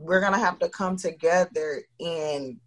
we're 0.00 0.20
gonna 0.20 0.38
have 0.38 0.58
to 0.60 0.68
come 0.68 0.96
together 0.96 1.82
and 2.00 2.60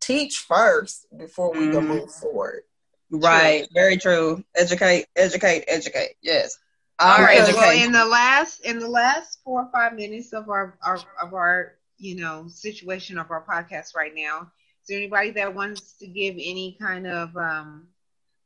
teach 0.00 0.38
first 0.46 1.06
before 1.16 1.52
we 1.52 1.70
can 1.70 1.82
Mhm. 1.82 1.86
move 1.86 2.14
forward. 2.14 2.64
Right. 3.10 3.68
Very 3.72 3.96
true. 3.96 4.44
Educate, 4.54 5.06
educate, 5.16 5.64
educate. 5.68 6.16
Yes. 6.20 6.58
All 6.98 7.18
Our 7.18 7.24
right. 7.24 7.38
Well, 7.54 7.84
in 7.84 7.92
the 7.92 8.04
last 8.04 8.60
in 8.60 8.78
the 8.78 8.88
last 8.88 9.40
four 9.44 9.62
or 9.62 9.70
five 9.72 9.94
minutes 9.94 10.32
of 10.32 10.48
our, 10.48 10.78
our 10.82 10.98
of 11.20 11.34
our 11.34 11.74
you 11.98 12.16
know 12.16 12.48
situation 12.48 13.18
of 13.18 13.30
our 13.30 13.44
podcast 13.44 13.94
right 13.94 14.12
now, 14.14 14.50
is 14.82 14.88
there 14.88 14.98
anybody 14.98 15.30
that 15.32 15.54
wants 15.54 15.94
to 15.98 16.06
give 16.06 16.34
any 16.34 16.76
kind 16.80 17.06
of 17.06 17.36
um, 17.36 17.88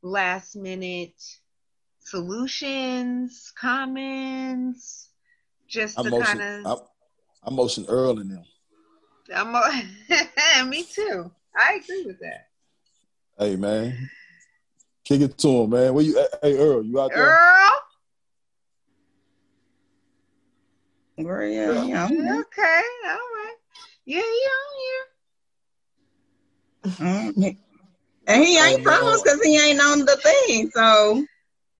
last 0.01 0.55
minute 0.55 1.21
solutions, 1.99 3.51
comments, 3.55 5.09
just 5.67 5.97
I'm 5.97 6.05
to 6.05 6.19
kind 6.19 6.41
of? 6.41 6.89
I'm 7.43 7.55
motion 7.55 7.85
Earl 7.87 8.19
in 8.19 8.29
them. 8.29 8.43
I'm 9.33 9.51
me 10.69 10.83
too. 10.83 11.31
I 11.55 11.79
agree 11.83 12.03
with 12.05 12.19
that. 12.19 12.47
Hey 13.37 13.55
man, 13.55 14.09
kick 15.05 15.21
it 15.21 15.37
to 15.37 15.47
him, 15.47 15.69
man. 15.69 15.93
Where 15.93 16.03
you? 16.03 16.25
Hey 16.41 16.57
Earl, 16.57 16.83
you 16.83 16.99
out 16.99 17.11
there? 17.15 17.27
Earl. 17.27 17.79
Where 21.15 21.47
yeah, 21.47 21.83
yeah. 21.83 22.05
Okay. 22.05 22.81
All 23.05 23.11
right. 23.11 23.55
Yeah, 24.05 24.19
you 24.19 24.49
on 24.55 24.81
here. 24.81 25.05
Mhm. 26.93 27.57
And 28.27 28.43
he 28.43 28.57
ain't 28.57 28.77
Hey, 28.77 28.83
from 28.83 29.07
us 29.07 29.21
because 29.21 29.41
he 29.43 29.57
ain't 29.57 29.81
on 29.81 30.05
the 30.05 30.15
thing. 30.17 30.69
So 30.71 31.25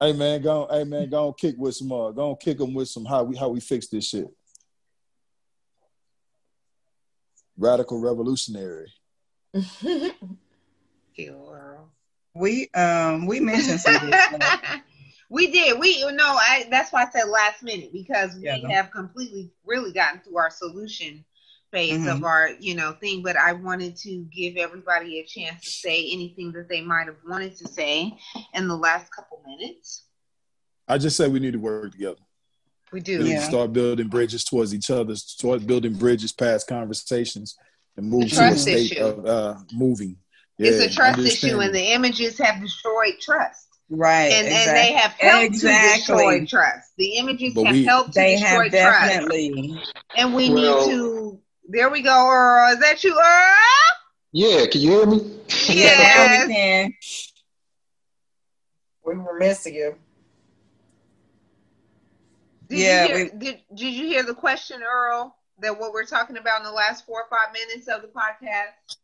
Hey 0.01 0.13
man, 0.13 0.41
go. 0.41 0.67
Hey 0.71 0.85
man, 0.85 1.09
go 1.09 1.27
on 1.27 1.33
kick 1.33 1.55
with 1.57 1.75
some. 1.75 1.91
Uh, 1.91 2.11
go 2.11 2.29
on 2.29 2.37
kick 2.37 2.57
them 2.57 2.73
with 2.73 2.87
some. 2.87 3.03
How 3.05 3.23
we 3.23 3.35
how 3.35 3.49
we 3.49 3.59
fix 3.59 3.87
this 3.87 4.07
shit. 4.07 4.27
Radical 7.59 7.99
revolutionary. 7.99 8.91
We 12.35 12.69
um 12.69 13.25
we 13.25 13.39
mentioned 13.41 13.81
some 13.81 13.95
of 13.95 14.01
this 14.01 14.23
stuff. 14.23 14.61
we 15.29 15.51
did. 15.51 15.77
We 15.77 16.01
no, 16.11 16.23
I 16.25 16.67
that's 16.71 16.93
why 16.93 17.03
I 17.03 17.09
said 17.09 17.27
last 17.27 17.61
minute 17.63 17.91
because 17.91 18.35
we 18.35 18.43
Yeah. 18.43 18.67
have 18.69 18.91
completely 18.91 19.51
really 19.65 19.91
gotten 19.91 20.21
through 20.21 20.37
our 20.37 20.49
solution 20.49 21.25
phase 21.71 22.07
of 22.07 22.19
Mhm. 22.19 22.23
our, 22.23 22.51
you 22.59 22.75
know, 22.75 22.93
thing. 22.93 23.21
But 23.23 23.35
I 23.35 23.51
wanted 23.53 23.97
to 23.97 24.23
give 24.33 24.55
everybody 24.55 25.19
a 25.19 25.25
chance 25.25 25.63
to 25.65 25.69
say 25.69 26.09
anything 26.11 26.53
that 26.53 26.69
they 26.69 26.81
might 26.81 27.07
have 27.07 27.17
wanted 27.27 27.57
to 27.57 27.67
say 27.67 28.17
in 28.53 28.67
the 28.69 28.77
last 28.77 29.13
couple 29.13 29.43
minutes. 29.45 30.05
I 30.87 30.97
just 30.97 31.17
say 31.17 31.27
we 31.27 31.39
need 31.39 31.53
to 31.53 31.59
work 31.59 31.91
together. 31.91 32.21
We 32.91 32.97
We 32.97 33.01
do. 33.01 33.25
Yeah. 33.25 33.41
start 33.43 33.73
building 33.73 34.07
bridges 34.07 34.43
towards 34.43 34.73
each 34.73 34.89
other, 34.89 35.15
start 35.15 35.65
building 35.67 35.93
bridges 35.93 36.31
past 36.31 36.67
conversations, 36.67 37.55
and 37.97 38.09
move 38.09 38.29
to 38.29 38.35
a 38.35 38.37
Trust 38.37 38.61
state 38.63 38.91
issue. 38.93 39.03
of 39.03 39.25
uh, 39.25 39.55
moving. 39.73 40.17
it's 40.57 40.91
a 40.91 40.95
trust 40.95 41.19
issue, 41.19 41.59
and 41.59 41.73
the 41.73 41.93
images 41.93 42.37
have 42.39 42.61
destroyed 42.61 43.15
trust. 43.21 43.67
Right. 43.91 44.31
and, 44.31 44.45
and 44.47 44.75
they 44.77 44.93
have 44.93 45.11
helped 45.13 45.45
Exactly. 45.45 45.89
to 45.89 45.97
destroy 45.97 46.45
trust. 46.45 46.89
The 46.97 47.15
images 47.17 47.53
But 47.55 47.65
have 47.67 47.75
we- 47.75 47.85
helped 47.85 48.13
to 48.13 48.19
they 48.19 48.35
destroy 48.35 48.69
have 48.69 48.71
trust, 48.71 49.07
definitely. 49.07 49.81
and 50.17 50.33
we 50.35 50.49
Well- 50.51 50.87
need 50.87 50.91
to. 50.93 51.39
There 51.71 51.89
we 51.89 52.01
go, 52.01 52.27
Earl. 52.29 52.73
Is 52.73 52.79
that 52.79 53.03
you, 53.03 53.13
Earl? 53.19 53.53
Yeah, 54.31 54.65
can 54.67 54.81
you 54.81 54.89
hear 54.91 55.05
me? 55.05 55.17
Yeah, 55.69 55.75
Yes. 55.85 56.47
we 56.47 56.53
can. 56.53 56.93
We 59.05 59.15
were 59.15 59.37
missing 59.39 59.75
you. 59.75 59.95
Did 62.69 62.79
Yeah, 62.79 63.05
You 63.05 63.15
hear, 63.15 63.29
did 63.37 63.61
Did 63.73 63.93
you 63.93 64.07
hear 64.07 64.23
the 64.23 64.35
question, 64.35 64.81
Earl? 64.83 65.35
That 65.61 65.77
what 65.79 65.91
we're 65.91 66.05
talking 66.05 66.37
about 66.37 66.59
in 66.59 66.63
the 66.65 66.71
last 66.71 67.05
four 67.05 67.23
or 67.23 67.27
five 67.29 67.53
minutes 67.53 67.87
of 67.87 68.01
the 68.01 68.07
podcast? 68.07 68.95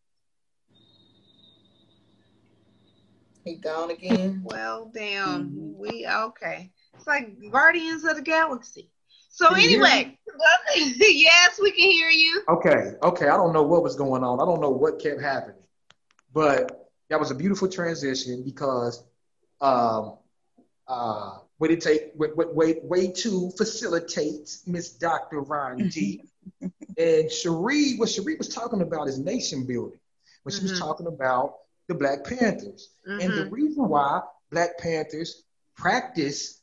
He 3.44 3.56
gone 3.56 3.92
again. 3.92 4.42
Well, 4.44 4.90
damn, 4.94 5.52
Mhm. 5.52 5.78
we 5.78 6.08
okay. 6.08 6.72
It's 6.96 7.08
like 7.08 7.52
Guardians 7.52 8.04
of 8.04 8.16
the 8.16 8.22
Galaxy. 8.22 8.90
So 9.30 9.50
Can 9.50 9.58
anyway, 9.60 10.18
yes, 11.00 11.60
we 11.62 11.72
can 11.72 11.92
hear 11.92 12.10
you. 12.10 12.44
Okay, 12.50 12.94
okay. 13.04 13.28
I 13.28 13.38
don't 13.38 13.54
know 13.54 13.64
what 13.64 13.84
was 13.84 13.96
going 13.96 14.24
on. 14.24 14.40
I 14.40 14.46
don't 14.46 14.62
know 14.62 14.70
what 14.72 15.00
kept 15.00 15.22
happening, 15.22 15.62
but 16.34 16.90
that 17.10 17.20
was 17.20 17.32
a 17.32 17.36
beautiful 17.36 17.68
transition 17.68 18.44
because 18.44 19.04
um, 19.62 20.18
uh, 20.88 21.40
way 21.60 21.69
to 21.69 21.77
take 21.77 22.11
way, 22.15 22.30
way, 22.36 22.80
way 22.84 23.11
to 23.11 23.52
facilitate 23.57 24.57
Miss 24.68 24.90
Dr. 24.91 25.41
Ron 25.41 25.90
G. 25.90 26.23
and 26.98 27.32
Cherie, 27.32 27.95
what 27.98 28.10
Cherie 28.10 28.36
was 28.36 28.49
talking 28.49 28.82
about 28.82 29.07
is 29.07 29.18
nation 29.19 29.65
building. 29.65 29.99
When 30.44 30.53
she 30.53 30.61
was 30.61 30.73
Mhm. 30.73 30.80
talking 30.80 31.07
about 31.07 31.56
the 31.88 31.95
Black 31.95 32.23
Panthers. 32.23 32.90
And 33.06 33.34
the 33.34 33.45
Mhm. 33.45 33.52
reason 33.52 33.88
why 33.90 34.22
Black 34.52 34.77
Panthers 34.77 35.44
practice 35.76 36.61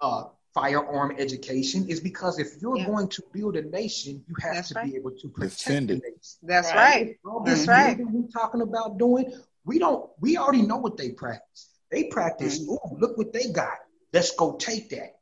uh, 0.00 0.28
firearm 0.54 1.12
education 1.18 1.88
is 1.88 1.98
because 1.98 2.38
if 2.38 2.60
you're 2.62 2.76
Yeah. 2.78 2.86
going 2.86 3.08
to 3.08 3.22
build 3.32 3.56
a 3.56 3.62
nation, 3.62 4.24
you 4.28 4.34
have 4.40 4.54
That's 4.54 4.68
to 4.68 4.74
right. 4.74 4.84
be 4.90 4.94
able 4.96 5.10
to 5.10 5.28
protect 5.28 5.58
Defend 5.58 5.88
the 5.88 5.94
it. 5.94 6.02
nation. 6.04 6.38
That's 6.44 6.68
Right. 6.68 6.76
right. 6.76 7.18
All 7.24 7.40
this 7.40 7.66
That's 7.66 7.68
right. 7.68 7.96
building 7.96 8.22
we're 8.22 8.28
talking 8.28 8.60
about 8.60 8.96
doing, 8.98 9.32
we 9.64 9.80
don't. 9.80 10.08
We 10.20 10.36
already 10.36 10.62
know 10.62 10.76
what 10.76 10.96
they 10.96 11.10
practice. 11.10 11.70
They 11.90 12.04
practice. 12.04 12.60
Mm-hmm. 12.60 12.70
Oh, 12.72 12.96
look 13.00 13.18
what 13.18 13.32
they 13.32 13.48
got. 13.50 13.78
Let's 14.12 14.30
go 14.36 14.56
take 14.56 14.90
that. 14.90 15.16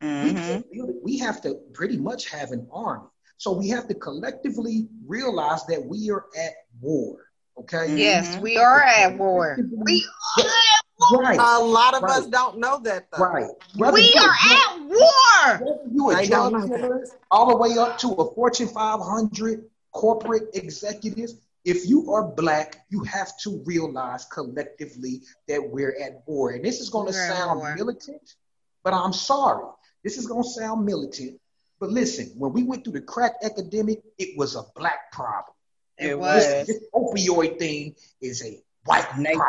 We, 0.00 0.08
Mhm. 0.08 0.34
can't 0.36 0.72
build 0.72 0.90
it. 0.90 0.96
we 1.02 1.18
have 1.18 1.42
to 1.42 1.54
pretty 1.74 1.98
much 1.98 2.30
have 2.30 2.52
an 2.52 2.66
army. 2.72 3.06
So 3.36 3.52
we 3.52 3.68
have 3.68 3.88
to 3.88 3.94
collectively 3.94 4.88
realize 5.06 5.64
that 5.66 5.84
we 5.84 6.10
are 6.10 6.24
at 6.36 6.52
war. 6.80 7.18
Okay. 7.58 7.94
Yes, 7.96 8.36
Mhm. 8.36 8.40
we 8.40 8.56
are 8.56 8.80
at 8.80 9.18
war. 9.18 9.58
We 9.84 10.06
are 10.38 10.44
at 10.44 10.84
war. 11.10 11.22
Right. 11.22 11.38
A 11.38 11.58
lot 11.62 11.94
of 11.94 12.04
us 12.04 12.26
don't 12.26 12.58
know 12.58 12.78
that 12.84 13.08
though. 13.10 13.24
Right. 13.24 13.50
Whether 13.76 13.94
We 13.94 14.12
you're- 14.14 14.26
are 14.26 14.30
at 14.30 14.80
war. 14.80 15.82
you 15.92 16.10
a 16.10 16.14
I 16.14 16.26
don't 16.26 16.52
drug 16.52 16.68
dealer, 16.68 17.06
all 17.30 17.48
the 17.48 17.56
way 17.56 17.76
up 17.76 17.98
to 17.98 18.12
a 18.12 18.34
Fortune 18.34 18.68
500 18.68 19.68
corporate 19.92 20.50
executive, 20.54 21.30
if 21.64 21.86
you 21.86 22.12
are 22.12 22.24
black, 22.24 22.84
you 22.88 23.04
have 23.04 23.36
to 23.38 23.62
realize 23.66 24.24
collectively 24.26 25.22
that 25.48 25.70
we're 25.70 25.96
at 26.00 26.22
war. 26.26 26.50
And 26.50 26.64
this 26.64 26.80
is 26.80 26.90
going 26.90 27.06
to 27.06 27.12
sound 27.12 27.62
militant, 27.76 28.34
but 28.82 28.94
I'm 28.94 29.12
sorry. 29.12 29.66
This 30.02 30.16
is 30.16 30.26
going 30.26 30.42
to 30.42 30.48
sound 30.48 30.86
militant. 30.86 31.40
But 31.78 31.90
listen, 31.90 32.32
when 32.36 32.52
we 32.52 32.62
went 32.62 32.84
through 32.84 32.94
the 32.94 33.00
crack 33.00 33.34
epidemic, 33.42 34.02
it 34.18 34.36
was 34.38 34.54
a 34.56 34.62
black 34.74 35.12
problem. 35.12 35.54
It 35.98 36.18
was. 36.18 36.66
This 36.66 36.84
opioid 36.94 37.58
thing 37.58 37.94
is 38.20 38.42
a 38.44 38.62
white 38.84 39.08
problem. 39.08 39.46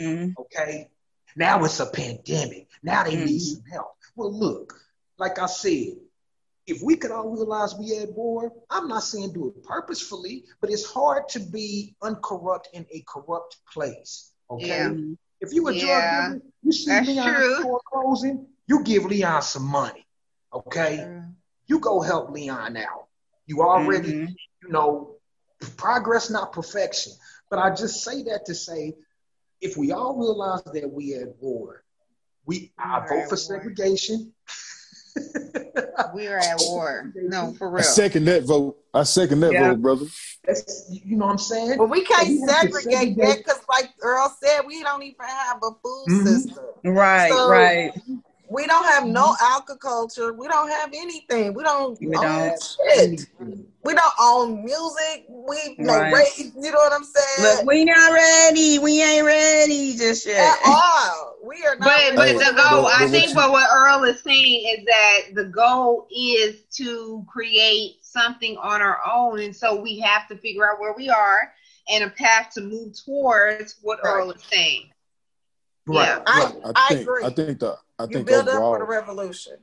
Mhm. 0.00 0.34
Okay. 0.38 0.90
Now 1.36 1.64
it's 1.64 1.80
a 1.80 1.86
pandemic. 1.86 2.68
Now 2.82 3.04
they 3.04 3.16
need 3.16 3.40
Mhm. 3.40 3.54
some 3.54 3.64
help. 3.70 3.96
Well, 4.16 4.32
look, 4.32 4.80
like 5.18 5.38
I 5.38 5.46
said, 5.46 5.96
if 6.66 6.80
we 6.82 6.96
could 6.96 7.10
all 7.10 7.28
realize 7.28 7.74
we 7.74 7.90
had 7.96 8.10
war, 8.10 8.52
I'm 8.70 8.88
not 8.88 9.02
saying 9.02 9.32
do 9.32 9.48
it 9.48 9.62
purposefully, 9.64 10.44
but 10.60 10.70
it's 10.70 10.84
hard 10.84 11.28
to 11.30 11.40
be 11.40 11.96
uncorrupt 12.02 12.68
in 12.72 12.86
a 12.92 13.04
corrupt 13.08 13.56
place. 13.72 14.32
Okay. 14.50 14.66
Yeah. 14.68 14.94
If 15.40 15.52
you 15.52 15.66
a 15.68 15.72
Yeah, 15.74 15.80
drug 15.84 16.32
dealer, 16.40 16.42
you 16.62 16.72
see 16.72 16.90
that's 16.90 17.08
Leon's 17.08 17.36
true. 17.36 17.54
store 17.60 17.80
closing, 17.92 18.46
you 18.68 18.82
give 18.84 19.04
Leon 19.04 19.42
some 19.42 19.64
money. 19.64 20.06
Okay. 20.54 20.98
Mm. 20.98 21.34
You 21.66 21.80
go 21.80 22.00
help 22.00 22.30
Leon 22.30 22.76
out. 22.76 23.06
You 23.46 23.62
already 23.62 24.12
Mhm. 24.12 24.34
you 24.62 24.68
know, 24.68 25.16
progress, 25.76 26.30
not 26.30 26.52
perfection. 26.52 27.12
But 27.50 27.58
I 27.58 27.74
just 27.74 28.04
say 28.04 28.22
that 28.24 28.46
to 28.46 28.54
say, 28.54 28.94
if 29.60 29.76
we 29.76 29.90
all 29.92 30.14
realize 30.14 30.62
that 30.64 30.90
we 30.90 31.14
at 31.14 31.36
war, 31.40 31.82
we 32.46 32.72
I 32.78 33.00
We're 33.00 33.20
vote 33.22 33.28
for 33.30 33.36
segregation. 33.36 34.32
We 36.14 36.26
are 36.26 36.38
at 36.38 36.60
war. 36.60 37.12
No, 37.14 37.54
for 37.58 37.68
real. 37.70 37.78
I 37.80 37.82
second 37.82 38.24
that 38.26 38.44
vote. 38.44 38.76
I 38.92 39.02
second 39.04 39.40
that 39.40 39.52
Yeah. 39.52 39.70
vote, 39.70 39.82
brother. 39.82 40.06
That's 40.44 40.86
you 40.90 41.16
know 41.16 41.26
what 41.26 41.32
I'm 41.32 41.38
saying. 41.38 41.78
But 41.78 41.88
we 41.90 42.04
can't 42.04 42.28
We 42.28 42.38
segregate 42.46 42.92
segregate- 42.92 43.16
that 43.18 43.38
because, 43.38 43.60
like 43.68 43.90
Earl 44.02 44.34
said, 44.42 44.60
we 44.66 44.82
don't 44.82 45.02
even 45.02 45.24
have 45.26 45.58
a 45.62 45.70
food 45.82 46.06
Mhm. 46.08 46.26
system. 46.26 46.64
Right, 46.84 47.30
So- 47.32 47.48
right. 47.50 47.92
We 48.52 48.66
don't 48.66 48.84
have 48.84 49.06
no 49.06 49.32
mm-hmm. 49.32 49.60
agriculture. 49.62 50.32
We 50.34 50.46
don't 50.46 50.68
have 50.68 50.90
anything. 50.94 51.54
We 51.54 51.62
don't 51.62 51.98
We 52.00 52.14
own 52.16 52.22
don't. 52.22 52.62
shit. 52.62 53.26
We 53.84 53.94
don't 53.94 54.12
own 54.20 54.64
music. 54.64 55.24
We 55.28 55.74
no 55.78 55.98
Right. 55.98 56.12
rate. 56.12 56.52
You 56.54 56.70
know 56.70 56.78
what 56.78 56.92
I'm 56.92 57.04
saying? 57.04 57.56
Look, 57.58 57.66
we 57.66 57.84
not 57.84 58.12
ready. 58.12 58.78
We 58.78 59.02
ain't 59.02 59.24
ready 59.24 59.96
just 59.96 60.26
At 60.26 60.34
yet. 60.34 60.58
all. 60.66 61.36
We 61.42 61.64
are 61.64 61.76
not. 61.76 61.88
But 61.88 62.16
but 62.16 62.28
the 62.38 62.52
goal, 62.54 62.82
but 62.82 62.92
I 62.94 63.08
think, 63.08 63.30
you- 63.30 63.34
but 63.34 63.50
what 63.50 63.68
Earl 63.72 64.04
is 64.04 64.20
saying 64.22 64.78
is 64.78 64.84
that 64.84 65.20
the 65.34 65.44
goal 65.44 66.06
is 66.14 66.62
to 66.76 67.24
create 67.28 67.96
something 68.02 68.56
on 68.58 68.82
our 68.82 69.00
own, 69.10 69.40
and 69.40 69.56
so 69.56 69.80
we 69.80 69.98
have 70.00 70.28
to 70.28 70.36
figure 70.36 70.70
out 70.70 70.78
where 70.78 70.92
we 70.92 71.08
are 71.08 71.52
and 71.90 72.04
a 72.04 72.10
path 72.10 72.50
to 72.54 72.60
move 72.60 72.92
towards 73.04 73.76
what 73.82 73.98
Right. 74.04 74.10
Earl 74.10 74.30
is 74.32 74.42
saying. 74.50 74.90
Right. 75.86 76.06
Yeah. 76.06 76.22
I, 76.26 76.44
right. 76.44 76.54
I 76.66 76.72
I 76.76 76.88
think 76.88 77.00
agree. 77.00 77.24
I 77.24 77.30
think 77.30 77.58
the 77.58 77.76
I 78.02 78.06
you 78.06 78.14
think 78.14 78.26
build 78.28 78.48
up 78.48 78.54
overall 78.54 78.74
for 78.74 78.78
the 78.80 78.84
revolution. 78.86 79.56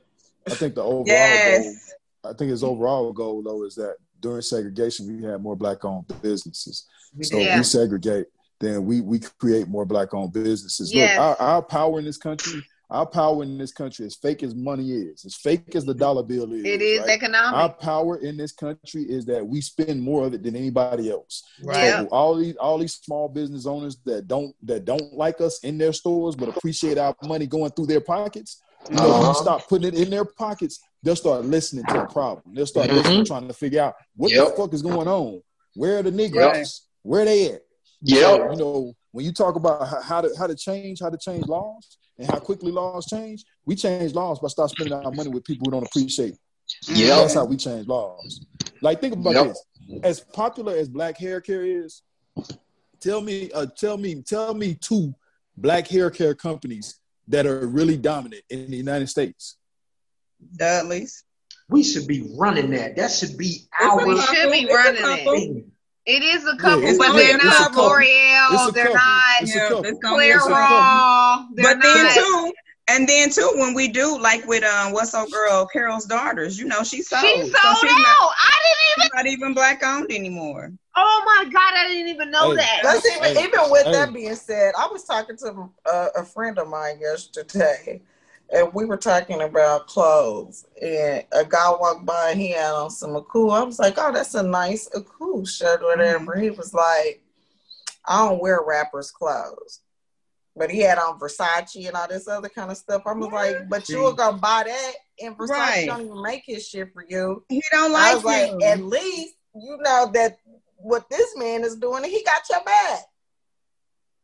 I 0.46 0.50
think 0.54 0.74
the 0.74 0.82
overall 0.84 1.04
goal 1.04 1.14
Yes. 1.14 1.92
I 2.24 2.32
think 2.34 2.50
his 2.50 2.62
overall 2.64 3.12
goal 3.12 3.42
though 3.42 3.64
is 3.64 3.74
that 3.76 3.96
during 4.20 4.42
segregation 4.42 5.06
we 5.16 5.22
had 5.24 5.42
more 5.42 5.56
black 5.56 5.84
owned 5.84 6.06
businesses. 6.22 6.86
So 7.22 7.38
Yeah. 7.38 7.54
if 7.54 7.58
we 7.58 7.64
segregate, 7.64 8.26
then 8.60 8.84
we 8.84 9.00
we 9.00 9.20
create 9.38 9.68
more 9.68 9.86
black 9.86 10.12
owned 10.14 10.32
businesses. 10.32 10.92
Yes. 10.92 11.18
Look, 11.18 11.40
our, 11.40 11.46
our 11.54 11.62
power 11.62 11.98
in 11.98 12.04
this 12.04 12.18
country, 12.18 12.62
our 12.90 13.06
power 13.06 13.42
in 13.42 13.56
this 13.56 13.72
country, 13.72 14.04
is 14.06 14.16
fake 14.16 14.42
as 14.42 14.54
money 14.54 14.90
is, 14.90 15.24
as 15.24 15.36
fake 15.36 15.74
as 15.76 15.84
the 15.84 15.94
dollar 15.94 16.22
bill 16.22 16.52
is. 16.52 16.64
It 16.64 16.82
is 16.82 17.00
right? 17.00 17.10
economic. 17.10 17.56
Our 17.58 17.72
power 17.72 18.16
in 18.18 18.36
this 18.36 18.52
country 18.52 19.02
is 19.04 19.24
that 19.26 19.46
we 19.46 19.60
spend 19.60 20.02
more 20.02 20.26
of 20.26 20.34
it 20.34 20.42
than 20.42 20.56
anybody 20.56 21.10
else. 21.10 21.44
Right. 21.62 21.90
So 21.90 22.06
all 22.10 22.34
these 22.36 22.56
all 22.56 22.78
these 22.78 22.94
small 22.94 23.28
business 23.28 23.66
owners 23.66 23.96
that 24.06 24.26
don't 24.26 24.54
that 24.64 24.84
don't 24.84 25.12
like 25.14 25.40
us 25.40 25.60
in 25.62 25.78
their 25.78 25.92
stores 25.92 26.34
but 26.36 26.48
appreciate 26.48 26.98
our 26.98 27.14
money 27.24 27.46
going 27.46 27.70
through 27.72 27.86
their 27.86 28.00
pockets, 28.00 28.60
you 28.88 28.96
know, 28.96 29.02
Uh-huh. 29.10 29.28
we 29.28 29.34
stop 29.34 29.68
putting 29.68 29.88
it 29.88 29.94
in 29.94 30.10
their 30.10 30.24
pockets, 30.24 30.80
they'll 31.02 31.14
start 31.16 31.44
listening 31.44 31.84
to 31.86 31.94
the 31.94 32.06
problem. 32.06 32.54
They'll 32.54 32.66
start 32.66 32.88
Mhm. 32.88 32.94
listening, 32.94 33.24
trying 33.24 33.46
to 33.48 33.54
figure 33.54 33.82
out 33.82 33.94
what 34.16 34.32
Yep. 34.32 34.48
the 34.48 34.52
fuck 34.56 34.74
is 34.74 34.82
going 34.82 35.06
on. 35.08 35.42
Where 35.74 35.98
are 35.98 36.02
the 36.02 36.10
Negroes? 36.10 36.82
Where 37.02 37.22
are 37.22 37.24
they 37.26 37.52
at? 37.52 37.62
So, 38.04 38.50
you 38.50 38.56
know, 38.56 38.94
when 39.12 39.24
you 39.26 39.32
talk 39.32 39.54
about 39.56 39.86
how- 39.86 40.00
how 40.00 40.20
to 40.22 40.30
how 40.38 40.46
to 40.46 40.54
change, 40.56 41.00
how 41.00 41.10
to 41.10 41.18
change 41.18 41.46
laws, 41.46 41.98
and 42.20 42.30
how 42.30 42.38
quickly 42.38 42.70
laws 42.70 43.06
change, 43.06 43.44
we 43.64 43.74
change 43.74 44.12
laws 44.14 44.38
by 44.38 44.48
stop 44.48 44.70
spending 44.70 44.92
our 44.92 45.10
money 45.10 45.30
with 45.30 45.42
people 45.44 45.64
who 45.66 45.70
don't 45.72 45.86
appreciate. 45.86 46.34
it. 46.34 46.38
Yep. 46.88 47.16
That's 47.18 47.34
how 47.34 47.44
we 47.46 47.56
change 47.56 47.88
laws. 47.88 48.44
Like 48.82 49.00
think 49.00 49.14
about 49.14 49.34
Yep. 49.34 49.46
this: 49.48 49.64
as 50.04 50.20
popular 50.20 50.76
as 50.76 50.88
black 50.88 51.16
hair 51.18 51.40
care 51.40 51.64
is, 51.64 52.02
tell 53.00 53.20
me, 53.20 53.50
uh, 53.52 53.66
tell 53.76 53.96
me, 53.96 54.22
tell 54.22 54.54
me 54.54 54.74
two 54.74 55.14
black 55.56 55.88
hair 55.88 56.10
care 56.10 56.34
companies 56.34 57.00
that 57.28 57.46
are 57.46 57.66
really 57.66 57.96
dominant 57.96 58.42
in 58.50 58.70
the 58.70 58.76
United 58.76 59.08
States. 59.08 59.56
Dudley's. 60.56 61.24
We 61.68 61.84
should 61.84 62.06
be 62.08 62.28
running 62.36 62.70
that. 62.70 62.96
That 62.96 63.12
should 63.12 63.36
be 63.36 63.68
our 63.80 64.04
We 64.06 64.20
should 64.20 64.50
be 64.50 64.66
running 64.66 65.02
couple. 65.02 65.34
it. 65.34 65.64
Thing. 66.06 66.16
It 66.16 66.22
is 66.22 66.46
a 66.46 66.56
couple, 66.56 66.88
it's 66.88 66.98
but 66.98 67.14
they're 67.16 67.36
not 67.38 67.74
L'Oreal. 67.74 68.72
They're 68.74 68.92
not 68.92 69.02
It's 69.40 69.54
a 69.54 69.58
Yeah, 69.58 69.68
couple. 69.68 69.84
it's 69.84 69.98
gonna 70.00 70.18
be 70.18 70.30
a 70.30 70.38
couple. 70.38 70.54
Clairol. 70.56 71.46
They're 71.54 71.74
But 71.74 71.82
then 71.82 72.14
too, 72.14 72.52
and 72.88 73.08
then 73.08 73.30
too, 73.30 73.52
when 73.56 73.74
we 73.74 73.88
do 73.88 74.18
like 74.18 74.46
with 74.46 74.64
um, 74.64 74.92
what's 74.92 75.14
old 75.14 75.30
girl 75.30 75.66
Carol's 75.66 76.06
daughters, 76.06 76.58
you 76.58 76.66
know, 76.66 76.82
she 76.82 77.02
sold. 77.02 77.22
She 77.24 77.50
So 77.50 77.58
sold 77.62 77.76
she's 77.80 77.90
out. 77.92 77.98
not- 77.98 78.34
I 78.38 78.58
didn't 78.62 79.04
even 79.04 79.10
not 79.14 79.26
even 79.26 79.54
black 79.54 79.82
owned 79.84 80.10
anymore. 80.12 80.72
Oh 80.96 81.22
my 81.24 81.44
God, 81.50 81.72
I 81.76 81.86
didn't 81.88 82.08
even 82.08 82.30
know 82.32 82.50
Hey, 82.50 82.56
that. 82.56 82.80
That's 82.82 83.06
even 83.06 83.36
Hey, 83.36 83.44
even 83.44 83.70
with 83.70 83.84
hey. 83.84 83.92
that 83.92 84.12
being 84.12 84.34
said, 84.34 84.72
I 84.76 84.88
was 84.90 85.04
talking 85.04 85.36
to 85.36 85.70
a, 85.86 86.06
a 86.16 86.24
friend 86.24 86.58
of 86.58 86.68
mine 86.68 86.98
yesterday, 87.00 88.02
and 88.52 88.72
we 88.74 88.84
were 88.84 88.96
talking 88.96 89.42
about 89.42 89.86
clothes. 89.86 90.66
And 90.80 91.24
a 91.32 91.44
guy 91.44 91.70
walked 91.70 92.04
by, 92.04 92.30
and 92.30 92.40
he 92.40 92.50
had 92.52 92.72
on 92.72 92.90
some 92.90 93.10
Akoo. 93.10 93.52
I 93.52 93.62
was 93.62 93.78
like, 93.78 93.94
"Oh, 93.96 94.12
that's 94.12 94.34
a 94.34 94.42
nice 94.42 94.88
Akoo 94.90 95.48
shirt, 95.48 95.82
or 95.82 95.88
whatever." 95.88 96.36
He 96.36 96.50
was 96.50 96.74
like, 96.74 97.22
"I 98.06 98.28
don't 98.28 98.40
wear 98.40 98.60
rappers' 98.62 99.10
clothes." 99.10 99.80
But 100.56 100.70
he 100.70 100.80
had 100.80 100.98
on 100.98 101.18
Versace 101.18 101.86
and 101.86 101.96
all 101.96 102.08
this 102.08 102.26
other 102.26 102.48
kind 102.48 102.70
of 102.70 102.76
stuff. 102.76 103.02
I 103.06 103.12
was 103.12 103.30
like, 103.32 103.68
but 103.68 103.88
you 103.88 104.02
were 104.02 104.14
gonna 104.14 104.36
buy 104.36 104.64
that, 104.66 104.92
and 105.20 105.36
Versace 105.38 105.48
Right. 105.48 105.86
don't 105.86 106.04
even 106.06 106.22
make 106.22 106.42
his 106.44 106.66
shit 106.66 106.92
for 106.92 107.04
you. 107.08 107.44
He 107.48 107.62
don't 107.70 107.92
like 107.92 108.10
I 108.10 108.14
was 108.14 108.24
like, 108.24 108.50
at 108.64 108.80
least 108.80 109.36
you 109.54 109.78
know 109.80 110.10
that 110.12 110.38
what 110.76 111.08
this 111.08 111.36
man 111.36 111.62
is 111.62 111.76
doing, 111.76 112.02
he 112.04 112.24
got 112.24 112.42
your 112.50 112.64
back. 112.64 113.04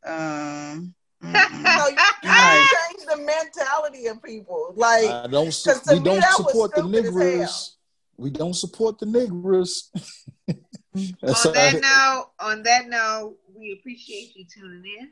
um. 0.04 0.94
So 1.22 1.28
you, 1.28 1.32
you 1.32 1.96
gotta 2.22 2.76
change 2.88 3.06
the 3.08 3.16
mentality 3.16 4.06
of 4.06 4.22
people. 4.22 4.72
Like, 4.76 5.06
I 5.10 5.26
don't. 5.26 5.52
su- 5.52 5.70
'cause 5.70 5.82
to 5.82 5.94
We 5.94 5.98
me, 6.00 6.04
don't 6.04 6.22
support 6.22 6.74
the 6.74 6.82
stupid 6.82 6.96
as 6.96 7.04
hell. 7.04 7.12
niggers. 7.22 7.70
We 8.18 8.30
don't 8.30 8.54
support 8.54 8.98
the 8.98 9.06
niggers. 9.06 9.88
On 10.96 11.52
that 11.52 11.74
all. 11.74 11.80
note, 11.80 12.30
on 12.40 12.62
that 12.62 12.88
note, 12.88 13.36
we 13.54 13.72
appreciate 13.78 14.34
you 14.34 14.46
tuning 14.46 14.84
in. 14.98 15.10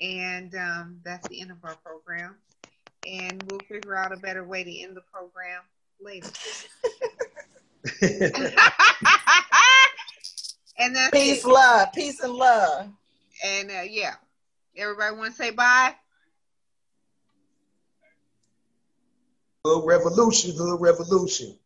And 0.00 0.54
um, 0.54 1.00
that's 1.04 1.26
the 1.28 1.40
end 1.40 1.50
of 1.50 1.56
our 1.64 1.74
program. 1.76 2.36
And 3.06 3.42
we'll 3.50 3.58
figure 3.68 3.96
out 3.96 4.12
a 4.12 4.16
better 4.16 4.44
way 4.44 4.62
to 4.62 4.78
end 4.80 4.96
the 4.96 5.00
program 5.12 5.62
later. 6.00 6.30
and 10.78 10.94
that's 10.94 11.10
peace, 11.10 11.44
it. 11.44 11.48
love, 11.48 11.92
peace 11.92 12.20
and 12.20 12.32
love. 12.32 12.88
And 13.44 13.70
uh, 13.70 13.82
yeah, 13.88 14.14
everybody 14.80 15.16
want 15.16 15.30
to 15.30 15.36
say 15.36 15.50
bye? 15.50 15.94
Hood 19.64 19.84
revolution, 19.86 20.54
hood 20.56 20.80
revolution. 20.80 21.56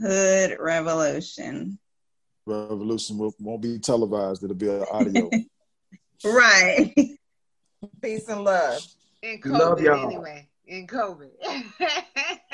Hood 0.00 0.56
Revolution. 0.60 1.78
Revolution 2.46 3.18
will, 3.18 3.34
won't 3.40 3.62
be 3.62 3.78
televised. 3.78 4.44
It'll 4.44 4.56
be 4.56 4.68
an 4.68 4.84
audio. 4.90 5.30
Right. 6.24 6.94
Peace 8.00 8.26
and 8.28 8.42
love. 8.42 8.80
In 9.20 9.38
Love 9.44 9.78
COVID, 9.78 9.84
y'all. 9.84 10.06
anyway. 10.06 10.48
In 10.66 10.86
COVID. 10.86 11.28